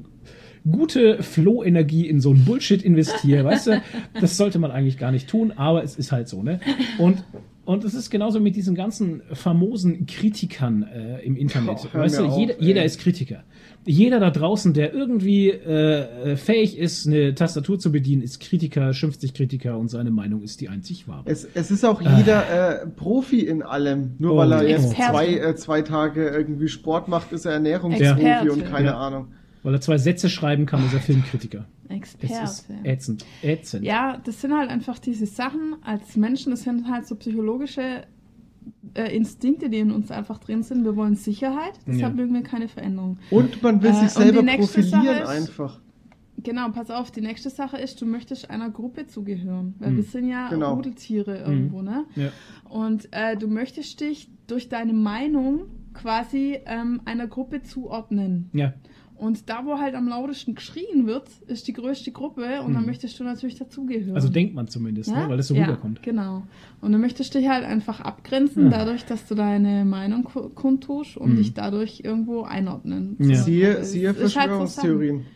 gute 0.69 1.23
Flow-Energie 1.23 2.09
in 2.09 2.21
so 2.21 2.33
ein 2.33 2.45
Bullshit 2.45 2.83
investiere, 2.83 3.45
weißt 3.45 3.67
du? 3.69 3.83
Das 4.21 4.37
sollte 4.37 4.59
man 4.59 4.73
eigentlich 4.73 4.99
gar 4.99 5.13
nicht 5.13 5.29
tun, 5.29 5.53
aber 5.53 5.85
es 5.85 5.97
ist 5.97 6.11
halt 6.11 6.29
so, 6.29 6.43
ne? 6.43 6.59
Und 6.99 7.23
und 7.69 7.85
es 7.85 7.93
ist 7.93 8.09
genauso 8.09 8.41
mit 8.41 8.57
diesen 8.57 8.75
ganzen 8.75 9.21
famosen 9.31 10.07
Kritikern 10.07 10.85
äh, 10.85 11.21
im 11.21 11.37
Internet. 11.37 11.87
Oh, 11.95 11.99
weißt 11.99 12.19
du, 12.21 12.25
auf, 12.25 12.39
jeder, 12.39 12.59
jeder 12.63 12.83
ist 12.83 12.99
Kritiker. 12.99 13.45
Jeder 13.85 14.21
da 14.21 14.31
draußen, 14.31 14.73
der 14.73 14.95
irgendwie 14.95 15.51
äh, 15.51 16.31
äh, 16.33 16.37
fähig 16.37 16.79
ist, 16.79 17.07
eine 17.07 17.35
Tastatur 17.35 17.79
zu 17.79 17.93
bedienen, 17.93 18.23
ist 18.23 18.41
Kritiker, 18.41 18.95
schimpft 18.95 19.21
sich 19.21 19.35
Kritiker 19.35 19.77
und 19.77 19.89
seine 19.89 20.11
Meinung 20.11 20.43
ist 20.43 20.63
die 20.63 20.71
einzig 20.71 21.09
wahre. 21.09 21.25
Es, 21.27 21.47
es 21.53 21.71
ist 21.71 21.85
auch 21.85 22.01
jeder 22.01 22.81
äh, 22.83 22.87
Profi 22.87 23.41
in 23.41 23.63
allem. 23.63 24.15
Nur 24.19 24.33
Oh, 24.33 24.37
weil 24.39 24.53
er 24.53 24.67
jetzt 24.67 24.93
zwei, 24.95 25.27
äh, 25.35 25.55
zwei 25.55 25.83
Tage 25.83 26.27
irgendwie 26.27 26.69
Sport 26.69 27.09
macht, 27.09 27.33
ist 27.33 27.45
er 27.45 27.53
Ernährungsprofi 27.53 28.49
und 28.49 28.65
keine 28.65 28.89
Ja. 28.89 28.99
Ahnung. 28.99 29.29
Weil 29.63 29.75
er 29.75 29.81
zwei 29.81 29.99
Sätze 29.99 30.29
schreiben 30.29 30.67
kann, 30.67 30.85
ist 30.87 30.95
er 30.95 31.01
Filmkritiker. 31.01 31.65
Das 31.89 31.97
ist 31.97 32.23
Experte. 32.23 32.85
ätzend. 32.89 33.25
Ätzend. 33.43 33.85
Ja, 33.85 34.19
das 34.25 34.41
sind 34.41 34.53
halt 34.57 34.71
einfach 34.71 34.99
diese 34.99 35.27
Sachen 35.27 35.77
als 35.83 36.17
Menschen, 36.17 36.51
das 36.51 36.63
sind 36.63 36.89
halt 36.89 37.07
so 37.07 37.15
psychologische 37.17 38.03
äh, 38.95 39.15
Instinkte, 39.17 39.71
die 39.71 39.79
in 39.79 39.91
uns 39.91 40.11
einfach 40.11 40.39
drin 40.39 40.63
sind. 40.63 40.85
Wir 40.85 40.95
wollen 40.97 41.15
Sicherheit, 41.15 41.73
deshalb 41.87 42.17
Ja. 42.17 42.23
mögen 42.23 42.35
wir 42.35 42.43
keine 42.43 42.69
Veränderung. 42.69 43.19
Und 43.31 43.63
man 43.63 43.83
will 43.83 43.91
Äh, 43.91 43.95
sich 43.95 44.03
und 44.17 44.23
selber 44.23 44.41
die 44.41 44.45
nächste 44.47 44.81
profilieren 44.83 45.05
Sache 45.19 45.23
ist- 45.23 45.29
einfach. 45.29 45.81
genau, 46.43 46.69
pass 46.71 46.91
auf, 46.91 47.11
die 47.11 47.21
nächste 47.23 47.49
Sache 47.51 47.79
ist, 47.79 48.01
du 48.03 48.07
möchtest 48.07 48.51
einer 48.51 48.69
Gruppe 48.71 49.07
zugehören. 49.07 49.75
Weil 49.79 49.91
Hm. 49.91 49.97
wir 49.97 50.03
sind 50.05 50.29
ja 50.29 50.49
Genau. 50.51 50.75
Rudeltiere 50.75 51.39
irgendwo, 51.39 51.81
ne? 51.83 52.05
Ja. 52.17 52.29
Und 52.69 53.09
äh, 53.13 53.37
du 53.37 53.49
möchtest 53.49 54.01
dich 54.01 54.29
durch 54.47 54.69
deine 54.69 54.93
Meinung 54.93 55.63
quasi 55.95 56.59
ähm, 56.67 57.01
einer 57.07 57.27
Gruppe 57.27 57.63
zuordnen. 57.63 58.51
Ja. 58.53 58.75
Und 59.19 59.51
da, 59.51 59.65
wo 59.65 59.79
halt 59.79 59.95
am 59.97 60.07
lautesten 60.09 60.55
geschrien 60.55 61.07
wird, 61.07 61.29
ist 61.49 61.67
die 61.67 61.73
größte 61.73 62.13
Gruppe 62.13 62.63
und 62.63 62.73
dann 62.75 62.83
Mhm. 62.83 62.87
möchtest 62.87 63.19
du 63.19 63.25
natürlich 63.25 63.57
dazugehören. 63.59 64.15
Also 64.15 64.29
denkt 64.29 64.55
man 64.55 64.69
zumindest, 64.69 65.11
Ja? 65.11 65.25
ne? 65.25 65.29
weil 65.29 65.39
es 65.41 65.49
so 65.49 65.55
ja, 65.55 65.65
rüberkommt. 65.65 66.03
Genau. 66.05 66.45
Und 66.81 66.93
du 66.93 66.99
möchtest 66.99 67.35
dich 67.35 67.49
halt 67.49 67.65
einfach 67.65 68.01
abgrenzen, 68.01 68.65
Ja. 68.65 68.79
dadurch, 68.79 69.05
dass 69.05 69.27
du 69.27 69.35
deine 69.35 69.85
Meinung 69.85 70.23
ku- 70.25 70.49
kundtust 70.51 71.17
und 71.17 71.33
Mhm. 71.33 71.37
dich 71.39 71.53
dadurch 71.55 72.01
irgendwo 72.05 72.43
einordnen. 72.43 73.17
Ja. 73.19 73.37
So. 73.39 73.45
Siehe, 73.45 73.85
siehe 73.85 74.07
halt 74.09 74.19
so. 74.19 74.29
Verschwörungstheorien. 74.29 75.27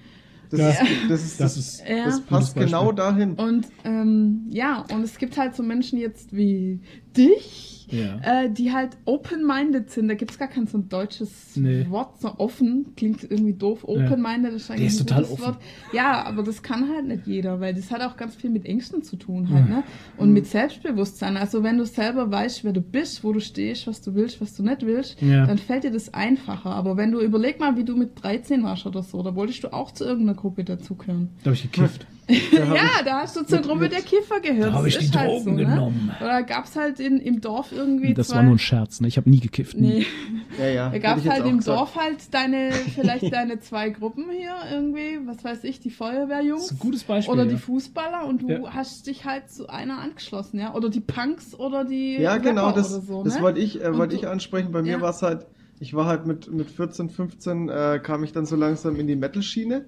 Das, 0.52 0.60
Ja. 0.60 0.68
ist, 0.70 1.10
das, 1.10 1.24
ist, 1.24 1.40
Das 1.40 1.56
ist 1.56 1.82
Ja. 1.88 2.04
das 2.04 2.20
passt 2.20 2.54
genau 2.56 2.92
dahin. 2.92 3.34
Und 3.34 3.66
ähm, 3.84 4.46
ja, 4.50 4.84
und 4.94 5.02
es 5.02 5.18
gibt 5.18 5.36
halt 5.38 5.54
so 5.56 5.62
Menschen 5.62 5.98
jetzt 5.98 6.34
wie 6.36 6.80
dich, 7.16 7.86
Ja. 7.90 8.44
äh, 8.44 8.50
die 8.50 8.72
halt 8.72 8.96
open-minded 9.04 9.90
sind. 9.90 10.08
Da 10.08 10.14
gibt 10.14 10.30
es 10.30 10.38
gar 10.38 10.48
kein 10.48 10.66
so 10.66 10.78
ein 10.78 10.88
deutsches 10.88 11.56
Nee. 11.56 11.86
Wort, 11.90 12.20
so 12.22 12.32
offen, 12.38 12.94
klingt 12.96 13.22
irgendwie 13.22 13.52
doof. 13.52 13.84
Open-minded 13.84 14.54
ist 14.54 14.70
eigentlich 14.70 14.86
ist 14.88 15.00
ein 15.00 15.06
total 15.06 15.22
gutes 15.24 15.32
offen. 15.40 15.54
Wort. 15.54 15.62
Ja, 15.92 16.24
aber 16.24 16.42
das 16.42 16.62
kann 16.62 16.88
halt 16.88 17.06
nicht 17.06 17.26
jeder, 17.26 17.60
weil 17.60 17.74
das 17.74 17.90
hat 17.90 18.00
auch 18.00 18.16
ganz 18.16 18.34
viel 18.34 18.48
mit 18.50 18.64
Ängsten 18.64 19.02
zu 19.02 19.16
tun 19.16 19.50
halt, 19.50 19.64
Mhm. 19.68 19.70
ne? 19.74 19.82
Und 20.16 20.32
mit 20.32 20.46
Selbstbewusstsein. 20.46 21.36
Also 21.36 21.62
wenn 21.62 21.76
du 21.76 21.84
selber 21.84 22.30
weißt, 22.30 22.64
wer 22.64 22.72
du 22.72 22.80
bist, 22.80 23.24
wo 23.24 23.32
du 23.32 23.40
stehst, 23.40 23.86
was 23.86 24.00
du 24.00 24.14
willst, 24.14 24.40
was 24.40 24.54
du 24.56 24.62
nicht 24.62 24.86
willst, 24.86 25.20
Ja. 25.20 25.46
dann 25.46 25.58
fällt 25.58 25.84
dir 25.84 25.90
das 25.90 26.14
einfacher. 26.14 26.70
Aber 26.70 26.96
wenn 26.96 27.12
du 27.12 27.20
überleg 27.20 27.60
mal, 27.60 27.76
wie 27.76 27.84
du 27.84 27.94
mit 27.94 28.22
13 28.22 28.62
warst 28.62 28.86
oder 28.86 29.02
so, 29.02 29.22
da 29.22 29.34
wolltest 29.34 29.64
du 29.64 29.72
auch 29.72 29.90
zu 29.90 30.04
irgendeiner 30.04 30.38
Gruppe 30.42 30.64
dazugehören. 30.64 31.30
Da 31.42 31.46
habe 31.46 31.54
ich 31.54 31.62
gekifft. 31.62 32.06
Ja, 32.52 33.02
da 33.04 33.20
hast 33.22 33.36
du 33.36 33.42
zur 33.44 33.58
mit- 33.58 33.66
Gruppe 33.66 33.80
mit- 33.80 33.92
der 33.92 34.00
Kiffer 34.00 34.40
gehört. 34.40 34.68
Da 34.70 34.72
habe 34.74 34.88
Das 34.90 35.02
ich 35.02 35.10
die 35.10 35.18
halt 35.18 35.28
Drogen 35.28 35.44
so, 35.44 35.50
ne? 35.50 35.56
genommen. 35.66 36.10
Oder 36.20 36.42
gab 36.44 36.64
es 36.64 36.76
halt 36.76 37.00
in, 37.00 37.18
im 37.18 37.40
Dorf 37.42 37.72
irgendwie 37.72 38.14
Das 38.14 38.28
zwei... 38.28 38.36
war 38.36 38.42
nur 38.44 38.54
ein 38.54 38.58
Scherz, 38.60 39.00
ne? 39.00 39.08
Ich 39.08 39.16
habe 39.18 39.28
nie 39.28 39.40
gekifft. 39.40 39.76
nie. 39.76 39.88
Nee, 39.88 40.06
Ja, 40.58 40.66
ja. 40.68 40.88
da 40.90 40.98
gab 40.98 41.18
es 41.18 41.28
halt 41.28 41.44
im 41.44 41.58
gesagt. 41.58 41.78
Dorf 41.78 41.96
halt 41.96 42.32
deine, 42.32 42.70
vielleicht 42.72 43.30
deine 43.34 43.58
zwei 43.58 43.90
Gruppen 43.90 44.26
hier 44.30 44.54
irgendwie, 44.70 45.18
was 45.26 45.42
weiß 45.44 45.64
ich, 45.64 45.80
die 45.80 45.88
Das 45.88 45.98
Feuerwehrjungs 45.98 46.66
ist 46.66 46.72
ein 46.72 46.78
gutes 46.78 47.02
Beispiel. 47.04 47.34
oder 47.34 47.44
ja. 47.44 47.50
die 47.50 47.56
Fußballer 47.58 48.24
und 48.26 48.42
du 48.42 48.48
Ja. 48.48 48.72
hast 48.72 49.08
dich 49.08 49.24
halt 49.26 49.50
zu 49.50 49.68
einer 49.68 49.98
angeschlossen, 49.98 50.58
ja? 50.60 50.74
Oder 50.74 50.88
die 50.90 51.00
Punks 51.00 51.54
oder 51.58 51.84
die 51.84 52.18
Ja, 52.18 52.36
genau, 52.38 52.66
Rapper 52.68 52.78
das, 52.78 52.92
oder 52.94 53.02
so, 53.02 53.24
das 53.24 53.36
ne? 53.36 53.42
wollte 53.42 53.60
ich, 53.60 53.82
äh, 53.82 53.90
du- 53.90 54.04
ich 54.14 54.26
ansprechen. 54.28 54.70
Bei 54.72 54.80
mir 54.82 55.00
war 55.02 55.10
es 55.10 55.22
halt, 55.22 55.44
ich 55.80 55.92
war 55.92 56.06
halt 56.06 56.24
mit, 56.26 56.50
mit 56.50 56.70
14, 56.70 57.10
15, 57.10 57.68
äh, 57.68 58.00
kam 58.02 58.22
ich 58.22 58.32
dann 58.32 58.46
so 58.46 58.54
langsam 58.56 58.96
in 58.96 59.06
die 59.08 59.16
Metal-Schiene. 59.16 59.84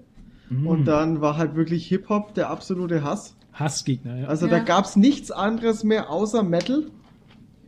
Mhm. 0.51 0.67
Und 0.67 0.85
dann 0.85 1.21
war 1.21 1.37
halt 1.37 1.55
wirklich 1.55 1.87
Hip-Hop 1.89 2.35
der 2.35 2.51
absolute 2.51 3.03
Hass. 3.03 3.37
Hassgegner, 3.53 4.17
ja. 4.19 4.27
Also 4.27 4.47
Ja. 4.47 4.53
da 4.53 4.59
gab 4.61 4.85
es 4.85 4.97
nichts 4.97 5.31
anderes 5.31 5.85
mehr 5.85 6.11
außer 6.11 6.43
Metal. 6.43 6.87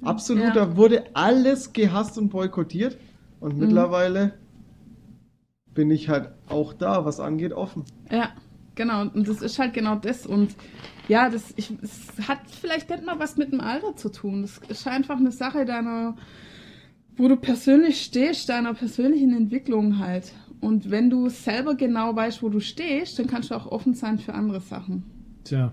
Absolut, 0.03 0.43
Ja. 0.45 0.51
da 0.53 0.77
wurde 0.77 1.05
alles 1.15 1.73
gehasst 1.73 2.19
und 2.19 2.29
boykottiert. 2.29 2.99
Und 3.41 3.55
Mhm. 3.55 3.61
mittlerweile 3.61 4.35
bin 5.75 5.91
ich 5.91 6.09
halt 6.09 6.31
auch 6.49 6.73
da, 6.73 7.05
was 7.05 7.21
angeht, 7.21 7.53
offen. 7.53 7.85
Ja, 8.11 8.31
genau. 8.75 9.03
Und 9.03 9.29
das 9.29 9.43
ist 9.43 9.59
halt 9.59 9.75
genau 9.75 9.95
das. 9.97 10.27
Und 10.27 10.55
ja, 11.09 11.29
das 11.31 11.53
ich, 11.57 11.71
es 11.83 12.29
hat 12.29 12.39
vielleicht 12.61 12.91
nicht 12.91 13.05
mal 13.05 13.19
was 13.19 13.37
mit 13.37 13.53
dem 13.53 13.61
Alter 13.61 13.95
zu 13.97 14.09
tun. 14.11 14.43
Das 14.43 14.59
ist 14.69 14.87
einfach 14.89 15.17
eine 15.19 15.31
Sache 15.33 15.65
deiner, 15.65 16.17
wo 17.17 17.29
du 17.29 17.37
persönlich 17.37 18.03
stehst, 18.03 18.49
deiner 18.49 18.75
persönlichen 18.75 19.35
Entwicklung 19.37 19.99
halt. 19.99 20.33
Und 20.67 20.91
wenn 20.91 21.11
du 21.11 21.29
selber 21.29 21.75
genau 21.77 22.15
weißt, 22.17 22.43
wo 22.43 22.49
du 22.49 22.61
stehst, 22.61 23.19
dann 23.19 23.27
kannst 23.29 23.51
du 23.51 23.55
auch 23.55 23.67
offen 23.67 23.95
sein 23.95 24.19
für 24.19 24.35
andere 24.35 24.61
Sachen. 24.61 25.05
Tja. 25.45 25.73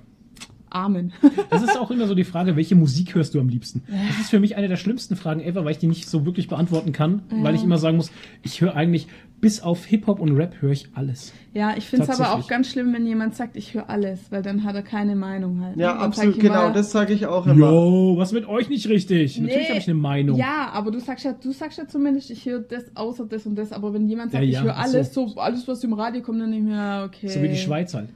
Amen. 0.70 1.14
Das 1.52 1.62
ist 1.62 1.78
auch 1.80 1.92
immer 1.92 2.08
so 2.08 2.16
die 2.16 2.24
Frage, 2.24 2.56
welche 2.56 2.76
Musik 2.76 3.14
hörst 3.14 3.36
du 3.36 3.40
am 3.40 3.48
liebsten? 3.48 3.84
Das 3.88 4.22
ist 4.22 4.30
für 4.32 4.40
mich 4.40 4.56
eine 4.56 4.68
der 4.68 4.76
schlimmsten 4.76 5.16
Fragen 5.16 5.40
ever, 5.42 5.64
weil 5.66 5.72
ich 5.74 5.78
die 5.78 5.86
nicht 5.88 6.10
so 6.10 6.26
wirklich 6.26 6.48
beantworten 6.48 6.92
kann, 6.94 7.22
Ja. 7.32 7.44
weil 7.44 7.54
ich 7.56 7.64
immer 7.64 7.78
sagen 7.78 7.98
muss, 7.98 8.12
ich 8.42 8.60
höre 8.62 8.76
eigentlich, 8.76 9.08
bis 9.44 9.62
auf 9.62 9.84
Hip-Hop 9.84 10.22
und 10.22 10.38
Rap 10.38 10.62
höre 10.62 10.72
ich 10.72 10.88
alles. 10.96 11.34
Ja, 11.54 11.76
ich 11.76 11.86
finde 11.86 12.06
es 12.10 12.18
aber 12.18 12.34
auch 12.34 12.48
ganz 12.48 12.70
schlimm, 12.70 12.94
wenn 12.94 13.06
jemand 13.06 13.36
sagt, 13.36 13.58
ich 13.58 13.74
höre 13.74 13.90
alles, 13.90 14.32
weil 14.32 14.42
dann 14.42 14.64
hat 14.64 14.74
er 14.74 14.84
keine 14.84 15.18
Meinung 15.18 15.60
halt. 15.62 15.76
Ja, 15.76 15.98
absolut, 15.98 16.38
ich 16.38 16.42
genau, 16.42 16.68
immer, 16.68 16.74
das 16.74 16.94
sage 16.94 17.12
ich 17.12 17.26
auch 17.26 17.46
immer. 17.46 17.56
Yo, 17.56 18.16
was 18.18 18.32
mit 18.32 18.48
euch 18.48 18.70
nicht 18.70 18.88
richtig? 18.88 19.38
Natürlich 19.38 19.64
Nee, 19.64 19.68
habe 19.68 19.80
ich 19.80 19.88
eine 19.90 20.00
Meinung. 20.00 20.38
Ja, 20.38 20.70
aber 20.72 20.92
du 20.92 21.00
sagst 21.00 21.26
ja, 21.26 21.34
du 21.34 21.52
sagst 21.52 21.78
ja 21.78 21.86
zumindest, 21.86 22.32
ich 22.32 22.46
höre 22.46 22.62
das 22.62 22.86
außer 22.96 23.26
das 23.26 23.46
und 23.46 23.56
das, 23.58 23.74
aber 23.74 23.94
wenn 23.94 24.08
jemand 24.08 24.32
sagt, 24.32 24.46
Ja, 24.46 24.50
ich 24.50 24.56
ja, 24.56 24.64
höre 24.64 24.78
ach 24.78 24.88
so. 24.88 24.98
alles, 24.98 25.14
so. 25.14 25.34
alles, 25.36 25.68
was 25.68 25.84
im 25.84 25.92
Radio 25.92 26.22
kommt, 26.22 26.40
dann 26.40 26.50
nehme 26.50 26.62
ich 26.70 26.72
mir, 26.72 26.78
ja, 26.78 27.04
okay. 27.04 27.28
So 27.28 27.42
wie 27.42 27.50
die 27.50 27.58
Schweiz 27.58 27.94
halt. 27.94 28.08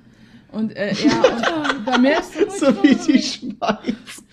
Und 0.54 0.78
äh, 0.78 0.94
ja, 0.94 1.94
und 1.94 2.02
mir 2.02 2.20
ist 2.22 2.38
es 2.40 2.60
So 2.62 2.68
wie 2.82 2.96
die 2.96 3.22
Schweiz. 3.22 4.24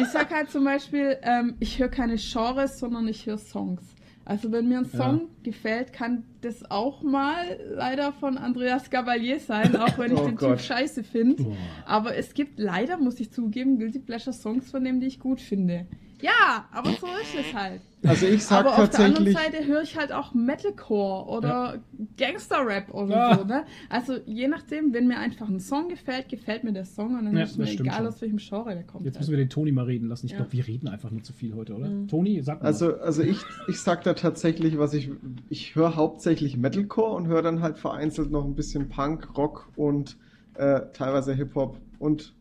Ich 0.00 0.06
sag 0.12 0.32
halt 0.32 0.52
zum 0.52 0.62
Beispiel, 0.62 1.16
ähm, 1.22 1.54
ich 1.58 1.80
höre 1.80 1.88
keine 1.88 2.14
Genres, 2.14 2.78
sondern 2.78 3.08
ich 3.08 3.26
höre 3.26 3.36
Songs. 3.38 3.95
Also 4.26 4.50
wenn 4.50 4.68
mir 4.68 4.78
ein 4.78 4.88
Ja. 4.92 4.98
Song 4.98 5.28
gefällt, 5.44 5.92
kann 5.92 6.24
das 6.40 6.68
auch 6.68 7.02
mal 7.02 7.58
leider 7.74 8.12
von 8.12 8.36
Andreas 8.38 8.90
Gabalier 8.90 9.38
sein, 9.38 9.76
auch 9.76 9.96
wenn 9.98 10.12
ich 10.12 10.18
Oh 10.20 10.26
den 10.26 10.36
Gott. 10.36 10.58
Typ 10.58 10.66
scheiße 10.66 11.04
finde. 11.04 11.56
Aber 11.86 12.16
es 12.16 12.34
gibt 12.34 12.58
leider, 12.58 12.98
muss 12.98 13.20
ich 13.20 13.30
zugeben, 13.30 13.78
Guilty 13.78 14.00
Pleasure 14.00 14.34
Songs 14.34 14.68
von 14.70 14.82
dem, 14.84 15.00
die 15.00 15.06
ich 15.06 15.20
gut 15.20 15.40
finde. 15.40 15.86
Ja, 16.22 16.66
aber 16.72 16.90
so 16.92 17.06
ist 17.22 17.34
es 17.46 17.54
halt. 17.54 17.82
Also 18.04 18.26
ich 18.26 18.44
sag 18.44 18.60
aber 18.60 18.78
auf 18.78 18.88
der 18.88 19.00
anderen 19.00 19.26
tatsächlich, 19.26 19.52
Seite 19.52 19.66
höre 19.66 19.82
ich 19.82 19.96
halt 19.98 20.12
auch 20.12 20.32
Metalcore 20.32 21.26
oder 21.28 21.82
Gangster-Rap 22.16 22.94
oder 22.94 23.14
Ja. 23.14 23.38
so, 23.38 23.44
ne? 23.44 23.64
Also 23.90 24.16
je 24.26 24.48
nachdem, 24.48 24.94
wenn 24.94 25.06
mir 25.08 25.18
einfach 25.18 25.48
ein 25.48 25.60
Song 25.60 25.88
gefällt, 25.88 26.28
gefällt 26.28 26.64
mir 26.64 26.72
der 26.72 26.84
Song 26.84 27.18
und 27.18 27.24
dann 27.26 27.36
Ja, 27.36 27.42
ist 27.42 27.58
mir 27.58 27.68
egal, 27.68 27.96
schon. 27.96 28.06
aus 28.06 28.20
welchem 28.22 28.38
Genre 28.38 28.74
der 28.74 28.84
kommt. 28.84 29.04
Jetzt 29.04 29.16
halt. 29.16 29.22
müssen 29.22 29.30
wir 29.32 29.38
den 29.38 29.50
Toni 29.50 29.72
mal 29.72 29.84
reden 29.84 30.08
lassen. 30.08 30.26
Ich 30.26 30.32
Ja. 30.32 30.38
glaube, 30.38 30.52
wir 30.52 30.66
reden 30.66 30.88
einfach 30.88 31.10
nur 31.10 31.22
zu 31.22 31.32
viel 31.32 31.54
heute, 31.54 31.74
oder? 31.74 31.88
Mhm. 31.88 32.08
Toni, 32.08 32.40
sag 32.42 32.62
mal. 32.62 32.66
also, 32.66 32.96
also 32.96 33.22
ich, 33.22 33.38
ich 33.68 33.80
sag 33.80 34.04
da 34.04 34.14
tatsächlich, 34.14 34.78
was 34.78 34.94
ich, 34.94 35.10
ich 35.50 35.74
höre 35.74 35.96
hauptsächlich 35.96 36.56
Metalcore 36.56 37.14
und 37.14 37.26
höre 37.26 37.42
dann 37.42 37.60
halt 37.60 37.78
vereinzelt 37.78 38.30
noch 38.30 38.44
ein 38.44 38.54
bisschen 38.54 38.88
Punk, 38.88 39.36
Rock 39.36 39.68
und 39.76 40.16
äh, 40.54 40.80
teilweise 40.92 41.34
Hip-Hop 41.34 41.78
und 41.98 42.34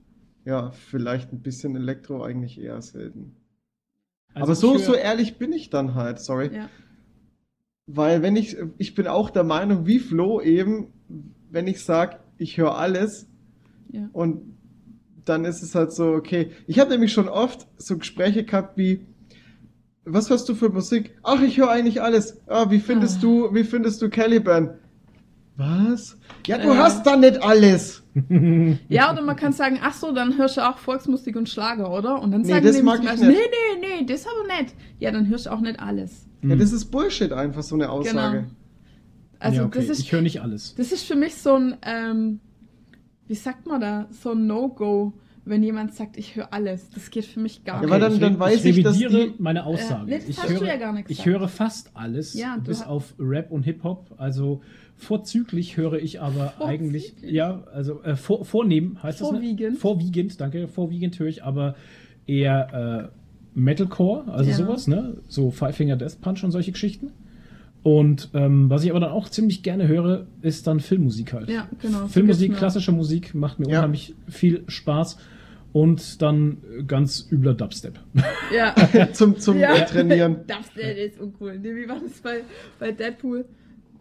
ja, 0.46 0.72
vielleicht 0.72 1.34
ein 1.34 1.40
bisschen 1.42 1.76
Elektro, 1.76 2.24
eigentlich 2.24 2.62
eher 2.62 2.82
selten. 2.82 3.36
Also 4.36 4.44
Aber 4.44 4.56
so, 4.56 4.78
so 4.78 4.94
ehrlich 4.94 5.38
bin 5.38 5.52
ich 5.54 5.70
dann 5.70 5.96
halt, 5.96 6.20
sorry. 6.20 6.52
Ja. 6.54 6.70
Weil 7.88 8.22
wenn 8.22 8.36
ich, 8.36 8.58
ich 8.78 8.94
bin 8.96 9.08
auch 9.08 9.30
der 9.30 9.44
Meinung, 9.44 9.86
wie 9.86 10.00
Flo 10.00 10.42
eben, 10.42 10.88
wenn 11.50 11.68
ich 11.68 11.84
sag, 11.84 12.20
ich 12.38 12.58
höre 12.58 12.76
alles 12.78 13.28
Ja. 13.92 14.10
und 14.14 14.42
dann 15.24 15.46
ist 15.46 15.64
es 15.64 15.74
halt 15.74 15.92
so, 15.92 16.10
okay. 16.10 16.52
Ich 16.68 16.80
habe 16.80 16.92
nämlich 16.92 17.14
schon 17.14 17.30
oft 17.30 17.68
so 17.78 17.98
Gespräche 17.98 18.44
gehabt 18.44 18.78
wie, 18.78 19.06
was 20.04 20.30
hörst 20.30 20.48
du 20.50 20.54
für 20.54 20.70
Musik? 20.70 21.18
Ach, 21.24 21.42
ich 21.42 21.58
höre 21.58 21.72
eigentlich 21.72 22.02
alles. 22.02 22.40
Ah, 22.48 22.70
wie 22.70 22.80
findest 22.80 23.18
Ah. 23.18 23.22
du, 23.22 23.54
wie 23.56 23.64
findest 23.64 24.02
du 24.02 24.10
Caliban? 24.10 24.78
Was? 25.58 26.18
Ja, 26.48 26.58
du 26.58 26.68
Ja. 26.68 26.78
hast 26.78 27.06
da 27.06 27.16
nicht 27.16 27.42
alles. 27.42 28.02
Ja, 28.90 29.12
oder 29.12 29.22
man 29.22 29.36
kann 29.36 29.52
sagen, 29.54 29.80
ach 29.82 29.94
so, 29.94 30.14
dann 30.14 30.38
hörst 30.38 30.56
du 30.58 30.62
auch 30.68 30.78
Volksmusik 30.78 31.36
und 31.36 31.50
Schlager, 31.50 31.92
oder? 31.92 32.22
Und 32.22 32.32
dann 32.32 32.42
Nee, 32.42 32.48
sagen 32.50 32.66
das 32.66 32.76
die 32.78 32.82
mag 32.84 33.00
ich 33.02 33.10
Beispiel, 33.10 33.28
nicht. 33.28 33.40
nee, 33.40 33.80
nee, 33.82 33.96
nee, 34.02 34.06
das 34.06 34.26
aber 34.26 34.62
nicht. 34.62 34.74
Ja, 35.00 35.12
dann 35.12 35.28
hörst 35.28 35.46
du 35.48 35.50
auch 35.52 35.60
nicht 35.60 35.80
alles. 35.80 36.26
Ja, 36.42 36.56
das 36.56 36.72
ist 36.72 36.86
Bullshit 36.86 37.32
einfach, 37.34 37.64
so 37.64 37.76
eine 37.76 37.90
Aussage. 37.90 38.38
Genau. 38.40 38.50
Also 39.40 39.58
ja, 39.58 39.66
okay. 39.66 39.80
das 39.80 39.90
ist 39.90 40.00
ich 40.00 40.12
höre 40.14 40.22
nicht 40.22 40.42
alles. 40.42 40.76
Das 40.76 40.92
ist 40.94 41.04
für 41.06 41.16
mich 41.16 41.36
so 41.36 41.56
ein, 41.56 41.76
ähm, 41.82 42.40
wie 43.28 43.36
sagt 43.36 43.66
man 43.68 43.82
da, 43.82 44.08
so 44.12 44.32
ein 44.32 44.48
No-Go, 44.48 45.12
wenn 45.44 45.62
jemand 45.62 45.94
sagt, 45.94 46.16
ich 46.18 46.36
höre 46.38 46.54
alles. 46.54 46.90
Das 46.92 47.12
geht 47.12 47.26
für 47.26 47.40
mich 47.42 47.66
gar 47.66 47.76
Ja, 47.76 47.82
nicht. 47.82 47.90
weil 47.92 48.00
dann- 48.00 48.14
ich, 48.14 48.20
dann 48.20 48.34
re- 48.36 48.40
weiß 48.40 48.66
ich 48.66 48.78
ich, 48.78 48.84
dass 48.84 48.98
die- 48.98 49.34
meine 49.40 49.66
Aussage. 49.66 50.06
nee, 50.06 50.18
das 50.20 50.30
ich 50.30 50.38
hast 50.42 50.50
höre, 50.50 50.60
du 50.60 50.66
ja 50.68 50.78
gar 50.78 50.94
nicht 50.94 51.10
ich 51.12 51.18
gesagt. 51.18 51.28
höre 51.40 51.48
fast 51.50 51.92
alles, 51.94 52.34
Ja, 52.34 52.56
du 52.56 52.64
bis 52.64 52.82
auf 52.82 53.14
Rap 53.20 53.52
und 53.52 53.64
Hip-Hop. 53.64 54.16
Also 54.18 54.62
vorzüglich 54.98 55.78
höre 55.78 56.00
ich 56.00 56.22
aber 56.22 56.54
Vorzüglich? 56.58 56.68
eigentlich, 56.68 57.14
ja, 57.22 57.64
also 57.74 58.02
äh, 58.04 58.16
vor, 58.16 58.46
vornehmen 58.46 59.02
heißt 59.04 59.22
das. 59.22 59.30
Vorwiegend. 59.30 59.74
Ne? 59.74 59.80
Vorwiegend, 59.80 60.40
danke. 60.42 60.68
Vorwiegend 60.68 61.20
höre 61.20 61.28
ich 61.28 61.44
aber 61.44 61.76
eher 62.28 63.12
äh, 63.14 63.60
Metalcore, 63.60 64.26
also 64.32 64.50
Ja. 64.50 64.56
sowas, 64.56 64.88
ne? 64.88 65.18
So 65.28 65.52
Five 65.52 65.76
Finger 65.76 65.96
Death 65.96 66.20
Punch 66.22 66.44
und 66.44 66.52
solche 66.52 66.72
Geschichten. 66.72 67.12
Und 67.84 68.30
ähm, 68.34 68.70
was 68.70 68.84
ich 68.84 68.90
aber 68.90 69.00
dann 69.00 69.12
auch 69.12 69.30
ziemlich 69.30 69.62
gerne 69.62 69.88
höre, 69.88 70.26
ist 70.42 70.66
dann 70.66 70.80
Filmmusik 70.80 71.34
halt. 71.34 71.50
Ja, 71.50 71.68
genau, 71.82 72.08
Filmmusik, 72.08 72.56
klassische 72.56 72.92
Musik 72.92 73.36
macht 73.36 73.60
mir 73.60 73.70
Ja. 73.70 73.80
unheimlich 73.80 74.16
viel 74.28 74.64
Spaß. 74.68 75.18
Und 75.72 76.22
dann 76.22 76.58
ganz 76.88 77.28
übler 77.30 77.54
Dubstep. 77.54 78.00
Ja. 78.56 78.74
zum 79.14 79.38
zum 79.38 79.60
Ja. 79.60 79.74
Trainieren. 79.82 80.38
Dubstep 80.48 80.98
ist 80.98 81.20
uncool. 81.20 81.60
Nee, 81.60 81.76
wie 81.76 81.88
war 81.90 82.00
das 82.00 82.22
bei, 82.22 82.42
bei 82.80 82.92
Deadpool? 82.94 83.44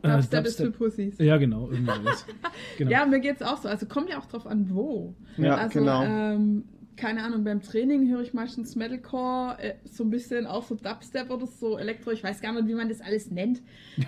Äh, 0.04 0.08
Dubstep 0.08 0.46
ist 0.46 0.56
für. 0.58 0.70
Pussys. 0.70 1.18
Ja, 1.18 1.38
genau, 1.38 1.70
irgendwie 1.70 1.92
sowas. 1.92 2.26
Genau. 2.78 2.90
Ja, 2.90 3.06
mir 3.06 3.20
geht's 3.20 3.42
auch 3.42 3.58
so. 3.58 3.68
Also 3.68 3.86
kommt 3.86 4.10
ja 4.10 4.18
auch 4.18 4.26
drauf 4.26 4.46
an, 4.46 4.68
wo. 4.70 5.14
Ja, 5.36 5.56
also, 5.56 5.78
genau. 5.78 6.02
ähm, 6.02 6.64
keine 6.96 7.22
Ahnung, 7.22 7.44
beim 7.44 7.62
Training 7.62 8.08
höre 8.10 8.20
ich 8.20 8.34
meistens 8.34 8.76
Metalcore, 8.76 9.56
äh, 9.60 9.74
so 9.84 10.04
ein 10.04 10.10
bisschen 10.10 10.46
auch 10.46 10.64
so 10.64 10.74
Dubstep 10.74 11.30
oder 11.30 11.46
so, 11.46 11.78
Elektro, 11.78 12.10
ich 12.10 12.22
weiß 12.22 12.40
gar 12.40 12.52
nicht, 12.52 12.68
wie 12.68 12.74
man 12.74 12.88
das 12.88 13.00
alles 13.00 13.30
nennt. 13.30 13.62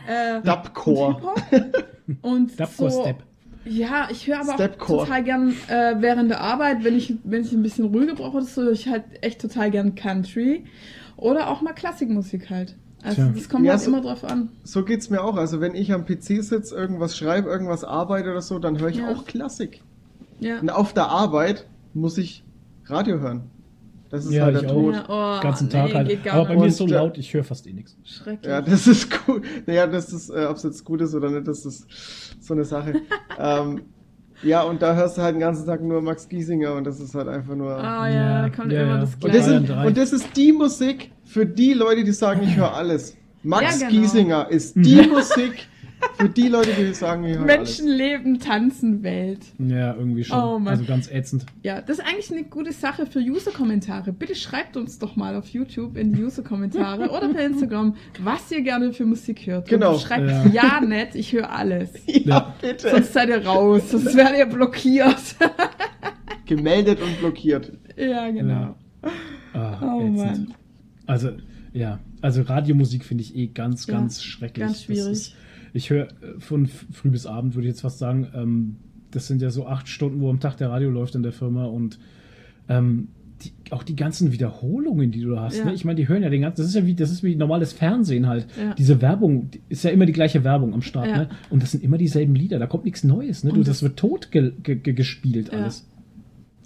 Äh, 0.09 0.41
Dubcore. 0.45 1.35
und 2.23 2.61
Dubcore 2.61 2.91
so, 2.91 3.03
Step. 3.03 3.23
Ja, 3.65 4.09
ich 4.11 4.27
höre 4.27 4.41
aber 4.41 4.55
auch 4.55 4.77
total 4.77 5.25
gern 5.25 5.51
äh, 5.69 5.97
während 5.99 6.31
der 6.31 6.41
Arbeit, 6.41 6.85
wenn 6.85 6.97
ich, 6.97 7.15
wenn 7.25 7.43
ich 7.43 7.53
ein 7.53 7.63
bisschen 7.63 7.87
ruhiger 7.87 8.15
brauche 8.15 8.37
oder 8.39 8.47
so, 8.47 8.63
höre 8.63 8.73
ich 8.73 8.89
halt 8.89 9.05
echt 9.23 9.41
total 9.41 9.71
gern 9.71 9.95
Country. 9.95 10.65
Oder 11.17 11.51
auch 11.51 11.63
mal 11.63 11.73
Klassikmusik 11.73 12.51
halt. 12.51 12.77
Also 13.07 13.23
Tja. 13.23 13.33
das 13.35 13.49
kommt 13.49 13.65
Ja, 13.65 13.73
halt 13.73 13.81
so- 13.83 13.91
immer 13.91 14.01
drauf 14.01 14.25
an. 14.25 14.49
So 14.65 14.85
geht's 14.85 15.11
mir 15.11 15.23
auch. 15.23 15.37
Also 15.37 15.61
wenn 15.61 15.75
ich 15.75 15.93
am 15.93 16.05
PC 16.05 16.43
sitze, 16.43 16.75
irgendwas 16.75 17.17
schreibe, 17.17 17.49
irgendwas 17.49 17.85
arbeite 17.85 18.31
oder 18.31 18.43
so, 18.43 18.59
dann 18.59 18.81
höre 18.81 18.89
ich 18.89 18.97
Ja. 18.99 19.11
auch 19.11 19.25
Klassik. 19.25 19.81
Ja. 20.41 20.59
Und 20.61 20.71
auf 20.71 20.93
der 20.93 21.09
Arbeit 21.09 21.67
muss 21.95 22.19
ich 22.19 22.43
Radio 22.87 23.21
hören. 23.21 23.45
Das 24.11 24.25
ist 24.25 24.33
Ja, 24.33 24.45
halt 24.45 24.57
ich 24.57 24.61
der 24.63 24.71
auch. 24.71 24.75
Tod. 24.75 24.95
Ja, 24.95 25.05
oh, 25.39 25.43
ganzen 25.43 25.67
nee, 25.67 25.73
Tag 25.73 25.95
halt. 25.95 26.09
geht 26.09 26.25
gar 26.25 26.35
Aber 26.35 26.45
bei 26.45 26.55
nicht. 26.55 26.61
mir 26.63 26.67
ist 26.69 26.77
so 26.77 26.87
äh, 26.87 26.91
laut, 26.91 27.19
ich 27.19 27.33
höre 27.35 27.43
fast 27.45 27.67
eh 27.67 27.73
nichts. 27.73 27.97
Schrecklich. 28.05 28.49
Ja, 28.51 28.61
das 28.61 28.87
ist 28.87 29.25
gut. 29.27 29.43
Naja, 29.67 29.87
das 29.87 30.13
ist, 30.13 30.31
äh, 30.31 30.47
ob 30.47 30.57
es 30.57 30.63
jetzt 30.63 30.85
gut 30.85 31.01
ist 31.01 31.15
oder 31.15 31.31
nicht, 31.31 31.47
das 31.49 31.65
ist 31.67 31.87
so 32.41 32.55
eine 32.55 32.65
Sache. 32.65 33.01
ähm, 33.39 33.83
ja, 34.43 34.63
und 34.63 34.83
da 34.83 34.95
hörst 34.95 35.17
du 35.19 35.23
halt 35.23 35.35
den 35.35 35.41
ganzen 35.41 35.67
Tag 35.67 35.83
nur 35.83 36.01
Max 36.03 36.29
Giesinger 36.29 36.75
und 36.75 36.85
das 36.85 37.01
ist 37.01 37.15
halt 37.15 37.29
einfach 37.29 37.55
nur. 37.55 37.77
Ah 37.77 38.09
ja, 38.09 38.15
Ja, 38.15 38.43
da 38.43 38.49
kommt 38.51 38.73
ja, 38.73 38.83
immer 38.83 38.95
ja. 38.95 39.01
das 39.01 39.15
und, 39.15 39.21
Gleiche. 39.21 39.39
das 39.39 39.47
Bayern 39.47 39.65
ist, 39.65 39.87
und 39.87 39.97
das 39.97 40.13
ist 40.13 40.37
die 40.37 40.53
Musik 40.53 41.13
für 41.25 41.47
die 41.47 41.73
Leute, 41.73 42.05
die 42.05 42.13
sagen, 42.13 42.43
ich 42.43 42.57
höre 42.57 42.75
alles. 42.75 43.17
Max 43.43 43.81
Ja, 43.81 43.89
genau. 43.89 44.01
Giesinger 44.01 44.49
ist 44.51 44.75
die 44.77 45.07
Musik 45.09 45.69
für 46.19 46.29
die 46.29 46.49
Leute, 46.49 46.71
die 46.73 46.93
sagen, 46.95 47.25
ich 47.25 47.37
höre 47.37 47.45
Menschen 47.45 47.87
alles. 47.87 47.99
leben, 47.99 48.39
tanzen, 48.41 49.03
Welt. 49.03 49.41
Ja, 49.59 49.95
irgendwie 49.95 50.25
schon. 50.25 50.39
Oh 50.39 50.61
also 50.69 50.85
ganz 50.85 51.11
ätzend. 51.11 51.45
Ja, 51.63 51.81
das 51.83 51.99
ist 51.99 52.05
eigentlich 52.07 52.31
eine 52.33 52.45
gute 52.45 52.73
Sache 52.73 53.07
für 53.07 53.19
User-Kommentare. 53.19 54.13
Bitte 54.13 54.35
schreibt 54.35 54.77
uns 54.77 54.99
doch 54.99 55.17
mal 55.17 55.37
auf 55.37 55.49
YouTube 55.49 55.97
in 55.97 56.13
die 56.15 56.23
User-Kommentare 56.25 57.11
oder 57.17 57.29
per 57.29 57.45
Instagram, 57.47 57.97
was 58.23 58.51
ihr 58.51 58.63
gerne 58.63 58.93
für 58.93 59.05
Musik 59.05 59.47
hört. 59.47 59.69
Genau. 59.69 59.95
Und 59.95 60.01
schreibt 60.01 60.29
Ja. 60.31 60.47
ja, 60.47 60.81
nett, 60.81 61.15
ich 61.15 61.33
höre 61.33 61.51
alles. 61.51 61.91
Ja, 62.07 62.21
Ja. 62.25 62.55
bitte. 62.61 62.91
Sonst 62.91 63.13
seid 63.13 63.29
ihr 63.29 63.45
raus, 63.47 63.91
sonst 63.91 64.17
werdet 64.17 64.39
ihr 64.39 64.47
blockiert. 64.47 65.17
Gemeldet 66.47 67.01
und 67.03 67.19
blockiert. 67.19 67.73
ja, 67.97 68.31
genau. 68.31 68.77
Ah, 69.53 69.79
Oh 69.83 70.01
ätzend. 70.01 70.17
Mann. 70.17 70.55
Also, 71.07 71.31
ja, 71.73 71.99
also 72.21 72.43
Radiomusik 72.43 73.05
finde 73.05 73.23
ich 73.23 73.35
eh 73.37 73.47
ganz, 73.49 73.87
Ja, 73.87 73.95
ganz 73.95 74.23
schrecklich. 74.23 74.67
ganz 74.67 74.83
schwierig. 74.85 75.35
Ich 75.77 75.91
höre 75.91 76.05
äh, 76.07 76.39
von 76.39 76.67
früh 76.67 77.11
bis 77.11 77.27
Abend, 77.27 77.55
würde 77.55 77.69
ich 77.69 77.73
jetzt 77.73 77.83
fast 77.83 77.99
sagen. 77.99 78.29
Ähm, 78.35 78.77
das 79.11 79.27
sind 79.27 79.41
ja 79.43 79.51
so 79.51 79.67
acht 79.67 79.89
Stunden, 79.89 80.21
wo 80.21 80.31
am 80.31 80.41
Tag 80.41 80.57
der 80.57 80.71
Radio 80.71 80.91
läuft 80.91 81.15
in 81.15 81.23
der 81.23 81.33
Firma 81.33 81.65
und 81.67 81.99
ähm, 82.69 83.09
die, 83.43 83.53
auch 83.71 83.83
die 83.83 83.95
ganzen 83.97 84.33
Wiederholungen, 84.33 85.11
die 85.11 85.21
du 85.21 85.35
da 85.35 85.43
hast. 85.43 85.59
Ja. 85.59 85.67
Ne? 85.67 85.75
Ich 85.75 85.85
meine, 85.85 85.97
die 85.97 86.09
hören 86.09 86.23
ja 86.23 86.31
den 86.31 86.41
ganzen, 86.41 86.63
das 86.63 86.69
ist 86.69 86.75
ja 86.75 86.87
wie, 86.87 86.95
das 86.95 87.11
ist 87.11 87.23
wie 87.23 87.37
normales 87.37 87.73
Fernsehen 87.75 88.27
halt. 88.27 88.47
Ja. 88.59 88.75
Diese 88.75 89.01
Werbung 89.03 89.51
die 89.51 89.61
ist 89.69 89.85
ja 89.85 89.91
immer 89.91 90.07
die 90.07 90.13
gleiche 90.13 90.43
Werbung 90.43 90.73
am 90.75 90.81
Start, 90.83 91.09
Ja. 91.09 91.17
ne? 91.19 91.29
Und 91.51 91.63
das 91.63 91.73
sind 91.73 91.85
immer 91.85 91.99
dieselben 91.99 92.35
Lieder, 92.35 92.59
da 92.59 92.67
kommt 92.67 92.85
nichts 92.85 93.05
Neues, 93.05 93.45
ne? 93.45 93.51
Du, 93.51 93.59
das, 93.59 93.67
das- 93.67 93.83
wird 93.83 93.99
tot 93.99 94.31
ge 94.31 94.53
ge 94.63 94.77
ge 94.77 94.95
gespielt 94.95 95.53
alles. 95.53 95.87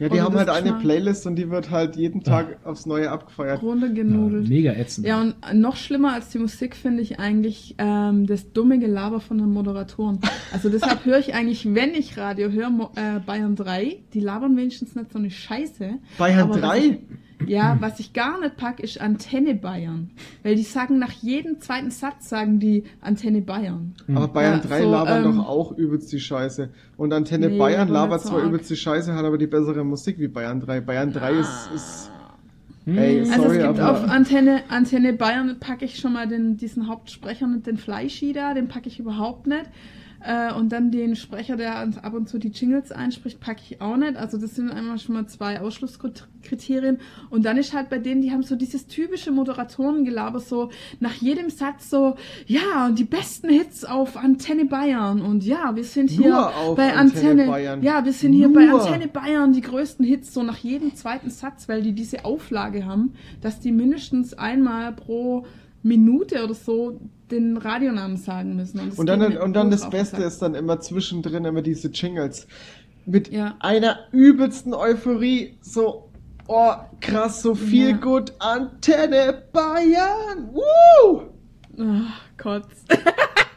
Ja, 0.00 0.08
die 0.08 0.18
Und 0.18 0.24
haben 0.24 0.36
halt 0.36 0.48
eine. 0.48 0.72
Playlist 0.80 1.26
und 1.26 1.36
die 1.36 1.50
wird 1.50 1.70
halt 1.70 1.94
jeden 1.96 2.22
Tag 2.24 2.58
aufs 2.64 2.86
Neue 2.86 3.10
abgefeiert. 3.10 3.62
Runde 3.62 3.92
Ja, 4.48 4.48
mega 4.48 4.72
ätzend. 4.72 5.06
Ja, 5.06 5.20
und 5.20 5.34
noch 5.52 5.76
schlimmer 5.76 6.14
als 6.14 6.30
die 6.30 6.38
Musik 6.38 6.74
finde 6.74 7.02
ich 7.02 7.20
eigentlich 7.20 7.74
ähm, 7.78 8.26
das 8.26 8.52
dumme 8.52 8.78
Gelaber 8.78 9.20
von 9.20 9.36
den 9.38 9.52
Moderatoren. 9.52 10.20
Also 10.52 10.70
deshalb 10.70 11.04
höre 11.04 11.18
ich 11.18 11.34
eigentlich, 11.34 11.74
wenn 11.74 11.90
ich 11.94 12.16
Radio 12.16 12.50
höre, 12.50 12.90
äh, 12.96 13.20
Bayern 13.20 13.56
3, 13.56 13.98
die 14.14 14.20
labern 14.20 14.56
wenigstens 14.56 14.94
nicht 14.94 15.12
so 15.12 15.18
eine 15.18 15.30
Scheiße. 15.30 15.98
Bayern 16.16 16.40
Aber 16.40 16.54
was 16.54 16.60
3? 16.60 16.98
Ja, 17.46 17.76
was 17.80 18.00
ich 18.00 18.12
gar 18.12 18.40
nicht 18.40 18.56
pack, 18.56 18.80
ist 18.80 19.00
Antenne 19.00 19.54
Bayern. 19.54 20.10
Weil 20.42 20.56
die 20.56 20.62
sagen 20.62 20.98
nach 20.98 21.12
jedem 21.12 21.60
zweiten 21.60 21.90
Satz, 21.90 22.28
sagen 22.28 22.60
die 22.60 22.84
Antenne 23.00 23.40
Bayern. 23.40 23.94
Aber 24.14 24.28
Bayern 24.28 24.60
Ja, 24.62 24.68
3 24.68 24.82
so, 24.82 24.90
labern 24.90 25.24
ähm, 25.24 25.36
doch 25.36 25.48
auch 25.48 25.72
übelst 25.72 26.12
die 26.12 26.20
Scheiße. 26.20 26.70
Und 26.96 27.12
Antenne 27.12 27.48
Nee, 27.48 27.58
Bayern 27.58 27.88
aber 27.88 27.92
labert 27.92 28.22
so 28.22 28.30
zwar 28.30 28.42
übelst 28.42 28.70
die 28.70 28.76
Scheiße, 28.76 29.14
hat 29.14 29.24
aber 29.24 29.38
die 29.38 29.46
bessere 29.46 29.84
Musik 29.84 30.18
wie 30.18 30.28
Bayern 30.28 30.60
3. 30.60 30.80
Bayern 30.80 31.12
3 31.12 31.32
ist, 31.32 31.70
ist 31.74 32.10
Hm. 32.84 32.98
Ey, 32.98 33.20
Also 33.20 33.42
sorry, 33.42 33.56
es 33.58 33.66
gibt 33.66 33.78
aber 33.78 33.90
auf 33.90 34.10
Antenne, 34.10 34.62
Antenne 34.68 35.12
Bayern 35.12 35.58
packe 35.60 35.84
ich 35.84 35.98
schon 35.98 36.14
mal 36.14 36.26
den, 36.26 36.56
diesen 36.56 36.88
Hauptsprecher 36.88 37.44
und 37.44 37.66
den 37.66 37.76
Fleischi 37.76 38.32
da, 38.32 38.54
den 38.54 38.68
packe 38.68 38.88
ich 38.88 38.98
überhaupt 38.98 39.46
nicht. 39.46 39.66
Äh, 40.22 40.52
und 40.52 40.70
dann 40.70 40.90
den 40.90 41.16
Sprecher, 41.16 41.56
der 41.56 41.76
ab 41.78 42.14
und 42.14 42.28
zu 42.28 42.38
die 42.38 42.48
Jingles 42.48 42.92
einspricht, 42.92 43.40
packe 43.40 43.60
ich 43.68 43.80
auch 43.80 43.96
nicht. 43.96 44.16
Also 44.16 44.38
das 44.38 44.54
sind 44.54 44.70
einmal 44.70 44.98
schon 44.98 45.14
mal 45.14 45.26
zwei 45.26 45.60
Ausschlusskriterien. 45.60 46.98
Und 47.30 47.44
dann 47.44 47.56
ist 47.56 47.72
halt 47.72 47.88
bei 47.90 47.98
denen, 47.98 48.22
die 48.22 48.30
haben 48.30 48.42
so 48.42 48.56
dieses 48.56 48.86
typische 48.86 49.30
Moderatorengelaber, 49.30 50.40
so 50.40 50.70
nach 50.98 51.14
jedem 51.14 51.50
Satz 51.50 51.90
so, 51.90 52.16
ja, 52.46 52.86
und 52.86 52.98
die 52.98 53.04
besten 53.04 53.48
Hits 53.48 53.84
auf 53.84 54.16
Antenne 54.16 54.66
Bayern. 54.66 55.22
Und 55.22 55.44
ja, 55.44 55.74
wir 55.74 55.84
sind 55.84 56.10
hier 56.10 56.52
bei 56.76 56.94
Antenne 56.94 57.20
Antenne, 57.20 57.46
Bayern. 57.46 57.82
ja, 57.82 58.04
wir 58.04 58.12
sind 58.12 58.32
hier 58.32 58.52
bei 58.52 58.66
Nur. 58.66 58.80
Antenne 58.80 59.08
Bayern 59.08 59.52
die 59.52 59.60
größten 59.60 60.04
Hits, 60.04 60.34
so 60.34 60.42
nach 60.42 60.58
jedem 60.58 60.94
zweiten 60.94 61.30
Satz, 61.30 61.68
weil 61.68 61.82
die 61.82 61.92
diese 61.92 62.24
Auflage 62.24 62.84
haben, 62.84 63.14
dass 63.40 63.60
die 63.60 63.72
mindestens 63.72 64.34
einmal 64.34 64.92
pro 64.92 65.46
Minute 65.82 66.44
oder 66.44 66.54
so 66.54 67.00
den 67.30 67.56
Radionamen 67.56 68.16
sagen 68.16 68.56
müssen. 68.56 68.80
das 68.90 68.98
Und 68.98 69.06
dann, 69.06 69.36
und 69.36 69.52
dann 69.54 69.70
das 69.70 69.88
Beste 69.90 70.16
Sack. 70.18 70.26
ist 70.26 70.42
dann 70.42 70.54
immer 70.54 70.80
zwischendrin 70.80 71.44
immer 71.44 71.62
diese 71.62 71.88
Jingles. 71.88 72.46
Mit 73.06 73.32
Ja. 73.32 73.56
einer 73.60 73.98
übelsten 74.12 74.74
Euphorie. 74.74 75.56
So, 75.60 76.10
oh, 76.48 76.72
krass, 77.00 77.42
so 77.42 77.54
viel 77.54 77.90
Ja. 77.90 77.96
gut. 77.96 78.32
Antenne 78.38 79.42
Bayern. 79.52 80.50
Woo! 80.52 81.22
Ach 81.82 82.29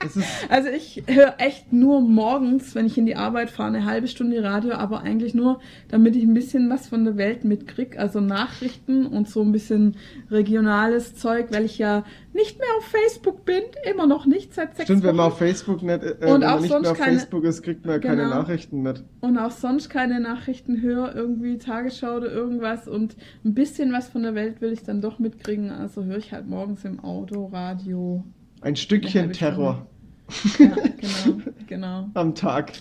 Ist, 0.06 0.20
Also 0.50 0.68
ich 0.68 1.04
höre 1.08 1.36
echt 1.38 1.72
nur 1.72 2.02
morgens, 2.02 2.76
wenn 2.76 2.86
ich 2.86 2.98
in 2.98 3.06
die 3.06 3.16
Arbeit 3.16 3.50
fahre, 3.50 3.70
eine 3.70 3.86
halbe 3.86 4.10
Stunde 4.10 4.44
Radio, 4.44 4.74
aber 4.74 5.00
eigentlich 5.02 5.34
nur, 5.34 5.62
damit 5.88 6.18
ich 6.18 6.24
ein 6.24 6.34
bisschen 6.34 6.70
was 6.70 6.88
von 6.90 7.06
der 7.06 7.16
Welt 7.16 7.46
mitkrieg, 7.46 7.98
also 7.98 8.20
Nachrichten 8.20 9.06
und 9.06 9.30
so 9.30 9.42
ein 9.42 9.54
bisschen 9.54 9.96
regionales 10.30 11.16
Zeug, 11.16 11.48
weil 11.52 11.64
ich 11.64 11.78
ja 11.78 12.04
nicht 12.34 12.60
mehr 12.60 12.68
auf 12.78 12.84
Facebook 12.84 13.46
bin, 13.46 13.62
immer 13.90 14.06
noch 14.06 14.26
nicht 14.26 14.54
seit 14.54 14.76
sechs 14.76 14.88
stimmt, 14.88 15.04
wenn 15.04 15.16
man 15.16 15.28
Wochen 15.28 15.32
auf 15.34 15.38
Facebook 15.40 15.82
nicht, 15.84 16.04
äh, 16.04 16.18
Und 16.34 16.44
auch 16.44 16.60
nicht 16.60 16.70
sonst 16.72 16.82
mehr 16.82 16.92
auf 16.92 17.00
keine- 17.00 17.18
Facebook 17.20 17.46
ist, 17.46 17.62
kriegt 17.64 17.86
man 17.86 17.94
ja 17.96 18.00
keine 18.00 18.24
Genau. 18.24 18.36
Nachrichten 18.36 18.82
mit. 18.82 19.06
und 19.22 19.38
auch 19.38 19.52
sonst 19.52 19.88
keine 19.90 20.20
Nachrichten 20.20 20.82
höre, 20.82 21.16
irgendwie 21.16 21.58
Tagesschau 21.58 22.18
oder 22.18 22.30
irgendwas 22.30 22.90
und 22.90 23.16
ein 23.46 23.54
bisschen 23.54 23.94
was 23.94 24.10
von 24.10 24.24
der 24.24 24.36
Welt 24.36 24.60
will 24.60 24.74
ich 24.74 24.84
dann 24.84 25.00
doch 25.00 25.18
mitkriegen, 25.18 25.70
also 25.72 26.04
höre 26.04 26.18
ich 26.18 26.34
halt 26.34 26.46
morgens 26.50 26.84
im 26.84 27.00
Auto, 27.00 27.46
Radio. 27.46 28.26
Ein 28.64 28.76
Stückchen 28.76 29.32
Terror 29.34 29.86
Ja, 30.60 30.68
genau, 30.68 31.42
genau, 31.68 32.10
am 32.14 32.34
Tag. 32.36 32.72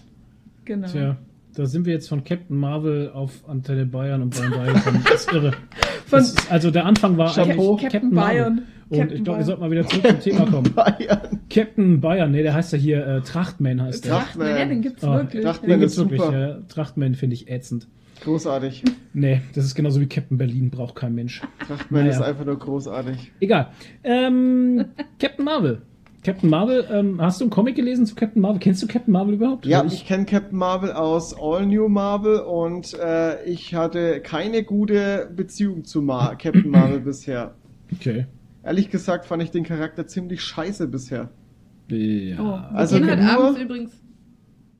genau. 0.65 0.89
Tja, 0.89 1.17
da 1.55 1.67
sind 1.67 1.85
wir 1.87 1.93
jetzt 1.93 2.09
von 2.09 2.25
Captain 2.25 2.57
Marvel 2.57 3.11
auf 3.13 3.47
Antenne 3.49 3.85
Bayern 3.85 4.23
und 4.23 4.35
Bayern 4.37 4.53
3 4.53 4.73
gekommen. 4.73 5.05
Das 5.05 5.21
ist 5.27 5.33
irre. 5.33 5.53
Von 6.07 6.19
Das 6.21 6.29
ist, 6.31 6.53
also 6.53 6.71
der 6.71 6.85
Anfang 6.87 7.17
war 7.19 7.33
Chapeau. 7.35 7.73
eigentlich 7.77 7.93
Captain 7.93 8.11
Bayern. 8.11 8.63
Und 8.89 8.99
Captain 8.99 9.17
ich 9.19 9.25
glaube, 9.25 9.39
wir 9.41 9.45
Bayern. 9.45 9.45
sollten 9.45 9.61
mal 9.63 9.71
wieder 9.71 9.87
zurück 9.87 10.07
zum 10.09 10.21
Thema 10.21 10.47
kommen. 10.51 10.75
Bayern. 10.75 11.41
Captain 11.51 12.01
Bayern, 12.01 12.31
nee, 12.33 12.43
der 12.43 12.55
heißt 12.55 12.73
ja 12.73 12.79
hier 12.79 13.07
äh, 13.07 13.21
Trachtman 13.23 13.83
heißt 13.83 14.05
der. 14.05 14.13
Tracht- 14.13 14.25
Trachtman, 14.27 14.49
ja, 14.59 14.65
den 14.67 14.83
gibt's 14.83 15.05
Ah, 15.05 15.15
wirklich. 15.17 15.43
Trachtman 15.43 15.69
Den 15.69 15.71
ja. 15.71 15.77
gibt's 15.79 15.93
ist 15.95 15.99
wirklich. 16.01 16.21
super. 16.23 16.39
Ja. 16.39 16.59
Trachtman 16.69 17.15
finde 17.15 17.35
ich 17.35 17.49
ätzend. 17.51 17.89
Großartig. 18.25 18.85
Nee, 19.15 19.43
das 19.55 19.65
ist 19.65 19.75
genauso 19.75 20.01
wie 20.01 20.07
Captain 20.07 20.39
Berlin, 20.39 20.71
braucht 20.71 20.95
kein 20.95 21.15
Mensch. 21.15 21.43
Trachtman 21.67 22.05
Naja. 22.05 22.17
ist 22.17 22.23
einfach 22.23 22.45
nur 22.45 22.59
großartig. 22.59 23.33
Egal. 23.41 23.71
Ähm, 24.05 24.85
Captain 25.19 25.45
Marvel. 25.45 25.83
Captain 26.25 26.49
Marvel, 26.49 26.87
ähm, 26.93 27.21
hast 27.21 27.41
du 27.41 27.45
einen 27.45 27.51
Comic 27.51 27.75
gelesen 27.75 28.07
zu 28.07 28.15
Captain 28.15 28.41
Marvel? 28.41 28.61
Kennst 28.61 28.81
du 28.81 28.87
Captain 28.87 29.13
Marvel 29.13 29.35
überhaupt? 29.35 29.67
Ja, 29.67 29.81
Weil 29.81 29.89
ich 29.93 30.07
kenne 30.07 30.25
Captain 30.25 30.57
Marvel 30.57 30.93
aus 30.93 31.35
All 31.37 31.67
New 31.67 31.89
Marvel 31.89 32.39
und 32.39 32.95
äh, 32.95 33.43
ich 33.45 33.75
hatte 33.75 34.21
keine 34.21 34.63
gute 34.63 35.29
Beziehung 35.35 35.83
zu 35.85 36.01
Mar 36.01 36.37
Captain 36.39 36.71
Marvel 36.71 37.01
bisher. 37.05 37.57
Okay. 37.93 38.27
Ehrlich 38.63 38.89
gesagt 38.91 39.27
fand 39.27 39.43
ich 39.43 39.51
den 39.51 39.65
Charakter 39.65 40.07
ziemlich 40.07 40.43
scheiße 40.43 40.87
bisher. 40.87 41.31
Ja. 41.91 42.37
Oh, 42.41 42.75
Also 42.77 42.99
nur- 43.01 43.19
abends 43.19 43.61
übrigens. 43.61 44.01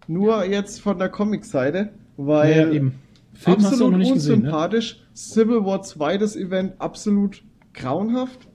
Nur 0.07 0.45
jetzt 0.45 0.81
von 0.81 0.99
der 0.99 1.09
Comic-Seite, 1.09 1.91
weil 2.17 2.57
ja, 2.57 2.71
eben. 2.71 2.95
Film 3.43 3.57
hast 3.59 3.67
absolut 3.67 3.93
noch 3.93 3.99
nicht 3.99 4.15
gesehen, 4.15 4.41
ne? 4.41 4.47
unsympathisch. 4.47 5.03
Civil 5.15 5.65
War 5.65 5.83
2, 5.83 6.19
das 6.19 6.37
Event, 6.37 6.81
absolut 6.81 7.43
grauenhaft. 7.75 8.49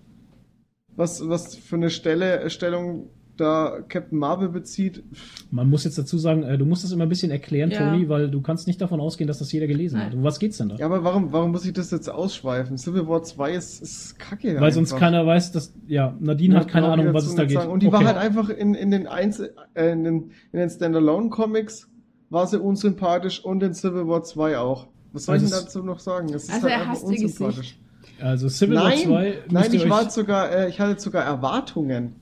Was, 0.96 1.28
was 1.30 1.56
für 1.56 1.76
eine 1.76 1.90
Stelle, 1.90 2.50
Stellung 2.50 3.10
da 3.36 3.82
Captain 3.88 4.18
Marvel 4.18 4.50
bezieht. 4.50 5.04
Man 5.52 5.70
muss 5.70 5.84
jetzt 5.84 5.96
dazu 6.00 6.18
sagen, 6.18 6.42
äh, 6.42 6.58
du 6.58 6.66
musst 6.66 6.84
das 6.84 6.92
immer 6.92 7.04
ein 7.06 7.10
bisschen 7.10 7.30
erklären, 7.30 7.70
Ja. 7.70 7.92
Toni, 7.92 8.10
weil 8.10 8.32
du 8.32 8.42
kannst 8.42 8.66
nicht 8.66 8.82
davon 8.82 9.00
ausgehen, 9.00 9.28
dass 9.28 9.38
das 9.38 9.52
jeder 9.52 9.68
gelesen 9.68 10.00
hat. 10.00 10.10
Nein. 10.10 10.18
Um 10.18 10.24
was 10.24 10.40
geht's 10.40 10.58
denn 10.58 10.70
da? 10.70 10.76
Ja, 10.78 10.88
aber 10.88 11.04
warum, 11.04 11.32
warum 11.32 11.52
muss 11.52 11.64
ich 11.64 11.74
das 11.74 11.92
jetzt 11.92 12.10
ausschweifen? 12.10 12.80
Civil 12.80 13.08
War 13.08 13.22
2 13.22 13.54
ist, 13.54 13.80
ist 13.84 14.18
kacke. 14.18 14.60
weil 14.60 14.72
sonst 14.72 14.92
einfach. 14.94 15.06
keiner 15.06 15.24
weiß, 15.24 15.52
dass. 15.52 15.72
Ja, 15.86 16.18
Nadine 16.20 16.56
hat 16.60 16.68
keine 16.68 16.88
ich 16.88 16.94
Ahnung, 16.94 17.14
was 17.14 17.26
dazu 17.26 17.30
es 17.30 17.36
da 17.36 17.46
geht. 17.46 17.58
sagen. 17.60 17.72
Und 17.72 17.84
die 17.84 17.92
war 17.92 18.00
Okay. 18.00 18.08
halt 18.08 18.18
einfach 18.18 18.50
in, 18.50 18.74
in 18.74 18.90
den 18.90 19.06
Einzel 19.06 19.54
äh, 19.76 19.92
in 19.92 20.04
den, 20.04 20.32
in 20.52 20.60
den 20.60 20.70
Standalone-Comics 20.72 21.90
war 22.30 22.48
sie 22.48 22.60
unsympathisch 22.60 23.44
und 23.44 23.64
in 23.64 23.74
Civil 23.74 24.08
War 24.08 24.24
2 24.24 24.58
auch. 24.58 24.88
Was 25.14 25.26
soll 25.26 25.34
Also 25.34 25.46
ich 25.46 25.52
denn 25.52 25.60
es- 25.60 25.66
dazu 25.66 25.84
noch 25.84 26.00
sagen? 26.00 26.28
Es 26.34 26.44
ist 26.44 26.50
Also 26.52 26.64
halt 26.64 26.72
er 26.74 26.80
einfach 26.80 26.92
hasst 26.94 27.04
unsympathisch. 27.06 27.78
Also 28.22 28.50
Civil 28.50 28.76
War 28.76 28.84
Nein, 28.90 28.98
2. 29.00 29.38
nein, 29.50 29.74
ich 29.74 29.90
war 29.90 30.02
euch, 30.04 30.10
sogar, 30.12 30.52
äh, 30.52 30.70
ich 30.70 30.80
hatte 30.80 31.00
sogar 31.00 31.24
Erwartungen. 31.24 32.16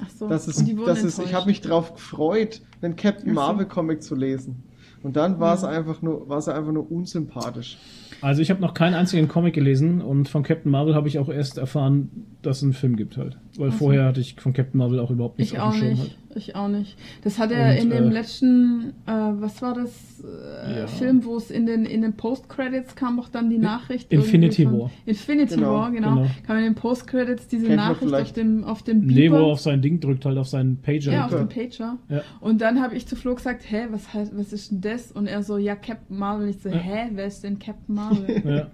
Ach 0.00 0.08
so. 0.10 0.28
Das 0.28 0.46
ist, 0.46 0.58
Und 0.58 0.66
die 0.68 0.76
wurden 0.76 0.86
das 0.86 1.02
ist, 1.02 1.18
ich 1.18 1.34
habe 1.34 1.46
mich 1.46 1.60
drauf 1.60 1.94
gefreut, 1.94 2.62
einen 2.82 2.94
Captain 2.96 3.28
so. 3.28 3.34
Marvel 3.34 3.66
Comic 3.66 4.02
zu 4.02 4.14
lesen. 4.14 4.62
Und 5.02 5.16
dann 5.16 5.38
war 5.40 5.54
es 5.54 5.62
Mhm. 5.62 5.68
einfach 5.68 6.02
nur, 6.02 6.28
war 6.28 6.38
es 6.38 6.48
einfach 6.48 6.72
nur 6.72 6.90
unsympathisch. 6.90 7.78
Also 8.20 8.42
ich 8.42 8.50
habe 8.50 8.60
noch 8.60 8.74
keinen 8.74 8.94
einzigen 8.94 9.28
Comic 9.28 9.54
gelesen 9.54 10.00
und 10.00 10.28
von 10.28 10.42
Captain 10.42 10.70
Marvel 10.72 10.94
habe 10.94 11.06
ich 11.08 11.18
auch 11.18 11.28
erst 11.28 11.56
erfahren, 11.58 12.10
dass 12.42 12.58
es 12.58 12.62
einen 12.64 12.72
Film 12.72 12.96
gibt 12.96 13.16
halt. 13.16 13.38
Weil 13.58 13.70
Ach 13.70 13.72
so. 13.72 13.78
vorher 13.78 14.04
hatte 14.04 14.20
ich 14.20 14.36
von 14.36 14.52
Captain 14.52 14.78
Marvel 14.78 15.00
auch 15.00 15.10
überhaupt 15.10 15.38
nichts 15.38 15.52
Ich 15.52 15.58
auf 15.58 15.68
auch 15.68 15.72
dem 15.72 15.78
Schirm 15.80 15.90
nicht. 15.90 16.00
halt. 16.00 16.16
Ich 16.36 16.54
auch 16.54 16.68
nicht. 16.68 16.96
Das 17.24 17.38
hat 17.40 17.50
er 17.50 17.70
Und, 17.72 17.76
in 17.78 17.90
dem 17.90 18.04
äh, 18.10 18.12
letzten, 18.12 18.92
äh, 19.06 19.10
was 19.10 19.60
war 19.62 19.74
das, 19.74 20.22
äh, 20.22 20.78
Ja. 20.80 20.86
Film, 20.86 21.24
wo 21.24 21.36
es 21.36 21.50
in 21.50 21.66
den, 21.66 21.84
in 21.84 22.02
den 22.02 22.12
Post-Credits 22.12 22.94
kam 22.94 23.18
auch 23.18 23.28
dann 23.28 23.50
die 23.50 23.58
Nachricht. 23.58 24.12
Infinity 24.12 24.64
War. 24.66 24.92
Infinity 25.06 25.56
Genau, 25.56 25.72
War, 25.74 25.90
genau. 25.90 26.14
genau. 26.14 26.30
Kam 26.46 26.58
in 26.58 26.62
den 26.64 26.74
Post-Credits 26.76 27.48
diese 27.48 27.66
Kennt 27.66 27.76
Nachricht 27.78 28.14
auf 28.14 28.32
dem, 28.32 28.62
auf 28.62 28.82
dem 28.84 29.00
Nee, 29.06 29.28
wo 29.32 29.36
er 29.36 29.42
auf 29.46 29.60
sein 29.60 29.82
Ding 29.82 29.98
drückt, 29.98 30.24
halt 30.24 30.38
auf 30.38 30.46
seinen 30.48 30.76
Pager. 30.80 31.10
ja, 31.12 31.24
auf 31.24 31.30
Beeper. 31.32 31.44
dem 31.46 31.48
Pager. 31.70 31.98
Ja. 32.08 32.20
Und 32.40 32.60
dann 32.60 32.80
habe 32.80 32.94
ich 32.94 33.08
zu 33.08 33.16
Flo 33.16 33.34
gesagt, 33.34 33.64
hä, 33.68 33.86
was, 33.90 34.14
heißt, 34.14 34.38
was 34.38 34.52
ist 34.52 34.70
denn 34.70 34.80
das? 34.82 35.10
Und 35.10 35.26
er 35.26 35.42
so, 35.42 35.56
ja, 35.58 35.74
Captain 35.74 36.16
Marvel. 36.16 36.48
Ich 36.50 36.60
so, 36.62 36.68
Ja. 36.68 36.76
hä, 36.76 37.08
wer 37.14 37.26
ist 37.26 37.42
denn 37.42 37.58
Captain 37.58 37.94
Marvel? 37.96 38.42
Ja. 38.46 38.66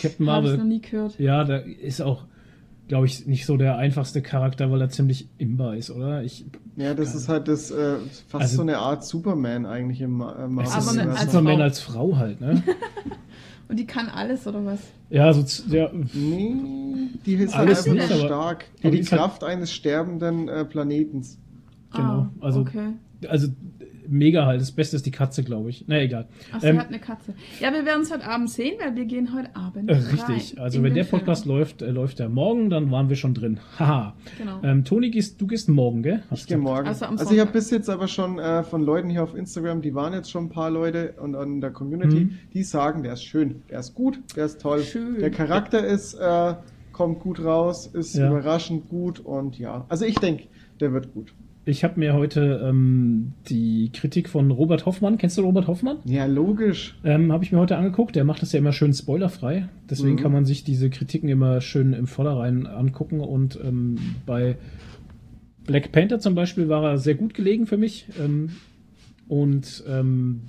Captain 0.00 0.26
Habe 0.28 0.46
ich 0.46 0.52
noch 0.52 0.58
Marvel. 0.58 0.64
nie 0.64 0.80
gehört. 0.80 1.20
Ja, 1.20 1.44
da 1.44 1.58
ist 1.58 2.00
auch, 2.00 2.24
glaube 2.92 3.06
ich, 3.06 3.26
nicht 3.26 3.46
so 3.46 3.56
der 3.56 3.78
einfachste 3.78 4.20
Charakter, 4.20 4.70
weil 4.70 4.78
er 4.82 4.90
ziemlich 4.90 5.26
imbar 5.38 5.76
ist, 5.76 5.90
oder? 5.90 6.22
Ich, 6.24 6.44
Ja, 6.76 6.92
das 6.92 7.14
ist 7.14 7.26
halt 7.26 7.48
das, 7.48 7.70
äh, 7.70 7.94
fast 8.28 8.42
Also- 8.42 8.56
so 8.56 8.62
eine 8.62 8.76
Art 8.76 9.02
Superman 9.02 9.64
eigentlich 9.64 10.02
im 10.02 10.20
äh, 10.20 10.24
es 10.24 10.50
Marvel. 10.50 10.72
Aber 10.72 10.78
ist 10.78 10.98
ein 10.98 11.08
als 11.08 11.20
Superman 11.22 11.54
Frau. 11.56 11.62
als 11.62 11.80
Frau 11.80 12.16
halt, 12.18 12.40
ne? 12.42 12.62
Und 13.68 13.78
die 13.78 13.86
kann 13.86 14.08
alles, 14.10 14.46
oder 14.46 14.62
was? 14.66 14.80
ja, 15.08 15.32
so, 15.32 15.42
ja, 15.74 15.88
Nee, 16.12 16.54
die 17.24 17.32
ist 17.32 17.56
halt 17.56 17.70
einfach 17.70 17.86
nicht, 17.86 18.10
nur 18.10 18.18
aber- 18.18 18.26
stark. 18.26 18.64
Die 18.82 18.90
die 18.90 18.96
halt- 18.98 19.06
Kraft 19.08 19.42
eines 19.42 19.72
sterbenden 19.72 20.48
äh, 20.50 20.66
Planetens. 20.66 21.38
Genau, 21.94 22.04
Ah, 22.04 22.30
also- 22.42 22.60
Okay. 22.60 22.88
also 23.26 23.48
mega 24.12 24.46
halt. 24.46 24.60
Das 24.60 24.70
Beste 24.72 24.96
ist 24.96 25.06
die 25.06 25.10
Katze, 25.10 25.42
glaube 25.42 25.70
ich. 25.70 25.84
Na 25.88 26.00
egal. 26.00 26.28
Ach, 26.52 26.60
sie 26.60 26.68
Ähm, 26.68 26.78
hat 26.78 26.88
eine 26.88 26.98
Katze. 26.98 27.34
Ja, 27.60 27.72
wir 27.72 27.84
werden 27.84 28.02
es 28.02 28.12
heute 28.12 28.24
Abend 28.26 28.50
sehen, 28.50 28.74
weil 28.80 28.94
wir 28.94 29.04
gehen 29.06 29.34
heute 29.34 29.54
Abend. 29.56 29.90
Äh, 29.90 29.94
rein 29.94 30.02
Richtig. 30.04 30.60
Also 30.60 30.82
wenn 30.82 30.94
der 30.94 31.04
Podcast 31.04 31.44
Film. 31.44 31.56
läuft, 31.56 31.82
äh, 31.82 31.90
läuft 31.90 32.20
er 32.20 32.28
morgen, 32.28 32.70
dann 32.70 32.90
waren 32.90 33.08
wir 33.08 33.16
schon 33.16 33.34
drin. 33.34 33.58
Haha. 33.78 34.14
Genau. 34.38 34.60
Ähm, 34.62 34.84
Toni, 34.84 35.10
gehst, 35.10 35.40
du 35.40 35.46
gehst 35.46 35.68
morgen, 35.68 36.02
gell? 36.02 36.22
Hast 36.30 36.40
Ich 36.42 36.46
gehe 36.46 36.58
morgen. 36.58 36.86
Also 36.86 37.06
Also, 37.06 37.32
ich 37.34 37.40
habe 37.40 37.50
bis 37.52 37.70
jetzt 37.70 37.88
aber 37.90 38.06
schon 38.08 38.38
äh, 38.38 38.62
von 38.62 38.82
Leuten 38.84 39.10
hier 39.10 39.22
auf 39.22 39.34
Instagram, 39.34 39.82
die 39.82 39.94
waren 39.94 40.12
jetzt 40.12 40.30
schon 40.30 40.44
ein 40.44 40.50
paar 40.50 40.70
Leute 40.70 41.14
und 41.20 41.34
an 41.34 41.60
der 41.60 41.70
Community, 41.70 42.24
Mhm. 42.24 42.38
die 42.52 42.62
sagen, 42.62 43.02
der 43.02 43.14
ist 43.14 43.24
schön, 43.24 43.62
der 43.70 43.80
ist 43.80 43.94
gut, 43.94 44.20
der 44.36 44.44
ist 44.46 44.60
toll. 44.60 44.82
Schön. 44.82 45.18
Der 45.18 45.30
Charakter 45.30 45.84
ist, 45.86 46.14
äh, 46.14 46.54
kommt 46.92 47.20
gut 47.20 47.42
raus, 47.42 47.86
ist 47.86 48.14
Ja. 48.16 48.28
überraschend 48.28 48.88
gut 48.88 49.20
und 49.20 49.58
ja. 49.58 49.86
Also 49.88 50.04
ich 50.04 50.16
denke, 50.16 50.44
der 50.80 50.92
wird 50.92 51.12
gut. 51.14 51.32
Ich 51.64 51.84
habe 51.84 52.00
mir 52.00 52.14
heute 52.14 52.60
ähm, 52.64 53.34
die 53.48 53.90
Kritik 53.92 54.28
von 54.28 54.50
Robert 54.50 54.84
Hoffmann, 54.84 55.16
kennst 55.16 55.38
du 55.38 55.42
Robert 55.42 55.68
Hoffmann? 55.68 55.98
Ja, 56.04 56.26
logisch. 56.26 56.98
Ähm, 57.04 57.30
habe 57.30 57.44
ich 57.44 57.52
mir 57.52 57.58
heute 57.58 57.76
angeguckt. 57.76 58.16
Der 58.16 58.24
macht 58.24 58.42
das 58.42 58.52
ja 58.52 58.58
immer 58.58 58.72
schön 58.72 58.92
spoilerfrei. 58.92 59.68
Deswegen 59.88 60.14
Mhm. 60.14 60.18
kann 60.20 60.32
man 60.32 60.44
sich 60.44 60.64
diese 60.64 60.90
Kritiken 60.90 61.28
immer 61.28 61.60
schön 61.60 61.92
im 61.92 62.08
Vorderrhein 62.08 62.66
angucken. 62.66 63.20
Und 63.20 63.60
ähm, 63.62 63.96
bei 64.26 64.56
Black 65.64 65.92
Panther 65.92 66.18
zum 66.18 66.34
Beispiel 66.34 66.68
war 66.68 66.82
er 66.82 66.98
sehr 66.98 67.14
gut 67.14 67.32
gelegen 67.32 67.66
für 67.66 67.76
mich. 67.76 68.06
Ähm, 68.20 68.50
und 69.28 69.84
ähm, 69.88 70.40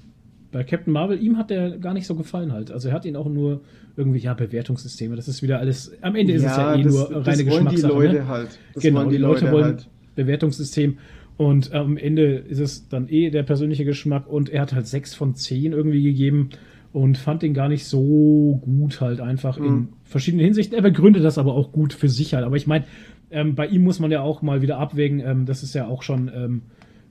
bei 0.52 0.64
Captain 0.64 0.92
Marvel, 0.94 1.22
ihm 1.22 1.38
hat 1.38 1.52
der 1.52 1.78
gar 1.78 1.94
nicht 1.94 2.08
so 2.08 2.16
gefallen 2.16 2.54
halt. 2.54 2.72
Also 2.72 2.90
er 2.90 2.96
hat 2.96 3.06
ihn 3.06 3.16
auch 3.16 3.30
nur 3.30 3.62
irgendwie, 3.96 4.20
ja, 4.20 4.34
Bewertungssysteme. 4.34 5.16
Das 5.16 5.28
ist 5.28 5.44
wieder 5.44 5.60
alles, 5.60 5.92
am 6.02 6.16
Ende 6.16 6.34
ist 6.34 6.42
es 6.44 6.58
ja 6.58 6.76
eh 6.76 6.82
das, 6.82 6.92
nur 6.92 7.04
das 7.24 7.28
reine 7.28 7.52
wollen 7.52 7.66
die 7.68 7.76
Geschmackssache. 7.76 7.94
Leute 7.94 8.14
ne? 8.16 8.28
halt. 8.28 8.60
Das 8.74 8.82
genau, 8.82 9.02
wollen 9.02 9.10
die, 9.12 9.18
Leute 9.18 9.52
wollen 9.52 9.66
halt. 9.66 9.90
Bewertungssystem. 10.16 10.98
Und 11.38 11.74
am 11.74 11.98
Ende 11.98 12.36
ist 12.36 12.60
es 12.60 12.88
dann 12.90 13.10
eh 13.10 13.30
der 13.32 13.44
persönliche 13.44 13.86
Geschmack. 13.86 14.28
Und 14.28 14.50
er 14.50 14.62
hat 14.62 14.74
halt 14.74 14.88
sechs 14.88 15.16
von 15.16 15.36
zehn 15.36 15.74
irgendwie 15.74 16.04
gegeben 16.04 16.50
und 16.92 17.18
fand 17.18 17.42
ihn 17.44 17.54
gar 17.56 17.70
nicht 17.70 17.86
so 17.86 18.60
gut 18.64 19.02
halt 19.02 19.20
einfach 19.20 19.58
in 19.58 19.64
Mhm. 19.64 19.88
verschiedenen 20.04 20.46
Hinsichten. 20.46 20.76
Er 20.76 20.84
begründet 20.84 21.24
das 21.24 21.38
aber 21.40 21.54
auch 21.56 21.72
gut 21.72 21.94
für 21.94 22.08
sich 22.10 22.36
halt. 22.36 22.46
Aber 22.46 22.56
ich 22.56 22.68
meine, 22.68 22.86
ähm, 23.32 23.56
bei 23.56 23.66
ihm 23.66 23.84
muss 23.84 24.00
man 24.00 24.12
ja 24.12 24.22
auch 24.22 24.44
mal 24.44 24.62
wieder 24.62 24.78
abwägen. 24.78 25.20
Ähm, 25.20 25.46
das 25.48 25.64
ist 25.64 25.74
ja 25.74 25.88
auch 25.88 26.04
schon 26.04 26.30
ähm, 26.36 26.62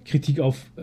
Kritik 0.05 0.39
auf 0.39 0.71
äh, 0.77 0.83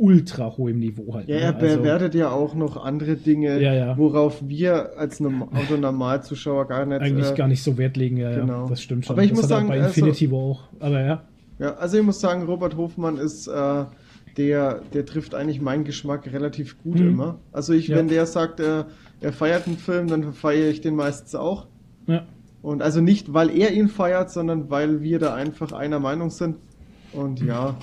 ultra 0.00 0.56
hohem 0.56 0.78
Niveau 0.78 1.14
halt. 1.14 1.28
Ja, 1.28 1.34
ne? 1.34 1.40
er 1.42 1.56
Also- 1.56 1.78
bewertet 1.78 2.14
ja 2.14 2.30
auch 2.30 2.54
noch 2.54 2.76
andere 2.84 3.16
Dinge, 3.16 3.60
Ja, 3.60 3.74
ja. 3.74 3.98
worauf 3.98 4.40
wir 4.46 4.96
als 4.96 5.18
Norm 5.18 5.42
Autonormalzuschauer 5.52 6.68
gar 6.68 6.86
nicht. 6.86 7.00
eigentlich 7.00 7.32
äh, 7.32 7.34
gar 7.34 7.48
nicht 7.48 7.62
so 7.64 7.76
Wert 7.76 7.96
legen, 7.96 8.16
ja, 8.18 8.30
genau. 8.32 8.62
ja. 8.64 8.68
Das 8.68 8.80
stimmt 8.82 9.06
schon. 9.06 9.16
Aber 9.16 9.24
ich 9.24 9.30
das 9.30 9.40
muss 9.40 9.48
sagen, 9.48 9.66
bei 9.66 9.80
also- 9.80 9.88
Infinity 9.88 10.30
War 10.30 10.38
auch. 10.38 10.62
Aber 10.78 11.00
ja. 11.00 11.22
Ja, 11.58 11.74
also 11.74 11.98
ich 11.98 12.04
muss 12.04 12.20
sagen, 12.20 12.44
Robert 12.44 12.76
Hofmann 12.76 13.16
ist 13.18 13.46
äh, 13.48 13.84
der, 14.36 14.82
der 14.92 15.04
trifft 15.06 15.34
eigentlich 15.34 15.60
meinen 15.60 15.84
Geschmack 15.84 16.32
relativ 16.32 16.80
gut 16.82 17.00
Mhm. 17.00 17.08
immer. 17.08 17.38
Also 17.52 17.72
ich, 17.72 17.88
Ja. 17.88 17.96
wenn 17.96 18.08
der 18.08 18.26
sagt, 18.26 18.60
äh, 18.60 18.84
er 19.20 19.32
feiert 19.32 19.66
einen 19.66 19.76
Film, 19.78 20.06
dann 20.06 20.32
feiere 20.32 20.68
ich 20.70 20.80
den 20.80 20.94
meistens 20.94 21.34
auch. 21.34 21.66
ja. 22.06 22.24
Und 22.60 22.82
also 22.82 23.00
nicht, 23.00 23.32
weil 23.32 23.50
er 23.56 23.72
ihn 23.72 23.88
feiert, 23.88 24.30
sondern 24.30 24.68
weil 24.68 25.00
wir 25.00 25.20
da 25.20 25.32
einfach 25.32 25.72
einer 25.72 26.00
Meinung 26.00 26.30
sind. 26.30 26.56
Und 27.12 27.40
ja, 27.40 27.76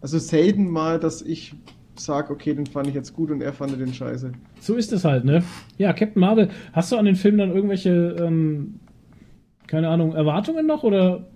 also 0.00 0.18
selten 0.18 0.68
mal, 0.70 0.98
dass 0.98 1.20
ich 1.20 1.54
sage, 1.94 2.32
okay, 2.32 2.54
den 2.54 2.64
fand 2.66 2.86
ich 2.88 2.94
jetzt 2.94 3.12
gut 3.14 3.30
und 3.30 3.42
er 3.42 3.52
fand 3.52 3.78
den 3.78 3.92
scheiße. 3.92 4.32
So 4.58 4.74
ist 4.74 4.90
es 4.92 5.04
halt, 5.04 5.24
ne? 5.26 5.44
Ja, 5.76 5.92
Captain 5.92 6.18
Marvel, 6.20 6.48
hast 6.72 6.90
du 6.92 6.96
an 6.96 7.04
den 7.04 7.14
Film 7.14 7.36
dann 7.36 7.54
irgendwelche, 7.54 8.16
ähm, 8.18 8.80
keine 9.66 9.88
Ahnung, 9.90 10.14
Erwartungen 10.14 10.66
noch 10.66 10.82
oder 10.82 11.26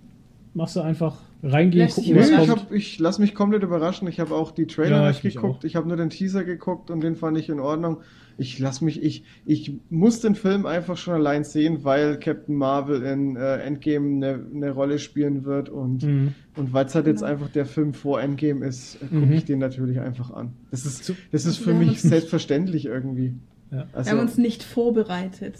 machst 0.57 0.75
du 0.75 0.81
einfach 0.81 1.15
reingehen, 1.43 1.85
Lässt 1.85 1.95
gucken, 1.97 2.15
was 2.17 2.29
Nee, 2.29 2.35
ich, 2.41 2.47
kommt? 2.49 2.61
hab, 2.61 2.71
ich 2.71 2.99
lasse 2.99 3.21
mich 3.21 3.35
komplett 3.35 3.63
überraschen. 3.63 4.07
Ich 4.07 4.19
habe 4.19 4.33
auch 4.35 4.51
die 4.51 4.65
Trailer 4.65 5.01
Ja, 5.03 5.07
nicht 5.09 5.23
ich 5.23 5.35
geguckt. 5.35 5.63
Ich 5.63 5.75
habe 5.75 5.87
nur 5.87 5.95
den 5.95 6.09
Teaser 6.09 6.43
geguckt 6.43 6.89
und 6.91 7.01
den 7.01 7.15
fand 7.15 7.37
ich 7.37 7.47
in 7.49 7.59
Ordnung. 7.59 7.97
Ich 8.39 8.59
lasse 8.59 8.83
mich, 8.85 9.01
ich, 9.01 9.23
ich 9.45 9.73
muss 9.89 10.19
den 10.19 10.35
Film 10.35 10.65
einfach 10.65 10.97
schon 10.97 11.13
allein 11.13 11.43
sehen, 11.43 11.83
weil 11.83 12.19
Captain 12.19 12.55
Marvel 12.55 13.01
in 13.03 13.35
äh, 13.35 13.57
Endgame 13.57 14.07
eine, 14.27 14.45
eine 14.53 14.71
Rolle 14.71 14.99
spielen 14.99 15.45
wird 15.45 15.69
und, 15.69 16.03
Mhm. 16.03 16.33
und 16.55 16.73
weil 16.73 16.85
es 16.87 16.95
halt 16.95 17.07
jetzt 17.07 17.19
Genau. 17.21 17.31
einfach 17.31 17.49
der 17.49 17.65
Film 17.65 17.93
vor 17.93 18.19
Endgame 18.21 18.65
ist, 18.65 18.99
gucke 18.99 19.15
Mhm. 19.15 19.31
ich 19.33 19.45
den 19.45 19.59
natürlich 19.59 19.99
einfach 19.99 20.31
an. 20.31 20.53
Das 20.71 20.85
ist, 20.85 21.13
das 21.31 21.45
ist 21.45 21.57
für 21.57 21.67
Wir 21.79 21.85
mich 21.87 22.01
selbstverständlich 22.01 22.85
irgendwie. 22.85 23.33
Ja. 23.71 23.77
Wir 23.77 23.87
Also, 23.93 24.11
haben 24.11 24.19
uns 24.19 24.37
nicht 24.37 24.63
vorbereitet. 24.63 25.55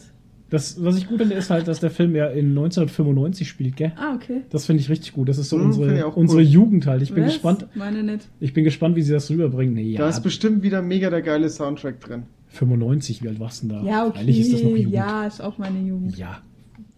Das, 0.49 0.81
was 0.83 0.97
ich 0.97 1.07
gut 1.07 1.17
finde, 1.19 1.35
ist 1.35 1.49
halt, 1.49 1.67
dass 1.67 1.81
der 1.81 1.89
Film 1.91 2.15
ja 2.15 2.27
in 2.27 2.49
1995 2.49 3.49
spielt, 3.49 3.75
gell? 3.75 3.91
Ah, 3.97 4.15
okay. 4.15 4.43
Das 4.49 4.65
finde 4.65 4.81
ich 4.81 4.89
richtig 4.89 5.11
gut. 5.13 5.27
Das 5.27 5.37
ist 5.37 5.49
so 5.49 5.57
Mhm, 5.57 5.71
ich 5.71 5.77
unsere, 5.77 6.05
auch 6.05 6.15
cool. 6.15 6.21
unsere 6.21 6.41
Jugend 6.41 6.87
halt. 6.87 7.01
Ich 7.01 7.13
bin 7.13 7.23
Was? 7.25 7.33
gespannt. 7.33 7.67
Meine 7.75 8.01
nicht. 8.03 8.27
Ich 8.39 8.53
bin 8.53 8.63
gespannt, 8.63 8.95
wie 8.95 9.01
sie 9.01 9.11
das 9.11 9.29
rüberbringen. 9.29 9.73
Nee, 9.75 9.91
ja, 9.91 9.99
da 9.99 10.09
ist 10.09 10.21
bestimmt 10.21 10.63
wieder 10.63 10.81
mega 10.81 11.09
der 11.09 11.21
geile 11.21 11.49
Soundtrack 11.49 11.99
drin. 11.99 12.23
95, 12.49 13.23
wie 13.23 13.27
alt 13.27 13.39
warst 13.41 13.63
du 13.63 13.67
denn 13.67 13.83
da? 13.83 13.83
Ja, 13.89 14.05
okay. 14.07 14.19
Eigentlich 14.19 14.39
ist 14.39 14.53
das 14.53 14.63
noch 14.63 14.69
Jugend. 14.71 14.93
Ja, 14.93 15.25
ist 15.27 15.41
auch 15.41 15.57
meine 15.57 15.79
Jugend. 15.81 16.17
Ja. 16.17 16.39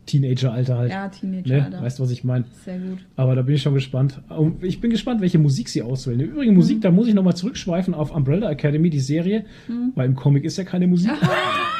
Teenager-Alter 0.05 0.77
halt. 0.77 0.91
Ja, 0.91 1.07
Teenager, 1.09 1.55
ne? 1.55 1.65
Alter. 1.65 1.81
Weißt 1.83 1.99
du, 1.99 2.03
was 2.03 2.11
ich 2.11 2.23
meine? 2.23 2.45
Sehr 2.65 2.77
gut. 2.79 2.99
Aber 3.15 3.35
da 3.35 3.41
bin 3.43 3.55
ich 3.55 3.61
schon 3.61 3.73
gespannt. 3.75 4.21
Und 4.29 4.63
Ich 4.63 4.79
bin 4.81 4.89
gespannt, 4.91 5.21
welche 5.21 5.37
Musik 5.39 5.69
sie 5.69 5.81
auswählen. 5.81 6.19
Im 6.19 6.29
Übrigen 6.31 6.55
Musik, 6.55 6.77
Mhm. 6.77 6.81
da 6.81 6.91
muss 6.91 7.07
ich 7.07 7.13
nochmal 7.13 7.35
zurückschweifen 7.35 7.93
auf 7.93 8.11
Umbrella 8.15 8.49
Academy, 8.49 8.89
die 8.89 8.99
Serie, 8.99 9.45
Mhm. 9.67 9.91
weil 9.95 10.07
im 10.07 10.15
Comic 10.15 10.45
ist 10.45 10.57
ja 10.57 10.63
keine 10.63 10.87
Musik. 10.87 11.11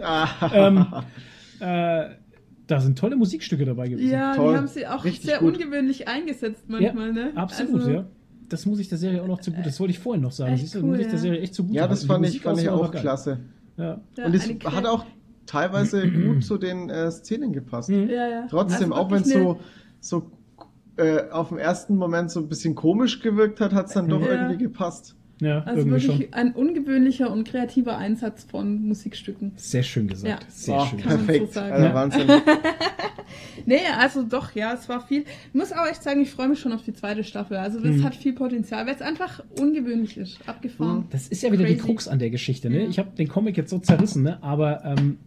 Ähm, 0.54 0.86
äh, 1.60 2.10
da 2.66 2.80
sind 2.80 2.98
tolle 2.98 3.16
Musikstücke 3.16 3.64
dabei 3.64 3.88
gewesen. 3.88 4.10
Ja, 4.10 4.34
Toll. 4.34 4.52
die 4.52 4.56
haben 4.58 4.66
sie 4.68 4.86
auch 4.86 5.04
Richtig 5.04 5.26
sehr 5.26 5.38
gut. 5.38 5.54
ungewöhnlich 5.56 6.06
eingesetzt 6.08 6.64
manchmal, 6.68 7.12
ne? 7.12 7.32
Absolut, 7.34 7.74
Also, 7.74 7.90
ja. 7.90 8.06
Das 8.48 8.66
muss 8.66 8.78
ich 8.80 8.88
der 8.88 8.98
Serie 8.98 9.22
auch 9.22 9.26
noch 9.28 9.40
zu 9.40 9.52
gut. 9.52 9.64
Das 9.64 9.78
wollte 9.78 9.92
ich 9.92 9.98
vorhin 9.98 10.22
noch 10.22 10.32
sagen. 10.32 10.56
Siehst 10.56 10.74
du, 10.74 10.78
cool, 10.80 10.86
muss 10.90 10.98
ich 10.98 11.06
der 11.06 11.14
ja. 11.14 11.18
Serie 11.20 11.40
echt 11.40 11.54
zu 11.54 11.64
gut 11.64 11.74
ja, 11.74 11.86
das 11.86 12.04
fand 12.04 12.26
ich, 12.26 12.40
fand 12.40 12.60
ich 12.60 12.68
auch 12.68 12.90
klasse. 12.90 13.40
Ja. 13.76 14.00
Ja, 14.16 14.26
und 14.26 14.34
es 14.34 14.48
hat 14.48 14.86
auch 14.86 15.04
teilweise 15.46 16.08
gut 16.10 16.44
zu 16.44 16.58
den 16.58 16.90
äh, 16.90 17.10
Szenen 17.10 17.52
gepasst. 17.52 17.90
Mhm. 17.90 18.08
Ja, 18.08 18.28
ja. 18.28 18.46
Trotzdem, 18.48 18.92
Also 18.92 19.04
auch 19.04 19.10
wenn 19.10 19.22
es 19.22 19.30
so, 19.30 19.60
so 20.00 20.30
äh, 20.96 21.28
auf 21.30 21.48
den 21.50 21.58
ersten 21.58 21.96
Moment 21.96 22.30
so 22.30 22.40
ein 22.40 22.48
bisschen 22.48 22.74
komisch 22.74 23.20
gewirkt 23.20 23.60
hat, 23.60 23.72
hat 23.72 23.86
es 23.86 23.94
dann 23.94 24.08
doch 24.08 24.20
Ja. 24.20 24.32
irgendwie 24.32 24.58
gepasst. 24.58 25.16
Ja, 25.40 25.62
Also 25.64 25.80
irgendwie 25.80 26.02
wirklich 26.06 26.24
schon. 26.26 26.32
ein 26.34 26.52
ungewöhnlicher 26.52 27.30
und 27.30 27.44
kreativer 27.48 27.96
Einsatz 27.98 28.44
von 28.44 28.82
Musikstücken. 28.82 29.52
Sehr 29.56 29.82
schön 29.82 30.06
gesagt. 30.08 30.42
Ja. 30.44 30.48
Sehr 30.50 30.76
Oh, 30.76 30.86
schön. 30.86 31.00
Perfekt, 31.00 31.46
so 31.48 31.52
sagen. 31.60 31.72
also 31.72 31.86
Ja. 31.86 31.94
Wahnsinn. 31.94 32.28
Nee, 33.66 33.80
also 33.98 34.22
doch, 34.22 34.54
ja, 34.54 34.72
es 34.74 34.88
war 34.88 35.06
viel. 35.06 35.20
Ich 35.48 35.54
muss 35.54 35.70
aber 35.70 35.88
echt 35.90 36.02
sagen, 36.02 36.20
ich 36.20 36.30
freue 36.30 36.48
mich 36.48 36.58
schon 36.58 36.72
auf 36.72 36.82
die 36.82 36.92
zweite 36.94 37.22
Staffel. 37.22 37.56
Also 37.58 37.78
das 37.78 37.96
Mhm. 37.96 38.04
hat 38.04 38.16
viel 38.16 38.32
Potenzial, 38.32 38.86
weil 38.86 38.94
es 38.94 39.02
einfach 39.02 39.42
ungewöhnlich 39.60 40.16
ist. 40.16 40.38
Abgefahren. 40.46 41.04
Das 41.10 41.28
ist 41.28 41.42
ja 41.42 41.52
wieder 41.52 41.64
die 41.64 41.74
Crazy. 41.76 41.86
Krux 41.86 42.08
an 42.08 42.18
der 42.18 42.30
Geschichte. 42.30 42.70
Ne? 42.70 42.84
Ja. 42.84 42.88
Ich 42.88 42.98
habe 42.98 43.10
den 43.16 43.28
Comic 43.28 43.56
jetzt 43.56 43.70
so 43.70 43.78
zerrissen, 43.78 44.22
ne? 44.22 44.42
aber 44.42 44.84
ähm, 44.84 45.18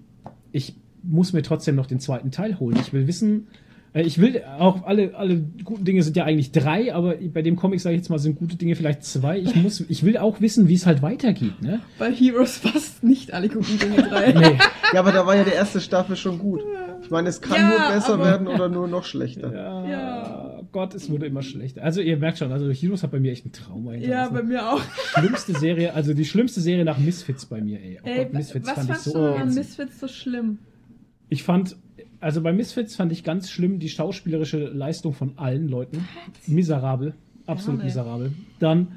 ich 0.52 0.76
muss 1.04 1.32
mir 1.34 1.44
trotzdem 1.44 1.76
noch 1.76 1.86
den 1.86 2.00
zweiten 2.00 2.32
Teil 2.32 2.60
holen. 2.60 2.78
Ich 2.82 2.92
will 2.92 3.08
wissen, 3.08 3.48
ich 3.96 4.18
will 4.20 4.42
auch 4.58 4.86
alle, 4.86 5.14
alle 5.16 5.38
guten 5.64 5.86
Dinge 5.86 6.02
sind 6.02 6.18
ja 6.18 6.24
eigentlich 6.26 6.52
drei, 6.52 6.94
aber 6.94 7.16
bei 7.32 7.42
dem 7.44 7.56
Comic 7.56 7.80
sage 7.80 7.96
ich 7.96 8.00
jetzt 8.02 8.10
mal 8.10 8.18
sind 8.20 8.38
gute 8.40 8.56
Dinge 8.56 8.76
vielleicht 8.76 9.04
zwei. 9.04 9.38
Ich 9.40 9.56
muss, 9.56 9.82
ich 9.88 10.04
will 10.04 10.18
auch 10.18 10.42
wissen, 10.42 10.68
wie 10.68 10.74
es 10.74 10.86
halt 10.86 11.02
weitergeht. 11.02 11.62
Ne? 11.62 11.80
Bei 12.00 12.12
Heroes 12.12 12.58
fast 12.58 13.04
nicht 13.04 13.34
alle 13.34 13.50
guten 13.50 13.78
Dinge 13.78 14.02
drei. 14.04 14.32
Nee. 14.34 14.58
Ja, 14.94 15.00
aber 15.00 15.12
da 15.12 15.26
war 15.28 15.36
ja 15.36 15.44
die 15.44 15.52
erste 15.52 15.80
Staffel 15.80 16.16
schon 16.16 16.40
gut. 16.40 16.62
Ich 17.04 17.10
meine, 17.12 17.30
es 17.30 17.42
kann 17.42 17.58
Ja, 17.58 17.70
nur 17.70 17.96
besser 17.96 18.14
aber- 18.16 18.26
werden 18.26 18.48
oder 18.48 18.70
nur 18.70 18.88
noch 18.88 19.04
schlechter. 19.04 19.54
Ja, 19.54 19.86
Ja. 19.90 20.60
Gott, 20.72 20.96
es 20.96 21.10
wurde 21.12 21.28
immer 21.28 21.44
schlechter. 21.44 21.84
Also 21.84 22.02
ihr 22.02 22.18
merkt 22.18 22.40
schon, 22.40 22.52
also 22.52 22.72
Heroes 22.72 23.04
hat 23.04 23.12
bei 23.12 23.20
mir 23.20 23.32
echt 23.32 23.46
einen 23.46 23.52
Trauma 23.52 23.94
Ja, 23.94 24.28
bei 24.30 24.42
mir 24.42 24.68
auch. 24.74 24.82
schlimmste 25.16 25.54
Serie, 25.54 25.94
also 25.94 26.16
die 26.16 26.26
schlimmste 26.26 26.62
Serie 26.62 26.84
nach 26.84 26.98
Misfits 26.98 27.46
bei 27.46 27.62
mir, 27.62 27.80
ey. 27.80 28.00
Oh 28.04 28.08
Ey, 28.08 28.24
Gott, 28.24 28.34
Misfits 28.34 28.68
was 28.68 28.74
fand 28.74 28.86
ich 28.86 28.92
fandst 28.96 29.06
so 29.06 29.14
du 29.14 29.36
an. 29.36 29.54
Misfits 29.54 30.00
so 30.00 30.08
schlimm? 30.08 30.58
Ich 31.30 31.44
fand, 31.44 31.76
also 32.24 32.42
bei 32.42 32.52
Misfits 32.54 32.96
fand 32.96 33.12
ich 33.12 33.24
ganz 33.24 33.50
schlimm 33.52 33.80
die 33.80 33.90
schauspielerische 33.90 34.66
Leistung 34.66 35.14
von 35.14 35.34
allen 35.38 35.68
Leuten. 35.68 36.08
Miserabel. 36.48 37.14
Absolut 37.46 37.82
Ja, 37.82 37.86
miserabel. 37.86 38.32
Dann, 38.60 38.88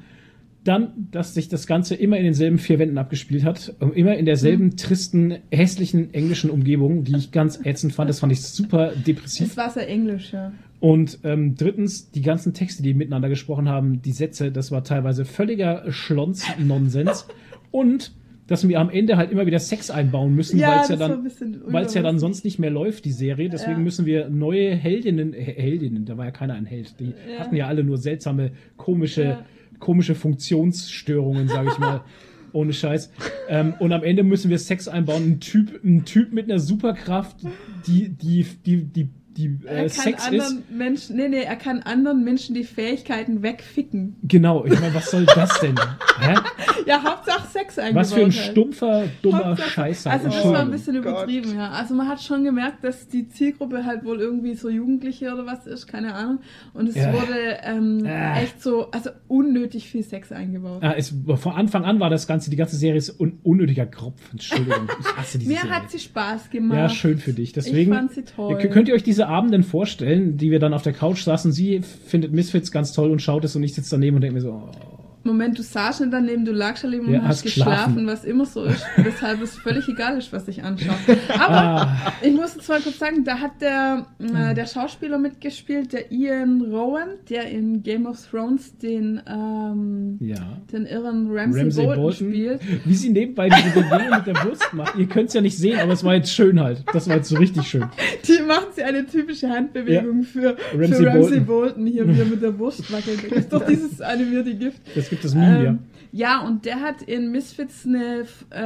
dann, 0.63 1.09
dass 1.11 1.33
sich 1.33 1.47
das 1.49 1.67
Ganze 1.67 1.95
immer 1.95 2.17
in 2.17 2.23
denselben 2.23 2.57
vier 2.57 2.79
Wänden 2.79 2.97
abgespielt 2.97 3.43
hat. 3.43 3.73
Immer 3.93 4.15
in 4.15 4.25
derselben 4.25 4.65
Mhm. 4.65 4.77
tristen, 4.77 5.33
hässlichen 5.51 6.13
englischen 6.13 6.49
Umgebung, 6.49 7.03
die 7.03 7.15
ich 7.17 7.31
ganz 7.31 7.59
ätzend 7.63 7.93
fand. 7.93 8.09
Das 8.09 8.19
fand 8.19 8.31
ich 8.33 8.41
super 8.41 8.91
depressiv. 8.95 9.47
Es 9.51 9.57
war 9.57 9.69
sehr 9.69 9.87
englisch, 9.87 10.33
ja. 10.33 10.51
Und 10.79 11.19
ähm, 11.23 11.55
drittens, 11.55 12.11
die 12.11 12.21
ganzen 12.21 12.53
Texte, 12.53 12.83
die 12.83 12.93
miteinander 12.93 13.29
gesprochen 13.29 13.67
haben, 13.67 14.01
die 14.01 14.11
Sätze, 14.11 14.51
das 14.51 14.71
war 14.71 14.83
teilweise 14.83 15.25
völliger 15.25 15.83
Schlons-Nonsens. 15.91 17.27
Und 17.71 18.13
dass 18.47 18.67
wir 18.67 18.79
am 18.79 18.89
Ende 18.89 19.17
halt 19.17 19.31
immer 19.31 19.45
wieder 19.45 19.59
Sex 19.59 19.89
einbauen 19.91 20.33
müssen, 20.33 20.57
Ja, 20.59 20.69
weil 20.69 20.79
es 20.79 20.87
ja 20.89 20.95
dann, 20.95 21.29
weil 21.67 21.85
es 21.85 21.93
ja 21.93 22.01
dann 22.01 22.17
sonst 22.17 22.45
nicht 22.45 22.59
mehr 22.59 22.69
läuft, 22.69 23.05
die 23.05 23.11
Serie. 23.11 23.49
Deswegen 23.49 23.77
Ja. 23.77 23.83
müssen 23.83 24.05
wir 24.05 24.29
neue 24.29 24.73
Heldinnen, 24.75 25.33
Heldinnen, 25.33 26.05
da 26.05 26.17
war 26.17 26.25
ja 26.25 26.31
keiner 26.31 26.53
ein 26.55 26.65
Held. 26.65 26.99
Die 26.99 27.13
Ja. 27.31 27.39
hatten 27.39 27.55
ja 27.55 27.67
alle 27.67 27.83
nur 27.83 27.97
seltsame, 27.97 28.51
komische, 28.77 29.39
komische 29.79 30.15
Funktionsstörungen, 30.15 31.47
sage 31.47 31.69
ich 31.71 31.77
mal. 31.79 32.01
Ohne 32.53 32.73
Scheiß. 32.73 33.11
Ähm, 33.49 33.73
und 33.79 33.91
am 33.91 34.03
Ende 34.03 34.23
müssen 34.23 34.49
wir 34.49 34.57
Sex 34.57 34.87
einbauen. 34.87 35.23
Ein 35.31 35.39
Typ, 35.39 35.83
ein 35.83 36.05
Typ 36.05 36.31
mit 36.33 36.45
einer 36.49 36.59
Superkraft, 36.59 37.37
die, 37.85 38.09
die, 38.09 38.45
die, 38.65 38.83
die, 38.85 39.09
die 39.37 39.57
Er 39.65 39.77
äh, 39.77 39.79
kann 39.81 39.89
Sex 39.89 40.23
ist. 40.23 40.27
anderen 40.27 40.63
Menschen, 40.69 41.15
nee, 41.15 41.27
nee, 41.29 41.43
er 41.43 41.55
kann 41.55 41.79
anderen 41.83 42.23
Menschen 42.23 42.55
die 42.55 42.63
Fähigkeiten 42.63 43.41
wegficken. 43.43 44.15
Genau, 44.23 44.65
ich 44.65 44.79
meine, 44.79 44.93
was 44.93 45.11
soll 45.11 45.25
das 45.25 45.59
denn? 45.59 45.75
Hä? 46.19 46.33
Ja, 46.87 47.03
Hauptsache 47.03 47.47
Sex 47.47 47.77
eingebaut. 47.77 48.01
Was 48.01 48.13
für 48.13 48.19
ein 48.21 48.31
halt. 48.31 48.33
stumpfer, 48.51 49.03
dummer 49.21 49.45
Hauptsache- 49.51 49.69
Scheiß 49.69 50.05
halt. 50.07 50.25
Also 50.25 50.35
das 50.37 50.45
war 50.51 50.59
ein 50.61 50.71
bisschen 50.71 50.95
Gott. 50.95 51.05
übertrieben, 51.05 51.55
ja. 51.55 51.69
Also 51.69 51.93
man 51.93 52.07
hat 52.07 52.21
schon 52.21 52.43
gemerkt, 52.43 52.83
dass 52.83 53.07
die 53.07 53.27
Zielgruppe 53.27 53.85
halt 53.85 54.03
wohl 54.03 54.19
irgendwie 54.19 54.55
so 54.55 54.69
Jugendliche 54.69 55.31
oder 55.33 55.45
was 55.45 55.67
ist, 55.67 55.85
keine 55.87 56.13
Ahnung. 56.15 56.39
Und 56.73 56.89
es 56.89 56.95
Ja. 56.95 57.13
wurde 57.13 57.57
ähm, 57.63 58.03
Ah. 58.07 58.39
echt 58.41 58.61
so, 58.63 58.89
also 58.91 59.11
unnötig 59.27 59.89
viel 59.89 60.03
Sex 60.03 60.31
eingebaut. 60.31 60.79
Ah, 60.81 60.93
es, 60.97 61.13
von 61.35 61.53
Anfang 61.53 61.83
an 61.85 61.99
war 61.99 62.09
das 62.09 62.25
Ganze, 62.25 62.49
die 62.49 62.55
ganze 62.55 62.77
Serie 62.77 62.97
ist 62.97 63.19
un 63.19 63.39
unnötiger 63.43 63.85
Kropf. 63.85 64.19
Entschuldigung, 64.31 64.87
ich 64.99 65.17
hasse 65.17 65.37
diese 65.37 65.51
Mir 65.51 65.59
Serie. 65.59 65.75
hat 65.75 65.91
sie 65.91 65.99
Spaß 65.99 66.49
gemacht. 66.49 66.77
ja, 66.77 66.89
schön 66.89 67.17
für 67.19 67.33
dich. 67.33 67.53
Deswegen 67.53 67.91
ich 67.91 67.97
fand 67.97 68.11
sie 68.13 68.23
toll. 68.23 68.57
Könnt 68.69 68.87
ihr 68.87 68.95
euch 68.95 69.03
diese 69.03 69.26
Abenden 69.27 69.63
vorstellen, 69.63 70.37
die 70.37 70.51
wir 70.51 70.59
dann 70.59 70.73
auf 70.73 70.81
der 70.81 70.93
Couch 70.93 71.23
saßen. 71.23 71.51
Sie 71.51 71.81
findet 71.81 72.31
Misfits 72.33 72.71
ganz 72.71 72.91
toll 72.93 73.11
und 73.11 73.21
schaut 73.21 73.43
es 73.45 73.55
und 73.55 73.63
ich 73.63 73.73
sitze 73.73 73.91
daneben 73.91 74.15
und 74.15 74.21
denke 74.21 74.35
mir 74.35 74.41
so, 74.41 74.51
oh, 74.51 74.96
Moment, 75.27 75.57
du 75.57 75.63
saßt 75.63 76.01
nicht 76.01 76.13
daneben, 76.13 76.45
du 76.45 76.51
lagst 76.51 76.83
daneben 76.83 77.11
Ja, 77.11 77.19
und 77.19 77.27
hast 77.27 77.37
hast 77.37 77.43
geschlafen, 77.43 77.95
geschlafen. 77.95 78.07
was 78.07 78.23
immer 78.23 78.45
so 78.45 78.63
ist, 78.63 78.85
weshalb 78.97 79.41
es 79.41 79.57
völlig 79.57 79.87
egal 79.87 80.17
ist, 80.17 80.33
was 80.33 80.47
ich 80.47 80.63
anschaue. 80.63 80.95
Aber 81.37 81.55
ah, 81.55 82.13
ich 82.21 82.33
muss 82.33 82.55
jetzt 82.55 82.67
mal 82.67 82.81
kurz 82.81 82.97
sagen, 82.97 83.23
da 83.23 83.39
hat 83.39 83.61
der, 83.61 84.07
äh, 84.19 84.53
der 84.53 84.65
Schauspieler 84.65 85.17
mitgespielt, 85.17 85.93
der 85.93 86.11
Ian 86.11 86.61
Rowan, 86.61 87.09
der 87.29 87.49
in 87.49 87.83
Game 87.83 88.05
of 88.05 88.17
Thrones 88.29 88.77
den, 88.77 89.21
ähm, 89.27 90.17
ja. 90.19 90.57
den 90.71 90.85
irren 90.85 91.29
Ramsay, 91.31 91.61
Ramsay 91.61 91.85
Bolton, 91.85 92.03
Bolton. 92.03 92.29
spielt. 92.29 92.61
Wie 92.85 92.95
sie 92.95 93.09
nebenbei 93.09 93.49
diese 93.49 93.69
Bewegung 93.69 94.09
mit 94.17 94.27
der 94.27 94.43
Wurst 94.43 94.73
macht. 94.73 94.95
Ihr 94.97 95.07
könnt 95.07 95.27
es 95.29 95.33
ja 95.33 95.41
nicht 95.41 95.57
sehen, 95.57 95.79
aber 95.79 95.93
es 95.93 96.03
war 96.03 96.15
jetzt 96.15 96.31
schön 96.33 96.59
halt. 96.59 96.83
Das 96.93 97.07
war 97.07 97.17
jetzt 97.17 97.29
so 97.29 97.37
richtig 97.37 97.67
schön. 97.67 97.85
Die 98.27 98.41
macht 98.43 98.75
sie 98.75 98.83
eine 98.83 99.05
typische 99.05 99.49
Handbewegung 99.49 100.23
für, 100.23 100.57
Ramsay 100.73 100.95
für 100.95 101.07
Ramsay 101.07 101.39
Bolton. 101.39 101.45
Bolton. 101.45 101.85
hier, 101.85 102.07
wie 102.07 102.19
er 102.19 102.25
mit 102.25 102.41
der 102.41 102.57
Wurst 102.57 102.91
wackelt. 102.91 103.29
Das 103.29 103.39
ist 103.39 103.53
doch 103.53 103.65
dieses 103.65 104.01
animierte 104.01 104.55
Gift. 104.55 104.81
Das 104.95 105.09
gibt 105.21 105.25
das 105.25 105.35
Meme, 105.35 105.63
ja. 105.63 105.69
Ähm, 105.71 105.79
ja, 106.13 106.41
und 106.41 106.65
der 106.65 106.79
hat 106.79 107.01
in 107.01 107.31
Misfits 107.31 107.85
eine, 107.85 108.25
äh, 108.49 108.57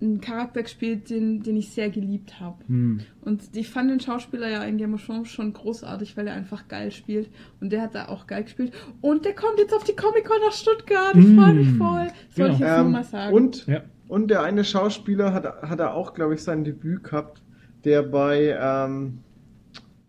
einen 0.00 0.20
Charakter 0.20 0.62
gespielt, 0.62 1.10
den, 1.10 1.42
den 1.42 1.56
ich 1.56 1.70
sehr 1.70 1.90
geliebt 1.90 2.40
habe. 2.40 2.56
Hm. 2.68 3.00
Und 3.22 3.56
ich 3.56 3.68
fand 3.68 3.90
den 3.90 4.00
Schauspieler 4.00 4.48
ja 4.48 4.62
in 4.64 4.78
Game 4.78 4.94
of 4.94 5.04
Thrones 5.04 5.28
schon 5.28 5.52
großartig, 5.52 6.16
weil 6.16 6.28
er 6.28 6.34
einfach 6.34 6.68
geil 6.68 6.90
spielt. 6.92 7.28
Und 7.60 7.70
der 7.70 7.82
hat 7.82 7.94
da 7.94 8.08
auch 8.08 8.26
geil 8.26 8.44
gespielt. 8.44 8.72
Und 9.00 9.24
der 9.24 9.34
kommt 9.34 9.58
jetzt 9.58 9.74
auf 9.74 9.84
die 9.84 9.96
Comic-Con 9.96 10.36
nach 10.46 10.52
Stuttgart. 10.52 11.14
Ich 11.16 11.34
freue 11.34 11.54
mich 11.54 11.70
voll. 11.76 12.06
Das 12.28 12.38
wollte 12.38 12.52
ich 12.52 12.58
genau. 12.58 12.70
jetzt 12.70 12.76
nur 12.78 12.86
Ähm, 12.86 12.92
mal 12.92 13.04
sagen. 13.04 13.34
und, 13.34 13.66
Ja. 13.66 13.82
und 14.06 14.30
der 14.30 14.42
eine 14.42 14.64
Schauspieler 14.64 15.32
hat, 15.34 15.44
hat 15.44 15.80
er 15.80 15.94
auch, 15.94 16.14
glaube 16.14 16.34
ich, 16.34 16.42
sein 16.42 16.62
Debüt 16.64 17.04
gehabt, 17.04 17.42
der 17.84 18.02
bei 18.02 18.56
ähm, 18.58 19.18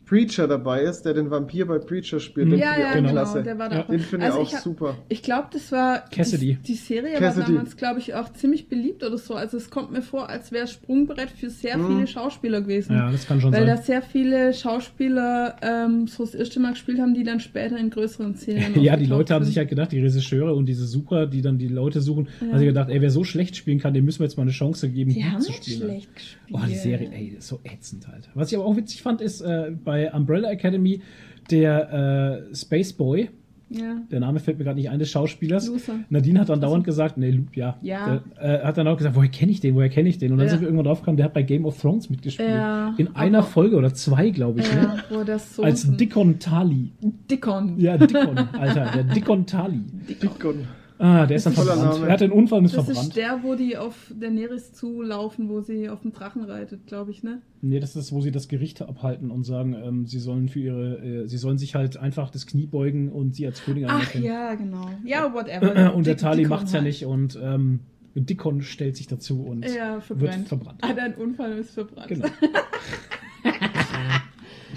Preacher 0.09 0.47
dabei 0.47 0.81
ist, 0.81 1.03
der 1.03 1.13
den 1.13 1.29
Vampir 1.29 1.67
bei 1.67 1.77
Preacher 1.77 2.19
spielt. 2.19 2.51
Den 2.51 2.57
ja, 2.59 2.73
ich 2.73 2.79
ja, 2.79 2.89
auch 2.89 2.93
genau. 2.95 3.09
klasse. 3.11 3.43
der 3.43 3.59
war 3.59 3.69
da 3.69 3.75
Ja. 3.75 3.83
auch. 3.83 3.87
Den 3.89 3.99
finde 3.99 4.25
ich 4.25 4.31
Also 4.33 4.43
auch 4.43 4.53
hab- 4.53 4.61
super. 4.63 4.97
Ich 5.07 5.21
glaube, 5.21 5.49
das 5.53 5.71
war. 5.71 6.03
Cassidy. 6.09 6.55
Die, 6.55 6.63
die 6.63 6.73
Serie 6.73 7.13
Cassidy. 7.19 7.41
war 7.47 7.53
damals, 7.53 7.77
glaube 7.77 7.99
ich, 7.99 8.15
auch 8.15 8.33
ziemlich 8.33 8.67
beliebt 8.69 9.03
oder 9.03 9.17
so. 9.19 9.35
Also 9.35 9.57
es 9.57 9.69
kommt 9.69 9.91
mir 9.91 10.01
vor, 10.01 10.27
als 10.29 10.51
wäre 10.51 10.67
Sprungbrett 10.67 11.29
für 11.29 11.49
sehr 11.51 11.77
Mhm. 11.77 11.87
viele 11.95 12.07
Schauspieler 12.07 12.61
gewesen. 12.61 12.93
ja, 12.95 13.11
das 13.11 13.27
kann 13.27 13.39
schon 13.39 13.53
Weil 13.53 13.65
da 13.67 13.75
sein. 13.77 13.85
sehr 13.85 14.01
viele 14.01 14.53
Schauspieler 14.53 15.55
ähm, 15.61 16.07
so 16.07 16.23
das 16.25 16.33
erste 16.33 16.59
Mal 16.59 16.71
gespielt 16.71 16.99
haben, 16.99 17.13
die 17.13 17.23
dann 17.23 17.39
später 17.39 17.77
in 17.77 17.89
größeren 17.89 18.33
Serien 18.35 18.73
Ja, 18.81 18.95
die 18.97 19.05
Leute 19.05 19.33
haben 19.33 19.43
sind. 19.43 19.51
sich 19.51 19.57
halt 19.57 19.69
gedacht, 19.69 19.91
die 19.91 19.99
Regisseure 19.99 20.53
und 20.55 20.65
diese 20.65 20.85
Sucher, 20.87 21.27
die 21.27 21.41
dann 21.41 21.57
die 21.57 21.67
Leute 21.67 22.01
suchen, 22.01 22.27
Ja. 22.41 22.47
haben 22.47 22.57
sich 22.59 22.67
gedacht, 22.67 22.89
ey, 22.89 23.01
wer 23.01 23.11
so 23.11 23.23
schlecht 23.23 23.55
spielen 23.55 23.79
kann, 23.79 23.93
dem 23.93 24.05
müssen 24.05 24.19
wir 24.19 24.25
jetzt 24.25 24.37
mal 24.37 24.43
eine 24.43 24.51
Chance 24.51 24.89
geben, 24.89 25.11
Die 25.13 25.21
gut 25.21 25.31
haben 25.31 25.41
zu 25.41 25.51
nicht 25.51 25.63
spielen. 25.65 25.79
schlecht 25.81 26.15
gespielt. 26.15 26.39
Oh, 26.51 26.59
die 26.67 26.75
Serie, 26.75 27.11
ey, 27.11 27.31
das 27.35 27.43
ist 27.43 27.49
so 27.49 27.59
ätzend 27.63 28.07
halt. 28.07 28.27
Was 28.33 28.51
ich 28.51 28.57
aber 28.57 28.65
auch 28.65 28.75
witzig 28.75 29.01
fand, 29.03 29.21
ist 29.21 29.41
äh, 29.41 29.71
bei 29.83 29.98
Umbrella 30.13 30.49
Academy 30.51 31.01
der 31.51 32.43
äh, 32.51 32.55
Space 32.55 32.93
Boy, 32.93 33.29
Ja. 33.69 33.97
der 34.11 34.19
Name 34.19 34.39
fällt 34.39 34.57
mir 34.59 34.63
gerade 34.65 34.77
nicht 34.79 34.89
ein, 34.89 34.99
des 34.99 35.09
Schauspielers. 35.09 35.67
Loser. 35.67 35.93
Nadine 36.09 36.39
hat 36.39 36.49
dann 36.49 36.61
dauernd 36.61 36.83
gesagt, 36.83 37.17
nee, 37.17 37.31
Lu- 37.31 37.45
ja. 37.55 37.77
Ja. 37.81 38.21
Der, 38.39 38.61
äh, 38.61 38.65
hat 38.65 38.77
dann 38.77 38.87
auch 38.87 38.97
gesagt, 38.97 39.15
woher 39.15 39.29
kenne 39.29 39.51
ich 39.51 39.59
den, 39.59 39.73
woher 39.75 39.89
kenne 39.89 40.09
ich 40.09 40.17
den? 40.19 40.31
Und 40.31 40.37
dann 40.37 40.45
Ja. 40.47 40.51
sind 40.51 40.61
wir 40.61 40.67
irgendwann 40.67 40.85
drauf 40.85 40.99
gekommen, 40.99 41.17
der 41.17 41.25
hat 41.25 41.33
bei 41.33 41.41
Game 41.43 41.65
of 41.65 41.79
Thrones 41.81 42.09
mitgespielt. 42.09 42.49
Ja, 42.49 42.93
In 42.97 43.15
einer 43.15 43.41
Folge 43.43 43.75
oder 43.77 43.93
zwei, 43.93 44.29
glaube 44.29 44.59
ich, 44.61 44.67
Ja, 44.73 44.95
ne? 45.17 45.25
das 45.25 45.55
so. 45.55 45.63
Als 45.63 45.89
Dickon 45.97 46.37
Tali. 46.39 46.91
Dickon. 47.29 47.79
Ja, 47.79 47.97
Dickon, 47.97 48.37
Alter, 48.59 48.91
der 48.93 49.03
Dickon 49.05 49.45
Tali. 49.45 49.81
Dickon. 50.21 50.67
Ah, 51.01 51.25
der 51.25 51.37
ist 51.37 51.45
dann 51.45 51.55
Das 51.55 51.63
ist 51.63 51.69
ein 51.71 51.75
toller 51.75 51.81
verbrannt. 51.81 51.99
Name. 52.01 52.07
Er 52.07 52.13
hat 52.13 52.21
einen 52.21 52.31
Unfall 52.33 52.59
und 52.59 52.65
ist 52.65 52.75
Das 52.77 52.85
verbrannt. 52.85 53.07
ist 53.07 53.15
der, 53.17 53.39
wo 53.43 53.55
die 53.55 53.77
auf 53.77 54.13
Daenerys 54.19 54.73
zulaufen, 54.73 55.47
wo 55.49 55.61
sie 55.61 55.87
auf 55.89 56.01
dem 56.01 56.11
Drachen 56.11 56.43
reitet, 56.43 56.87
glaube 56.87 57.11
ich, 57.11 57.23
ne? 57.23 57.41
Nee, 57.61 57.79
das 57.79 57.95
ist, 57.95 58.11
wo 58.11 58.19
sie 58.21 58.31
das 58.31 58.49
Gericht 58.49 58.81
abhalten 58.81 59.31
und 59.31 59.45
sagen, 59.45 59.73
ähm, 59.81 60.05
sie 60.05 60.19
sollen 60.19 60.49
für 60.49 60.59
ihre, 60.59 60.97
äh, 61.23 61.27
sie 61.27 61.37
sollen 61.37 61.57
sich 61.57 61.73
halt 61.75 61.95
einfach 61.97 62.29
das 62.31 62.45
Knie 62.45 62.67
beugen 62.67 63.09
und 63.09 63.33
sie 63.33 63.45
als 63.47 63.63
Königin 63.63 63.89
Ach 63.89 63.95
anerkennen. 63.95 64.25
ja, 64.25 64.53
genau. 64.55 64.89
Ja, 65.05 65.33
whatever. 65.33 65.95
Und 65.95 66.05
der 66.05 66.17
Tali 66.17 66.43
Dickon 66.43 66.49
macht's 66.49 66.71
ja 66.73 66.79
halt. 66.79 66.87
nicht 66.87 67.05
und 67.05 67.39
ähm, 67.41 67.79
Dickon 68.15 68.61
stellt 68.61 68.97
sich 68.97 69.07
dazu 69.07 69.43
und 69.43 69.65
Ja, 69.65 70.01
wird 70.09 70.35
verbrannt. 70.49 70.81
Hat 70.83 70.99
einen 70.99 71.13
Unfall 71.15 71.53
und 71.53 71.59
ist 71.59 71.71
verbrannt. 71.75 72.09
Genau. 72.09 72.27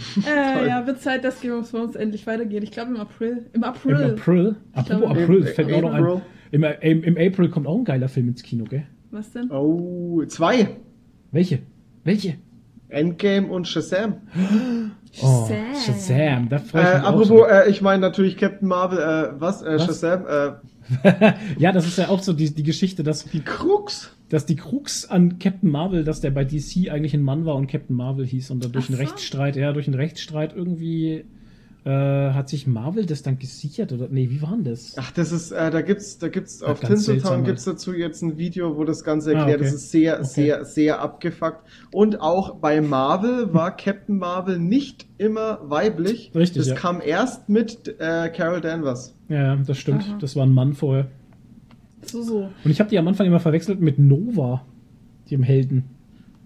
Äh, 0.26 0.68
ja, 0.68 0.86
wird 0.86 1.00
Zeit, 1.00 1.24
dass 1.24 1.40
Game 1.40 1.52
of 1.52 1.70
Thrones 1.70 1.94
endlich 1.96 2.26
weitergeht. 2.26 2.62
Ich 2.62 2.70
glaube 2.70 2.90
im 2.92 3.00
April. 3.00 3.46
Im 3.52 3.62
Im 3.62 3.64
April. 3.64 3.94
April, 4.12 4.56
apropos 4.72 5.10
April, 5.10 5.38
im- 5.38 5.46
fällt 5.46 5.68
mir 5.68 5.76
auch 5.76 5.82
noch 5.82 5.92
ein. 5.94 6.04
April. 6.04 6.22
Im, 6.50 6.64
im, 6.80 7.04
Im 7.04 7.16
April 7.16 7.48
kommt 7.48 7.66
auch 7.66 7.78
ein 7.78 7.84
geiler 7.84 8.08
Film 8.08 8.28
ins 8.28 8.42
Kino, 8.42 8.64
gell? 8.64 8.84
Was 9.10 9.32
denn? 9.32 9.50
Oh, 9.50 10.22
zwei. 10.26 10.68
Welche? 11.30 11.60
Welche? 12.04 12.34
Endgame 12.88 13.48
und 13.48 13.66
Shazam. 13.68 14.14
Oh, 15.20 15.46
Shazam. 15.46 15.74
Shazam, 15.76 16.48
da 16.48 16.56
Äh, 16.56 16.60
freue 16.60 16.82
ich 16.82 16.88
mich 16.94 17.02
auch 17.02 17.06
apropos, 17.06 17.46
äh, 17.50 17.68
ich 17.70 17.82
meine 17.82 18.00
natürlich 18.00 18.38
Captain 18.38 18.66
Marvel, 18.66 18.98
äh, 18.98 19.38
was? 19.38 19.60
Äh, 19.60 19.74
Was? 19.74 19.84
Shazam, 19.84 20.24
äh, 20.26 21.32
ja, 21.58 21.70
das 21.72 21.86
ist 21.86 21.98
ja 21.98 22.08
auch 22.08 22.22
so 22.22 22.32
die, 22.32 22.48
die 22.54 22.62
Geschichte, 22.62 23.02
dass, 23.02 23.24
die 23.26 23.40
Krux. 23.42 24.10
Dass 24.32 24.46
die 24.46 24.56
Krux 24.56 25.04
an 25.10 25.38
Captain 25.38 25.68
Marvel, 25.70 26.04
dass 26.04 26.22
der 26.22 26.30
bei 26.30 26.42
DC 26.44 26.90
eigentlich 26.90 27.12
ein 27.12 27.22
Mann 27.22 27.44
war 27.44 27.54
und 27.54 27.66
Captain 27.66 27.94
Marvel 27.94 28.24
hieß 28.26 28.50
und 28.50 28.64
dann 28.64 28.72
durch 28.72 28.86
Ach 28.86 28.88
einen 28.88 28.96
so. 28.96 29.04
Rechtsstreit, 29.04 29.56
ja, 29.56 29.72
durch 29.72 29.86
einen 29.88 29.94
Rechtsstreit 29.94 30.56
irgendwie 30.56 31.24
äh, 31.84 31.90
hat 31.90 32.48
sich 32.48 32.66
Marvel 32.66 33.04
das 33.06 33.22
dann 33.22 33.38
gesichert 33.38 33.92
oder 33.92 34.06
nee, 34.08 34.30
wie 34.30 34.40
war 34.40 34.52
denn 34.52 34.64
das? 34.64 34.94
Ach, 34.96 35.10
das 35.10 35.32
ist, 35.32 35.50
äh, 35.50 35.70
da 35.70 35.82
gibt's, 35.82 36.16
da 36.16 36.28
gibt's 36.28 36.62
auf 36.62 36.80
ganz 36.80 37.04
seltsam 37.04 37.12
Tinseltown 37.14 37.44
gibt's 37.44 37.64
dazu 37.64 37.92
jetzt 37.92 38.22
ein 38.22 38.38
Video, 38.38 38.76
wo 38.78 38.84
das 38.84 39.04
Ganze 39.04 39.30
Ah, 39.32 39.40
erklärt. 39.40 39.60
okay. 39.60 39.64
Das 39.70 39.74
ist 39.74 39.90
sehr, 39.90 40.14
Okay. 40.20 40.24
sehr, 40.24 40.64
sehr 40.64 41.00
abgefuckt. 41.02 41.66
Und 41.92 42.20
auch 42.22 42.54
bei 42.54 42.80
Marvel 42.80 43.52
war 43.52 43.76
Captain 43.76 44.16
Marvel 44.16 44.58
nicht 44.58 45.06
immer 45.18 45.58
weiblich. 45.64 46.30
Richtig, 46.34 46.58
Das 46.58 46.68
ja. 46.68 46.74
kam 46.74 47.02
erst 47.04 47.48
mit 47.50 47.88
äh, 47.98 48.30
Carol 48.30 48.60
Danvers. 48.62 49.14
Ja, 49.28 49.56
das 49.56 49.76
stimmt. 49.76 50.04
Aha. 50.04 50.18
Das 50.20 50.36
war 50.36 50.46
ein 50.46 50.54
Mann 50.54 50.72
vorher. 50.74 51.08
So, 52.02 52.22
so. 52.22 52.48
Und 52.64 52.70
ich 52.70 52.80
habe 52.80 52.90
die 52.90 52.98
am 52.98 53.08
Anfang 53.08 53.26
immer 53.26 53.40
verwechselt 53.40 53.80
mit 53.80 53.98
Nova, 53.98 54.64
dem 55.30 55.42
Helden. 55.42 55.84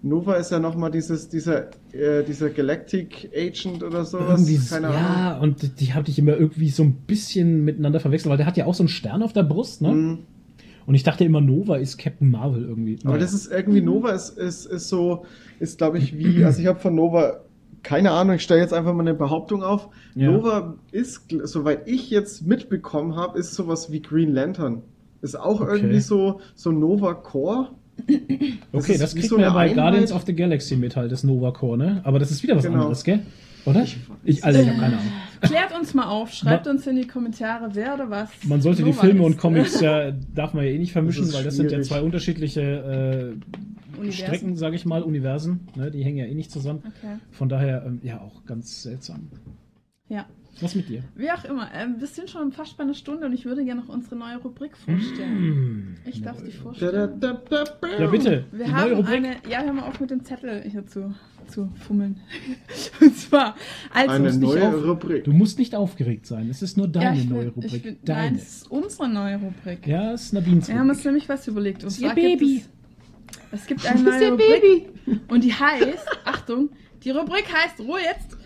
Nova 0.03 0.35
ist 0.35 0.51
ja 0.51 0.59
nochmal 0.59 0.91
dieses, 0.91 1.27
dieser, 1.27 1.69
äh, 1.91 2.23
dieser 2.23 2.49
Galactic 2.51 3.29
Agent 3.35 3.83
oder 3.83 4.05
sowas. 4.05 4.47
Irgendwie, 4.47 4.69
Keine 4.69 4.87
Ahnung. 4.87 5.01
ja, 5.01 5.37
und 5.39 5.79
die 5.79 5.93
habe 5.93 6.07
ich 6.09 6.19
immer 6.19 6.37
irgendwie 6.37 6.69
so 6.69 6.83
ein 6.83 6.93
bisschen 6.93 7.65
miteinander 7.65 7.99
verwechselt, 7.99 8.29
weil 8.29 8.37
der 8.37 8.45
hat 8.45 8.57
ja 8.57 8.65
auch 8.65 8.75
so 8.75 8.83
einen 8.83 8.89
Stern 8.89 9.23
auf 9.23 9.33
der 9.33 9.43
Brust, 9.43 9.81
ne? 9.81 9.91
Mhm. 9.91 10.17
Und 10.85 10.95
ich 10.95 11.03
dachte 11.03 11.25
immer, 11.25 11.41
Nova 11.41 11.75
ist 11.77 11.97
Captain 11.97 12.29
Marvel 12.31 12.63
irgendwie. 12.63 12.97
Aber 13.01 13.13
Naja. 13.13 13.21
das 13.21 13.33
ist 13.33 13.51
irgendwie 13.51 13.81
Nova 13.81 14.11
ist, 14.11 14.37
ist, 14.37 14.65
ist 14.67 14.87
so, 14.87 15.25
ist 15.59 15.79
glaube 15.79 15.97
ich 15.97 16.17
wie, 16.17 16.45
also 16.45 16.61
ich 16.61 16.67
habe 16.67 16.79
von 16.79 16.95
Nova 16.95 17.41
keine 17.83 18.11
Ahnung, 18.11 18.35
ich 18.35 18.43
stelle 18.43 18.61
jetzt 18.61 18.73
einfach 18.73 18.93
mal 18.93 19.01
eine 19.01 19.13
Behauptung 19.13 19.63
auf. 19.63 19.89
Ja. 20.15 20.31
Nova 20.31 20.75
ist, 20.91 21.25
soweit 21.43 21.87
ich 21.87 22.09
jetzt 22.09 22.45
mitbekommen 22.45 23.15
habe, 23.15 23.37
ist 23.39 23.53
sowas 23.53 23.91
wie 23.91 24.01
Green 24.01 24.33
Lantern. 24.33 24.81
Ist 25.21 25.39
auch 25.39 25.61
Okay. 25.61 25.75
irgendwie 25.77 25.99
so, 25.99 26.39
so 26.55 26.71
Nova 26.71 27.13
Core. 27.13 27.69
Okay, 28.73 28.93
ist 28.93 29.01
das 29.01 29.13
kriegt 29.15 29.29
so 29.29 29.35
man 29.35 29.43
ja 29.45 29.53
bei 29.53 29.61
Einheit. 29.61 29.75
Guardians 29.75 30.11
of 30.11 30.23
the 30.25 30.33
Galaxy 30.35 30.75
mit 30.75 30.95
halt, 30.95 31.11
das 31.11 31.23
Nova 31.23 31.51
Core, 31.51 31.77
ne? 31.77 32.01
Aber 32.03 32.19
das 32.19 32.29
ist 32.31 32.43
wieder 32.43 32.55
was 32.55 32.63
Genau. 32.65 32.79
anderes, 32.79 33.03
gell? 33.03 33.21
Oder? 33.65 33.83
Ich- 33.83 33.97
Ich, 34.23 34.43
also, 34.45 34.59
ich 34.61 34.67
habe 34.67 34.77
keine 34.79 34.97
Ahnung. 34.97 35.11
Klärt 35.41 35.75
uns 35.77 35.93
mal 35.93 36.05
auf, 36.05 36.31
schreibt 36.31 36.67
uns 36.67 36.85
in 36.87 36.95
die 36.95 37.07
Kommentare, 37.07 37.69
wer 37.73 37.95
oder 37.95 38.09
was. 38.09 38.29
Man 38.43 38.61
sollte 38.61 38.83
die 38.83 38.89
Nova 38.91 39.01
Filme 39.01 39.19
ist. 39.21 39.25
und 39.25 39.37
Comics 39.37 39.81
ja, 39.81 40.11
darf 40.35 40.53
man 40.53 40.63
ja 40.65 40.71
eh 40.71 40.77
nicht 40.77 40.91
vermischen, 40.91 41.25
Das 41.25 41.33
weil 41.33 41.43
das 41.43 41.55
sind 41.55 41.65
ja 41.65 41.69
schwierig. 41.71 41.87
zwei 41.87 42.01
unterschiedliche 42.01 43.35
äh. 44.01 44.11
Strecken, 44.11 44.55
sage 44.57 44.75
ich 44.75 44.85
mal, 44.85 45.01
Universen. 45.01 45.61
Ne? 45.75 45.89
Die 45.89 46.03
hängen 46.03 46.17
ja 46.17 46.25
eh 46.25 46.35
nicht 46.35 46.51
zusammen. 46.51 46.79
Okay. 46.85 47.15
Von 47.31 47.49
daher, 47.49 47.83
ähm, 47.85 47.99
ja, 48.03 48.21
auch 48.21 48.45
ganz 48.45 48.83
seltsam. 48.83 49.27
Ja. 50.07 50.25
Was 50.61 50.73
mit 50.75 50.89
dir? 50.89 51.03
Wie 51.15 51.29
auch 51.29 51.43
immer, 51.45 51.69
ähm, 51.73 51.95
wir 51.99 52.07
sind 52.07 52.29
schon 52.29 52.51
fast 52.51 52.77
bei 52.77 52.83
einer 52.83 52.93
Stunde 52.95 53.25
und 53.27 53.33
ich 53.33 53.45
würde 53.45 53.63
gerne 53.63 53.81
noch 53.81 53.89
unsere 53.89 54.15
neue 54.15 54.37
Rubrik 54.37 54.75
vorstellen. 54.75 55.93
Mm. 55.93 55.95
Ich 56.05 56.21
darf 56.21 56.41
die 56.43 56.51
vorstellen. 56.51 57.19
da, 57.19 57.33
da, 57.33 57.63
da. 57.63 57.87
Ja, 57.99 58.07
bitte. 58.07 58.45
Wir 58.51 58.65
die 58.65 58.71
haben 58.73 59.05
eine. 59.05 59.35
Ja, 59.49 59.61
hör 59.63 59.73
mal 59.73 59.83
auf 59.83 59.99
mit 59.99 60.09
dem 60.09 60.23
Zettel 60.23 60.63
hier 60.63 60.85
zu, 60.87 61.13
zu 61.47 61.69
fummeln. 61.75 62.19
und 63.01 63.15
zwar, 63.17 63.55
als 63.93 64.09
Eine 64.09 64.33
neue 64.33 64.67
auf- 64.69 64.83
Rubrik. 64.83 65.25
Du 65.25 65.31
musst 65.31 65.59
nicht 65.59 65.75
aufgeregt 65.75 66.25
sein. 66.25 66.49
Es 66.49 66.61
ist 66.61 66.77
nur 66.77 66.87
deine 66.87 67.05
ja, 67.17 67.21
ich 67.21 67.29
neue 67.29 67.39
will, 67.41 67.47
Rubrik. 67.49 67.73
Ich 67.73 67.83
will, 67.83 67.97
deine. 68.03 68.21
nein, 68.21 68.35
es 68.35 68.57
ist 68.57 68.71
unsere 68.71 69.09
neue 69.09 69.37
Rubrik. 69.37 69.85
ja, 69.85 70.13
es 70.13 70.23
ist 70.23 70.33
Nadines 70.33 70.67
Wir 70.67 70.79
haben 70.79 70.89
uns 70.89 71.03
nämlich 71.03 71.29
was 71.29 71.47
überlegt. 71.47 71.83
Und 71.83 71.91
ihr 71.99 72.07
zwar 72.07 72.15
gibt 72.15 72.39
Baby. 72.39 72.63
Es, 73.51 73.61
es 73.61 73.67
gibt 73.67 73.85
eine 73.89 74.01
neue 74.01 74.31
Rubrik. 74.31 74.89
Und 75.27 75.43
die 75.43 75.53
heißt, 75.53 76.07
Achtung, 76.25 76.69
die 77.03 77.11
Rubrik 77.11 77.45
heißt, 77.53 77.79
Ruhe 77.79 77.99
jetzt, 78.01 78.36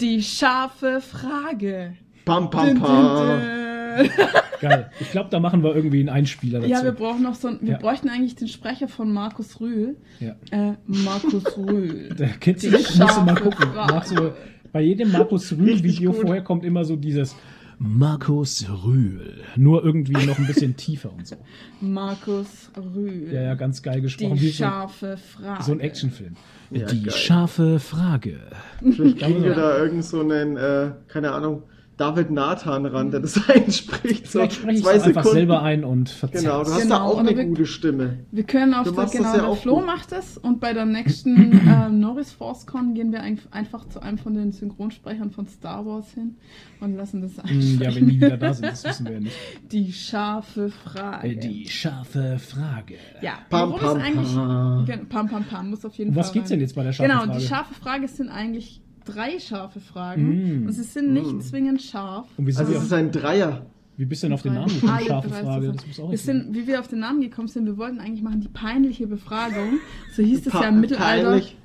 die 0.00 0.22
scharfe 0.22 1.00
Frage. 1.00 1.94
Pam, 2.24 2.50
pam, 2.50 2.78
pam. 2.80 3.40
Geil. 4.60 4.90
Ich 5.00 5.10
glaube, 5.10 5.30
da 5.30 5.40
machen 5.40 5.62
wir 5.62 5.74
irgendwie 5.74 6.00
einen 6.00 6.10
Einspieler 6.10 6.60
dazu. 6.60 6.70
Ja, 6.70 6.84
wir 6.84 6.92
brauchen 6.92 7.22
noch 7.22 7.34
so 7.34 7.48
ein, 7.48 7.58
wir 7.62 7.72
Ja. 7.72 7.78
bräuchten 7.78 8.08
eigentlich 8.08 8.34
den 8.36 8.48
Sprecher 8.48 8.88
von 8.88 9.12
Markus 9.12 9.60
Rühl. 9.60 9.96
Ja. 10.20 10.36
Äh, 10.50 10.74
Markus 10.86 11.56
Rühl. 11.56 12.14
Der 12.18 12.28
kennt 12.28 12.62
Die 12.62 12.68
sich, 12.68 12.96
musst 12.98 13.16
du 13.16 13.22
mal 13.22 13.34
gucken. 13.34 13.68
So, 14.04 14.32
bei 14.72 14.82
jedem 14.82 15.12
Markus 15.12 15.52
Rühl-Video 15.52 16.12
vorher 16.12 16.42
kommt 16.44 16.64
immer 16.64 16.84
so 16.84 16.96
dieses 16.96 17.34
Markus 17.78 18.66
Rühl. 18.84 19.42
Nur 19.56 19.82
irgendwie 19.82 20.26
noch 20.26 20.38
ein 20.38 20.46
bisschen 20.46 20.76
tiefer 20.76 21.12
und 21.12 21.26
so. 21.26 21.36
Markus 21.80 22.70
Rühl. 22.76 23.32
Ja, 23.32 23.42
ja, 23.42 23.54
ganz 23.54 23.82
geil 23.82 24.02
gesprochen. 24.02 24.36
Die 24.36 24.52
scharfe 24.52 25.16
Frage. 25.16 25.62
so 25.62 25.72
ein 25.72 25.80
Actionfilm. 25.80 26.36
Ja, 26.70 26.86
Die 26.86 27.02
geil. 27.02 27.12
scharfe 27.12 27.80
Frage. 27.80 28.38
Vielleicht 28.78 29.18
kriegen 29.18 29.42
wir 29.42 29.54
da 29.54 29.78
irgend 29.78 30.04
so 30.04 30.20
einen, 30.20 30.56
äh, 30.56 30.92
keine 31.08 31.32
Ahnung, 31.32 31.64
David 32.00 32.30
Nathan 32.30 32.86
ran, 32.86 33.10
der 33.10 33.20
das 33.20 33.48
einspricht. 33.48 34.26
So 34.26 34.38
Vielleicht 34.38 34.54
spreche 34.54 34.78
ich 34.78 34.82
zwei 34.82 34.92
einfach 34.94 35.06
Sekunden. 35.06 35.30
selber 35.32 35.62
ein 35.62 35.84
und 35.84 36.08
verzerre 36.08 36.42
Genau, 36.42 36.64
du 36.64 36.70
hast 36.72 36.82
Genau, 36.82 36.94
da 36.96 37.02
auch 37.04 37.18
eine 37.18 37.36
wir- 37.36 37.44
gute 37.44 37.66
Stimme. 37.66 38.20
Wir 38.32 38.44
können 38.44 38.72
auf 38.74 38.84
Du 38.84 38.92
der, 38.92 39.00
machst 39.02 39.14
das 39.14 39.20
genau, 39.20 39.32
ja 39.34 39.40
der 39.40 39.48
auch 39.48 39.58
Flo 39.58 39.76
gut. 39.76 39.86
macht 39.86 40.12
es 40.12 40.38
und 40.38 40.60
bei 40.60 40.72
der 40.72 40.86
nächsten 40.86 41.52
ähm, 41.68 42.00
Norris 42.00 42.32
ForceCon 42.32 42.94
gehen 42.94 43.12
wir 43.12 43.20
ein, 43.22 43.38
einfach 43.50 43.86
zu 43.88 44.00
einem 44.00 44.16
von 44.18 44.34
den 44.34 44.50
Synchronsprechern 44.52 45.30
von 45.30 45.46
Star 45.46 45.84
Wars 45.84 46.12
hin 46.14 46.36
und 46.80 46.96
lassen 46.96 47.20
das 47.20 47.32
Hm, 47.36 47.44
einsprechen. 47.44 47.80
Ja, 47.82 47.94
wenn 47.94 48.08
die 48.08 48.16
wieder 48.20 48.36
da 48.38 48.54
sind, 48.54 48.66
das 48.66 48.84
wissen 48.84 49.06
wir 49.06 49.12
ja 49.14 49.20
nicht. 49.20 49.36
Die 49.70 49.92
scharfe 49.92 50.70
Frage. 50.70 51.28
Äh, 51.28 51.36
Die 51.36 51.68
scharfe 51.68 52.38
Frage. 52.38 52.94
ja, 53.20 53.34
Pam, 53.50 53.68
worum 53.72 53.80
pam, 53.80 53.96
es 53.98 54.02
eigentlich... 54.04 54.34
pam. 54.34 55.08
Pam, 55.08 55.28
pam, 55.28 55.44
pam, 55.44 55.70
muss 55.70 55.84
auf 55.84 55.94
jeden 55.96 56.10
Um 56.10 56.14
Fall 56.14 56.24
was 56.24 56.32
geht's 56.32 56.44
rein. 56.50 56.58
denn 56.58 56.60
jetzt 56.60 56.74
bei 56.74 56.82
der 56.82 56.92
scharfen 56.92 57.10
Genau, 57.12 57.24
Frage? 57.26 57.38
die 57.40 57.46
scharfe 57.46 57.74
Frage 57.74 58.08
sind 58.08 58.28
eigentlich 58.30 58.80
drei 59.04 59.38
scharfe 59.38 59.80
Fragen 59.80 60.62
Mm. 60.62 60.66
und 60.66 60.72
sie 60.72 60.82
sind 60.82 61.12
nicht 61.12 61.32
Mm. 61.32 61.40
zwingend 61.40 61.82
scharf. 61.82 62.26
Und 62.36 62.46
wie, 62.46 62.52
sind 62.52 62.66
Also 62.66 62.78
es 62.78 62.84
ist 62.84 62.92
ein 62.92 63.10
Dreier. 63.10 63.66
wie 63.96 64.04
bist 64.06 64.22
du 64.22 64.26
denn 64.28 64.34
auf 64.34 64.42
den. 64.42 64.54
Namen 64.54 64.68
gekommen? 64.72 65.00
Scharfe 65.06 65.28
drei 65.28 65.42
Frage. 65.42 65.60
zusammen. 65.60 65.76
Das 65.76 65.86
muss 65.86 66.00
auch 66.00 66.04
Wir 66.04 66.10
nicht 66.12 66.24
sind, 66.24 66.54
wie 66.54 66.66
wir 66.66 66.80
auf 66.80 66.88
den 66.88 66.98
Namen 67.00 67.20
gekommen 67.20 67.48
sind, 67.48 67.66
wir 67.66 67.76
wollten 67.76 67.98
eigentlich 68.00 68.22
machen 68.22 68.40
die 68.40 68.48
peinliche 68.48 69.06
Befragung. 69.06 69.78
So 70.14 70.22
hieß 70.22 70.46
es 70.46 70.52
ja 70.52 70.68
im 70.68 70.80
Mittelalter. 70.80 71.28
peinlich. 71.30 71.56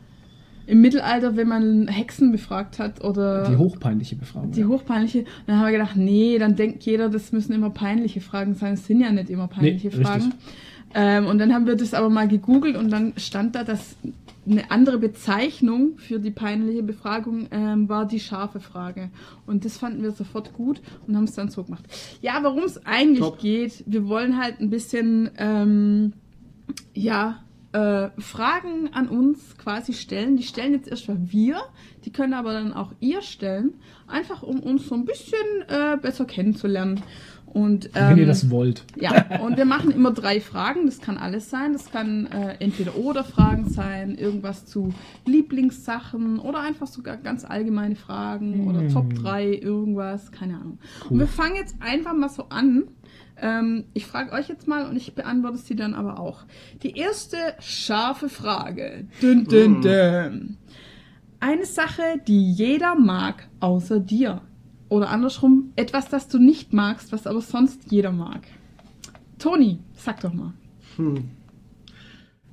Im 0.68 0.82
Mittelalter, 0.82 1.38
wenn 1.38 1.48
man 1.48 1.88
Hexen 1.88 2.32
befragt 2.32 2.80
hat 2.80 3.04
oder 3.04 3.48
die 3.48 3.56
hochpeinliche 3.56 4.16
Befragung. 4.16 4.52
die 4.52 4.66
hochpeinliche, 4.66 5.20
und 5.20 5.28
dann 5.46 5.58
haben 5.60 5.66
wir 5.68 5.74
gedacht, 5.74 5.96
nee, 5.96 6.40
dann 6.40 6.56
denkt 6.56 6.82
jeder, 6.84 7.08
das 7.10 7.32
müssen 7.32 7.54
immer 7.54 7.70
peinliche 7.70 8.20
Fragen 8.20 8.56
sein. 8.56 8.74
Es 8.74 8.88
sind 8.88 9.00
ja 9.00 9.12
nicht 9.12 9.30
immer 9.30 9.48
peinliche 9.48 9.90
Nee, 9.90 10.04
Fragen. 10.04 10.24
richtig. 10.24 10.40
Ähm, 10.96 11.28
und 11.28 11.38
dann 11.38 11.54
haben 11.54 11.68
wir 11.68 11.76
das 11.76 11.94
aber 11.94 12.10
mal 12.10 12.28
gegoogelt 12.28 12.78
und 12.78 12.90
dann 12.90 13.14
stand 13.18 13.54
da, 13.54 13.64
dass 13.64 13.96
eine 14.48 14.72
andere 14.72 14.98
Bezeichnung 14.98 15.98
für 15.98 16.20
die 16.20 16.32
peinliche 16.32 16.84
Befragung 16.84 17.48
ähm, 17.52 17.90
war 17.90 18.06
die 18.06 18.20
scharfe 18.20 18.60
Frage. 18.60 19.10
Und 19.46 19.66
das 19.66 19.78
fanden 19.78 20.04
wir 20.04 20.12
sofort 20.12 20.54
gut 20.54 20.82
und 21.08 21.16
haben 21.16 21.24
es 21.24 21.34
dann 21.34 21.50
so 21.50 21.64
gemacht. 21.64 21.86
Ja, 22.22 22.44
worum 22.44 22.64
es 22.64 22.86
eigentlich 22.86 23.20
Top. 23.20 23.40
geht, 23.40 23.84
wir 23.88 24.08
wollen 24.08 24.38
halt 24.38 24.60
ein 24.60 24.70
bisschen, 24.70 25.32
ähm, 25.38 26.14
ja, 26.94 27.46
äh, 27.76 28.10
Fragen 28.22 28.90
an 28.94 29.10
uns 29.10 29.58
quasi 29.58 29.92
stellen. 29.92 30.38
Die 30.38 30.44
stellen 30.44 30.74
jetzt 30.74 30.88
erstmal 30.88 31.18
wir, 31.32 31.62
die 32.06 32.12
können 32.12 32.34
aber 32.34 32.54
dann 32.54 32.72
auch 32.72 32.94
ihr 33.02 33.22
stellen, 33.22 33.74
einfach 34.08 34.44
um 34.44 34.62
uns 34.62 34.88
so 34.88 34.96
ein 34.96 35.04
bisschen 35.04 35.38
äh, 35.68 35.98
besser 35.98 36.24
kennenzulernen. 36.24 37.02
Und, 37.56 37.90
Wenn 37.94 38.18
ihr 38.18 38.24
ähm, 38.24 38.28
das 38.28 38.50
wollt. 38.50 38.84
ja, 39.00 39.40
und 39.40 39.56
wir 39.56 39.64
machen 39.64 39.90
immer 39.92 40.12
drei 40.12 40.42
Fragen. 40.42 40.88
Das 40.88 41.00
kann 41.00 41.18
alles 41.18 41.50
sein. 41.50 41.72
Das 41.72 41.90
kann 41.90 42.26
äh, 42.28 42.58
entweder 42.60 42.98
oder 42.98 43.24
Fragen 43.24 43.70
sein, 43.70 44.16
irgendwas 44.16 44.66
zu 44.66 44.94
Lieblingssachen 45.26 46.40
oder 46.40 46.60
einfach 46.60 46.88
sogar 46.88 47.16
ganz 47.16 47.46
allgemeine 47.46 47.96
Fragen 47.96 48.68
oder 48.68 48.80
Hm. 48.82 48.90
Top 48.90 49.14
3, 49.14 49.54
irgendwas, 49.54 50.34
keine 50.34 50.56
Ahnung. 50.56 50.80
Cool. 51.06 51.12
Und 51.14 51.20
wir 51.20 51.28
fangen 51.28 51.56
jetzt 51.56 51.76
einfach 51.80 52.14
mal 52.14 52.28
so 52.28 52.50
an. 52.50 52.84
Ähm, 53.42 53.86
ich 53.94 54.06
frage 54.06 54.34
euch 54.34 54.50
jetzt 54.50 54.68
mal 54.68 54.86
und 54.90 54.98
ich 54.98 55.16
beantworte 55.16 55.58
sie 55.58 55.78
dann 55.78 55.94
aber 55.94 56.20
auch. 56.20 56.44
Die 56.84 56.98
erste 56.98 57.38
scharfe 57.60 58.28
Frage. 58.28 59.08
Dün, 59.22 59.46
dün, 59.46 59.76
Hm. 59.76 59.82
dün. 59.82 60.58
Eine 61.40 61.66
Sache, 61.66 62.02
die 62.28 62.52
jeder 62.52 62.96
mag, 62.96 63.48
außer 63.62 64.00
dir. 64.02 64.42
Oder 64.96 65.10
andersrum, 65.10 65.74
etwas, 65.76 66.08
das 66.08 66.30
du 66.30 66.40
nicht 66.40 66.72
magst, 66.72 67.12
was 67.12 67.28
aber 67.28 67.42
sonst 67.42 67.92
jeder 67.92 68.14
mag. 68.14 68.48
Toni, 69.40 69.80
sag 69.94 70.22
doch 70.22 70.32
mal. 70.32 70.54
Hm. 70.96 71.32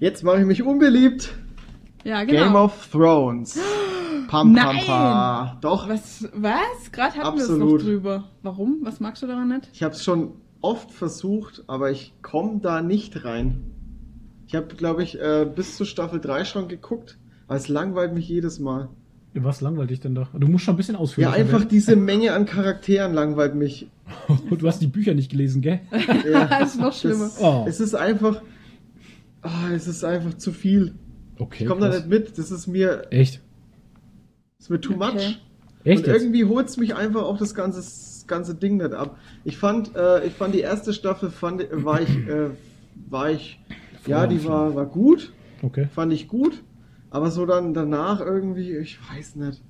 Jetzt 0.01 0.25
mache 0.25 0.41
ich 0.41 0.47
mich 0.47 0.65
unbeliebt. 0.65 1.33
Ja, 2.03 2.25
genau. 2.25 2.43
Game 2.43 2.57
of 2.57 2.89
Thrones. 2.91 3.61
Pam, 4.27 4.27
pam, 4.27 4.53
Nein! 4.55 4.85
pam. 4.85 5.59
Doch, 5.61 5.89
was? 5.89 6.29
Was? 6.35 6.91
Gerade 6.91 7.15
hatten 7.19 7.37
wir 7.37 7.45
es 7.45 7.49
noch 7.49 7.59
Absolut. 7.59 7.83
drüber. 7.85 8.25
Warum? 8.43 8.79
Was 8.83 8.99
magst 8.99 9.23
du 9.23 9.29
daran 9.29 9.47
nicht? 9.47 9.69
ich 9.73 9.85
habe 9.85 9.95
es 9.95 10.03
schon 10.03 10.33
oft 10.61 10.91
versucht, 10.91 11.63
aber 11.69 11.93
ich 11.93 12.13
komme 12.23 12.59
da 12.59 12.83
nicht 12.83 13.25
rein. 13.25 13.71
Ich 14.49 14.57
habe, 14.57 14.75
glaube 14.75 15.05
ich, 15.05 15.17
äh, 15.17 15.47
bis 15.47 15.77
zur 15.77 15.87
Staffel 15.87 16.21
3 16.21 16.45
schon 16.45 16.67
geguckt, 16.67 17.19
aber 17.47 17.57
es 17.57 17.69
langweilt 17.69 18.13
mich 18.15 18.29
jedes 18.29 18.59
Mal. 18.59 18.89
Was 19.35 19.61
langweilt 19.63 19.89
dich 19.91 20.01
denn 20.01 20.15
da? 20.15 20.29
Du 20.39 20.47
musst 20.47 20.65
schon 20.65 20.75
ein 20.75 20.77
bisschen 20.77 20.95
Ja, 20.95 21.01
ausführlicher 21.01 21.35
einfach 21.35 21.61
werden. 21.61 21.69
diese 21.71 21.97
Menge 21.97 22.33
an 22.35 22.45
Charakteren 22.47 23.15
langweilt 23.15 23.55
mich. 23.55 23.89
Du 24.51 24.67
hast 24.69 24.81
die 24.83 24.87
Bücher 24.89 25.15
nicht 25.15 25.31
gelesen, 25.31 25.63
gell? 25.63 25.81
Ja, 26.31 26.47
Das 26.47 26.71
ist 26.75 26.81
noch 26.81 26.93
schlimmer. 26.93 27.25
Das, 27.25 27.41
Oh. 27.41 27.65
Es 27.67 27.81
ist 27.81 27.95
einfach, 27.95 28.43
ah, 29.41 29.71
es 29.75 29.87
ist 29.87 30.05
einfach 30.05 30.35
zu 30.35 30.53
viel. 30.53 30.95
Okay. 31.39 31.65
Ich 31.65 31.69
komme 31.69 31.81
da 31.81 31.89
nicht 31.89 32.09
mit. 32.09 32.37
Das 32.37 32.51
ist 32.51 32.67
mir, 32.67 33.07
Echt? 33.11 33.41
ist 34.59 34.69
mir 34.71 34.81
too 34.81 34.95
Okay. 34.95 35.13
much. 35.15 35.41
Echt 35.85 36.01
und 36.01 36.07
jetzt? 36.13 36.23
irgendwie 36.23 36.45
holt 36.45 36.69
es 36.69 36.77
mich 36.77 36.95
einfach 36.95 37.23
auch 37.23 37.39
das 37.39 37.55
ganze, 37.55 37.79
das 37.81 38.25
ganze 38.29 38.55
Ding 38.55 38.77
nicht 38.77 38.93
ab. 38.93 39.19
Ich 39.45 39.57
fand, 39.57 39.97
äh, 39.97 40.25
ich 40.27 40.33
fand 40.35 40.55
die 40.55 40.61
erste 40.61 40.93
Staffel 40.93 41.31
fand, 41.31 41.65
war 41.73 42.01
ich, 42.03 42.11
äh, 42.29 42.51
war 43.09 43.31
ich, 43.31 43.59
ja, 44.07 44.27
die 44.27 44.45
war, 44.45 44.75
war 44.77 44.87
gut, 44.87 45.33
Okay. 45.63 45.89
fand 45.93 46.13
ich 46.13 46.29
gut, 46.29 46.63
aber 47.13 47.31
so 47.31 47.47
dann 47.47 47.75
danach 47.75 48.21
irgendwie, 48.21 48.77
ich 48.77 48.99
weiß 49.11 49.37
nicht. 49.37 49.63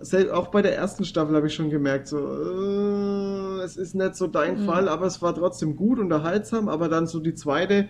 Sel- 0.00 0.30
Auch 0.30 0.48
bei 0.48 0.60
der 0.60 0.76
ersten 0.76 1.04
Staffel 1.04 1.34
habe 1.34 1.46
ich 1.46 1.54
schon 1.54 1.70
gemerkt, 1.70 2.08
so, 2.08 2.18
äh, 2.18 3.62
es 3.64 3.76
ist 3.78 3.94
nicht 3.94 4.14
so 4.14 4.26
dein 4.26 4.60
Mhm. 4.62 4.66
Fall, 4.66 4.88
aber 4.90 5.06
es 5.06 5.22
war 5.22 5.34
trotzdem 5.34 5.74
gut, 5.76 5.98
unterhaltsam, 5.98 6.68
aber 6.68 6.88
dann 6.90 7.06
so 7.06 7.18
die 7.20 7.32
zweite, 7.34 7.88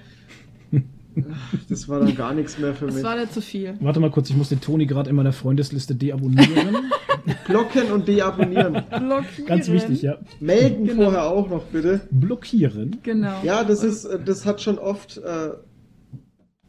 das 1.68 1.88
war 1.88 1.98
dann 2.00 2.14
gar 2.14 2.32
nichts 2.34 2.58
mehr 2.58 2.74
für 2.74 2.86
Das 2.86 2.94
mich. 2.96 3.04
war 3.04 3.16
dir 3.16 3.28
zu 3.28 3.40
viel. 3.40 3.74
Warte 3.80 3.98
mal 4.00 4.10
kurz, 4.10 4.30
ich 4.30 4.36
muss 4.36 4.50
den 4.50 4.60
Toni 4.60 4.86
gerade 4.86 5.10
in 5.10 5.16
meiner 5.16 5.32
Freundesliste 5.32 5.94
deabonnieren. 5.96 6.76
Blocken 7.48 7.90
und 7.90 8.06
deabonnieren. 8.06 8.74
Blockieren. 8.88 9.46
Ganz 9.46 9.68
wichtig, 9.68 10.02
ja. 10.02 10.18
Melden 10.38 10.86
Genau. 10.86 11.04
vorher 11.04 11.24
auch 11.24 11.48
noch, 11.50 11.64
bitte. 11.64 12.02
Blockieren. 12.12 12.98
Genau. 13.02 13.40
Ja, 13.42 13.64
das 13.64 13.82
ist, 13.82 14.08
das 14.24 14.46
hat 14.46 14.60
schon 14.60 14.78
oft, 14.78 15.16
äh, 15.18 15.50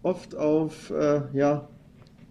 oft 0.07 0.35
auf, 0.35 0.89
äh, 0.91 1.21
ja, 1.33 1.67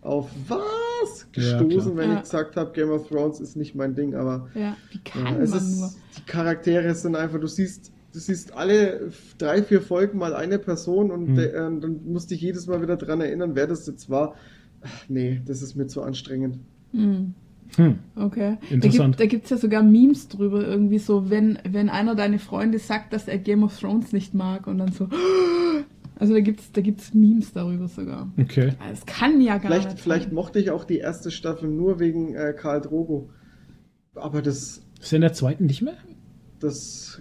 auf 0.02 0.30
was 0.48 1.26
Ja, 1.34 1.58
gestoßen, 1.62 1.92
klar. 1.92 1.96
wenn 1.96 2.10
Ja. 2.10 2.16
ich 2.16 2.22
gesagt 2.22 2.56
habe, 2.56 2.72
Game 2.72 2.90
of 2.90 3.08
Thrones 3.08 3.40
ist 3.40 3.56
nicht 3.56 3.74
mein 3.74 3.94
Ding, 3.94 4.14
aber 4.14 4.48
Ja, 4.54 4.76
wie 4.90 4.98
kann 4.98 5.24
ja, 5.36 5.40
es 5.42 5.50
man 5.50 5.58
ist, 5.58 5.78
nur? 5.80 5.90
die 6.18 6.22
Charaktere 6.26 6.94
sind 6.94 7.16
einfach, 7.16 7.40
du 7.40 7.46
siehst, 7.46 7.92
du 8.12 8.18
siehst 8.18 8.54
alle 8.54 9.10
drei, 9.38 9.62
vier 9.62 9.82
Folgen 9.82 10.18
mal 10.18 10.34
eine 10.34 10.58
Person 10.58 11.10
und 11.10 11.28
Hm. 11.36 11.38
äh, 11.38 11.52
dann 11.52 12.00
musst 12.06 12.30
dich 12.30 12.40
jedes 12.40 12.66
Mal 12.66 12.80
wieder 12.82 12.96
dran 12.96 13.20
erinnern, 13.20 13.54
wer 13.54 13.66
das 13.66 13.86
jetzt 13.86 14.08
war. 14.08 14.34
Ach, 14.82 15.04
nee, 15.08 15.42
das 15.44 15.62
ist 15.62 15.74
mir 15.74 15.86
zu 15.86 16.02
anstrengend. 16.02 16.58
Hm. 16.92 17.34
Hm. 17.74 17.98
Okay. 18.14 18.58
Interessant. 18.70 19.18
Da 19.18 19.26
gibt 19.26 19.44
es 19.44 19.50
ja 19.50 19.56
sogar 19.56 19.82
Memes 19.82 20.28
drüber, 20.28 20.64
irgendwie 20.64 20.98
so, 21.00 21.30
wenn, 21.30 21.58
wenn 21.68 21.88
einer 21.88 22.14
deiner 22.14 22.38
Freunde 22.38 22.78
sagt, 22.78 23.12
dass 23.12 23.26
er 23.26 23.38
Game 23.38 23.64
of 23.64 23.76
Thrones 23.78 24.12
nicht 24.12 24.34
mag 24.34 24.68
und 24.68 24.78
dann 24.78 24.92
so. 24.92 25.08
Also 26.18 26.32
da 26.32 26.40
gibt's 26.40 26.72
da 26.72 26.80
gibt's 26.80 27.12
Memes 27.14 27.52
darüber 27.52 27.88
sogar. 27.88 28.30
Okay. 28.40 28.72
Das 28.90 29.04
kann 29.04 29.40
ja 29.40 29.58
gar 29.58 29.70
Vielleicht, 29.70 29.90
nicht. 29.90 30.00
vielleicht 30.02 30.24
sein. 30.26 30.34
mochte 30.34 30.58
ich 30.58 30.70
auch 30.70 30.84
die 30.84 30.98
erste 30.98 31.30
Staffel 31.30 31.68
nur 31.68 31.98
wegen 32.00 32.34
äh, 32.34 32.54
Karl 32.56 32.80
Drogo. 32.80 33.28
Aber 34.14 34.40
das, 34.40 34.82
Ist 35.00 35.12
der 35.12 35.16
in 35.16 35.20
der 35.22 35.32
zweiten 35.34 35.66
nicht 35.66 35.82
mehr? 35.82 35.94
das, 36.58 37.20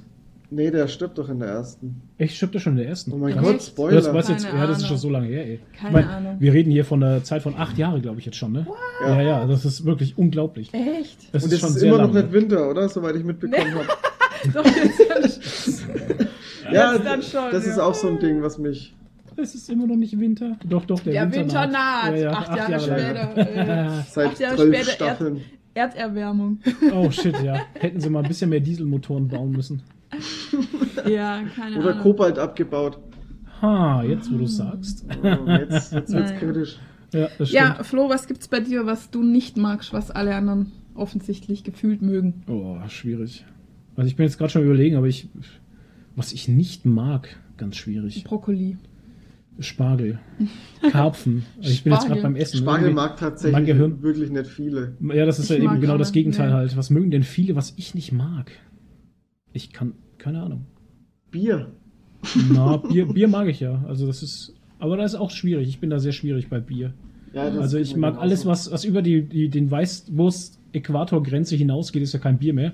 nee, 0.50 0.72
der 0.72 0.88
stirbt 0.88 1.18
doch 1.18 1.28
in 1.28 1.40
der 1.40 1.50
ersten. 1.50 2.02
Echt, 2.18 2.38
stirbt 2.38 2.56
er 2.56 2.62
schon 2.62 2.74
in 2.74 2.78
der 2.78 2.88
ersten? 2.88 3.12
Oh 3.12 3.18
mein? 3.18 3.38
Gott, 3.38 3.58
Das 3.58 3.68
Spoiler. 3.68 4.14
weiß 4.14 4.30
jetzt, 4.30 4.46
Keine 4.48 4.60
ja, 4.60 4.66
das 4.68 4.78
ist 4.78 4.84
schon 4.84 4.92
Ahnung. 4.92 5.02
so 5.02 5.10
lange 5.10 5.28
her, 5.28 5.46
ey. 5.46 5.60
Keine 5.78 5.90
ich 5.90 6.06
mein, 6.06 6.08
Ahnung. 6.16 6.36
Wir 6.40 6.54
reden 6.54 6.72
hier 6.72 6.86
von 6.86 7.04
einer 7.04 7.22
Zeit 7.26 7.42
von 7.42 7.54
acht 7.58 7.78
Jahren, 7.78 8.02
glaube 8.02 8.20
ich 8.20 8.26
jetzt 8.26 8.38
schon, 8.38 8.54
ne? 8.54 8.66
Ja, 9.02 9.22
ja, 9.22 9.46
das 9.46 9.66
ist 9.66 9.84
wirklich 9.84 10.18
unglaublich. 10.18 10.74
Echt? 10.74 11.34
Das 11.34 11.44
Und 11.44 11.50
ist 11.50 11.56
es 11.56 11.60
schon 11.60 11.70
ist 11.72 11.80
sehr 11.80 11.90
immer 11.90 11.98
noch 12.04 12.14
lange. 12.14 12.22
nicht 12.28 12.34
Winter, 12.34 12.70
oder? 12.70 12.88
Soweit 12.88 13.18
ich 13.18 13.26
mitbekommen 13.26 13.76
habe. 13.76 13.88
Doch, 14.54 14.66
jetzt 14.66 15.86
ja 16.76 16.98
dann 16.98 17.22
schon, 17.22 17.52
das 17.52 17.66
ist 17.66 17.78
ja. 17.78 17.84
auch 17.84 17.94
so 17.94 18.08
ein 18.08 18.20
Ding, 18.20 18.42
was 18.42 18.58
mich. 18.58 18.96
Es 19.38 19.54
ist 19.54 19.70
immer 19.70 19.86
noch 19.86 19.98
nicht 19.98 20.18
Winter. 20.18 20.58
Doch, 20.66 20.86
doch, 20.86 21.00
der, 21.02 21.12
Der 21.12 21.34
Winter 21.34 21.68
naht. 21.68 22.12
Ja, 22.12 22.16
ja, 22.16 22.32
acht, 22.32 22.58
Jahre, 22.58 22.80
später. 22.80 23.38
Äh, 23.38 24.02
Seit 24.10 24.28
acht 24.28 24.40
Jahre 24.40 24.56
zwölf 24.56 24.76
später 24.76 24.92
Staffeln. 24.92 25.42
Erd 25.74 25.96
Erderwärmung. 25.96 26.60
oh 26.94 27.12
shit, 27.12 27.38
ja. 27.44 27.60
Hätten 27.74 28.00
sie 28.00 28.10
mal 28.10 28.24
ein 28.24 28.30
bisschen 28.30 28.50
mehr 28.50 28.62
Dieselmotoren 28.62 29.28
bauen 29.28 29.52
müssen. 29.52 29.82
Ja, 31.08 31.44
keine 31.56 31.78
Oder 31.78 31.92
Ahnung. 31.92 32.02
Kobalt 32.02 32.40
abgebaut. 32.40 32.98
Ha, 33.62 34.04
jetzt 34.04 34.32
wo 34.34 34.38
du 34.38 34.48
sagst. 34.48 35.06
Oh, 35.22 35.50
jetzt 35.52 35.94
jetzt 35.94 36.12
wird's 36.14 36.32
Naja. 36.32 36.40
kritisch. 36.40 36.80
Ja. 37.14 37.30
Ja, 37.40 37.84
Flo, 37.84 38.10
was 38.10 38.28
gibt's 38.28 38.48
bei 38.48 38.60
dir, 38.60 38.86
was 38.86 39.12
du 39.12 39.22
nicht 39.22 39.56
magst, 39.56 39.94
was 39.94 40.10
alle 40.10 40.34
anderen 40.34 40.72
offensichtlich 40.96 41.64
gefühlt 41.64 42.02
mögen? 42.02 42.44
Oh, 42.48 42.78
schwierig. 42.88 43.46
Also 43.96 44.08
ich 44.08 44.16
bin 44.16 44.26
jetzt 44.26 44.38
gerade 44.38 44.52
schon 44.52 44.64
überlegen, 44.64 44.96
aber 44.96 45.08
ich. 45.08 45.30
Was 46.16 46.32
ich 46.34 46.48
nicht 46.48 46.86
mag, 46.86 47.38
ganz 47.58 47.76
schwierig. 47.78 48.24
Brokkoli. 48.24 48.78
Spargel. 49.60 50.20
Karpfen. 50.92 51.46
Also 51.58 51.70
ich 51.72 51.84
bin 51.84 51.94
jetzt 51.94 52.08
gerade 52.08 52.22
beim 52.22 52.36
Essen. 52.36 52.58
ne? 52.58 52.62
Spargel 52.64 52.84
Irgendwie- 52.90 52.96
mag 52.96 53.10
Mein 53.12 53.20
tatsächlich 53.20 53.66
Gehirn- 53.66 54.02
wirklich 54.02 54.30
nicht 54.30 54.48
viele. 54.48 54.96
Ja, 55.02 55.26
das 55.26 55.40
ist 55.40 55.50
Ich 55.50 55.58
ja 55.58 55.64
eben 55.72 55.80
genau 55.82 55.98
das 55.98 56.12
Gegenteil 56.12 56.50
nee. 56.50 56.54
halt. 56.56 56.76
Was 56.78 56.90
mögen 56.90 57.10
denn 57.12 57.24
viele, 57.24 57.56
was 57.56 57.74
ich 57.78 57.96
nicht 57.96 58.12
mag? 58.12 58.52
Ich 59.54 59.72
kann, 59.72 59.94
keine 60.18 60.42
Ahnung. 60.42 60.66
Bier. 61.32 61.72
Na, 62.52 62.78
Bier, 62.78 63.06
Bier 63.06 63.28
mag 63.30 63.48
ich 63.48 63.60
ja. 63.62 63.84
Also 63.88 64.08
das 64.08 64.24
ist, 64.24 64.54
aber 64.80 64.98
das 64.98 65.14
ist 65.14 65.20
auch 65.20 65.32
schwierig. 65.32 65.70
Ich 65.70 65.80
bin 65.80 65.90
da 65.90 66.00
sehr 66.00 66.12
schwierig 66.12 66.50
bei 66.50 66.60
Bier. 66.60 66.94
Ja, 67.34 67.50
das 67.50 67.60
Also 67.60 67.78
ich 67.78 67.96
mag 67.96 68.18
alles, 68.18 68.46
was, 68.46 68.72
was 68.72 68.84
über 68.84 69.02
die, 69.02 69.24
die, 69.24 69.50
den 69.50 69.70
Weißwurst-Äquatorgrenze 69.72 71.56
hinausgeht, 71.56 72.02
ist 72.04 72.14
ja 72.14 72.20
kein 72.20 72.38
Bier 72.40 72.54
mehr. 72.54 72.74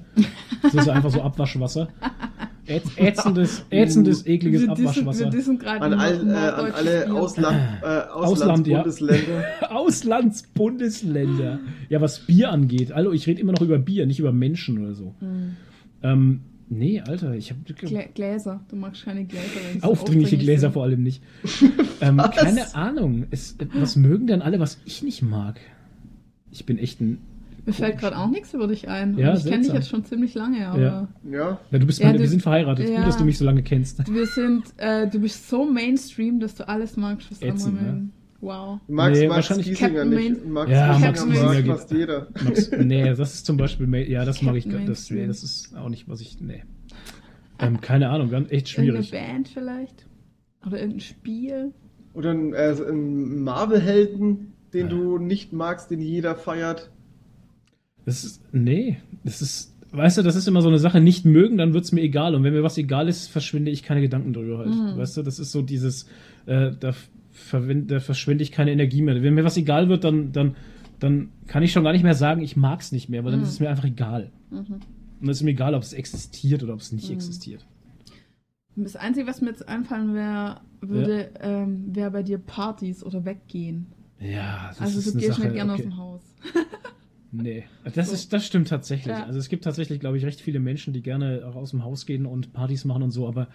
Das 0.63 0.73
ist 0.73 0.87
ja 0.87 0.93
einfach 0.93 1.11
so 1.11 1.21
Abwaschwasser. 1.21 1.89
Ätz, 2.67 2.91
ätzendes, 2.95 3.65
ätzendes, 3.69 4.25
ekliges 4.25 4.61
Wir 4.61 4.67
dissen- 4.69 5.07
Abwaschwasser. 5.07 5.33
Wir 5.33 5.67
An, 5.81 5.93
all, 5.93 6.29
äh, 6.29 6.33
an 6.33 6.71
alle. 6.71 7.11
Ausland, 7.13 7.57
äh, 7.81 7.85
Ausland, 7.85 8.67
ja. 8.67 8.81
Auslandsbundesländer. 8.83 9.45
Auslandsbundesländer. 9.71 11.59
Ja, 11.89 12.01
was 12.01 12.19
Bier 12.25 12.51
angeht. 12.51 12.93
Hallo, 12.93 13.11
ich 13.11 13.25
rede 13.27 13.41
immer 13.41 13.53
noch 13.53 13.61
über 13.61 13.79
Bier, 13.79 14.05
nicht 14.05 14.19
über 14.19 14.31
Menschen 14.31 14.77
oder 14.79 14.93
so. 14.93 15.15
Mhm. 15.21 15.55
Ähm, 16.03 16.41
nee, 16.69 17.01
Alter, 17.01 17.33
ich 17.33 17.51
habe 17.51 17.61
Glä 17.73 18.07
Gläser. 18.13 18.61
Du 18.69 18.75
magst 18.75 19.05
keine 19.05 19.25
Gläser. 19.25 19.47
aufdringliche 19.81 19.87
aufdringlich 19.87 20.39
Gläser 20.39 20.59
sind. 20.61 20.73
vor 20.73 20.83
allem 20.83 21.03
nicht. 21.03 21.23
ähm, 22.01 22.17
keine 22.35 22.75
Ahnung. 22.75 23.25
Es, 23.31 23.57
was 23.73 23.95
mögen 23.95 24.27
denn 24.27 24.41
alle, 24.41 24.59
was 24.59 24.79
ich 24.85 25.01
nicht 25.03 25.21
mag? 25.23 25.59
Ich 26.51 26.65
bin 26.65 26.77
echt 26.77 27.01
ein. 27.01 27.19
Mir 27.65 27.73
fällt 27.73 27.99
gerade 27.99 28.17
auch 28.17 28.29
nichts 28.29 28.53
über 28.53 28.67
dich 28.67 28.87
ein. 28.89 29.17
Ja, 29.17 29.31
Und 29.31 29.37
ich 29.39 29.45
kenne 29.45 29.63
dich 29.63 29.71
jetzt 29.73 29.89
schon 29.89 30.03
ziemlich 30.03 30.33
lange, 30.33 30.67
aber 30.67 30.81
Ja. 30.81 31.07
Ja, 31.29 31.59
Ja, 31.71 31.79
du 31.79 31.85
bist 31.85 31.99
Ja, 31.99 32.07
meine, 32.07 32.17
du- 32.17 32.23
wir 32.23 32.29
sind 32.29 32.41
verheiratet. 32.41 32.89
ja. 32.89 32.97
Gut, 32.97 33.07
dass 33.07 33.17
du 33.17 33.25
mich 33.25 33.37
so 33.37 33.45
lange 33.45 33.61
kennst. 33.63 33.99
wir 34.13 34.25
sind, 34.25 34.63
äh, 34.77 35.07
du 35.07 35.19
bist 35.19 35.47
so 35.49 35.65
Mainstream, 35.65 36.39
dass 36.39 36.55
du 36.55 36.67
alles 36.67 36.97
magst, 36.97 37.29
was 37.29 37.41
andere 37.41 37.55
Ätzend, 37.55 37.75
ne? 37.75 37.81
mögen. 37.81 38.13
Wow. 38.39 38.79
Max, 38.87 39.19
Nee, 39.19 39.27
Max 39.27 39.35
wahrscheinlich 39.37 39.67
Giesinger 39.67 39.89
Captain 39.89 40.09
nicht. 40.09 40.43
Main- 40.43 40.51
Max 40.53 40.71
Ja, 40.71 40.97
Max 40.97 41.25
mag 41.25 41.33
Giesinger 41.35 41.75
fast 41.77 41.91
jeder. 41.91 42.27
Max, 42.43 42.71
nee, 42.79 43.13
das 43.13 43.33
ist 43.35 43.45
zum 43.45 43.57
Beispiel, 43.57 43.93
ja, 44.09 44.25
das 44.25 44.41
mag 44.41 44.55
ich, 44.55 44.65
Captain 44.67 44.87
das, 44.87 45.09
nee, 45.11 45.27
das 45.27 45.43
ist 45.43 45.75
auch 45.77 45.89
nicht, 45.89 46.09
was 46.09 46.21
ich, 46.21 46.41
nee. 46.41 46.63
Ähm, 47.59 47.79
keine 47.81 48.09
Ahnung, 48.09 48.31
ganz 48.31 48.49
echt 48.51 48.69
schwierig. 48.69 49.13
Irgendeine 49.13 49.33
Band 49.33 49.47
vielleicht? 49.49 50.07
Oder 50.65 50.77
irgendein 50.79 50.99
Spiel? 51.01 51.71
Oder 52.15 52.31
ein, 52.31 52.53
äh, 52.53 52.73
ein 52.89 53.43
Marvel-Helden, 53.43 54.53
den 54.73 54.87
Ja. 54.87 54.89
du 54.89 55.17
nicht 55.19 55.53
magst, 55.53 55.91
den 55.91 56.01
jeder 56.01 56.35
feiert. 56.35 56.89
Das 58.05 58.23
ist, 58.23 58.41
nee, 58.53 58.97
das 59.23 59.41
ist, 59.41 59.75
weißt 59.91 60.17
du, 60.17 60.21
das 60.23 60.35
ist 60.35 60.47
immer 60.47 60.61
so 60.61 60.69
eine 60.69 60.79
Sache, 60.79 60.99
nicht 61.01 61.25
mögen, 61.25 61.57
dann 61.57 61.73
wird's 61.73 61.91
mir 61.91 62.01
egal. 62.01 62.35
Und 62.35 62.43
wenn 62.43 62.53
mir 62.53 62.63
was 62.63 62.77
egal 62.77 63.07
ist, 63.07 63.27
verschwinde 63.27 63.71
ich 63.71 63.83
keine 63.83 64.01
Gedanken 64.01 64.33
drüber 64.33 64.57
halt. 64.59 64.69
Mhm. 64.69 64.97
Weißt 64.97 65.17
du, 65.17 65.21
das 65.23 65.39
ist 65.39 65.51
so 65.51 65.61
dieses, 65.61 66.05
äh, 66.45 66.71
da, 66.79 66.93
da 67.87 67.99
verschwende 67.99 68.43
ich 68.43 68.51
keine 68.51 68.71
Energie 68.71 69.01
mehr. 69.01 69.21
Wenn 69.21 69.33
mir 69.35 69.43
was 69.43 69.57
egal 69.57 69.89
wird, 69.89 70.03
dann, 70.03 70.31
dann, 70.31 70.55
dann 70.99 71.29
kann 71.47 71.63
ich 71.63 71.71
schon 71.71 71.83
gar 71.83 71.91
nicht 71.93 72.03
mehr 72.03 72.15
sagen, 72.15 72.41
ich 72.41 72.55
mag's 72.55 72.91
nicht 72.91 73.09
mehr, 73.09 73.23
weil 73.23 73.31
dann 73.31 73.41
Mhm. 73.41 73.45
ist 73.45 73.53
es 73.53 73.59
mir 73.59 73.69
einfach 73.69 73.85
egal. 73.85 74.31
Mhm. 74.49 74.57
Und 74.57 74.81
dann 75.21 75.29
ist 75.29 75.43
mir 75.43 75.51
egal, 75.51 75.75
ob 75.75 75.83
es 75.83 75.93
existiert 75.93 76.63
oder 76.63 76.73
ob 76.73 76.79
es 76.79 76.91
nicht 76.91 77.09
Mhm. 77.09 77.15
existiert. 77.15 77.65
Das 78.75 78.95
Einzige, 78.95 79.27
was 79.27 79.41
mir 79.41 79.49
jetzt 79.49 79.67
einfallen 79.67 80.13
wär, 80.15 80.61
würde, 80.79 81.29
ähm, 81.41 81.93
wäre 81.93 82.09
bei 82.09 82.23
dir 82.23 82.37
Partys 82.39 83.03
oder 83.03 83.25
weggehen. 83.25 83.87
Ja, 84.19 84.67
das 84.69 84.81
also 84.81 84.99
ist 84.99 85.07
du 85.07 85.11
eine 85.11 85.19
gehst 85.19 85.33
Sache, 85.35 85.47
nicht 85.47 85.55
gerne 85.55 85.73
okay. 85.73 85.81
aus 85.81 85.87
dem 85.89 85.97
Haus. 85.97 86.21
Nee, 87.33 87.63
das, 87.95 88.07
So. 88.09 88.13
ist, 88.13 88.33
das 88.33 88.45
stimmt 88.45 88.67
tatsächlich. 88.67 89.15
Ja. 89.15 89.23
Also 89.25 89.39
es 89.39 89.47
gibt 89.47 89.63
tatsächlich, 89.63 89.99
glaube 90.01 90.17
ich, 90.17 90.25
recht 90.25 90.41
viele 90.41 90.59
Menschen, 90.59 90.91
die 90.93 91.01
gerne 91.01 91.43
auch 91.49 91.55
aus 91.55 91.71
dem 91.71 91.83
Haus 91.85 92.05
gehen 92.05 92.25
und 92.25 92.51
Partys 92.51 92.83
machen 92.85 93.03
und 93.03 93.11
so. 93.11 93.27
Aber 93.27 93.47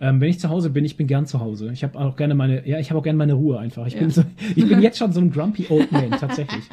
ähm, 0.00 0.20
wenn 0.20 0.28
ich 0.28 0.38
zu 0.38 0.48
Hause 0.50 0.70
bin, 0.70 0.84
ich 0.84 0.96
bin 0.96 1.06
gern 1.08 1.26
zu 1.26 1.40
Hause. 1.40 1.70
Ich 1.72 1.82
habe 1.82 1.98
auch 1.98 2.14
gerne 2.16 2.34
meine, 2.34 2.66
ja, 2.68 2.78
ich 2.78 2.90
habe 2.90 3.00
auch 3.00 3.04
gerne 3.04 3.16
meine 3.18 3.32
Ruhe 3.34 3.58
einfach. 3.58 3.86
Ich, 3.86 3.94
bin, 3.96 4.08
Ja. 4.08 4.14
so, 4.14 4.24
ich 4.54 4.68
bin 4.68 4.80
jetzt 4.82 4.98
schon 4.98 5.12
so 5.12 5.20
ein 5.20 5.32
grumpy 5.32 5.66
old 5.68 5.90
man, 5.90 6.10
tatsächlich. 6.12 6.64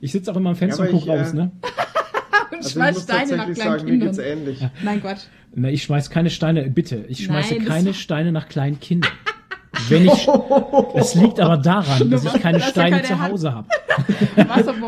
Ich 0.00 0.12
sitze 0.12 0.32
auch 0.32 0.36
immer 0.36 0.50
am 0.50 0.56
Fenster 0.56 0.84
Ja, 0.84 0.90
und 0.90 0.96
aber 0.96 1.04
guck 1.06 1.14
ich, 1.14 1.20
raus, 1.20 1.32
äh, 1.32 1.36
ne? 1.36 1.52
Und 2.48 2.56
Also 2.58 2.68
ich 2.68 2.72
schmeiß 2.74 2.94
muss 2.94 3.02
Steine 3.04 3.18
nach 3.18 3.46
tatsächlich 3.46 3.56
kleinen 3.58 3.78
sagen, 3.78 3.90
mir 3.90 3.98
geht's 3.98 4.16
Kindern. 4.18 4.38
ähnlich. 4.38 4.66
Nein, 4.84 5.00
Quatsch. 5.02 5.20
Na, 5.54 5.68
ich 5.70 5.82
schmeiß 5.82 6.10
keine 6.10 6.30
Steine, 6.30 6.70
bitte. 6.70 7.04
Ich 7.08 7.24
schmeiße 7.24 7.54
Nein, 7.56 7.64
keine 7.66 7.92
Steine 7.94 8.32
nach 8.32 8.48
kleinen 8.48 8.78
Kindern. 8.80 9.10
Wenn 9.88 10.06
ich, 10.06 10.26
es 10.94 11.14
liegt 11.16 11.38
aber 11.40 11.58
daran, 11.58 12.10
dass 12.10 12.24
ich 12.24 12.32
keine 12.40 12.58
ja 12.58 12.64
Steine 12.64 12.96
keine 13.02 13.08
zu. 13.08 13.20
Hause 13.20 13.52
habe. 13.54 13.68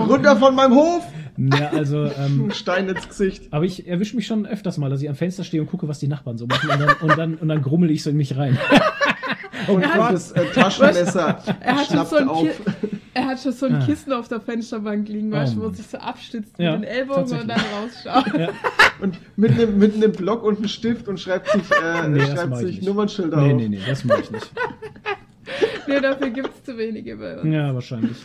Runter 0.09 0.37
von 0.37 0.55
meinem 0.55 0.74
Hof! 0.74 1.07
Ja, 1.39 1.70
also, 1.70 2.05
ähm, 2.07 2.47
Ein 2.47 2.51
Stein 2.55 2.89
ins 2.89 3.09
Gesicht. 3.09 3.45
Aber 3.53 3.64
ich 3.64 3.86
erwische 3.86 4.16
mich 4.16 4.26
schon 4.26 4.45
öfters 4.47 4.76
mal, 4.78 4.91
dass 4.91 5.01
ich 5.03 5.09
am 5.09 5.14
Fenster 5.14 5.45
stehe 5.45 5.62
und 5.62 5.68
gucke, 5.68 5.86
was 5.86 5.99
die 6.01 6.09
Nachbarn 6.09 6.36
so 6.36 6.47
machen. 6.47 6.68
Und 6.70 6.80
dann, 6.80 6.97
und 7.11 7.18
dann, 7.18 7.34
und 7.36 7.49
dann 7.49 7.62
grummel 7.62 7.91
ich 7.91 8.03
so 8.03 8.11
in 8.11 8.16
mich 8.16 8.36
rein. 8.36 8.59
Und 9.66 9.82
Er 9.82 9.93
hat- 9.95 10.14
das 10.14 10.32
äh, 10.32 10.45
Taschenmesser 10.55 11.43
Er 11.61 11.76
hat, 11.76 12.09
so 12.09 12.16
ein 12.16 12.28
auf. 12.28 12.43
Ki 12.43 12.51
er 13.12 13.26
hat 13.26 13.41
schon 13.41 13.53
so 13.53 13.66
ein 13.66 13.74
Ah. 13.74 13.84
Kissen 13.84 14.12
auf 14.12 14.28
der 14.28 14.41
Fensterbank 14.41 15.09
liegen, 15.09 15.30
weißt 15.32 15.57
du, 15.57 15.59
Oh 15.59 15.62
wo 15.64 15.66
er 15.68 15.74
sich 15.74 15.86
so 15.89 15.99
abstützt 15.99 16.55
Ja, 16.59 16.72
mit 16.76 16.89
den 16.89 16.89
Ellbogen 16.95 17.41
und 17.41 17.49
dann 17.49 17.61
rausschaut. 17.61 18.39
Ja. 18.39 18.49
Und 19.01 19.18
mit 19.36 19.51
einem, 19.51 19.76
mit 19.78 19.95
einem 19.97 20.12
Block 20.12 20.45
und 20.45 20.59
einem 20.59 20.68
Stift 20.68 21.09
und 21.09 21.18
schreibt 21.20 21.51
sich, 21.51 21.62
äh, 21.82 22.09
Nee, 22.09 22.20
schreibt 22.20 22.57
sich. 22.59 22.80
Nummernschilder 22.82 23.36
Nee, 23.43 23.51
auf. 23.53 23.57
nee, 23.61 23.68
nee, 23.68 23.80
das 23.86 24.05
mache 24.05 24.20
ich 24.22 24.30
nicht. 24.30 24.51
nee, 25.89 26.01
dafür 26.01 26.30
gibt 26.30 26.51
es 26.55 26.64
zu 26.64 26.78
wenige 26.78 27.16
bei 27.16 27.41
uns. 27.41 27.53
Ja, 27.53 27.74
wahrscheinlich. 27.74 28.16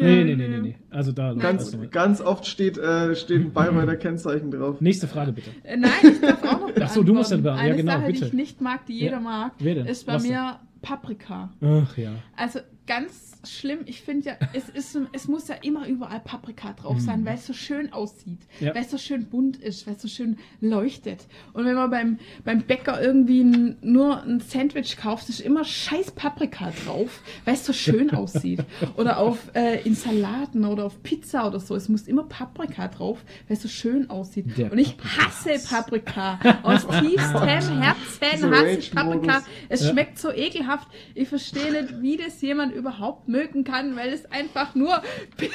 Nee, 0.00 0.24
nee, 0.24 0.36
nee, 0.36 0.48
nee. 0.48 0.58
nee. 0.60 0.76
Also 0.90 1.12
da. 1.12 1.34
Ganz, 1.34 1.76
ganz 1.90 2.20
oft 2.20 2.46
steht, 2.46 2.78
äh, 2.78 3.14
steht 3.14 3.40
ein 3.40 3.52
Bayreuther-Kennzeichen 3.54 4.50
drauf. 4.50 4.80
nächste 4.80 5.06
Frage 5.08 5.32
bitte. 5.32 5.50
Äh, 5.64 5.76
Nein, 5.76 5.90
ich 6.02 6.20
darf 6.20 6.42
auch 6.44 6.60
noch 6.60 6.70
Ach 6.80 6.88
so, 6.88 7.02
du 7.02 7.14
musst 7.14 7.30
dann 7.32 7.42
beantworten. 7.42 7.42
beantworten. 7.42 7.58
Ja, 7.58 7.62
Eine 7.62 7.76
genau, 7.76 7.92
Sache, 7.92 8.06
bitte. 8.06 8.18
die 8.20 8.26
ich 8.26 8.32
nicht 8.32 8.60
mag, 8.60 8.86
die 8.86 8.92
jeder 8.98 9.12
Ja. 9.12 9.20
mag, 9.20 9.52
Wer 9.58 9.74
denn? 9.76 9.86
ist 9.86 10.06
bei 10.06 10.14
Was 10.14 10.22
denn? 10.22 10.32
mir 10.32 10.60
Paprika. 10.82 11.50
Ach 11.60 11.96
ja. 11.98 12.12
Also 12.36 12.60
ganz 12.86 13.29
schlimm, 13.44 13.80
ich 13.86 14.02
finde 14.02 14.28
ja, 14.30 14.36
es, 14.52 14.68
ist, 14.68 14.98
es 15.12 15.28
muss 15.28 15.48
ja 15.48 15.54
immer 15.62 15.86
überall 15.86 16.20
Paprika 16.20 16.72
drauf 16.74 16.96
Mhm. 16.96 17.00
sein, 17.00 17.24
weil 17.24 17.34
es 17.36 17.46
so 17.46 17.52
schön 17.52 17.92
aussieht, 17.92 18.40
Ja. 18.60 18.74
weil 18.74 18.82
es 18.82 18.90
so 18.90 18.98
schön 18.98 19.26
bunt 19.26 19.56
ist, 19.56 19.86
weil 19.86 19.94
es 19.94 20.02
so 20.02 20.08
schön 20.08 20.38
leuchtet. 20.60 21.26
Und 21.52 21.64
wenn 21.64 21.74
man 21.74 21.90
beim, 21.90 22.18
beim 22.44 22.62
Bäcker 22.62 23.00
irgendwie 23.00 23.40
n, 23.40 23.76
nur 23.82 24.22
ein 24.22 24.40
Sandwich 24.40 24.96
kauft, 24.96 25.28
ist 25.28 25.40
immer 25.40 25.64
scheiß 25.64 26.10
Paprika 26.12 26.72
drauf, 26.84 27.22
weil 27.44 27.54
es 27.54 27.64
so 27.64 27.72
schön 27.72 28.10
aussieht. 28.14 28.64
Oder 28.96 29.18
auf 29.18 29.38
äh, 29.54 29.80
in 29.86 29.94
Salaten 29.94 30.64
oder 30.64 30.84
auf 30.84 31.02
Pizza 31.02 31.46
oder 31.46 31.60
so, 31.60 31.74
es 31.76 31.88
muss 31.88 32.02
immer 32.08 32.24
Paprika 32.24 32.88
drauf, 32.88 33.24
weil 33.48 33.56
es 33.56 33.62
so 33.62 33.68
schön 33.68 34.10
aussieht. 34.10 34.58
Der 34.58 34.70
Und 34.72 34.78
ich 34.78 34.96
hasse 34.98 35.58
Paprika. 35.68 36.38
Aus 36.62 36.86
tiefstem 36.86 37.42
Herzen 37.42 37.80
hasse 37.82 38.70
ich. 38.78 38.90
Paprika. 38.90 39.42
Es 39.68 39.88
schmeckt 39.88 40.18
so 40.18 40.30
ekelhaft. 40.30 40.88
Ich 41.14 41.28
verstehe 41.28 41.72
nicht, 41.72 42.02
wie 42.02 42.16
das 42.16 42.40
jemand 42.42 42.74
überhaupt 42.74 43.28
mögen 43.30 43.64
kann, 43.64 43.96
weil 43.96 44.12
es 44.12 44.30
einfach 44.30 44.74
nur 44.74 45.02
bi- 45.36 45.50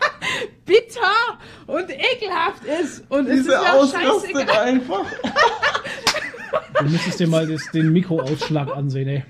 bitter 0.66 1.38
und 1.66 1.90
ekelhaft 1.90 2.64
ist. 2.64 3.04
Und 3.10 3.26
es 3.28 3.38
ist 3.38 3.44
Diese 3.46 3.52
ja 3.52 3.60
auch 3.72 3.82
ausrastet 3.82 4.30
scheißegal. 4.32 4.58
einfach. 4.64 5.04
Du 6.78 6.84
müsstest 6.86 7.20
dir 7.20 7.28
mal 7.28 7.46
das, 7.46 7.70
den 7.72 7.92
Mikroausschlag 7.92 8.74
ansehen, 8.74 9.06
ey. 9.08 9.24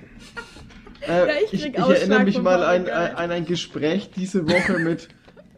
Äh, 1.02 1.08
Ja, 1.08 1.26
ich 1.44 1.52
ich, 1.52 1.62
krieg 1.62 1.72
ich 1.74 1.80
Ausschlag 1.82 1.98
erinnere 1.98 2.24
mich 2.24 2.38
mal 2.40 2.62
an, 2.62 2.88
an 2.88 3.30
ein 3.32 3.44
Gespräch 3.44 4.10
diese 4.14 4.48
Woche 4.48 4.78
mit, 4.78 5.08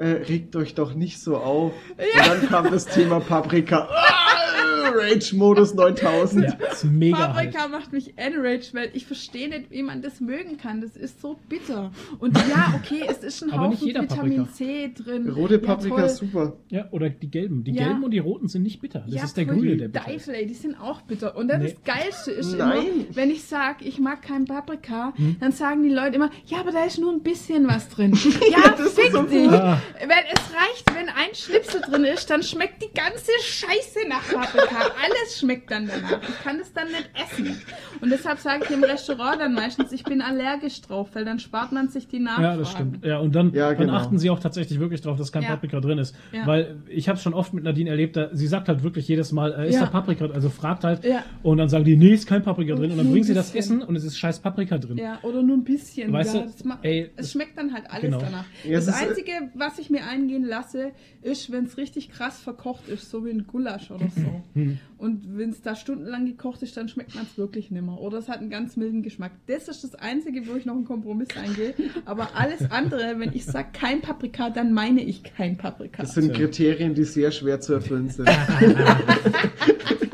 äh, 0.02 0.22
regt 0.28 0.56
euch 0.56 0.74
doch 0.74 0.94
nicht 0.94 1.20
so 1.20 1.36
auf. 1.36 1.72
Und 1.96 2.26
dann 2.26 2.48
kam 2.48 2.70
das 2.70 2.86
Thema 2.86 3.20
Paprika. 3.20 3.88
Ah, 3.90 4.90
Rage-Modus 4.94 5.74
9000. 5.74 6.44
Ja, 6.44 6.66
ist 6.72 6.84
mega 6.84 7.32
halt. 7.34 7.52
Paprika 7.52 7.68
macht 7.68 7.92
mich 7.92 8.14
enraged, 8.18 8.74
weil 8.74 8.90
ich 8.94 9.06
verstehe 9.06 9.48
nicht, 9.48 9.70
wie 9.70 9.82
man 9.82 10.02
das 10.02 10.20
mögen 10.20 10.58
kann. 10.58 10.80
Das 10.80 10.96
ist 10.96 11.20
so 11.20 11.38
bitter. 11.48 11.92
Und 12.18 12.36
ja, 12.36 12.74
okay, 12.76 13.02
es 13.08 13.18
ist 13.18 13.42
ein 13.42 13.52
Haufen 13.58 13.86
jeder 13.86 14.02
Vitamin 14.02 14.44
Paprika. 14.46 14.52
C 14.52 14.92
drin. 14.94 15.28
Rote 15.30 15.54
Ja, 15.54 15.60
Paprika 15.60 16.02
ist 16.02 16.16
super. 16.18 16.54
Ja, 16.68 16.88
oder 16.90 17.08
die 17.10 17.30
gelben. 17.30 17.64
Die 17.64 17.72
Ja. 17.72 17.84
gelben 17.84 18.04
und 18.04 18.10
die 18.10 18.18
roten 18.18 18.48
sind 18.48 18.64
nicht 18.64 18.80
bitter. 18.80 19.04
Das 19.06 19.14
ja, 19.14 19.24
ist 19.24 19.36
der 19.36 19.44
grüne, 19.46 19.60
die 19.72 19.76
der 19.78 19.88
bitter. 19.88 20.04
Teufel, 20.04 20.34
ey, 20.34 20.46
die 20.46 20.54
sind 20.54 20.74
auch 20.74 21.02
bitter. 21.02 21.36
Und 21.36 21.48
dann 21.48 21.62
Nee. 21.62 21.72
das 21.74 21.84
Geilste 21.84 22.32
ist 22.32 22.58
Nein. 22.58 22.78
immer, 22.86 23.04
wenn 23.14 23.30
ich 23.30 23.44
sage, 23.44 23.84
ich 23.84 23.98
mag 23.98 24.22
kein 24.22 24.44
Paprika, 24.46 25.12
Hm? 25.16 25.36
dann 25.40 25.52
sagen 25.52 25.82
die 25.84 25.90
Leute 25.90 26.16
immer, 26.16 26.30
ja, 26.46 26.58
aber 26.60 26.72
da 26.72 26.84
ist 26.84 26.98
nur 26.98 27.12
ein 27.12 27.22
bisschen 27.22 27.66
was 27.68 27.88
drin. 27.88 28.12
ja, 28.50 28.70
das 28.76 28.80
ist 28.88 29.00
fick 29.00 29.12
so 29.12 29.22
dich. 29.22 29.48
Wenn 30.00 30.08
es 30.10 30.40
reicht, 30.54 30.94
wenn 30.94 31.08
ein 31.08 31.34
Schnipsel 31.34 31.80
drin 31.80 32.04
ist, 32.04 32.28
dann 32.30 32.42
schmeckt 32.42 32.82
die 32.82 32.92
ganze 32.94 33.30
Scheiße 33.42 34.08
nach 34.08 34.22
Paprika. 34.32 34.76
Alles 35.02 35.38
schmeckt 35.38 35.70
dann 35.70 35.86
danach. 35.88 36.20
Ich 36.28 36.42
kann 36.42 36.58
es 36.60 36.72
dann 36.72 36.88
nicht 36.88 37.08
essen. 37.14 37.60
Und 38.00 38.10
deshalb 38.10 38.38
sage 38.38 38.64
ich 38.64 38.70
im 38.70 38.82
Restaurant 38.82 39.40
dann 39.40 39.54
meistens, 39.54 39.92
ich 39.92 40.02
bin 40.04 40.20
allergisch 40.20 40.80
drauf, 40.82 41.10
weil 41.14 41.24
dann 41.24 41.38
spart 41.38 41.72
man 41.72 41.88
sich 41.88 42.08
die 42.08 42.18
Nachfragen. 42.18 42.42
Ja, 42.44 42.56
das 42.56 42.70
stimmt. 42.72 43.04
Ja, 43.04 43.18
und 43.18 43.34
dann, 43.34 43.52
Ja, 43.54 43.68
dann 43.68 43.78
genau. 43.78 43.94
achten 43.94 44.18
sie 44.18 44.30
auch 44.30 44.40
tatsächlich 44.40 44.80
wirklich 44.80 45.00
drauf, 45.00 45.16
dass 45.18 45.30
kein 45.32 45.42
Ja. 45.42 45.50
Paprika 45.50 45.80
drin 45.80 45.98
ist. 45.98 46.14
Ja. 46.32 46.46
Weil 46.46 46.76
ich 46.88 47.08
habe 47.08 47.18
schon 47.18 47.34
oft 47.34 47.52
mit 47.54 47.64
Nadine 47.64 47.90
erlebt, 47.90 48.16
da, 48.16 48.30
sie 48.32 48.46
sagt 48.46 48.68
halt 48.68 48.82
wirklich 48.82 49.06
jedes 49.08 49.30
Mal, 49.32 49.52
äh, 49.52 49.68
ist 49.68 49.74
Ja. 49.76 49.82
da 49.82 49.86
Paprika 49.86 50.26
drin? 50.26 50.34
Also 50.34 50.48
fragt 50.50 50.84
halt. 50.84 51.04
Ja. 51.04 51.22
Und 51.42 51.58
dann 51.58 51.68
sagen 51.68 51.84
die, 51.84 51.96
nee, 51.96 52.14
ist 52.14 52.26
kein 52.26 52.42
Paprika 52.42 52.74
drin. 52.74 52.90
Und 52.92 52.98
dann 52.98 53.10
bringt 53.10 53.26
sie 53.26 53.34
das. 53.34 53.54
Essen 53.54 53.82
und 53.82 53.96
es 53.96 54.04
ist 54.04 54.16
scheiß 54.18 54.40
Paprika 54.40 54.78
drin. 54.78 54.96
Ja, 54.96 55.18
oder 55.22 55.42
nur 55.42 55.56
ein 55.56 55.64
bisschen. 55.64 56.12
Weißt 56.12 56.34
ja, 56.34 56.42
du, 56.42 56.78
ey, 56.82 57.10
es 57.16 57.26
es- 57.26 57.32
schmeckt 57.32 57.56
dann 57.58 57.72
halt 57.72 57.84
alles 57.90 58.02
genau. 58.02 58.18
danach. 58.18 58.44
Ja, 58.64 58.78
es 58.78 58.86
das 58.86 59.00
äh, 59.02 59.06
Einzige, 59.08 59.32
was 59.54 59.78
ich 59.78 59.81
mir 59.90 60.06
eingehen 60.06 60.44
lasse, 60.44 60.92
ist, 61.22 61.52
wenn 61.52 61.64
es 61.64 61.76
richtig 61.76 62.10
krass 62.10 62.40
verkocht 62.40 62.88
ist, 62.88 63.10
so 63.10 63.24
wie 63.24 63.30
ein 63.30 63.46
Gulasch 63.46 63.90
oder 63.90 64.08
so. 64.08 64.22
Hm. 64.54 64.78
Und 64.98 65.38
wenn 65.38 65.48
es 65.48 65.62
da 65.62 65.74
stundenlang 65.74 66.26
gekocht 66.26 66.62
ist, 66.62 66.76
dann 66.76 66.86
schmeckt 66.86 67.14
man 67.14 67.24
es 67.24 67.38
wirklich 67.38 67.70
nimmer. 67.70 67.98
Oder 68.00 68.18
es 68.18 68.28
hat 68.28 68.40
einen 68.40 68.50
ganz 68.50 68.76
milden 68.76 69.02
Geschmack. 69.02 69.32
Das 69.46 69.66
ist 69.66 69.82
das 69.82 69.94
Einzige, 69.94 70.46
wo 70.46 70.54
ich 70.56 70.66
noch 70.66 70.74
einen 70.74 70.84
Kompromiss 70.84 71.28
eingehe. 71.36 71.74
Aber 72.04 72.36
alles 72.36 72.70
andere, 72.70 73.18
wenn 73.18 73.32
ich 73.32 73.46
sage 73.46 73.68
kein 73.72 74.02
Paprika, 74.02 74.50
dann 74.50 74.74
meine 74.74 75.02
ich 75.02 75.22
kein 75.22 75.56
Paprika. 75.56 76.02
Das 76.02 76.14
sind. 76.14 76.34
Kriterien, 76.34 76.94
die 76.94 77.04
sehr 77.04 77.30
schwer 77.30 77.60
zu 77.60 77.72
erfüllen 77.72 78.10
sind. 78.10 78.28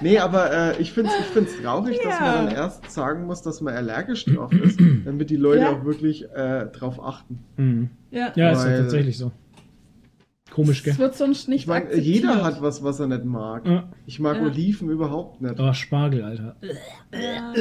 nee, 0.00 0.18
aber 0.18 0.52
äh, 0.52 0.80
ich 0.82 0.92
finde 0.92 1.10
es 1.10 1.20
ich 1.20 1.26
find's 1.32 1.60
traurig, 1.62 1.98
dass 2.02 2.18
Ja. 2.18 2.20
man 2.20 2.46
dann 2.46 2.54
erst 2.54 2.90
sagen 2.90 3.26
muss, 3.26 3.42
dass 3.42 3.60
man 3.60 3.74
allergisch 3.74 4.24
drauf 4.24 4.52
ist, 4.52 4.78
damit 5.04 5.30
die 5.30 5.36
Leute 5.36 5.62
Ja. 5.62 5.70
auch 5.70 5.84
wirklich 5.84 6.24
äh, 6.34 6.66
drauf 6.66 7.02
achten. 7.02 7.38
Mhm. 7.56 7.90
Ja. 8.10 8.32
Ja, 8.34 8.52
ist 8.52 8.64
ja 8.64 8.70
Weil- 8.70 8.80
tatsächlich 8.82 9.18
so. 9.18 9.32
Komisch, 10.50 10.82
gell? 10.82 10.92
Es 10.94 10.98
wird 10.98 11.14
sonst 11.16 11.48
nicht 11.48 11.64
Ich 11.66 11.70
akzeptiert. 11.70 12.04
jeder 12.04 12.42
hat 12.44 12.60
was, 12.60 12.82
was 12.82 12.98
er 13.00 13.06
nicht 13.06 13.24
mag. 13.24 13.66
Ja. 13.66 13.88
Ich 14.06 14.18
mag 14.18 14.36
Ja. 14.38 14.42
Oliven 14.44 14.90
überhaupt 14.90 15.40
nicht. 15.40 15.54
Oh, 15.58 15.72
Spargel, 15.72 16.22
Alter. 16.24 16.56
Ja. 17.12 17.54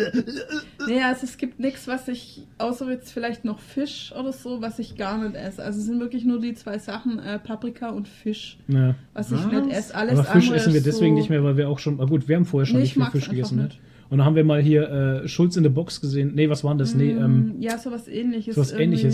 Nee, 0.88 1.02
also 1.04 1.26
es 1.26 1.38
gibt 1.38 1.60
nichts, 1.60 1.88
was 1.88 2.08
ich, 2.08 2.48
außer 2.58 2.90
jetzt 2.90 3.12
vielleicht 3.12 3.46
noch 3.46 3.60
Fisch 3.60 4.14
oder 4.18 4.34
so, 4.34 4.62
was 4.62 4.80
ich 4.80 4.96
gar 4.96 5.18
nicht 5.22 5.36
esse. 5.36 5.64
Also 5.64 5.80
es 5.80 5.86
sind 5.86 6.00
wirklich 6.00 6.26
nur 6.26 6.40
die 6.40 6.54
zwei 6.54 6.78
Sachen, 6.80 7.20
äh, 7.20 7.40
Paprika 7.40 7.90
und 7.90 8.08
Fisch, 8.08 8.58
Ja. 8.68 8.96
was 9.14 9.32
ich 9.32 9.38
Was? 9.38 9.52
nicht 9.52 9.76
esse. 9.76 9.96
Alles 9.96 10.14
Aber 10.20 10.24
Fisch 10.24 10.46
andere 10.46 10.56
essen 10.56 10.74
wir 10.74 10.82
deswegen 10.82 11.16
so, 11.16 11.20
nicht 11.20 11.30
mehr, 11.30 11.44
weil 11.44 11.58
wir 11.58 11.70
auch 11.70 11.80
schon. 11.80 12.00
Ah 12.00 12.06
gut, 12.06 12.28
wir 12.28 12.36
haben 12.36 12.46
vorher 12.46 12.66
schon 12.66 12.78
Nee, 12.78 12.84
nicht 12.84 12.96
ich 12.98 13.04
viel 13.04 13.12
Fisch 13.12 13.30
gegessen. 13.30 13.58
Ne? 13.58 13.64
nicht. 13.66 13.80
Und 14.10 14.20
dann 14.20 14.26
haben 14.26 14.36
wir 14.38 14.46
mal 14.46 14.62
hier 14.62 14.90
äh, 15.24 15.28
Schulz 15.28 15.58
in 15.58 15.64
the 15.64 15.70
Box 15.70 16.00
gesehen. 16.00 16.32
Nee, 16.34 16.50
was 16.50 16.64
war 16.64 16.72
denn 16.72 16.78
das? 16.80 16.96
Nee, 16.96 17.12
ähm, 17.12 17.58
Mm, 17.58 17.62
ja, 17.62 17.78
sowas 17.78 18.08
ähnliches. 18.08 18.56
sowas 18.56 18.72
irgendwie. 18.72 19.12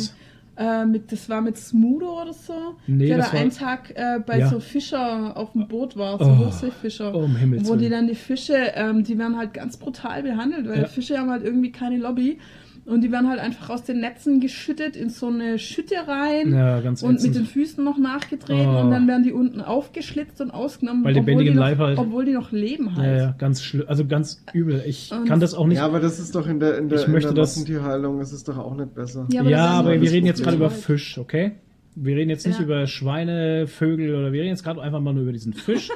Äh, 0.55 0.85
mit, 0.85 1.11
das 1.11 1.27
war 1.29 1.41
mit 1.41 1.57
Smudo 1.57 2.21
oder 2.21 2.31
so. 2.33 2.75
Nee, 2.85 3.07
der 3.07 3.17
da 3.17 3.23
war- 3.25 3.33
einen 3.33 3.49
Tag 3.49 3.91
äh, 3.95 4.19
bei 4.23 4.37
Ja. 4.39 4.49
so 4.49 4.59
Fischer 4.59 5.35
auf 5.35 5.53
dem 5.53 5.67
Boot 5.67 5.97
war, 5.97 6.19
so 6.19 6.25
Oh, 6.25 6.37
Hochseefischer. 6.45 7.13
Oh, 7.15 7.23
um 7.23 7.35
Himmels 7.35 7.67
wo 7.67 7.75
die 7.75 7.89
dann 7.89 8.05
die 8.07 8.13
Fische, 8.15 8.55
ähm, 8.75 9.03
die 9.03 9.17
werden 9.17 9.35
halt 9.35 9.53
ganz 9.55 9.77
brutal 9.77 10.21
behandelt, 10.21 10.67
weil 10.69 10.81
Ja. 10.81 10.85
Fische 10.87 11.17
haben 11.17 11.31
halt 11.31 11.43
irgendwie 11.43 11.71
keine 11.71 11.97
Lobby. 11.97 12.37
Und 12.85 12.99
die 13.01 13.13
werden 13.13 13.29
halt 13.29 13.39
einfach 13.39 13.69
aus 13.69 13.83
den 13.83 14.01
Netzen 14.01 14.41
geschüttet 14.41 14.97
in 14.97 15.09
so 15.09 15.27
eine 15.27 15.57
Schütte 15.57 15.95
rein 16.05 16.51
Ja, 16.53 16.81
ganz 16.81 17.01
und 17.01 17.15
ätzend. 17.15 17.29
mit 17.33 17.41
den 17.43 17.45
Füßen 17.47 17.81
noch 17.81 17.97
nachgetreten 17.97 18.67
Oh. 18.67 18.81
und 18.81 18.91
dann 18.91 19.07
werden 19.07 19.23
die 19.23 19.31
unten 19.31 19.61
aufgeschlitzt 19.61 20.41
und 20.41 20.51
ausgenommen, 20.51 21.01
Bei 21.03 21.11
lebendigem 21.11 21.35
obwohl, 21.37 21.43
die 21.45 21.49
noch, 21.51 21.61
Leib 21.61 21.77
halt. 21.77 21.97
obwohl 21.97 22.25
die 22.25 22.33
noch 22.33 22.51
leben 22.51 22.87
Ja, 22.89 22.95
halt. 22.97 23.19
ja, 23.21 23.35
ganz 23.37 23.63
schlimm. 23.63 23.85
Also 23.87 24.05
ganz 24.05 24.43
übel. 24.51 24.83
Ich 24.85 25.11
Und- 25.13 25.25
kann 25.25 25.39
das 25.39 25.53
auch 25.53 25.65
nicht. 25.65 25.77
Ja, 25.77 25.85
aber 25.85 26.01
das 26.01 26.19
ist 26.19 26.35
doch 26.35 26.45
in 26.45 26.59
der, 26.59 26.77
in 26.77 26.89
der, 26.89 26.99
Ich 26.99 27.05
in 27.05 27.13
möchte 27.13 27.29
der 27.33 27.41
das- 27.43 27.55
Massentierhaltung 27.55 28.19
ist 28.19 28.33
es 28.33 28.43
doch 28.43 28.57
auch 28.57 28.75
nicht 28.75 28.93
besser. 28.93 29.27
Ja, 29.31 29.43
Ja, 29.43 29.43
aber 29.43 29.51
das 29.51 29.61
ist 29.71 29.79
aber, 29.79 30.01
wir 30.01 30.11
reden 30.11 30.25
jetzt 30.27 30.43
gerade 30.43 30.57
über. 30.57 30.69
Fisch, 30.69 31.17
okay? 31.17 31.51
Wir 31.95 32.15
reden 32.17 32.31
jetzt 32.31 32.45
nicht 32.45 32.59
Ja. 32.59 32.65
über 32.65 32.85
Schweine, 32.87 33.65
Vögel 33.67 34.13
oder 34.15 34.33
wir 34.33 34.41
reden 34.41 34.49
jetzt 34.49 34.63
gerade 34.63 34.81
einfach 34.81 34.99
mal 34.99 35.13
nur 35.13 35.23
über 35.23 35.31
diesen 35.31 35.53
Fisch. 35.53 35.89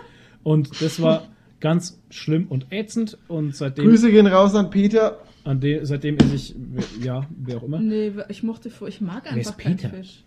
und 0.44 0.82
das 0.82 1.02
war 1.02 1.24
ganz 1.60 2.00
schlimm 2.10 2.46
und 2.48 2.68
ätzend. 2.72 3.18
Und 3.28 3.56
seitdem, 3.56 3.86
Grüße 3.90 4.10
gehen 4.10 4.28
raus 4.28 4.56
an 4.56 4.70
Peter. 4.70 5.18
An 5.48 5.60
de, 5.60 5.84
seitdem 5.84 6.18
esse 6.18 6.36
ich, 6.36 6.56
ja, 7.02 7.26
wer 7.38 7.58
auch 7.58 7.64
immer. 7.64 7.80
Nee, 7.80 8.14
ich 8.30 8.44
mochte 8.44 8.70
vor, 8.70 8.88
ich 8.88 9.02
mag 9.02 9.24
Wer 9.24 9.42
ist 9.42 9.48
einfach 9.48 9.64
keinen 9.64 9.78
Peter? 9.78 9.90
Fisch. 9.90 10.24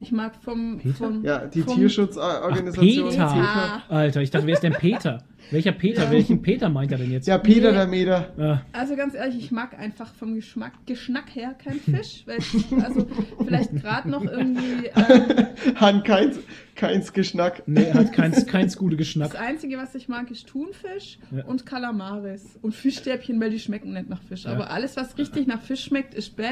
Ich 0.00 0.12
mag 0.12 0.34
vom, 0.36 0.78
Peter? 0.78 0.94
vom 0.94 1.24
Ja, 1.24 1.46
die 1.46 1.62
vom, 1.62 1.76
Tierschutzorganisation. 1.76 3.08
Ach, 3.18 3.34
Peter. 3.34 3.94
Alter, 3.94 4.22
ich 4.22 4.30
dachte, 4.30 4.46
wer 4.46 4.54
ist 4.54 4.62
denn 4.62 4.74
Peter? 4.74 5.24
Welcher 5.50 5.72
Peter? 5.72 6.04
Ja. 6.04 6.10
Welchen 6.10 6.42
Peter 6.42 6.68
meint 6.68 6.90
er 6.92 6.98
denn 6.98 7.12
jetzt? 7.12 7.26
Ja, 7.28 7.38
Peter 7.38 7.70
Nee. 7.70 7.76
der 7.78 7.86
Meter. 7.86 8.32
Ah, 8.38 8.62
Also 8.72 8.96
ganz 8.96 9.14
ehrlich, 9.14 9.36
ich 9.38 9.50
mag 9.50 9.78
einfach 9.78 10.12
vom 10.14 10.34
Geschmack, 10.34 10.72
Geschmack 10.86 11.34
her 11.34 11.54
keinen 11.62 11.80
Fisch. 11.80 12.22
Weil 12.26 12.38
ich, 12.38 12.72
also 12.82 13.06
vielleicht 13.44 13.72
gerade 13.76 14.08
noch 14.10 14.24
irgendwie. 14.24 14.86
Ähm, 14.86 15.46
Han 15.76 16.02
keins, 16.02 16.38
keins 16.74 17.12
Geschnack. 17.12 17.62
nee, 17.66 17.92
hat 17.92 18.12
keins, 18.12 18.46
keins 18.46 18.76
gute 18.76 18.96
Geschmack. 18.96 19.32
das 19.32 19.40
Einzige, 19.40 19.76
was 19.76 19.94
ich 19.94 20.08
mag, 20.08 20.30
ist 20.30 20.46
Thunfisch 20.48 21.18
Ja. 21.30 21.44
und 21.44 21.66
Kalamaris. 21.66 22.58
Und 22.62 22.74
Fischstäbchen, 22.74 23.40
weil 23.40 23.50
die 23.50 23.58
schmecken 23.60 23.92
nicht 23.92 24.08
nach 24.08 24.22
Fisch. 24.22 24.44
Ja. 24.44 24.52
Aber 24.52 24.70
alles, 24.70 24.96
was 24.96 25.16
richtig 25.18 25.46
nach 25.46 25.60
Fisch 25.62 25.84
schmeckt, 25.84 26.14
ist 26.14 26.36
bäh. 26.36 26.44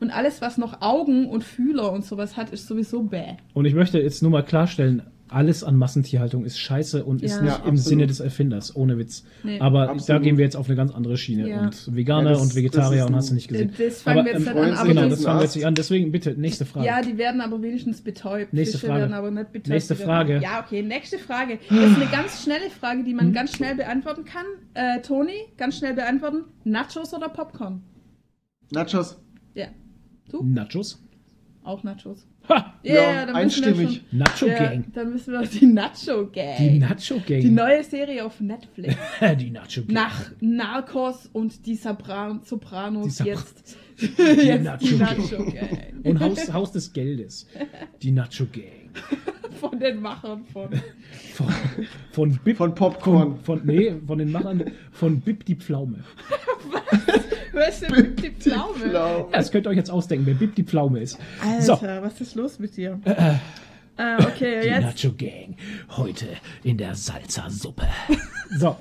Und 0.00 0.10
alles, 0.10 0.40
was 0.40 0.58
noch 0.58 0.82
Augen 0.82 1.26
und 1.26 1.44
Fühler 1.44 1.92
und 1.92 2.04
sowas 2.04 2.36
hat, 2.36 2.50
ist 2.50 2.66
sowieso 2.66 3.02
bäh. 3.04 3.36
Und 3.54 3.64
ich 3.64 3.74
möchte 3.74 3.98
jetzt 4.00 4.22
nur 4.22 4.30
mal 4.32 4.42
klarstellen, 4.44 5.02
alles 5.32 5.62
an 5.64 5.76
Massentierhaltung 5.76 6.44
ist 6.44 6.58
scheiße 6.58 7.04
und 7.04 7.22
ist 7.22 7.36
Ja. 7.36 7.42
nicht 7.42 7.58
Ja, 7.58 7.64
im. 7.68 7.76
Sinne 7.76 8.06
des 8.06 8.20
Erfinders, 8.20 8.74
ohne 8.76 8.98
Witz. 8.98 9.24
Nee. 9.42 9.60
Aber 9.60 9.86
da 9.86 9.92
Absolut. 9.92 10.22
gehen 10.22 10.36
wir 10.36 10.44
jetzt 10.44 10.56
auf 10.56 10.66
eine 10.68 10.76
ganz 10.76 10.92
andere 10.92 11.16
Schiene. 11.16 11.48
Ja. 11.48 11.60
Und 11.62 11.94
Veganer 11.94 12.30
Ja, 12.30 12.32
das- 12.34 12.42
und 12.42 12.54
Vegetarier 12.54 12.90
das 12.90 13.04
ist 13.04 13.10
und 13.10 13.16
hast 13.16 13.30
du 13.30 13.34
nicht 13.34 13.48
gesehen. 13.48 13.72
Das 13.78 14.02
fangen 14.02 14.18
Aber, 14.18 14.26
wir 14.26 14.32
jetzt 14.34 14.46
ähm, 14.48 14.56
an. 14.56 14.86
genau, 14.88 15.02
das 15.08 15.18
ist 15.18 15.24
fangen 15.24 15.38
wir 15.38 15.44
jetzt 15.44 15.56
nicht 15.56 15.66
an. 15.66 15.74
Deswegen 15.74 16.12
bitte, 16.12 16.34
nächste 16.34 16.64
Frage. 16.66 16.86
Ja, 16.86 17.00
die 17.02 17.16
werden 17.18 17.40
aber 17.40 17.62
wenigstens 17.62 18.00
betäubt. 18.02 18.52
Nächste 18.52 18.78
Fische 18.78 18.86
Frage. 18.88 19.00
werden 19.02 19.14
aber 19.14 19.30
nicht 19.30 19.52
betäubt. 19.52 19.68
Nächste 19.68 19.98
werden- 19.98 20.06
Frage. 20.08 20.40
Ja, 20.42 20.64
okay, 20.64 20.82
nächste 20.82 21.18
Frage. 21.18 21.58
Das 21.68 21.78
ist 21.78 21.96
eine 21.96 22.10
ganz 22.10 22.42
schnelle 22.42 22.70
Frage, 22.70 23.04
die 23.04 23.14
man 23.14 23.26
Hm? 23.26 23.32
ganz 23.32 23.56
schnell 23.56 23.74
beantworten 23.76 24.24
kann. 24.24 24.46
Äh, 24.74 25.00
Toni, 25.02 25.32
ganz 25.56 25.78
schnell 25.78 25.94
beantworten. 25.94 26.44
Nachos 26.64 27.14
oder 27.14 27.28
Popcorn? 27.28 27.82
Nachos. 28.72 29.20
Ja. 29.54 29.66
Du? 30.30 30.42
Nachos? 30.44 31.02
Auch 31.62 31.82
Nachos. 31.82 32.26
Ha! 32.48 32.74
Ja, 32.82 33.26
dann 33.26 33.28
wissen 33.46 33.62
wir 33.62 33.68
einstimmig. 33.68 34.02
Nacho 34.10 34.36
schon- 34.38 34.48
Ja, 34.48 34.58
Gang. 34.58 34.84
dann 34.94 35.14
wissen 35.14 35.32
wir 35.32 35.42
die 35.46 35.66
Nacho 35.66 36.26
Gang. 36.32 36.56
Die 36.58 36.78
Nacho 36.78 37.14
Gang. 37.26 37.40
Die 37.40 37.50
neue 37.50 37.84
Serie 37.84 38.24
auf 38.24 38.40
Netflix. 38.40 38.96
Die 39.38 39.50
Nacho 39.50 39.82
Gang. 39.82 39.92
Nach 39.92 40.30
Narcos 40.40 41.28
und 41.32 41.66
die 41.66 41.76
Sopran 41.76 42.40
Sopranos 42.44 43.16
Die 43.18 43.22
Sopra- 43.22 43.26
jetzt. 43.26 43.76
Die 44.00 44.22
jetzt 44.46 44.64
Nacho 44.64 44.84
die 44.86 44.98
Gang. 44.98 45.18
Nacho 45.18 45.44
Gang. 45.44 45.78
Und 46.04 46.20
Haus, 46.20 46.52
Haus 46.52 46.72
des 46.72 46.92
Geldes. 46.92 47.46
Die 48.02 48.10
Nacho 48.10 48.46
Gang. 48.46 48.64
Von 49.60 49.78
den 49.78 50.00
Machern 50.00 50.44
von. 50.46 50.70
Von, 51.34 51.54
von 52.12 52.38
Bip. 52.42 52.56
Von 52.56 52.74
Popcorn. 52.74 53.36
Von, 53.42 53.58
von, 53.58 53.66
nee, 53.66 53.94
von 54.06 54.16
den 54.16 54.32
Machern 54.32 54.70
von 54.90 55.20
Bip 55.20 55.44
die 55.44 55.54
Pflaume. 55.54 55.98
Hörst 57.52 57.82
du 57.90 58.02
die 58.02 58.30
Pflaume? 58.30 58.74
Pflaume. 58.74 58.92
Ja, 58.92 59.26
das 59.32 59.50
könnt 59.52 59.66
ihr 59.66 59.70
euch 59.70 59.76
jetzt 59.76 59.90
ausdenken, 59.90 60.24
wer 60.24 60.34
Bip 60.34 60.54
die 60.54 60.64
Pflaume 60.64 61.00
ist. 61.00 61.18
Alter, 61.44 61.62
So. 61.62 61.78
was 61.82 62.20
ist 62.22 62.36
los 62.36 62.58
mit 62.58 62.74
dir? 62.76 63.00
Äh, 63.04 64.16
okay, 64.24 64.62
Die 64.62 64.68
jetzt. 64.68 65.04
Nacho 65.04 65.14
Gang. 65.14 65.56
Heute 65.90 66.26
in 66.64 66.78
der 66.78 66.94
Salsa-Suppe. 66.94 67.86
So. 68.58 68.76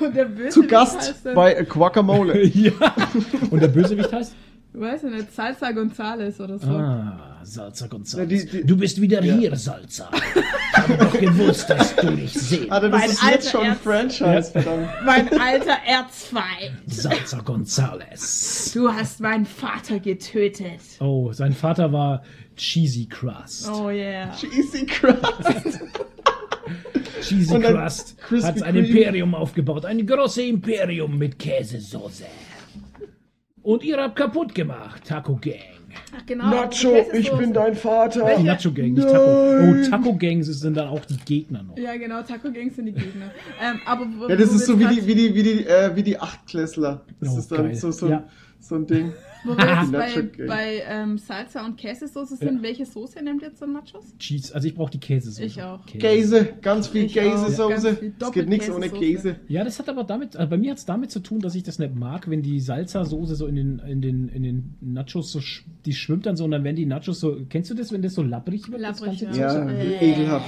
Und 0.00 0.16
der 0.16 0.24
Bösewicht 0.24 0.52
Zu 0.52 0.66
Gast 0.66 0.98
heißt 0.98 1.26
dann, 1.26 1.34
bei 1.36 1.62
Guacamole. 1.62 2.44
ja. 2.48 2.72
Und 3.50 3.62
der 3.62 3.68
Bösewicht 3.68 4.12
heißt? 4.12 4.34
Weiß 4.74 5.04
ich 5.04 5.10
nicht, 5.12 5.32
Salsa 5.34 5.70
Gonzales 5.72 6.40
oder 6.40 6.58
so. 6.58 6.66
Ah, 6.68 7.40
Salsa 7.44 7.86
Gonzales. 7.86 8.30
Ja, 8.44 8.44
die- 8.50 8.58
die- 8.60 8.66
du 8.66 8.76
bist 8.76 9.00
wieder 9.00 9.22
Ja. 9.22 9.34
hier, 9.34 9.56
Salsa. 9.56 10.10
Ich 10.12 10.76
habe 10.76 10.96
doch 10.96 11.12
gewusst, 11.18 11.70
dass 11.70 11.94
du 11.96 12.10
dich 12.10 12.32
sehen. 12.32 12.70
Alter, 12.72 12.88
das 12.90 13.00
Mein 13.00 13.10
ist 13.10 13.22
jetzt 13.22 13.32
alter 13.32 13.50
schon 13.50 13.64
Ernst. 13.66 13.82
Franchise, 14.18 14.50
verdammt. 14.52 14.88
Mein 15.04 15.40
alter 15.40 15.76
Erzfeind. 15.86 16.76
Salsa 16.86 17.38
Gonzales. 17.40 18.72
Du 18.74 18.88
hast 18.92 19.20
meinen 19.20 19.46
Vater 19.46 20.00
getötet. 20.00 20.80
Oh, 21.00 21.32
sein 21.32 21.52
Vater 21.52 21.92
war 21.92 22.22
Cheesy 22.56 23.06
Crust. 23.06 23.68
Oh 23.70 23.90
yeah. 23.90 24.30
Cheesy 24.32 24.86
Crust. 24.86 25.80
Cheesy 27.22 27.58
Crust 27.58 28.16
hat 28.44 28.62
ein. 28.62 28.76
Imperium 28.76 29.34
aufgebaut. 29.34 29.84
Ein 29.84 30.06
großes 30.06 30.44
Imperium 30.44 31.16
mit 31.18 31.38
Käsesoße. 31.38 32.24
Und 33.64 33.82
ihr 33.82 33.96
habt 33.96 34.14
kaputt 34.16 34.54
gemacht, 34.54 35.02
Taco 35.08 35.36
Gang. 35.40 35.54
Ach, 36.16 36.26
genau. 36.26 36.50
Nacho, 36.50 36.90
Käsesoße. 36.90 37.16
ich 37.16 37.30
bin 37.32 37.52
dein 37.52 37.74
Vater. 37.74 38.26
Welche? 38.26 38.44
Nacho 38.44 38.72
Gang, 38.72 38.92
nicht 38.92 39.04
Nein. 39.04 39.12
Taco. 39.14 39.26
Oh, 39.26 39.90
Taco 39.90 40.16
Gang 40.16 40.42
sind 40.44 40.76
dann 40.76 40.88
auch 40.88 41.04
die 41.04 41.16
Gegner 41.24 41.62
noch. 41.62 41.76
Ja, 41.78 41.96
genau, 41.96 42.20
Taco 42.22 42.50
Gangs 42.52 42.76
sind 42.76 42.86
die 42.86 42.92
Gegner. 42.92 43.30
ähm, 43.62 43.80
aber 43.86 44.06
Ja, 44.28 44.36
das 44.36 44.52
ist 44.52 44.66
so 44.66 44.78
wie 44.78 44.86
die, 44.86 45.06
wie 45.06 45.14
die, 45.14 45.34
wie 45.34 45.42
die, 45.42 45.66
äh, 45.66 45.94
wie 45.96 46.02
die 46.02 46.18
Achtklässler. 46.20 47.02
Das 47.20 47.34
Oh, 47.34 47.38
ist 47.38 47.50
dann 47.52 47.62
geil. 47.66 47.74
so, 47.74 47.90
so, 47.90 48.08
Ja. 48.08 48.24
so 48.60 48.74
ein 48.76 48.86
Ding. 48.86 49.12
Wo 49.44 49.56
wir 49.56 49.80
jetzt 49.82 49.92
bei, 50.38 50.46
bei 50.46 50.82
ähm, 50.88 51.18
Salsa 51.18 51.64
und 51.66 51.76
Käsesoße 51.76 52.36
sind, 52.36 52.56
Ja. 52.56 52.62
welche 52.62 52.86
Soße 52.86 53.22
nehmt 53.22 53.42
ihr 53.42 53.54
zum 53.54 53.72
Nachos? 53.74 54.16
Cheese, 54.18 54.54
also 54.54 54.66
ich 54.66 54.74
brauche 54.74 54.90
die 54.90 54.98
Käsesoße. 55.00 55.44
Ich 55.44 55.62
auch. 55.62 55.84
Käse, 55.86 56.54
ganz 56.62 56.88
viel. 56.88 57.06
Käsesoße. 57.08 58.12
Es 58.20 58.32
geht 58.32 58.48
nichts 58.48 58.70
ohne. 58.70 58.88
Käse. 58.88 59.36
Ja, 59.48 59.64
das 59.64 59.78
hat 59.78 59.88
aber 59.88 60.04
damit, 60.04 60.36
also 60.36 60.48
bei 60.50 60.56
mir 60.56 60.70
hat 60.70 60.78
es 60.78 60.86
damit 60.86 61.10
zu 61.10 61.20
tun, 61.20 61.40
dass 61.40 61.54
ich 61.54 61.62
das 61.62 61.78
nicht 61.78 61.94
mag, 61.94 62.28
wenn 62.30 62.42
die 62.42 62.60
Salsa-Soße 62.60 63.34
so 63.34 63.46
in 63.46 63.56
den, 63.56 63.78
in 63.80 64.00
den, 64.00 64.28
in 64.28 64.42
den 64.42 64.74
Nachos 64.80 65.32
so, 65.32 65.38
sch- 65.40 65.62
die 65.84 65.92
schwimmt 65.92 66.26
dann 66.26 66.36
so 66.36 66.44
und 66.44 66.50
dann 66.50 66.64
werden 66.64 66.76
die 66.76 66.86
Nachos 66.86 67.20
so, 67.20 67.36
kennst 67.48 67.70
du 67.70 67.74
das, 67.74 67.92
wenn 67.92 68.02
das 68.02 68.14
so 68.14 68.22
labbrig 68.22 68.70
wird? 68.70 68.82
das 68.82 69.00
Labbrig, 69.00 69.20
ja. 69.20 69.32
Ja, 69.34 69.68
Äh. 69.68 70.12
ekelhaft. 70.12 70.46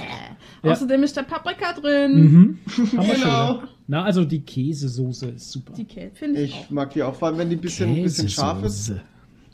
Ja. 0.63 0.71
Außerdem 0.71 1.03
ist 1.03 1.15
da 1.17 1.23
Paprika 1.23 1.73
drin. 1.73 2.21
Mhm. 2.21 2.57
Haben 2.97 3.07
wir 3.07 3.15
schon. 3.15 3.21
Genau. 3.23 3.53
Ja. 3.53 3.63
Na, 3.87 4.03
also 4.03 4.25
die 4.25 4.41
Käsesoße 4.41 5.27
ist 5.29 5.51
super. 5.51 5.73
Die 5.73 5.85
Käse 5.85 6.11
finde 6.13 6.41
ich, 6.41 6.51
Ich 6.65 6.69
mag 6.69 6.91
die 6.93 7.01
auch, 7.03 7.15
vor 7.15 7.29
allem 7.29 7.37
wenn 7.37 7.49
die 7.49 7.55
ein 7.55 7.61
bisschen, 7.61 7.93
bisschen 8.03 8.27
scharf 8.29 8.61
ist. 8.63 8.91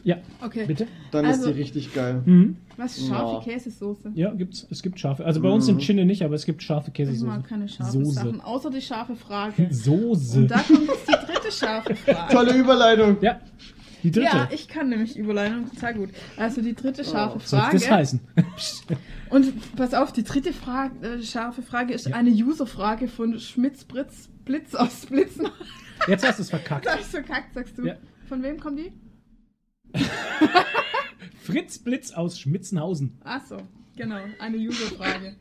Ja, 0.04 0.18
auch. 0.42 0.48
Okay. 0.48 0.66
bitte. 0.66 0.88
dann 1.12 1.26
Also- 1.26 1.46
ist 1.50 1.56
die 1.56 1.62
richtig 1.62 1.94
geil. 1.94 2.22
Mhm. 2.26 2.58
Was 2.76 2.98
ist 2.98 3.08
scharfe 3.08 3.48
Ja. 3.48 3.54
Käsesoße? 3.54 4.12
Ja, 4.16 4.34
gibt's, 4.34 4.68
es 4.70 4.82
gibt 4.82 5.00
scharfe. 5.00 5.24
Also 5.24 5.40
bei 5.40 5.48
uns 5.50 5.66
Mhm. 5.68 5.74
im 5.76 5.80
Chinne 5.80 6.06
nicht, 6.06 6.24
aber 6.24 6.36
es 6.36 6.46
gibt 6.46 6.62
scharfe 6.64 6.88
Ich 6.90 6.94
Käsesoße. 6.96 7.26
mag 7.28 7.48
keine 7.48 7.70
scharfen 7.70 8.04
Soße. 8.04 8.16
Sachen, 8.16 8.42
außer 8.42 8.70
die 8.72 8.82
scharfe 8.82 9.16
Frage. 9.28 9.68
Soße. 9.70 10.40
Und 10.40 10.48
da 10.52 10.58
kommt 10.60 10.88
jetzt 10.88 11.08
die 11.08 11.12
dritte 11.32 11.52
scharfe 11.52 11.96
Frage. 11.96 12.34
Tolle 12.34 12.58
Überleitung. 12.58 13.18
Ja, 13.22 13.40
die 14.04 14.12
dritte. 14.12 14.26
Ja, 14.28 14.50
ich 14.52 14.68
kann 14.68 14.90
nämlich 14.90 15.18
Überleitung 15.18 15.70
total 15.74 15.94
gut. 15.96 16.10
Also 16.38 16.62
die 16.62 16.74
dritte 16.76 17.04
scharfe 17.04 17.40
Soll 17.40 17.60
Frage. 17.62 17.78
das 17.78 17.90
heißen? 17.90 18.20
Und 19.30 19.76
pass 19.76 19.94
auf, 19.94 20.12
die 20.14 20.24
dritte 20.24 20.54
Frage, 20.54 21.08
äh, 21.08 21.24
scharfe 21.24 21.62
Frage 21.62 21.94
ist 21.94 22.08
Ja. 22.08 22.16
eine 22.16 22.30
User-Frage 22.30 23.08
von 23.08 23.40
Schmitz 23.40 23.84
Blitz, 23.86 24.30
Blitz 24.46 24.76
aus 24.76 25.06
Blitzen. 25.08 25.48
Jetzt 26.08 26.28
hast 26.28 26.38
du 26.40 26.44
es 26.44 26.50
verkackt. 26.50 26.86
Sag 26.86 27.00
ich 27.00 27.06
verkackt, 27.06 27.54
sagst 27.54 27.78
du. 27.78 27.86
Ja. 27.88 27.96
Von 28.28 28.44
wem 28.44 28.60
kommt 28.60 28.80
die? 28.80 28.92
Fritz 31.44 31.80
Blitz 31.80 32.12
aus 32.12 32.40
Schmitzenhausen. 32.40 33.18
Ach 33.24 33.46
so, 33.46 33.58
genau, 33.96 34.20
eine 34.40 34.58
User-Frage. 34.58 35.36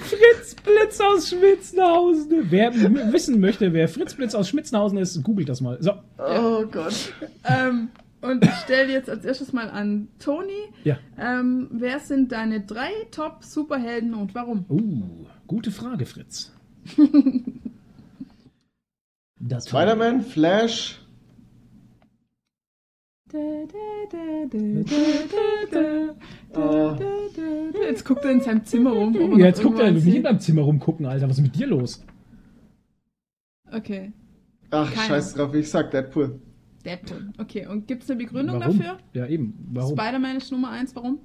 Fritz 0.00 0.54
Blitz 0.64 1.00
aus 1.00 1.28
Schmitzenhausen. 1.28 2.46
Wer 2.50 2.72
wissen 3.12 3.40
möchte, 3.40 3.72
wer 3.72 3.88
Fritz 3.88 4.14
Blitz 4.14 4.34
aus 4.34 4.48
Schmitzenhausen 4.48 4.98
ist, 4.98 5.22
googelt 5.22 5.48
das 5.48 5.60
mal. 5.60 5.76
So, 5.82 5.92
Oh 6.18 6.64
Gott. 6.66 7.12
ähm, 7.44 7.88
und 8.22 8.44
ich 8.44 8.50
stelle 8.64 8.92
jetzt 8.92 9.08
als 9.10 9.24
erstes 9.24 9.52
mal 9.52 9.68
an 9.70 10.08
Toni. 10.18 10.52
ja. 10.84 10.98
Ähm, 11.18 11.68
wer 11.70 12.00
sind 12.00 12.32
deine 12.32 12.60
drei 12.60 12.90
Top-Superhelden 13.10 14.14
und 14.14 14.34
warum? 14.34 14.64
Uh, 14.68 15.26
gute 15.46 15.70
Frage, 15.70 16.06
Fritz. 16.06 16.52
Spider-Man, 19.66 20.22
Flash, 20.22 21.00
Jetzt 27.88 28.04
guckt 28.04 28.24
er 28.24 28.30
in 28.30 28.40
seinem 28.40 28.64
Zimmer 28.64 28.92
rum. 28.92 29.14
Ja, 29.36 29.46
jetzt 29.46 29.62
guckt 29.62 29.80
er 29.80 29.90
nicht 29.90 30.06
in 30.06 30.22
deinem 30.22 30.38
Zimmer 30.38 30.62
rumgucken, 30.62 31.06
Alter. 31.06 31.28
Was 31.28 31.38
ist 31.38 31.42
mit 31.42 31.56
dir 31.56 31.66
los? 31.66 32.04
Okay, 33.72 34.12
ach 34.70 34.92
Keiner. 34.92 35.06
scheiß 35.08 35.34
drauf, 35.34 35.52
ich 35.54 35.68
sag 35.68 35.90
Deadpool. 35.90 36.40
Deadpool. 36.84 37.32
Okay, 37.38 37.66
und 37.66 37.88
gibt 37.88 38.04
es 38.04 38.10
eine 38.10 38.18
Begründung 38.18 38.60
Warum? 38.60 38.78
dafür? 38.78 38.98
Ja, 39.12 39.26
eben. 39.26 39.54
Warum? 39.72 39.98
Spider-Man 39.98 40.36
ist 40.36 40.52
Nummer 40.52 40.70
eins, 40.70 40.94
warum? 40.94 41.18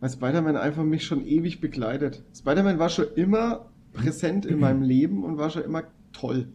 Weil 0.00 0.10
Spider-Man 0.10 0.58
einfach 0.58 0.84
mich 0.84 1.06
schon 1.06 1.24
ewig 1.24 1.62
begleitet. 1.62 2.22
Spider-Man 2.36 2.78
war 2.78 2.90
schon 2.90 3.06
immer 3.16 3.70
präsent 3.94 4.44
in 4.44 4.60
meinem 4.60 4.82
Leben 4.82 5.24
und 5.24 5.38
war 5.38 5.48
schon 5.48 5.62
immer 5.62 5.84
toll. 6.12 6.48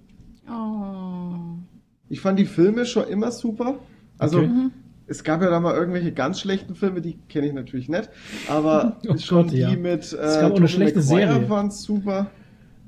Oh. 0.48 1.58
Ich 2.08 2.22
fand 2.22 2.38
die 2.38 2.46
Filme 2.46 2.86
schon 2.86 3.08
immer 3.08 3.32
super. 3.32 3.80
Also 4.18 4.40
Okay. 4.40 4.48
Mhm. 4.48 4.72
es 5.08 5.24
gab 5.24 5.42
ja 5.42 5.50
da 5.50 5.60
mal 5.60 5.76
irgendwelche 5.76 6.12
ganz 6.12 6.40
schlechten 6.40 6.76
Filme, 6.76 7.02
die 7.02 7.18
kenne 7.30 7.48
ich 7.48 7.54
natürlich 7.54 7.90
nicht. 7.90 8.10
Aber 8.50 8.98
Oh 9.08 9.18
schon 9.18 9.44
Gott, 9.44 9.52
die 9.54 9.58
ja. 9.60 9.70
mit 9.76 10.12
äh, 10.14 10.18
Es 10.18 10.40
gab 10.40 10.52
auch 10.54 10.58
eine 10.58 10.68
schlechte 10.68 11.02
Serie. 11.02 11.50
waren 11.50 11.72
super. 11.72 12.30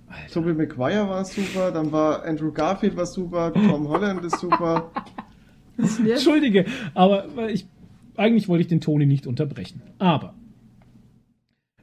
Alter. 0.08 0.34
Tobey 0.34 0.54
Maguire 0.56 1.08
war 1.08 1.24
super, 1.24 1.72
dann 1.72 1.92
war 1.92 2.24
Andrew 2.26 2.52
Garfield 2.52 2.98
war 2.98 3.06
super, 3.06 3.54
Tom 3.54 3.88
Holland 3.88 4.26
ist 4.26 4.40
super. 4.40 4.90
Ist? 5.78 6.00
Entschuldige, 6.00 6.66
aber 6.96 7.28
ich, 7.52 7.68
eigentlich 8.18 8.48
wollte 8.48 8.62
ich 8.64 8.68
den 8.68 8.82
Toni 8.82 9.06
nicht 9.06 9.28
unterbrechen. 9.28 9.84
Aber 10.00 10.34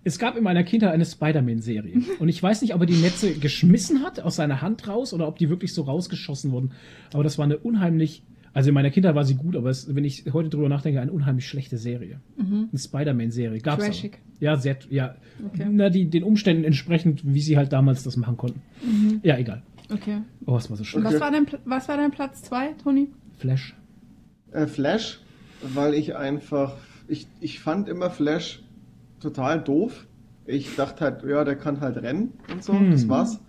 es 0.02 0.18
gab 0.18 0.36
in 0.36 0.44
meiner 0.44 0.64
Kindheit 0.64 0.92
eine 0.92 1.04
Spider-Man-Serie. 1.04 2.00
Und 2.18 2.28
ich 2.28 2.42
weiß 2.42 2.62
nicht, 2.62 2.74
ob 2.74 2.80
er 2.80 2.86
die 2.86 2.94
Netze 3.00 3.32
geschmissen 3.34 4.02
hat 4.04 4.20
aus 4.20 4.36
seiner 4.36 4.60
Hand 4.60 4.86
raus 4.88 5.12
oder 5.14 5.26
ob 5.28 5.38
die 5.38 5.48
wirklich 5.48 5.72
so 5.72 5.82
rausgeschossen 5.82 6.50
wurden. 6.52 6.72
Aber 7.12 7.22
das 7.24 7.38
war 7.38 7.44
eine 7.44 7.58
unheimlich, 7.58 8.22
also 8.56 8.70
in 8.70 8.74
meiner 8.74 8.90
Kindheit 8.90 9.14
war 9.14 9.24
sie 9.24 9.34
gut, 9.34 9.54
aber 9.54 9.68
es, 9.68 9.94
wenn 9.94 10.04
ich 10.04 10.24
heute 10.32 10.48
drüber 10.48 10.68
nachdenke, 10.70 11.00
eine 11.00 11.12
unheimlich 11.12 11.46
schlechte 11.46 11.76
Serie. 11.76 12.20
Mhm. 12.38 12.68
Eine 12.70 12.78
Spider-Man-Serie. 12.78 13.60
Gab's 13.60 13.84
aber. 13.84 13.92
Trashig. 13.92 14.18
Ja, 14.40 14.56
sehr, 14.56 14.78
ja. 14.88 15.14
Okay. 15.52 15.66
Na, 15.70 15.90
die, 15.90 16.08
den 16.08 16.22
Umständen 16.24 16.64
entsprechend, 16.64 17.22
wie 17.24 17.40
sie 17.40 17.56
halt 17.58 17.72
damals 17.72 18.02
das 18.02 18.16
machen 18.16 18.36
konnten. 18.36 18.62
Mhm. 18.82 19.20
Ja, 19.22 19.36
egal. 19.36 19.62
Okay. 19.92 20.22
Oh, 20.46 20.56
es 20.56 20.70
war 20.70 20.76
so 20.76 20.80
Und 20.80 20.86
schön. 20.86 21.04
was 21.04 21.12
Okay. 21.14 21.20
war, 21.20 21.30
dein, 21.30 21.46
was 21.66 21.88
war 21.88 21.96
dein 21.98 22.10
Platz 22.10 22.42
zwei, 22.42 22.68
Toni? 22.82 23.08
Flash. 23.38 23.74
Äh, 24.52 24.66
Flash, 24.66 25.20
weil 25.74 25.92
ich 25.94 26.16
einfach, 26.16 26.76
ich, 27.08 27.26
ich 27.40 27.60
fand 27.60 27.88
immer 27.88 28.10
Flash 28.10 28.62
total 29.20 29.60
doof. 29.62 30.06
Ich 30.46 30.76
dachte 30.76 31.04
halt, 31.04 31.24
ja, 31.24 31.44
der 31.44 31.56
kann 31.56 31.80
halt 31.80 31.96
rennen 31.98 32.32
und 32.52 32.62
so, 32.64 32.72
Hm. 32.72 32.90
das 32.90 33.06
war's. 33.08 33.40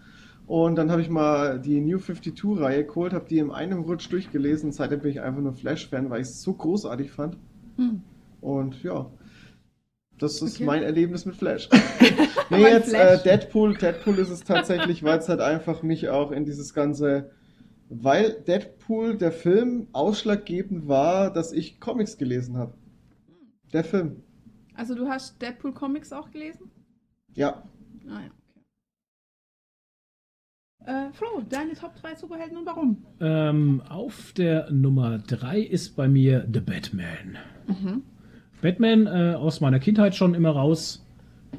Und 0.47 0.77
dann 0.77 0.91
habe 0.91 1.01
ich 1.01 1.09
mal 1.09 1.59
die 1.59 1.81
New 1.81 1.99
52-Reihe 1.99 2.85
geholt, 2.85 3.13
habe 3.13 3.27
die 3.29 3.39
in 3.39 3.51
einem 3.51 3.81
Rutsch 3.81 4.11
durchgelesen. 4.11 4.71
Seitdem 4.71 5.01
bin 5.01 5.11
ich 5.11 5.21
einfach 5.21 5.41
nur 5.41 5.53
Flash-Fan, 5.53 6.09
weil 6.09 6.21
ich 6.21 6.29
es 6.29 6.41
so 6.41 6.53
großartig 6.53 7.11
fand. 7.11 7.37
Hm. 7.77 8.01
Und 8.41 8.81
ja, 8.83 9.11
das 10.17 10.41
ist 10.41 10.55
Okay. 10.55 10.65
mein 10.65 10.83
Erlebnis 10.83 11.25
mit 11.25 11.35
Flash. 11.35 11.69
Nee, 12.49 12.61
jetzt 12.63 12.89
Flash. 12.91 13.19
Äh, 13.19 13.23
Deadpool. 13.23 13.75
Deadpool 13.77 14.19
ist 14.19 14.29
es 14.29 14.43
tatsächlich, 14.45 15.03
weil 15.03 15.19
es 15.19 15.29
halt 15.29 15.41
einfach 15.41 15.83
mich 15.83 16.09
auch 16.09 16.31
in 16.31 16.45
dieses 16.45 16.73
ganze, 16.73 17.31
weil 17.89 18.41
Deadpool 18.47 19.17
der 19.17 19.33
Film 19.33 19.89
ausschlaggebend 19.91 20.87
war, 20.87 21.31
dass 21.33 21.51
ich 21.51 21.81
Comics 21.81 22.17
gelesen 22.17 22.57
habe. 22.57 22.73
Der 23.73 23.83
Film. 23.83 24.23
Also 24.75 24.95
du 24.95 25.09
hast 25.09 25.41
Deadpool 25.41 25.73
Comics 25.73 26.13
auch 26.13 26.31
gelesen? 26.31 26.71
Ja. 27.33 27.63
Ah 28.09 28.21
ja. 28.21 28.31
Äh, 30.85 31.11
Flo, 31.13 31.41
deine 31.49 31.73
Top 31.73 31.95
3 32.01 32.15
Superhelden 32.15 32.57
und 32.57 32.65
warum? 32.65 32.97
Ähm, 33.19 33.81
auf 33.89 34.31
der 34.33 34.71
Nummer 34.71 35.17
3 35.17 35.59
ist 35.59 35.95
bei 35.95 36.07
mir 36.07 36.47
The 36.51 36.59
Batman. 36.59 37.37
Mhm. 37.67 38.03
Batman 38.61 39.07
äh, 39.07 39.33
aus 39.35 39.59
meiner 39.59 39.79
Kindheit 39.79 40.15
schon 40.15 40.33
immer 40.33 40.51
raus. 40.51 41.03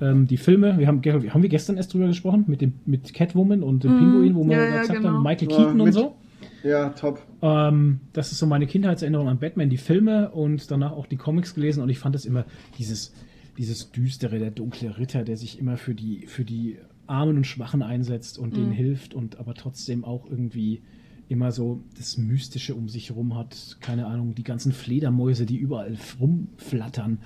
Ähm, 0.00 0.26
die 0.26 0.36
Filme, 0.36 0.78
wir 0.78 0.86
haben, 0.86 1.02
haben 1.04 1.42
wir 1.42 1.48
gestern 1.48 1.76
erst 1.76 1.92
drüber 1.92 2.06
gesprochen, 2.06 2.44
mit, 2.46 2.60
dem, 2.60 2.74
mit 2.86 3.12
Catwoman 3.12 3.62
und 3.62 3.84
dem 3.84 3.94
Mhm. 3.94 3.98
Pinguin, 3.98 4.34
wo 4.36 4.44
wir 4.46 4.56
Ja, 4.56 4.64
ja, 4.64 4.80
gesagt 4.82 5.00
genau. 5.00 5.08
haben, 5.14 5.22
Michael 5.22 5.50
Ja, 5.50 5.56
Keaton 5.56 5.80
und 5.80 5.86
mit- 5.86 5.94
so. 5.94 6.16
Ja, 6.62 6.90
top. 6.90 7.20
Ähm, 7.42 8.00
das 8.12 8.32
ist 8.32 8.38
so 8.38 8.46
meine 8.46 8.66
Kindheitserinnerung 8.66 9.28
an 9.28 9.38
Batman, 9.38 9.68
die 9.70 9.76
Filme 9.76 10.30
und 10.30 10.70
danach 10.70 10.92
auch 10.92 11.06
die 11.06 11.16
Comics 11.16 11.54
gelesen 11.54 11.82
und 11.82 11.88
ich 11.88 11.98
fand 11.98 12.14
es 12.14 12.24
immer 12.24 12.44
dieses, 12.78 13.12
dieses 13.58 13.90
düstere, 13.92 14.38
der 14.38 14.50
dunkle 14.50 14.96
Ritter, 14.98 15.24
der 15.24 15.36
sich 15.36 15.58
immer 15.58 15.76
für 15.76 15.94
die, 15.94 16.26
für 16.26 16.44
die 16.44 16.78
Armen 17.08 17.36
und 17.38 17.46
Schwachen 17.46 17.82
einsetzt 17.82 18.38
und 18.38 18.56
denen 18.56 18.68
Mhm. 18.70 18.74
hilft 18.74 19.14
und 19.14 19.38
aber 19.38 19.54
trotzdem 19.54 20.04
auch 20.04 20.26
irgendwie 20.28 20.82
immer 21.28 21.52
so 21.52 21.82
das 21.96 22.16
Mystische 22.16 22.74
um 22.74 22.88
sich 22.88 23.10
herum 23.10 23.36
hat. 23.36 23.76
Keine 23.80 24.06
Ahnung, 24.06 24.34
die 24.34 24.44
ganzen 24.44 24.72
Fledermäuse, 24.72 25.46
die 25.46 25.56
überall 25.58 25.96
rumflattern 26.20 27.18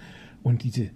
und 0.43 0.65
diese 0.65 0.91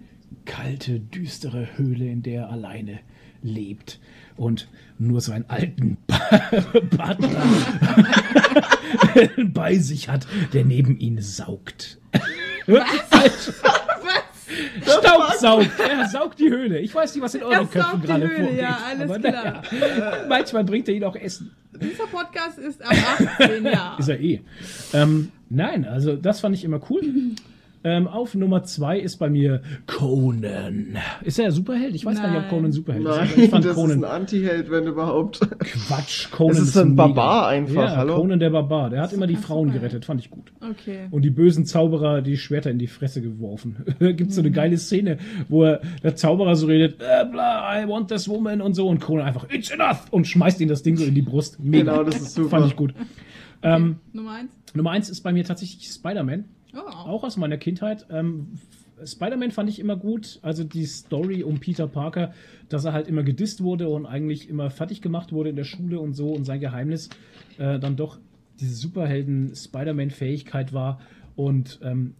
kalte, 0.45 0.99
düstere 0.99 1.77
Höhle, 1.77 2.09
in 2.09 2.21
der 2.21 2.43
er 2.43 2.49
alleine 2.49 2.99
lebt 3.41 3.99
und 4.35 4.67
nur 4.99 5.21
so 5.21 5.31
einen 5.31 5.45
alten 5.49 5.97
Partner 6.89 7.29
bei 9.53 9.77
sich 9.77 10.09
hat, 10.09 10.27
der 10.53 10.65
neben 10.65 10.97
ihn 10.99 11.21
saugt. 11.21 11.99
Was? 12.65 13.53
Staubsaugt. 14.81 15.69
Er 15.79 16.07
saugt 16.07 16.39
die 16.39 16.49
Höhle. 16.49 16.79
Ich 16.79 16.93
weiß 16.93 17.13
nicht, 17.15 17.23
was 17.23 17.35
in 17.35 17.43
euren 17.43 17.53
Er 17.53 17.59
Köpfen 17.65 17.81
saugt 17.81 18.03
die 18.03 18.07
gerade 18.07 18.27
Höhle, 18.27 18.39
vorgeht. 18.43 18.59
ja, 18.61 18.79
alles 18.87 19.09
aber 19.11 19.19
klar. 19.19 19.61
naja, 19.79 20.13
manchmal 20.27 20.63
bringt 20.63 20.87
er 20.87 20.95
ihn 20.95 21.03
auch 21.03 21.15
Essen. 21.15 21.55
Dieser 21.79 22.07
Podcast 22.07 22.57
ist 22.57 22.81
ab 22.81 22.95
18 23.39 23.65
Jahren. 23.65 23.99
Ist 23.99 24.09
er 24.09 24.19
eh. 24.19 24.41
Ähm, 24.93 25.31
nein, 25.49 25.85
also 25.85 26.15
das 26.15 26.39
fand 26.39 26.55
ich 26.55 26.63
immer 26.63 26.79
cool. 26.89 27.03
Ähm, 27.89 28.05
auf 28.09 28.35
Nummer 28.35 28.63
zwei 28.63 28.99
ist 28.99 29.15
bei 29.15 29.29
mir 29.29 29.61
Conan. 29.85 30.97
Ist 31.23 31.39
er 31.39 31.45
ein 31.45 31.51
Superheld? 31.51 31.95
Ich 31.95 32.03
weiß 32.05 32.17
gar 32.21 32.27
nicht, 32.27 32.35
ob 32.35 32.41
Nein. 32.43 32.49
Conan 32.49 32.71
Superheld 32.73 33.05
ist. 33.05 33.15
Nein, 33.15 33.29
aber 33.31 33.43
Ich 33.43 33.49
fand 33.49 33.63
das 33.63 33.71
ist 33.71 33.77
Conan 33.77 34.03
ein 34.03 34.11
Anti-Held, 34.11 34.69
wenn 34.71 34.87
überhaupt. 34.87 35.39
Quatsch. 35.59 36.29
Conan 36.31 36.55
Das 36.57 36.67
ist 36.67 36.77
ein 36.77 36.89
mega. 36.89 37.07
Barbar 37.07 37.47
einfach, 37.47 37.75
Ja, 37.75 37.95
hallo? 37.95 38.15
Conan 38.17 38.39
der 38.39 38.49
Barbar. 38.49 38.89
Der 38.89 39.01
hat 39.01 39.13
immer 39.13 39.25
die 39.25 39.37
Frauen 39.37 39.67
Superheld. 39.69 39.81
gerettet. 39.91 40.05
Fand 40.05 40.19
ich 40.19 40.29
gut. 40.29 40.51
Okay. 40.59 41.07
Und 41.11 41.21
die 41.21 41.29
bösen 41.29 41.65
Zauberer 41.65 42.21
die 42.21 42.35
Schwerter 42.35 42.71
in 42.71 42.77
die 42.79 42.87
Fresse 42.87 43.21
geworfen. 43.21 43.77
Gibt 43.99 44.33
so 44.33 44.41
eine 44.41 44.51
geile 44.51 44.77
Szene, 44.77 45.17
wo 45.47 45.63
er, 45.63 45.79
der 46.03 46.15
Zauberer 46.17 46.57
so 46.57 46.67
redet, 46.67 47.01
äh, 47.01 47.25
bla, 47.31 47.81
I 47.81 47.87
want 47.87 48.09
this 48.09 48.27
woman 48.27 48.59
und 48.61 48.73
so 48.73 48.89
und 48.89 48.99
Conan 48.99 49.25
einfach, 49.25 49.49
it's 49.49 49.71
enough 49.71 50.07
und 50.11 50.27
schmeißt 50.27 50.59
ihm 50.59 50.67
das 50.67 50.83
Ding 50.83 50.97
so 50.97 51.05
in 51.05 51.15
die 51.15 51.21
Brust. 51.21 51.57
Mega. 51.63 51.91
Genau, 51.93 52.03
das 52.03 52.17
ist 52.19 52.33
super. 52.33 52.49
Fand 52.49 52.67
ich 52.67 52.75
gut. 52.75 52.93
Ähm, 53.63 53.95
Nummer 54.11 54.33
eins. 54.33 54.51
Nummer 54.73 54.91
eins 54.91 55.09
ist 55.09 55.21
bei 55.21 55.31
mir 55.31 55.45
tatsächlich 55.45 55.87
Spider-Man. 55.87 56.43
Oh. 56.77 56.89
Auch 57.09 57.23
aus 57.23 57.37
meiner 57.37 57.57
Kindheit. 57.57 58.05
Ähm, 58.09 58.59
Spider-Man 59.03 59.51
fand 59.51 59.69
ich 59.69 59.79
immer 59.79 59.95
gut. 59.95 60.39
Also 60.41 60.63
die 60.63 60.85
Story 60.85 61.43
um 61.43 61.59
Peter 61.59 61.87
Parker, 61.87 62.33
dass 62.69 62.85
er 62.85 62.93
halt 62.93 63.07
immer 63.07 63.23
gedisst 63.23 63.61
wurde 63.63 63.89
und 63.89 64.05
eigentlich 64.05 64.49
immer 64.49 64.69
fertig 64.69 65.01
gemacht 65.01 65.31
wurde 65.31 65.49
in 65.49 65.55
der 65.55 65.63
Schule 65.65 65.99
und 65.99 66.13
so 66.13 66.29
und 66.29 66.45
sein 66.45 66.59
Geheimnis 66.59 67.09
äh, 67.57 67.79
dann 67.79 67.95
doch 67.95 68.19
diese 68.59 68.75
Superhelden-Spider-Man-Fähigkeit 68.75 70.73
war. 70.73 70.99
Und 71.35 71.79
ähm, 71.83 72.13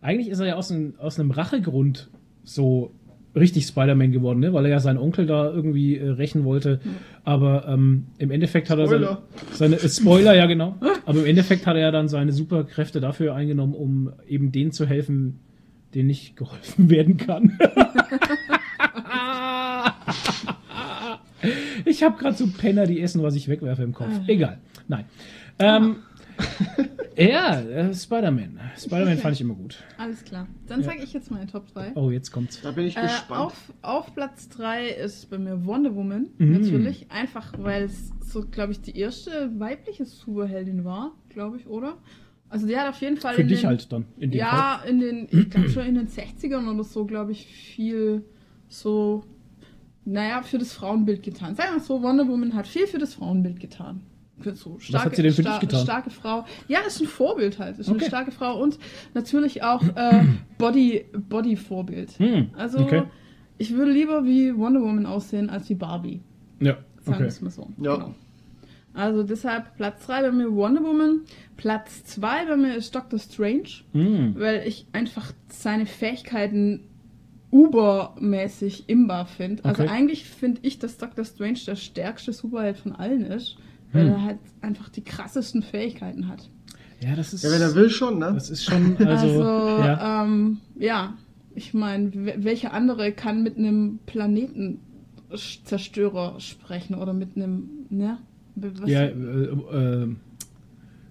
eigentlich 0.00 0.28
ist 0.28 0.40
er 0.40 0.46
ja 0.46 0.54
aus, 0.56 0.70
einem- 0.72 0.94
aus 0.98 1.18
einem 1.20 1.30
Rachegrund 1.30 2.08
so 2.44 2.92
richtig 3.34 3.66
Spider-Man 3.66 4.12
geworden, 4.12 4.40
ne? 4.40 4.52
weil 4.54 4.64
er 4.64 4.70
ja 4.70 4.80
seinen 4.80 4.98
Onkel 4.98 5.26
da 5.26 5.50
irgendwie 5.50 5.96
äh, 5.98 6.08
rächen 6.08 6.44
wollte. 6.44 6.80
Aber 7.26 7.66
ähm, 7.66 8.06
im 8.18 8.30
Endeffekt 8.30 8.70
hat 8.70 8.78
er 8.78 8.86
Spoiler. 8.86 9.22
seine, 9.52 9.76
seine 9.78 9.84
äh, 9.84 9.88
Spoiler, 9.88 10.34
ja 10.36 10.46
genau. 10.46 10.76
Aber 11.06 11.18
im 11.18 11.26
Endeffekt 11.26 11.66
hat 11.66 11.74
er 11.74 11.82
ja 11.82 11.90
dann 11.90 12.08
seine 12.08 12.32
Superkräfte 12.32 13.00
dafür 13.00 13.34
eingenommen, 13.34 13.74
um 13.74 14.12
eben 14.28 14.52
denen 14.52 14.70
zu 14.70 14.86
helfen, 14.86 15.40
denen 15.92 16.06
nicht 16.06 16.36
geholfen 16.36 16.88
werden 16.88 17.16
kann. 17.16 17.58
ich 21.84 22.04
habe 22.04 22.16
gerade 22.16 22.36
so 22.36 22.46
Penner, 22.46 22.86
die 22.86 23.00
essen, 23.00 23.24
was 23.24 23.34
ich 23.34 23.48
wegwerfe 23.48 23.82
im 23.82 23.92
Kopf. 23.92 24.12
Egal. 24.28 24.58
Nein. 24.86 25.06
Ähm, 25.58 25.96
ja, 27.16 27.60
äh, 27.60 27.94
Spider-Man. 27.94 28.60
Spider-Man 28.78 29.18
fand 29.18 29.34
ich 29.34 29.40
immer 29.40 29.54
gut. 29.54 29.82
Alles 29.98 30.24
klar. 30.24 30.46
Dann 30.66 30.80
Ja. 30.80 30.86
sage 30.86 30.98
ich 31.02 31.12
jetzt 31.12 31.30
meine 31.30 31.46
Top 31.46 31.66
3. 31.72 31.92
Oh, 31.94 32.10
jetzt 32.10 32.30
kommt's. 32.30 32.60
Da 32.62 32.70
bin 32.72 32.86
ich 32.86 32.96
Äh, 32.96 33.02
gespannt. 33.02 33.40
auf, 33.40 33.72
auf 33.82 34.14
Platz 34.14 34.48
3 34.50 34.88
ist 34.88 35.30
bei 35.30 35.38
mir 35.38 35.64
Wonder 35.64 35.94
Woman, 35.94 36.26
Mhm. 36.38 36.52
natürlich. 36.52 37.10
Einfach, 37.10 37.52
weil 37.58 37.84
es 37.84 38.12
so, 38.20 38.42
glaube 38.46 38.72
ich, 38.72 38.80
die 38.80 38.96
erste 38.98 39.50
weibliche 39.58 40.04
Superheldin 40.04 40.84
war, 40.84 41.12
glaube 41.28 41.56
ich, 41.56 41.66
oder? 41.66 41.96
Also 42.48 42.66
die 42.66 42.76
hat 42.76 42.88
auf 42.88 43.00
jeden 43.00 43.16
Fall 43.16 43.34
Für 43.34 43.42
in 43.42 43.48
dich 43.48 43.60
den, 43.62 43.68
halt 43.68 43.90
dann 43.92 44.04
in 44.18 44.30
dem 44.30 44.40
Fall. 44.40 44.58
Ja, 44.58 44.82
in 44.88 45.00
den, 45.00 45.28
ich 45.30 45.50
glaube 45.50 45.68
schon 45.68 45.84
in 45.86 45.94
den 45.96 46.06
60ern 46.08 46.72
oder 46.72 46.84
so, 46.84 47.04
glaube 47.04 47.32
ich, 47.32 47.44
viel 47.46 48.24
so, 48.68 49.24
naja, 50.04 50.42
für 50.42 50.58
das 50.58 50.72
Frauenbild 50.72 51.22
getan. 51.24 51.54
Sagen 51.56 51.70
wir 51.72 51.78
mal 51.78 51.84
so, 51.84 52.02
Wonder 52.02 52.28
Woman 52.28 52.54
hat 52.54 52.66
viel 52.68 52.86
für 52.86 52.98
das 52.98 53.14
Frauenbild 53.14 53.58
getan. 53.58 54.00
So 54.54 54.78
starke, 54.78 55.06
hat 55.06 55.16
sie 55.16 55.22
denn 55.22 55.32
für 55.32 55.42
dich 55.42 55.50
star- 55.50 55.60
getan? 55.60 55.80
Starke 55.82 56.10
Frau. 56.10 56.44
Ja, 56.68 56.80
ist 56.80 57.00
ein 57.00 57.06
Vorbild 57.06 57.58
halt. 57.58 57.78
Ist 57.78 57.88
Okay. 57.88 58.00
eine 58.00 58.06
starke 58.08 58.30
Frau 58.32 58.60
und 58.62 58.78
natürlich 59.14 59.62
auch 59.62 59.82
äh, 59.94 60.24
Body, 60.58 61.06
Body-Vorbild. 61.28 62.18
Hm, 62.18 62.50
Also, 62.56 62.80
okay. 62.80 63.04
ich 63.58 63.74
würde 63.74 63.90
lieber 63.92 64.24
wie 64.24 64.54
Wonder 64.56 64.82
Woman 64.82 65.06
aussehen 65.06 65.48
als 65.48 65.68
wie 65.70 65.74
Barbie. 65.74 66.20
Ja, 66.60 66.74
Sagen 67.00 67.06
wir 67.06 67.14
okay. 67.16 67.24
es 67.26 67.40
mal 67.40 67.50
so. 67.50 67.68
Ja. 67.80 67.96
Genau. 67.96 68.14
Also 68.92 69.22
deshalb 69.24 69.74
Platz 69.76 70.06
3 70.06 70.22
bei 70.22 70.32
mir 70.32 70.52
Wonder 70.54 70.82
Woman. 70.82 71.20
Platz 71.56 72.04
2 72.04 72.46
bei 72.46 72.56
mir 72.56 72.74
ist 72.76 72.94
Doctor 72.94 73.18
Strange, 73.18 73.68
Hm. 73.92 74.34
weil 74.38 74.66
ich 74.66 74.86
einfach 74.92 75.32
seine 75.48 75.86
Fähigkeiten 75.86 76.84
ubermäßig 77.50 78.88
imbar 78.88 79.26
finde. 79.26 79.64
Also 79.64 79.82
Okay. 79.82 79.92
eigentlich 79.92 80.24
finde 80.24 80.60
ich, 80.62 80.78
dass 80.78 80.98
Doctor 80.98 81.24
Strange 81.24 81.58
der 81.66 81.76
stärkste 81.76 82.32
Superheld 82.32 82.76
von 82.76 82.92
allen 82.92 83.22
ist, 83.24 83.56
weil 83.96 84.06
Hm. 84.06 84.12
er 84.12 84.22
halt 84.24 84.38
einfach 84.60 84.88
die 84.88 85.02
krassesten 85.02 85.62
Fähigkeiten 85.62 86.28
hat. 86.28 86.48
Ja, 87.00 87.14
das 87.14 87.34
ist. 87.34 87.44
ja, 87.44 87.50
wenn 87.50 87.60
er 87.60 87.74
will 87.74 87.90
schon, 87.90 88.18
ne? 88.18 88.32
Das 88.34 88.48
ist 88.50 88.64
schon, 88.64 88.96
also, 88.98 89.26
Also, 89.26 89.42
ja. 89.42 90.24
ähm, 90.24 90.58
ja, 90.78 91.14
ich 91.54 91.74
meine, 91.74 92.10
welcher 92.38 92.72
andere 92.72 93.12
kann 93.12 93.42
mit 93.42 93.56
einem 93.58 93.98
Planetenzerstörer 95.30 96.40
sprechen 96.40 96.94
oder 96.94 97.12
mit 97.12 97.36
einem, 97.36 97.68
ne? 97.90 98.18
Was- 98.54 98.88
ja, 98.88 99.02
äh, 99.02 99.12
äh, 99.12 100.08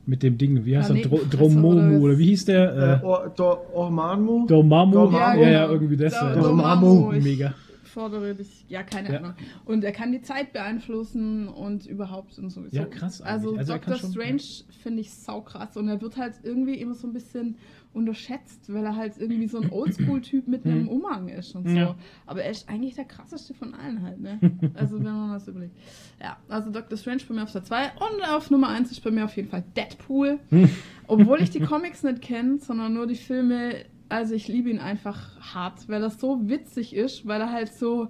mit 0.07 0.24
dem 0.24 0.38
Ding, 0.38 0.66
wie 0.66 0.78
heißt 0.78 0.90
er? 0.91 0.95
Dro 1.03 1.20
Dromomu, 1.30 1.70
oder 1.98 2.02
oder, 2.02 2.18
wie 2.18 2.26
hieß 2.28 2.45
der? 2.45 3.02
Äh, 3.03 3.41
Ormanmu? 3.74 4.48
Dormammu? 4.48 4.94
Dormammu. 4.94 5.41
Ja, 5.44 5.49
ja, 5.49 5.68
irgendwie 5.70 5.98
das. 5.98 6.14
Da- 6.14 6.34
Dormammu. 6.36 7.12
Mega. 7.22 7.53
Fordere 7.96 8.36
dich, 8.36 8.66
ja, 8.68 8.84
keine 8.84 9.12
Ja. 9.12 9.20
Ahnung. 9.20 9.34
Und 9.64 9.84
er 9.86 9.94
kann 9.94 10.12
die 10.12 10.22
Zeit 10.22 10.52
beeinflussen 10.54 11.48
und 11.48 11.86
überhaupt 11.86 12.38
und 12.38 12.50
sowieso. 12.50 12.76
Ja, 12.76 12.86
krass 12.86 13.22
Also, 13.22 13.50
eigentlich. 13.50 13.60
Also 13.60 13.74
Doctor 13.74 13.96
schon- 13.96 14.12
Strange 14.12 14.42
finde 14.84 15.02
ich 15.02 15.14
saukrass 15.14 15.78
und 15.78 15.88
er 15.88 16.02
wird 16.02 16.18
halt 16.18 16.36
irgendwie 16.44 16.76
immer 16.76 16.94
so 16.94 17.08
ein 17.08 17.14
bisschen 17.14 17.56
unterschätzt, 17.94 18.74
weil 18.74 18.84
er 18.84 18.98
halt 18.98 19.14
irgendwie 19.18 19.48
so 19.48 19.58
ein 19.62 19.72
Oldschool-Typ 19.72 20.50
mit 20.50 20.66
einem 20.66 20.90
Umhang 20.90 21.30
ist 21.30 21.56
und 21.56 21.64
so. 21.64 21.70
Hm. 21.70 21.78
Ja. 21.78 21.96
Aber 22.26 22.44
er 22.44 22.52
ist 22.52 22.68
eigentlich 22.68 22.96
der 22.96 23.06
krasseste 23.06 23.54
von 23.54 23.74
allen 23.74 24.02
halt, 24.04 24.20
ne? 24.20 24.38
Also 24.74 24.98
wenn 24.98 25.06
man 25.14 25.32
das 25.32 25.48
überlegt. 25.48 25.78
Ja, 26.22 26.36
also 26.50 26.72
Doctor 26.72 26.98
Strange 26.98 27.22
bei 27.28 27.34
mir 27.36 27.44
auf 27.44 27.54
der 27.54 27.64
2 27.64 27.86
und 27.94 28.30
auf 28.36 28.52
Nummer 28.52 28.68
1 28.68 28.92
ist 28.92 29.02
bei 29.02 29.12
mir 29.12 29.24
auf 29.24 29.36
jeden 29.38 29.48
Fall 29.48 29.64
Deadpool. 29.78 30.40
Obwohl 31.08 31.42
ich 31.42 31.52
die 31.52 31.62
Comics 31.62 32.04
nicht 32.04 32.22
kenne, 32.22 32.58
sondern 32.60 32.94
nur 32.94 33.08
die 33.08 33.16
Filme. 33.16 33.86
Also 34.10 34.36
ich 34.36 34.48
liebe 34.48 34.69
ihn 34.69 34.80
einfach 34.80 35.40
hart, 35.53 35.88
weil 35.90 36.02
er 36.03 36.10
so 36.10 36.48
witzig 36.48 36.95
ist, 36.95 37.26
weil 37.27 37.41
er 37.41 37.52
halt 37.52 37.73
so 37.73 38.10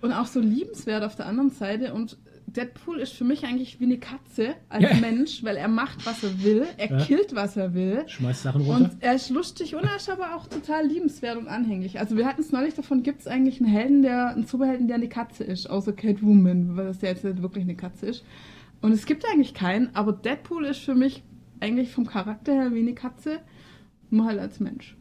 und 0.00 0.12
auch 0.12 0.26
so 0.26 0.40
liebenswert 0.40 1.04
auf 1.04 1.16
der 1.16 1.26
anderen 1.26 1.50
Seite 1.50 1.94
und 1.94 2.16
Deadpool 2.46 2.98
ist 2.98 3.12
für 3.12 3.24
mich 3.24 3.44
eigentlich 3.44 3.80
wie 3.80 3.84
eine 3.84 3.98
Katze 3.98 4.54
als 4.68 4.82
Ja. 4.82 4.96
Mensch, 4.96 5.42
weil 5.42 5.56
er 5.56 5.68
macht, 5.68 6.04
was 6.04 6.22
er 6.22 6.42
will, 6.42 6.66
er 6.76 6.90
Ja. 6.90 7.04
killt, 7.04 7.34
was 7.34 7.56
er 7.56 7.72
will. 7.72 8.02
Schmeißt 8.08 8.42
Sachen 8.42 8.62
runter. 8.62 8.90
Und 8.90 9.02
er 9.02 9.14
ist 9.14 9.30
lustig 9.30 9.74
und 9.74 9.84
er 9.84 9.96
ist 9.96 10.10
aber 10.10 10.34
auch 10.36 10.46
total 10.48 10.86
liebenswert 10.86 11.38
und 11.38 11.46
anhänglich. 11.48 11.98
Also 11.98 12.16
wir 12.16 12.26
hatten 12.26 12.40
es 12.42 12.52
neulich 12.52 12.74
davon, 12.74 13.02
gibt 13.02 13.20
es 13.20 13.26
eigentlich 13.26 13.60
einen 13.60 13.70
Helden, 13.70 14.02
der, 14.02 14.28
einen 14.30 14.44
Superhelden, 14.44 14.86
der 14.86 14.96
eine 14.96 15.08
Katze 15.08 15.44
ist, 15.44 15.70
außer 15.70 15.92
Catwoman, 15.92 16.76
weil 16.76 16.86
das 16.86 17.00
ja 17.00 17.08
jetzt 17.10 17.24
nicht 17.24 17.40
wirklich 17.40 17.62
eine 17.64 17.76
Katze 17.76 18.06
ist. 18.06 18.24
Und 18.82 18.92
es 18.92 19.06
gibt 19.06 19.24
eigentlich 19.24 19.54
keinen, 19.54 19.94
aber 19.94 20.12
Deadpool 20.12 20.66
ist 20.66 20.80
für 20.80 20.94
mich 20.96 21.22
eigentlich 21.60 21.90
vom 21.92 22.06
Charakter 22.06 22.52
her 22.52 22.74
wie 22.74 22.80
eine 22.80 22.94
Katze, 22.94 23.38
nur 24.10 24.26
halt 24.26 24.40
als 24.40 24.58
Mensch. 24.60 24.96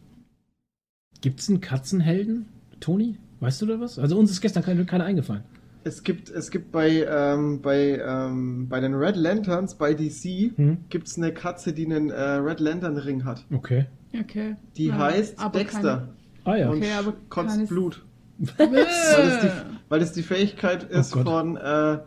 Gibt's 1.22 1.50
einen 1.50 1.62
Katzenhelden, 1.62 2.48
Toni? 2.80 3.18
Weißt 3.40 3.62
du 3.62 3.66
da 3.66 3.80
was? 3.80 3.98
Also 4.00 4.18
uns 4.18 4.32
ist 4.32 4.42
gestern 4.42 4.64
keine, 4.64 4.86
keine 4.86 5.04
eingefallen. 5.04 5.44
Es 5.84 6.04
gibt, 6.04 6.30
es 6.30 6.52
gibt 6.52 6.72
bei, 6.72 7.06
ähm, 7.10 7.62
bei, 7.62 8.00
ähm, 8.06 8.68
bei 8.70 8.80
den 8.80 8.94
Red 8.94 9.16
Lanterns, 9.16 9.76
bei 9.76 9.94
DC, 9.96 10.56
Hm? 10.56 10.78
gibt 10.90 11.08
es 11.08 11.18
eine 11.18 11.34
Katze, 11.34 11.74
die 11.74 11.86
einen 11.86 12.12
äh, 12.12 12.22
Red 12.22 12.60
Lantern 12.60 12.98
Ring 12.98 13.26
hat. 13.26 13.46
Okay. 13.52 13.86
Okay. 14.20 14.56
Die 14.78 14.88
Ja, 14.88 14.98
heißt 14.98 15.40
aber 15.40 15.58
Dexter 15.60 16.10
Ah 16.44 16.56
ja. 16.56 16.70
und 16.70 16.78
Okay, 16.78 16.92
aber 16.98 17.14
kotzt 17.30 17.50
keines- 17.56 17.70
Blut. 17.70 18.06
Keine... 18.58 18.72
Weil 18.78 18.84
das 18.84 19.40
die, 19.42 19.50
weil 19.90 20.00
das 20.00 20.12
die 20.14 20.24
Fähigkeit 20.24 20.84
ist 20.84 21.16
Oh 21.16 21.24
von, 21.24 21.58
äh, 21.58 22.00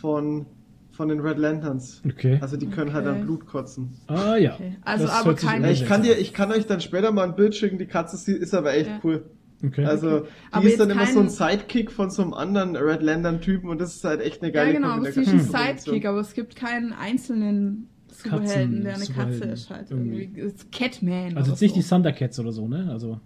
von, 0.00 0.46
von 0.92 1.08
den 1.08 1.20
Red 1.20 1.38
Lanterns. 1.38 2.02
Okay. 2.06 2.38
Also 2.40 2.56
die 2.56 2.66
können 2.68 2.92
halt 2.92 3.06
Okay. 3.06 3.14
dann 3.16 3.24
Blut 3.26 3.46
kotzen. 3.46 3.92
Ah 4.06 4.36
ja. 4.36 4.54
Okay. 4.54 4.76
Also 4.82 5.06
Das 5.06 5.14
aber 5.14 5.30
hört 5.30 5.40
sich 5.40 5.48
kein- 5.48 5.62
Ja, 5.64 5.70
ich, 5.70 5.84
kann 5.86 6.02
dir, 6.02 6.18
ich 6.18 6.32
kann 6.32 6.52
euch 6.52 6.66
dann 6.66 6.80
später 6.80 7.10
mal 7.12 7.24
ein 7.24 7.34
Bild 7.34 7.54
schicken, 7.54 7.78
die 7.78 7.86
Katze 7.86 8.30
ist 8.32 8.54
aber 8.54 8.74
echt 8.74 8.88
Ja. 8.90 9.00
cool. 9.04 9.24
Okay. 9.64 9.84
Also, 9.84 10.20
die 10.20 10.26
Aber 10.50 10.66
ist 10.66 10.80
dann 10.80 10.90
immer 10.90 11.06
so 11.06 11.20
ein 11.20 11.28
Sidekick 11.28 11.92
von 11.92 12.10
so 12.10 12.22
einem 12.22 12.34
anderen 12.34 12.74
Red 12.74 13.00
Lantern-Typen 13.00 13.68
und 13.70 13.80
das 13.80 13.94
ist 13.94 14.02
halt 14.04 14.20
echt 14.20 14.42
eine 14.42 14.52
Ja, 14.52 14.62
geile 14.64 14.74
genau, 14.74 14.88
aber 14.88 15.12
sie 15.12 15.20
ist 15.22 15.28
ein. 15.28 15.38
Sidekick, 15.40 16.04
aber 16.04 16.18
es 16.18 16.34
gibt 16.34 16.56
keinen 16.56 16.92
einzelnen 16.92 17.88
Superhelden, 18.10 18.82
der 18.82 18.96
eine 18.96 19.06
Katze 19.06 19.44
ist 19.44 19.70
halt 19.70 19.90
irgendwie. 19.90 20.22
irgendwie. 20.24 20.40
Ist 20.40 20.72
Catman. 20.72 21.36
also 21.36 21.52
jetzt 21.52 21.60
nicht 21.60 21.74
so. 21.74 21.80
die 21.80 21.86
Thundercats 21.88 22.38
oder 22.40 22.52
so, 22.52 22.66
ne? 22.68 22.88
Also 22.90 23.20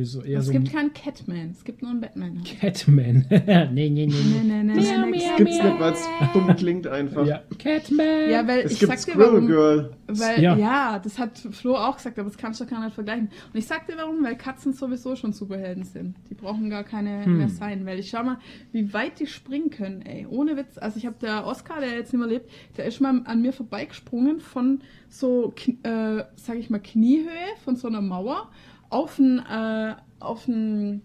so 0.00 0.22
eher 0.22 0.38
Es 0.38 0.46
so 0.46 0.52
gibt 0.52 0.68
ein 0.68 0.72
keinen 0.72 0.92
Catman, 0.94 1.50
es 1.50 1.64
gibt 1.64 1.82
nur 1.82 1.90
einen 1.90 2.00
Batman. 2.00 2.38
halt. 2.38 2.60
Catman. 2.60 3.26
nee, 3.30 3.90
nee, 3.90 3.90
nee. 3.90 4.06
Nee, 4.06 4.40
nee. 4.42 4.62
nee, 4.62 4.62
nee, 4.62 5.10
nee, 5.10 5.18
gibt's 5.36 5.62
nicht, 5.62 5.78
weil 5.80 5.92
es 5.92 6.08
dumm 6.32 6.56
klingt 6.56 6.86
einfach. 6.86 7.26
Ja, 7.26 7.42
Catman. 7.58 8.30
Ja, 8.30 8.46
weil 8.48 8.60
Es 8.60 8.72
ich 8.72 8.80
gibt 8.80 8.98
sag 8.98 9.14
dir 9.14 9.20
warum. 9.20 9.46
Girl. 9.46 9.90
Weil, 10.06 10.42
Ja. 10.42 10.56
ja. 10.56 10.98
das 10.98 11.18
hat 11.18 11.38
Flo 11.38 11.76
auch 11.76 11.96
gesagt, 11.96 12.18
aber 12.18 12.28
das 12.28 12.38
kannst 12.38 12.60
du 12.60 12.66
gar 12.66 12.82
nicht 12.82 12.94
vergleichen. 12.94 13.28
Und 13.52 13.58
ich 13.58 13.66
sag 13.66 13.86
dir 13.86 13.96
warum, 13.98 14.24
weil 14.24 14.36
Katzen 14.36 14.72
sowieso 14.72 15.14
schon 15.14 15.32
Superhelden 15.34 15.84
sind. 15.84 16.14
Die 16.30 16.34
brauchen 16.34 16.70
gar 16.70 16.84
keine 16.84 17.24
Hm. 17.26 17.36
mehr 17.38 17.48
sein, 17.50 17.84
weil 17.84 17.98
ich 17.98 18.08
schau 18.08 18.24
mal, 18.24 18.38
wie 18.72 18.92
weit 18.94 19.20
die 19.20 19.26
springen 19.26 19.68
können, 19.70 20.02
ey. 20.02 20.26
Ohne 20.26 20.56
Witz. 20.56 20.78
Also 20.78 20.96
ich 20.96 21.04
habe 21.06 21.16
der 21.20 21.44
Oscar, 21.46 21.80
der 21.80 21.90
jetzt 21.90 22.12
nicht 22.14 22.20
mehr 22.20 22.28
lebt, 22.30 22.50
der 22.78 22.86
ist 22.86 23.00
mal 23.00 23.20
an 23.24 23.42
mir 23.42 23.52
vorbeigesprungen 23.52 24.40
von 24.40 24.80
so, 25.10 25.52
äh, 25.82 26.22
sag 26.36 26.56
ich 26.56 26.70
mal, 26.70 26.80
Kniehöhe 26.80 27.28
von 27.64 27.76
so 27.76 27.88
einer 27.88 28.00
Mauer 28.00 28.48
auf 28.92 29.18
ein, 29.18 29.38
äh, 29.40 29.94
auf 30.20 30.46
ein, 30.48 31.02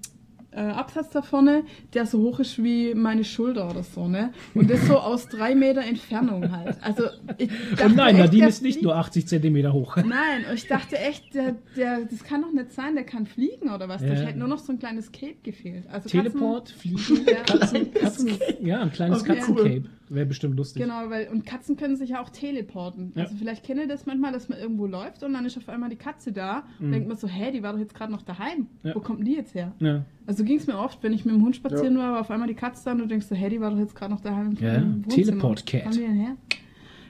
äh, 0.52 0.60
Absatz 0.62 1.10
da 1.12 1.22
vorne, 1.22 1.64
der 1.94 2.06
so 2.08 2.20
hoch 2.20 2.40
ist 2.40 2.64
wie 2.64 2.96
meine 2.96 3.24
Schulter 3.24 3.70
oder 3.70 3.84
so, 3.84 4.08
ne? 4.08 4.32
Und 4.56 4.70
das 4.72 4.88
so 4.88 4.98
aus 4.98 5.28
drei 5.28 5.54
Meter 5.54 5.82
Entfernung 5.84 6.52
halt. 6.52 6.78
Also 6.82 7.04
ich 7.38 7.50
dachte 7.72 7.86
Und 7.86 7.96
nein, 7.98 8.16
echt, 8.16 8.26
Nadine 8.26 8.48
ist 8.48 8.64
nicht 8.64 8.82
nur 8.82 8.96
80 8.96 9.28
Zentimeter 9.28 9.74
hoch. 9.74 9.98
Nein, 9.98 10.46
und 10.50 10.56
ich 10.56 10.66
dachte 10.68 10.98
echt, 10.98 11.34
der, 11.36 11.56
der, 11.76 12.06
das 12.10 12.24
kann 12.24 12.42
doch 12.42 12.52
nicht 12.54 12.72
sein, 12.72 12.96
der 12.96 13.04
kann 13.04 13.26
fliegen 13.28 13.70
oder 13.70 13.88
was. 13.88 14.02
Ja. 14.02 14.08
Da 14.10 14.16
hätte 14.16 14.40
nur 14.40 14.48
noch 14.48 14.60
so 14.60 14.72
ein 14.72 14.80
kleines 14.80 15.12
Cape 15.12 15.36
gefehlt. 15.44 15.86
Also 15.92 16.08
Katzen- 16.10 16.12
Teleport, 16.24 16.70
Fliegen, 16.70 17.26
Ja. 17.28 17.44
Katzen, 17.44 17.94
Katzen, 17.94 18.32
ja, 18.62 18.80
ein 18.82 18.92
kleines 18.92 19.22
Okay, 19.22 19.36
Katzencape. 19.36 19.84
Wäre 20.10 20.26
bestimmt 20.26 20.56
lustig. 20.56 20.82
Genau, 20.82 21.10
weil 21.10 21.28
und 21.30 21.46
Katzen 21.46 21.76
können 21.76 21.96
sich 21.98 22.12
ja 22.12 22.22
auch 22.22 22.30
teleporten. 22.30 23.12
Ja. 23.16 23.24
Also 23.24 23.36
vielleicht 23.36 23.64
kennt 23.66 23.80
ihr 23.82 23.88
das 23.88 24.06
manchmal, 24.06 24.32
dass 24.32 24.48
man 24.48 24.58
irgendwo 24.58 24.86
läuft 24.86 25.22
und 25.24 25.34
dann 25.34 25.46
ist 25.46 25.58
auf 25.58 25.68
einmal 25.68 25.90
die 25.90 25.96
Katze 25.98 26.32
da 26.32 26.64
und 26.80 26.92
denkt 26.92 27.08
man 27.10 27.18
so, 27.18 27.28
hä, 27.28 27.52
die 27.52 27.62
war 27.62 27.74
doch 27.74 27.80
jetzt 27.80 27.94
gerade 27.94 28.12
noch 28.12 28.22
daheim. 28.22 28.60
Mhm. 28.60 28.68
Ja. 28.84 28.96
Wo 28.96 29.00
kommt 29.02 29.20
denn 29.20 29.26
die 29.26 29.34
jetzt 29.36 29.54
her? 29.54 29.74
Ja. 29.80 30.06
Also 30.26 30.44
ging 30.44 30.58
es 30.58 30.68
mir 30.68 30.78
oft, 30.78 31.04
wenn 31.04 31.12
ich 31.14 31.26
mit 31.26 31.36
dem 31.36 31.44
Hund 31.44 31.56
spazieren 31.56 31.98
war, 31.98 32.14
war 32.14 32.22
auf 32.22 32.32
einmal 32.32 32.48
die 32.48 32.54
Katze 32.56 32.86
da 32.86 32.92
und 32.94 33.00
du 33.00 33.06
denkst 33.08 33.28
so, 33.28 33.36
hä, 33.36 33.50
die 33.50 33.60
war 33.60 33.72
doch 33.72 33.80
jetzt 33.80 33.96
gerade 33.96 34.14
noch 34.14 34.22
daheim 34.22 34.52
im, 34.52 34.58
Ja. 34.66 34.84
Teleport-Cat. 35.14 35.96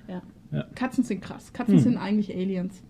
Ja. 0.07 0.22
Ja. 0.52 0.64
Katzen 0.76 1.03
sind 1.03 1.22
krass. 1.22 1.52
Katzen 1.53 1.76
Hm. 1.76 1.82
sind 1.82 1.98
eigentlich 1.98 2.34
Aliens. 2.36 2.82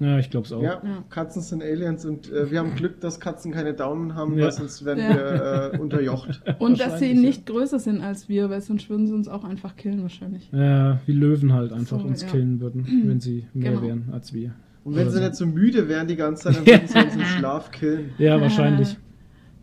Ja, 0.00 0.18
ich 0.18 0.30
glaube 0.30 0.46
es 0.46 0.52
auch. 0.52 0.62
Ja, 0.62 0.80
Ja. 0.84 1.04
Katzen 1.10 1.42
sind 1.42 1.62
Aliens 1.62 2.04
und 2.04 2.30
äh, 2.32 2.50
wir 2.50 2.58
haben 2.58 2.74
Glück, 2.74 3.00
dass 3.00 3.18
Katzen 3.20 3.52
keine 3.52 3.74
Daumen 3.74 4.14
haben, 4.14 4.36
Ja. 4.38 4.44
weil 4.44 4.52
sonst 4.52 4.84
werden 4.84 5.02
Ja. 5.02 5.14
wir 5.14 5.72
äh, 5.74 5.78
unterjocht. 5.78 6.42
Und 6.58 6.80
dass 6.80 6.98
sie 6.98 7.14
nicht 7.14 7.46
größer 7.46 7.78
sind 7.78 8.00
als 8.02 8.28
wir, 8.28 8.50
weil 8.50 8.60
sonst 8.60 8.88
würden 8.90 9.06
sie 9.06 9.14
uns 9.14 9.28
auch 9.28 9.44
einfach 9.44 9.76
killen 9.76 10.02
wahrscheinlich. 10.02 10.50
Ja, 10.52 11.00
wie 11.06 11.12
Löwen 11.12 11.52
halt 11.52 11.72
einfach 11.72 12.00
So, 12.00 12.06
uns 12.06 12.22
ja. 12.22 12.28
killen 12.28 12.60
würden, 12.60 12.86
wenn 13.06 13.20
sie 13.20 13.46
mehr 13.54 13.72
Genau. 13.72 13.82
wären 13.82 14.08
als 14.12 14.32
wir. 14.32 14.52
Und 14.84 14.94
wenn 14.94 15.02
Oder 15.02 15.10
sie 15.12 15.18
so. 15.18 15.24
nicht 15.24 15.34
so 15.36 15.46
müde 15.46 15.88
wären 15.88 16.06
die 16.06 16.16
ganze 16.16 16.44
Zeit, 16.44 16.56
dann 16.58 16.66
würden 16.66 16.86
sie 16.88 16.98
uns 16.98 17.14
im 17.14 17.24
Schlaf 17.38 17.70
killen. 17.72 18.10
Ja, 18.18 18.40
wahrscheinlich. 18.40 18.92
Äh, 18.92 18.96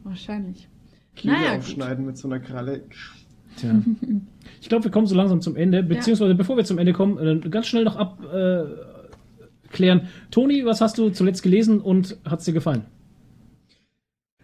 wahrscheinlich. 0.03 0.67
Kehle 1.15 1.33
Naja, 1.35 1.49
gut. 1.51 1.59
aufschneiden 1.59 2.05
mit 2.05 2.17
so 2.17 2.27
einer 2.27 2.39
Kralle. 2.39 2.81
Tja. 3.57 3.81
Ich 4.61 4.67
glaube, 4.67 4.85
wir 4.85 4.91
kommen 4.91 5.05
so 5.05 5.15
langsam 5.15 5.39
zum 5.39 5.55
Ende, 5.55 5.83
beziehungsweise 5.83 6.33
bevor 6.35 6.57
wir 6.57 6.63
zum 6.65 6.79
Ende 6.79 6.91
kommen, 6.91 7.17
äh, 7.19 7.49
ganz 7.49 7.67
schnell 7.67 7.83
noch 7.83 7.95
abklären. 7.97 8.71
Klären. 9.73 10.07
Toni, 10.31 10.63
was 10.65 10.79
hast 10.79 10.97
du 10.97 11.09
zuletzt 11.09 11.43
gelesen 11.43 11.81
und 11.81 12.17
hat 12.23 12.39
es 12.39 12.45
dir 12.45 12.53
gefallen? 12.53 12.85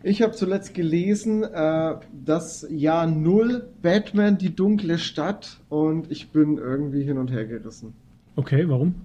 Ich 0.01 0.21
habe 0.21 0.31
zuletzt 0.33 0.73
gelesen, 0.73 1.43
äh, 1.43 1.95
das 2.25 2.65
Jahr 2.69 3.05
Null, 3.05 3.67
Batman, 3.81 4.37
die 4.37 4.55
dunkle 4.55 4.97
Stadt 4.97 5.59
und 5.69 6.09
ich 6.11 6.29
bin 6.29 6.57
irgendwie 6.57 7.03
hin 7.03 7.17
und 7.17 7.31
her 7.31 7.45
gerissen. 7.45 7.93
Okay, 8.37 8.67
warum? 8.69 8.95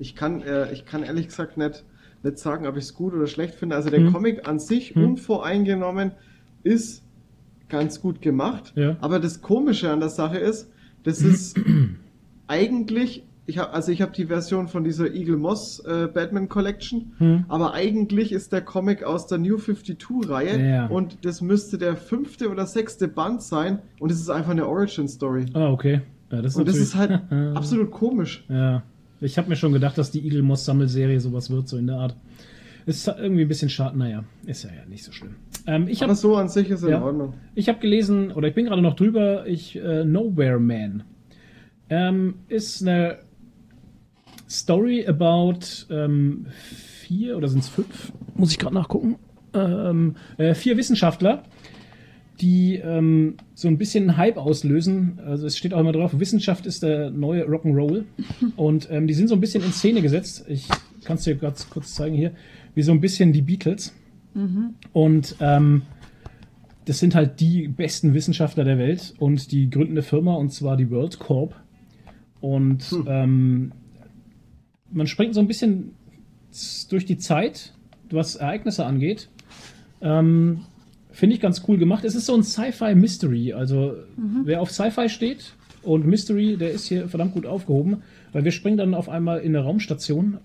Ich 0.00 0.16
kann, 0.16 0.42
äh, 0.42 0.72
ich 0.72 0.84
kann 0.86 1.04
ehrlich 1.04 1.28
gesagt 1.28 1.56
nicht, 1.56 1.84
nicht 2.24 2.38
sagen, 2.38 2.66
ob 2.66 2.76
ich 2.76 2.84
es 2.84 2.94
gut 2.94 3.14
oder 3.14 3.28
schlecht 3.28 3.54
finde. 3.54 3.76
Also 3.76 3.90
der 3.90 4.00
Hm. 4.00 4.12
Comic 4.12 4.48
an 4.48 4.58
sich, 4.58 4.94
Hm. 4.96 5.04
unvoreingenommen, 5.04 6.12
ist 6.64 7.04
ganz 7.68 8.00
gut 8.00 8.20
gemacht. 8.20 8.72
Ja. 8.74 8.96
Aber 9.00 9.20
das 9.20 9.42
Komische 9.42 9.90
an 9.92 10.00
der 10.00 10.08
Sache 10.08 10.38
ist, 10.38 10.68
das 11.04 11.22
ist 11.22 11.56
eigentlich, 12.48 13.24
ich 13.50 13.58
hab, 13.58 13.74
also 13.74 13.92
ich 13.92 14.00
habe 14.00 14.12
die 14.12 14.26
Version 14.26 14.66
von 14.68 14.82
dieser 14.84 15.12
Eagle 15.14 15.36
Moss 15.36 15.80
äh, 15.80 16.08
Batman 16.12 16.48
Collection, 16.48 17.12
Hm. 17.18 17.44
aber 17.48 17.74
eigentlich 17.74 18.32
ist 18.32 18.52
der 18.52 18.62
Comic 18.62 19.02
aus 19.04 19.26
der 19.26 19.38
New 19.38 19.56
52-Reihe 19.56 20.66
Ja. 20.66 20.86
und 20.86 21.18
das 21.24 21.40
müsste 21.40 21.76
der 21.78 21.96
fünfte 21.96 22.48
oder 22.50 22.66
sechste 22.66 23.08
Band 23.08 23.42
sein 23.42 23.80
und 23.98 24.10
es 24.10 24.20
ist 24.20 24.30
einfach 24.30 24.50
eine 24.52 24.66
Origin-Story. 24.66 25.46
Ah, 25.54 25.70
okay. 25.70 26.00
Ja, 26.32 26.40
das 26.42 26.52
ist 26.52 26.58
Und 26.58 26.68
das 26.68 26.76
ist 26.78 26.94
halt 26.94 27.20
absolut 27.54 27.90
komisch. 27.90 28.44
Ja, 28.48 28.82
ich 29.20 29.36
habe 29.36 29.48
mir 29.48 29.56
schon 29.56 29.72
gedacht, 29.72 29.98
dass 29.98 30.10
die 30.10 30.24
Eagle 30.24 30.42
Moss 30.42 30.64
Sammelserie 30.64 31.20
sowas 31.20 31.50
wird, 31.50 31.68
so 31.68 31.76
in 31.76 31.86
der 31.88 31.96
Art. 31.96 32.16
Ist 32.86 33.06
irgendwie 33.08 33.42
ein 33.42 33.48
bisschen 33.48 33.68
schade, 33.68 33.98
naja, 33.98 34.24
ist 34.46 34.64
ja, 34.64 34.70
ja 34.70 34.86
nicht 34.88 35.04
so 35.04 35.12
schlimm. 35.12 35.34
Ähm, 35.66 35.86
ich 35.88 35.98
Aber 36.02 36.10
habe 36.12 36.18
so 36.18 36.36
an 36.36 36.48
sich 36.48 36.70
ist 36.70 36.82
in 36.82 36.88
Ja. 36.90 37.02
Ordnung. 37.02 37.34
ich 37.54 37.68
hab 37.68 37.80
gelesen, 37.80 38.32
oder 38.32 38.48
ich 38.48 38.54
bin 38.54 38.64
gerade 38.66 38.80
noch 38.80 38.94
drüber, 38.96 39.46
ich, 39.46 39.76
äh, 39.76 40.04
Nowhere 40.04 40.58
Man. 40.58 41.02
Ähm, 41.90 42.34
ist 42.48 42.80
eine 42.82 43.18
Story 44.50 45.06
about 45.06 45.60
ähm, 45.90 46.46
vier, 46.50 47.36
oder 47.36 47.48
sind 47.48 47.60
es 47.60 47.68
fünf? 47.68 48.12
Muss 48.34 48.50
ich 48.50 48.58
gerade 48.58 48.74
nachgucken. 48.74 49.16
Ähm, 49.54 50.16
äh, 50.38 50.54
vier 50.54 50.76
Wissenschaftler, 50.76 51.44
die 52.40 52.76
ähm, 52.76 53.34
so 53.54 53.68
ein 53.68 53.78
bisschen 53.78 54.16
Hype 54.16 54.36
auslösen. 54.36 55.20
Also 55.24 55.46
es 55.46 55.56
steht 55.56 55.72
auch 55.74 55.80
immer 55.80 55.92
drauf, 55.92 56.18
Wissenschaft 56.18 56.66
ist 56.66 56.82
der 56.82 57.10
neue 57.10 57.44
Rock'n'Roll. 57.46 58.04
Und 58.56 58.88
ähm, 58.90 59.06
die 59.06 59.14
sind 59.14 59.28
so 59.28 59.34
ein 59.34 59.40
bisschen 59.40 59.62
in 59.62 59.72
Szene 59.72 60.02
gesetzt. 60.02 60.44
Ich 60.48 60.66
kann 61.04 61.16
es 61.16 61.24
dir 61.24 61.36
ganz 61.36 61.68
kurz 61.70 61.94
zeigen 61.94 62.16
hier, 62.16 62.32
wie 62.74 62.82
so 62.82 62.92
ein 62.92 63.00
bisschen 63.00 63.32
die 63.32 63.42
Beatles. 63.42 63.94
Und 64.92 65.36
ähm, 65.40 65.82
das 66.84 66.98
sind 67.00 67.14
halt 67.16 67.40
die 67.40 67.66
besten 67.68 68.14
Wissenschaftler 68.14 68.62
der 68.64 68.78
Welt 68.78 69.14
und 69.18 69.50
die 69.50 69.68
gründen 69.70 69.92
eine 69.94 70.02
Firma 70.02 70.34
und 70.34 70.52
zwar 70.52 70.76
die 70.76 70.90
World 70.90 71.18
Corp. 71.18 71.54
Und 72.40 72.82
Hm. 72.84 73.04
ähm, 73.08 73.72
man 74.90 75.06
springt 75.06 75.34
so 75.34 75.40
ein 75.40 75.48
bisschen 75.48 75.94
durch 76.88 77.04
die 77.04 77.18
Zeit, 77.18 77.72
was 78.10 78.36
Ereignisse 78.36 78.84
angeht. 78.84 79.28
Ähm, 80.00 80.60
Finde 81.12 81.34
ich 81.34 81.40
ganz 81.40 81.62
cool 81.68 81.76
gemacht. 81.76 82.04
Es 82.04 82.14
ist 82.14 82.26
so 82.26 82.34
ein 82.34 82.42
Sci-Fi-Mystery. 82.42 83.52
Also, 83.52 83.94
wer 84.44 84.60
auf 84.60 84.70
Sci-Fi 84.70 85.08
steht 85.08 85.54
und 85.82 86.06
Mystery, 86.06 86.56
der 86.56 86.70
ist 86.70 86.86
hier 86.86 87.08
verdammt 87.08 87.34
gut 87.34 87.46
aufgehoben, 87.46 88.02
weil 88.32 88.44
wir 88.44 88.52
springen 88.52 88.76
dann 88.76 88.94
auf 88.94 89.08
einmal 89.08 89.40
in 89.40 89.54
eine 89.54 89.64
Raumstation 89.64 90.38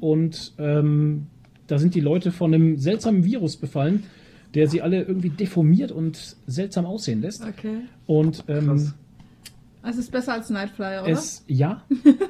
und 0.00 0.54
ähm, 0.58 1.26
da 1.66 1.78
sind 1.78 1.94
die 1.94 2.00
Leute 2.00 2.32
von 2.32 2.54
einem 2.54 2.78
seltsamen 2.78 3.24
Virus 3.24 3.56
befallen, 3.56 4.04
der 4.54 4.68
sie 4.68 4.80
alle 4.80 5.02
irgendwie 5.02 5.30
deformiert 5.30 5.92
und 5.92 6.36
seltsam 6.46 6.86
aussehen 6.86 7.20
lässt. 7.20 7.44
Okay. 7.44 7.80
Und 8.06 8.44
ähm, 8.48 8.66
Krass. 8.66 8.94
Also 9.86 10.00
es 10.00 10.06
ist 10.06 10.10
besser 10.10 10.32
als 10.32 10.50
Nightflyer, 10.50 11.04
oder? 11.04 11.12
es, 11.12 11.44
ja, 11.46 11.84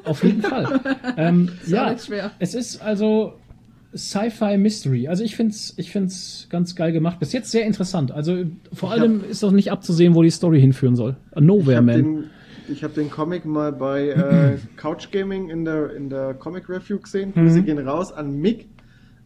auf 0.05 0.23
jeden 0.23 0.43
Fall. 0.43 0.78
ähm, 1.16 1.51
ja, 1.66 1.91
nicht 1.91 2.05
schwer. 2.05 2.33
es 2.39 2.55
ist 2.55 2.83
also 2.83 3.33
Sci-Fi 3.95 4.59
Mystery. 4.59 5.09
Also 5.09 5.24
ich 5.24 5.37
finde 5.37 5.53
es 5.53 5.73
ich 5.78 5.91
find's 5.91 6.49
ganz 6.51 6.77
geil 6.77 6.93
gemacht. 6.93 7.19
Bis 7.19 7.33
jetzt 7.33 7.51
sehr 7.51 7.65
interessant. 7.65 8.12
Also 8.12 8.45
vor 8.74 8.95
Ich 8.95 9.01
allem 9.01 9.24
ist 9.24 9.43
doch 9.43 9.53
nicht 9.53 9.73
abzusehen, 9.73 10.15
wo 10.15 10.23
die 10.23 10.28
Story 10.28 10.61
hinführen 10.61 10.97
soll. 10.97 11.16
A 11.33 11.41
Nowhere 11.41 11.70
Ich 11.70 11.77
habe 11.77 11.87
Man. 11.87 12.03
den, 12.03 12.24
ich 12.69 12.85
hab 12.85 12.93
den 12.93 13.11
Comic 13.11 13.47
mal 13.47 13.73
bei 13.73 14.09
äh, 14.11 14.59
Couch 14.77 15.11
Gaming 15.11 15.49
in 15.49 15.65
der, 15.65 15.97
in 15.97 16.11
der 16.11 16.35
Comic 16.35 16.69
Review 16.69 16.99
gesehen. 16.99 17.33
Mhm. 17.35 17.41
Grüße 17.41 17.62
gehen 17.62 17.78
raus 17.78 18.12
an 18.12 18.39
Mick. 18.39 18.69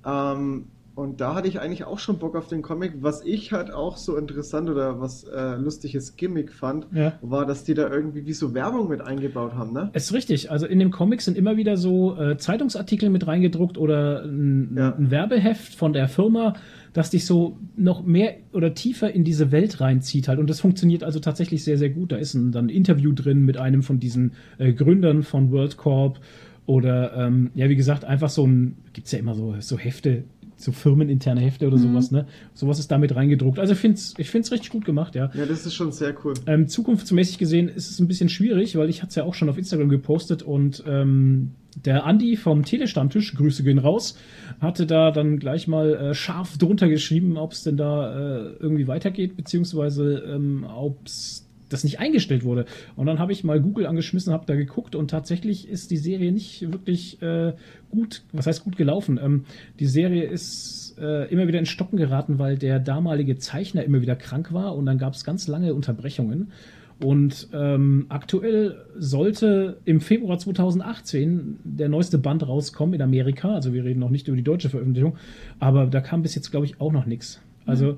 Ähm, 0.06 0.66
und 0.94 1.20
da 1.20 1.34
hatte 1.34 1.48
ich 1.48 1.60
eigentlich 1.60 1.84
auch 1.84 1.98
schon 1.98 2.18
Bock 2.18 2.34
auf 2.36 2.48
den 2.48 2.62
Comic. 2.62 2.94
Was 3.00 3.24
ich 3.24 3.52
halt 3.52 3.70
auch 3.72 3.96
so 3.96 4.16
interessant 4.16 4.68
oder 4.68 5.00
was 5.00 5.24
äh, 5.24 5.56
lustiges 5.56 6.16
Gimmick 6.16 6.52
fand, 6.52 6.86
Ja. 6.92 7.14
war, 7.22 7.46
dass 7.46 7.64
die 7.64 7.74
da 7.74 7.88
irgendwie 7.88 8.26
wie 8.26 8.32
so 8.32 8.52
Werbung 8.54 8.88
mit 8.88 9.00
eingebaut 9.00 9.54
haben, 9.54 9.72
ne? 9.72 9.90
Es 9.92 10.04
ist 10.06 10.12
richtig. 10.12 10.50
Also 10.50 10.66
in 10.66 10.78
dem 10.78 10.90
Comic 10.90 11.22
sind 11.22 11.38
immer 11.38 11.56
wieder 11.56 11.76
so 11.76 12.16
äh, 12.20 12.36
Zeitungsartikel 12.36 13.08
mit 13.08 13.26
reingedruckt 13.26 13.78
oder 13.78 14.24
ein, 14.24 14.74
Ja. 14.76 14.94
ein 14.96 15.10
Werbeheft 15.10 15.74
von 15.74 15.92
der 15.92 16.08
Firma, 16.08 16.54
das 16.92 17.10
dich 17.10 17.24
so 17.24 17.56
noch 17.76 18.04
mehr 18.04 18.34
oder 18.52 18.74
tiefer 18.74 19.12
in 19.12 19.22
diese 19.24 19.52
Welt 19.52 19.80
reinzieht 19.80 20.26
halt. 20.28 20.38
Und 20.40 20.50
das 20.50 20.60
funktioniert 20.60 21.04
also 21.04 21.20
tatsächlich 21.20 21.62
sehr, 21.64 21.78
sehr 21.78 21.90
gut. 21.90 22.10
Da 22.12 22.16
ist 22.16 22.34
ein, 22.34 22.50
dann 22.52 22.66
ein 22.66 22.68
Interview 22.68 23.12
drin 23.12 23.44
mit 23.44 23.56
einem 23.56 23.82
von 23.82 24.00
diesen 24.00 24.32
äh, 24.58 24.72
Gründern 24.72 25.22
von 25.22 25.52
World 25.52 25.76
Corp 25.76 26.18
oder 26.66 27.14
ähm, 27.16 27.50
ja, 27.54 27.68
wie 27.68 27.76
gesagt, 27.76 28.04
einfach 28.04 28.28
so 28.28 28.46
ein, 28.46 28.76
gibt's 28.92 29.12
ja 29.12 29.18
immer 29.18 29.34
so, 29.34 29.54
so 29.60 29.78
Hefte, 29.78 30.24
so 30.62 30.72
firmeninterne 30.72 31.40
Hefte 31.40 31.66
oder 31.66 31.78
sowas, 31.78 32.10
ne? 32.10 32.26
Sowas 32.54 32.78
ist 32.78 32.90
damit 32.90 33.14
reingedruckt. 33.14 33.58
Also 33.58 33.72
ich 33.72 33.78
find's, 33.78 34.14
ich 34.18 34.30
find's 34.30 34.52
richtig 34.52 34.70
gut 34.70 34.84
gemacht, 34.84 35.14
ja. 35.14 35.30
Ja, 35.34 35.46
das 35.46 35.66
ist 35.66 35.74
schon 35.74 35.92
sehr 35.92 36.14
cool. 36.24 36.34
Ähm, 36.46 36.68
zukunftsmäßig 36.68 37.38
gesehen 37.38 37.68
ist 37.68 37.90
es 37.90 38.00
ein 38.00 38.08
bisschen 38.08 38.28
schwierig, 38.28 38.76
weil 38.76 38.88
ich 38.88 39.02
hatte 39.02 39.10
es 39.10 39.14
ja 39.16 39.24
auch 39.24 39.34
schon 39.34 39.48
auf 39.48 39.58
Instagram 39.58 39.88
gepostet 39.88 40.42
und 40.42 40.82
ähm, 40.86 41.52
der 41.84 42.04
Andi 42.04 42.36
vom 42.36 42.64
Telestammtisch, 42.64 43.34
Grüße 43.34 43.62
gehen 43.62 43.78
raus, 43.78 44.16
hatte 44.60 44.86
da 44.86 45.10
dann 45.10 45.38
gleich 45.38 45.68
mal 45.68 45.94
äh, 45.94 46.14
scharf 46.14 46.58
drunter 46.58 46.88
geschrieben, 46.88 47.36
ob 47.36 47.52
es 47.52 47.62
denn 47.62 47.76
da 47.76 48.12
äh, 48.12 48.52
irgendwie 48.58 48.88
weitergeht, 48.88 49.36
beziehungsweise 49.36 50.24
ähm, 50.26 50.66
ob 50.68 51.06
es 51.06 51.46
das 51.72 51.84
nicht 51.84 51.98
eingestellt 51.98 52.44
wurde. 52.44 52.66
Und 52.96 53.06
dann 53.06 53.18
habe 53.18 53.32
ich 53.32 53.44
mal 53.44 53.60
Google 53.60 53.86
angeschmissen, 53.86 54.32
habe 54.32 54.46
da 54.46 54.54
geguckt 54.54 54.94
und 54.94 55.10
tatsächlich 55.10 55.68
ist 55.68 55.90
die 55.90 55.96
Serie 55.96 56.32
nicht 56.32 56.70
wirklich 56.72 57.20
äh, 57.22 57.54
gut, 57.90 58.22
was 58.32 58.46
heißt 58.46 58.64
gut 58.64 58.76
gelaufen. 58.76 59.18
Ähm, 59.22 59.44
die 59.78 59.86
Serie 59.86 60.24
ist 60.24 60.96
äh, 61.00 61.30
immer 61.32 61.48
wieder 61.48 61.58
in 61.58 61.66
Stocken 61.66 61.96
geraten, 61.96 62.38
weil 62.38 62.58
der 62.58 62.78
damalige 62.78 63.38
Zeichner 63.38 63.84
immer 63.84 64.02
wieder 64.02 64.16
krank 64.16 64.52
war 64.52 64.76
und 64.76 64.86
dann 64.86 64.98
gab 64.98 65.14
es 65.14 65.24
ganz 65.24 65.48
lange 65.48 65.74
Unterbrechungen. 65.74 66.52
Und 67.02 67.48
ähm, 67.54 68.06
aktuell 68.10 68.76
sollte 68.98 69.78
im 69.86 70.02
Februar 70.02 70.38
2018 70.38 71.58
der 71.64 71.88
neueste 71.88 72.18
Band 72.18 72.46
rauskommen 72.46 72.94
in 72.94 73.00
Amerika. 73.00 73.54
Also 73.54 73.72
wir 73.72 73.84
reden 73.84 74.00
noch 74.00 74.10
nicht 74.10 74.28
über 74.28 74.36
die 74.36 74.42
deutsche 74.42 74.68
Veröffentlichung, 74.68 75.16
aber 75.58 75.86
da 75.86 76.02
kam 76.02 76.20
bis 76.20 76.34
jetzt, 76.34 76.50
glaube 76.50 76.66
ich, 76.66 76.78
auch 76.78 76.92
noch 76.92 77.06
nichts. 77.06 77.40
Also 77.64 77.96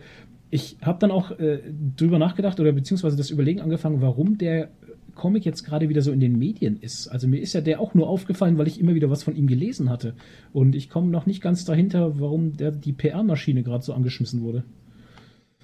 ich 0.52 0.76
habe 0.82 0.98
dann 1.00 1.10
auch 1.10 1.30
äh, 1.38 1.60
drüber 1.96 2.18
nachgedacht 2.18 2.60
oder 2.60 2.72
beziehungsweise 2.72 3.16
das 3.16 3.30
Überlegen 3.30 3.62
angefangen, 3.62 4.02
warum 4.02 4.36
der 4.36 4.68
Comic 5.14 5.46
jetzt 5.46 5.64
gerade 5.64 5.88
wieder 5.88 6.02
so 6.02 6.12
in 6.12 6.20
den 6.20 6.38
Medien 6.38 6.76
ist. 6.78 7.08
Also 7.08 7.26
mir 7.26 7.40
ist 7.40 7.54
ja 7.54 7.62
der 7.62 7.80
auch 7.80 7.94
nur 7.94 8.06
aufgefallen, 8.06 8.58
weil 8.58 8.68
ich 8.68 8.78
immer 8.78 8.94
wieder 8.94 9.08
was 9.08 9.22
von 9.22 9.34
ihm 9.34 9.46
gelesen 9.46 9.88
hatte. 9.88 10.12
Und 10.52 10.74
ich 10.74 10.90
komme 10.90 11.10
noch 11.10 11.24
nicht 11.24 11.40
ganz 11.42 11.64
dahinter, 11.64 12.20
warum 12.20 12.54
der, 12.58 12.70
die 12.70 12.92
PR-Maschine 12.92 13.62
gerade 13.62 13.82
so 13.82 13.94
angeschmissen 13.94 14.42
wurde. 14.42 14.62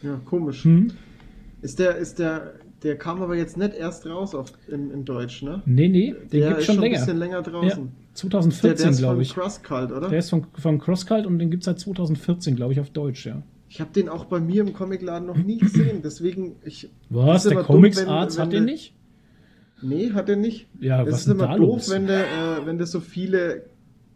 Ja, 0.02 0.19
komisch. 0.24 0.65
Hm? 0.65 0.90
Ist 1.60 1.78
der, 1.81 1.97
ist 1.97 2.19
der, 2.19 2.55
der 2.82 2.97
kam 2.97 3.20
aber 3.20 3.36
jetzt 3.36 3.59
nicht 3.59 3.74
erst 3.74 4.06
raus 4.06 4.35
auf, 4.35 4.52
in, 4.69 4.90
in 4.90 5.05
Deutsch, 5.05 5.43
ne? 5.43 5.62
Nee, 5.66 5.89
nee, 5.89 6.15
den 6.32 6.40
der 6.40 6.48
gibt's 6.48 6.60
ist 6.60 6.66
schon 6.66 6.74
schon 6.77 6.85
ein 6.85 6.90
länger. 6.93 6.98
bisschen 7.01 7.19
länger 7.19 7.36
Ja, 7.36 7.43
draußen. 7.43 7.69
Der, 7.85 7.90
der 7.90 8.15
2014, 8.15 8.90
ist 8.90 8.98
glaube 9.01 9.15
von 9.16 9.23
ich. 9.23 9.35
Cross 9.35 9.62
Cult, 9.62 9.93
oder? 9.93 10.09
Der 10.09 10.19
ist 10.19 10.31
von, 10.31 10.47
von 10.55 10.78
CrossCult 10.78 11.27
und 11.27 11.39
den 11.39 11.51
gibt 11.51 11.62
es 11.62 11.66
seit 11.66 11.78
2014, 11.78 12.56
glaube 12.56 12.73
ich, 12.73 12.81
auf 12.81 12.89
Deutsch, 12.89 13.27
ja. 13.27 13.43
Ich 13.79 13.81
habe 13.81 13.93
den 13.93 14.09
auch 14.09 14.25
bei 14.25 14.41
mir 14.41 14.63
im 14.63 14.73
Comicladen 14.73 15.29
noch 15.29 15.37
nie 15.37 15.59
gesehen, 15.59 16.01
deswegen 16.03 16.57
ich. 16.65 16.91
Was? 17.11 17.27
das 17.35 17.43
Der 17.45 17.53
immer 17.53 17.61
dumm, 17.63 17.77
Comics 17.77 17.97
wenn- 17.99 18.09
Arts 18.09 18.37
wenn 18.37 18.43
hat 18.47 18.53
den 18.53 18.67
der- 18.67 18.73
nicht? 18.75 18.93
Nee, 19.83 20.11
hat 20.15 20.29
er 20.29 20.35
nicht. 20.35 20.67
Ja, 20.81 21.03
Es 21.03 21.07
was 21.13 21.21
ist 21.21 21.27
ist 21.29 21.33
immer 21.35 21.47
da 21.47 21.57
doof, 21.57 21.67
los? 21.77 21.91
wenn 21.91 22.09
du, 22.09 22.13
äh, 22.13 22.67
wenn 22.67 22.77
du 22.77 22.87
so 22.87 22.99
viele 22.99 23.67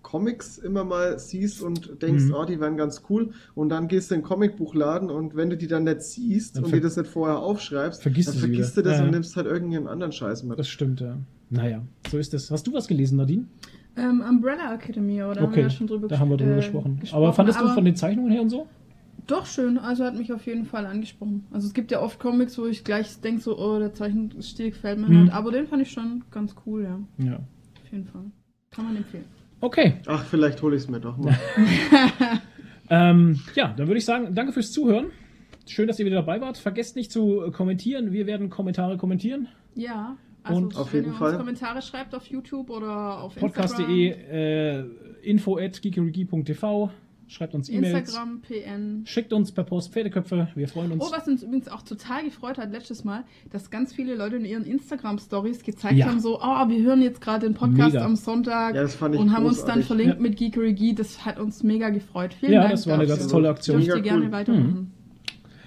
Comics 0.02 0.58
immer 0.58 0.82
mal 0.82 1.16
siehst 1.20 1.62
und 1.62 2.02
denkst, 2.02 2.24
Mhm. 2.24 2.34
oh, 2.34 2.44
die 2.44 2.58
wären 2.58 2.76
ganz 2.76 3.02
cool. 3.08 3.30
Und 3.54 3.68
dann 3.68 3.86
gehst 3.86 4.10
du 4.10 4.16
in 4.16 4.22
den 4.22 4.26
Comicbuchladen 4.26 5.10
und 5.10 5.36
wenn 5.36 5.48
du 5.48 5.56
die 5.56 5.68
dann 5.68 5.84
nicht 5.84 6.02
siehst 6.02 6.56
Dann 6.56 6.64
und 6.64 6.74
dir 6.74 6.80
das 6.80 6.96
nicht 6.96 7.08
vorher 7.08 7.38
aufschreibst, 7.38 8.02
Vergisst 8.02 8.30
dann 8.30 8.34
du 8.34 8.40
sie 8.40 8.46
vergisst 8.48 8.72
wieder. 8.76 8.82
du 8.82 8.88
das 8.88 8.98
Ja, 8.98 9.04
und 9.04 9.10
ja. 9.10 9.12
nimmst 9.12 9.36
halt 9.36 9.46
irgendeinen 9.46 9.86
anderen 9.86 10.10
Scheiß 10.10 10.42
mit. 10.42 10.58
Das 10.58 10.66
stimmt, 10.66 11.00
ja. 11.00 11.18
Naja, 11.50 11.82
so 12.10 12.18
ist 12.18 12.34
es. 12.34 12.50
Hast 12.50 12.66
du 12.66 12.72
was 12.72 12.88
gelesen, 12.88 13.18
Nadine? 13.18 13.44
Ähm, 13.96 14.24
Umbrella 14.28 14.74
Academy, 14.74 15.22
oder? 15.22 15.36
Haben 15.36 15.40
wir 15.42 15.48
Okay, 15.50 15.60
ja 15.60 15.70
schon 15.70 15.86
drüber 15.86 16.08
da 16.08 16.18
haben 16.18 16.30
wir 16.30 16.36
drüber 16.36 16.54
äh, 16.54 16.56
gesprochen. 16.56 17.00
Aber 17.12 17.32
fandest 17.32 17.60
du 17.60 17.64
aber 17.64 17.74
von 17.74 17.84
den 17.84 17.94
Zeichnungen 17.94 18.32
her 18.32 18.42
und 18.42 18.50
so? 18.50 18.66
Doch 19.26 19.46
schön, 19.46 19.78
also 19.78 20.04
hat 20.04 20.14
mich 20.16 20.32
auf 20.32 20.44
jeden 20.46 20.64
Fall 20.64 20.84
angesprochen. 20.86 21.46
Also 21.52 21.66
es 21.68 21.74
gibt 21.74 21.90
ja 21.90 22.00
oft 22.00 22.18
Comics, 22.18 22.58
wo 22.58 22.66
ich 22.66 22.82
gleich 22.84 23.20
denke 23.20 23.40
so, 23.40 23.56
oh, 23.58 23.78
der 23.78 23.92
Zeichenstil 23.94 24.70
gefällt 24.70 24.98
mir 24.98 25.08
Mhm. 25.08 25.22
nicht. 25.24 25.32
Aber 25.32 25.52
den 25.52 25.66
fand 25.68 25.82
ich 25.82 25.90
schon 25.92 26.24
ganz 26.30 26.54
cool, 26.66 26.82
ja. 26.82 26.98
Ja. 27.24 27.34
Auf 27.36 27.92
jeden 27.92 28.06
Fall. 28.06 28.24
Kann 28.70 28.84
man 28.86 28.96
empfehlen. 28.96 29.24
Okay, 29.60 29.94
Ach, 30.06 30.24
vielleicht 30.24 30.60
hole 30.62 30.74
ich 30.74 30.82
es 30.82 30.88
mir 30.88 30.98
doch 30.98 31.16
mal. 31.16 31.38
ähm, 32.90 33.38
ja, 33.54 33.72
dann 33.76 33.86
würde 33.86 33.98
ich 33.98 34.04
sagen, 34.04 34.34
danke 34.34 34.52
fürs 34.52 34.72
Zuhören. 34.72 35.06
Schön, 35.68 35.86
dass 35.86 35.98
ihr 36.00 36.06
wieder 36.06 36.16
dabei 36.16 36.40
wart. 36.40 36.58
Vergesst 36.58 36.96
nicht 36.96 37.12
zu 37.12 37.50
kommentieren. 37.52 38.12
Wir 38.12 38.26
werden 38.26 38.50
Kommentare 38.50 38.96
kommentieren. 38.96 39.46
Ja, 39.76 40.16
also 40.42 40.60
Und 40.60 40.76
auf 40.76 40.92
wenn 40.92 41.02
jeden 41.02 41.12
ihr 41.14 41.18
Fall. 41.18 41.28
uns 41.30 41.38
Kommentare 41.38 41.80
schreibt 41.82 42.14
auf 42.16 42.26
YouTube 42.26 42.70
oder 42.70 43.20
auf 43.20 43.36
Podcast.de, 43.36 44.08
Instagram, 44.08 44.34
äh, 44.34 44.80
info 45.22 45.58
at. 45.58 45.80
Schreibt 47.28 47.54
uns 47.54 47.68
E-Mails. 47.70 48.00
Instagram, 48.08 48.42
PN. 48.42 49.02
Schickt 49.06 49.32
uns 49.32 49.52
per 49.52 49.64
Post 49.64 49.92
Pferdeköpfe. 49.92 50.48
Wir 50.54 50.68
freuen 50.68 50.92
uns. 50.92 51.02
Oh, 51.02 51.10
was 51.12 51.26
uns 51.26 51.42
übrigens 51.42 51.68
auch 51.68 51.82
total 51.82 52.24
gefreut 52.24 52.58
hat 52.58 52.72
letztes 52.72 53.04
Mal, 53.04 53.24
dass 53.50 53.70
ganz 53.70 53.94
viele 53.94 54.14
Leute 54.14 54.36
in 54.36 54.44
ihren 54.44 54.64
Instagram-Stories 54.64 55.62
gezeigt 55.62 55.96
Ja. 55.96 56.06
haben, 56.06 56.20
so, 56.20 56.38
oh, 56.40 56.68
wir 56.68 56.82
hören 56.82 57.00
jetzt 57.00 57.20
gerade 57.22 57.46
den 57.46 57.54
Podcast 57.54 57.94
Mega. 57.94 58.04
am 58.04 58.16
Sonntag 58.16 58.74
Ja, 58.74 58.82
das 58.82 58.94
fand 58.94 59.14
ich 59.14 59.20
und 59.20 59.32
haben 59.32 59.46
uns 59.46 59.58
dann 59.64 59.80
großartig. 59.80 59.86
verlinkt 59.86 60.14
Ja. 60.16 60.20
mit 60.20 60.36
Geekery 60.36 60.94
Das 60.94 61.24
hat 61.24 61.38
uns 61.38 61.62
mega 61.62 61.88
gefreut. 61.88 62.34
Vielen 62.34 62.52
ja, 62.52 62.60
Dank. 62.60 62.72
das 62.72 62.86
war 62.86 62.94
eine 62.94 63.06
ganz 63.06 63.26
tolle 63.28 63.48
Aktion. 63.48 63.76
Dürft 63.78 63.88
ihr 63.88 63.94
Mega 63.96 64.04
gerne 64.08 64.26
cool. 64.26 64.32
weitermachen. 64.32 64.92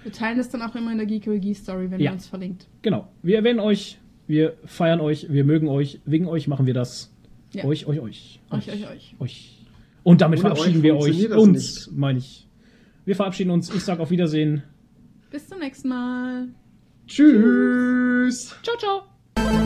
Wir 0.04 0.12
teilen 0.12 0.38
das 0.38 0.50
dann 0.50 0.62
auch 0.62 0.76
immer 0.76 0.92
in 0.92 0.98
der 1.00 1.08
Geekery-Story, 1.08 1.90
wenn 1.90 2.00
Ja. 2.00 2.12
ihr 2.12 2.14
uns 2.14 2.28
verlinkt. 2.28 2.68
Genau. 2.84 3.08
Wir 3.24 3.38
erwähnen 3.38 3.60
euch, 3.60 3.98
wir 4.28 4.54
feiern 4.66 5.00
euch, 5.02 5.32
wir 5.32 5.44
mögen 5.46 5.68
euch. 5.68 6.00
Wegen 6.06 6.28
euch 6.28 6.48
machen 6.48 6.68
wir 6.68 6.76
das. 6.76 7.12
Ja. 7.54 7.64
Euch, 7.66 7.88
euch, 7.88 8.00
euch. 8.02 8.40
Euch, 8.52 8.70
euch, 8.72 8.88
euch. 8.88 9.16
euch. 9.20 9.52
Und 10.06 10.22
damit 10.22 10.40
Ohne 10.40 10.56
verabschieden 10.56 10.78
euch 10.78 10.84
wir 10.84 10.96
euch. 10.98 11.32
Uns, 11.32 11.90
meine 11.92 12.20
ich. 12.20 12.48
Wir 13.06 13.16
verabschieden 13.16 13.50
uns. 13.50 13.74
Ich 13.74 13.84
sage 13.84 14.04
auf 14.04 14.12
Wiedersehen. 14.12 14.62
Bis 15.32 15.48
zum 15.48 15.58
nächsten 15.58 15.90
Mal. 15.90 16.50
Tschüss! 17.08 18.56
Ciao, 18.62 18.78
ciao. 18.78 19.66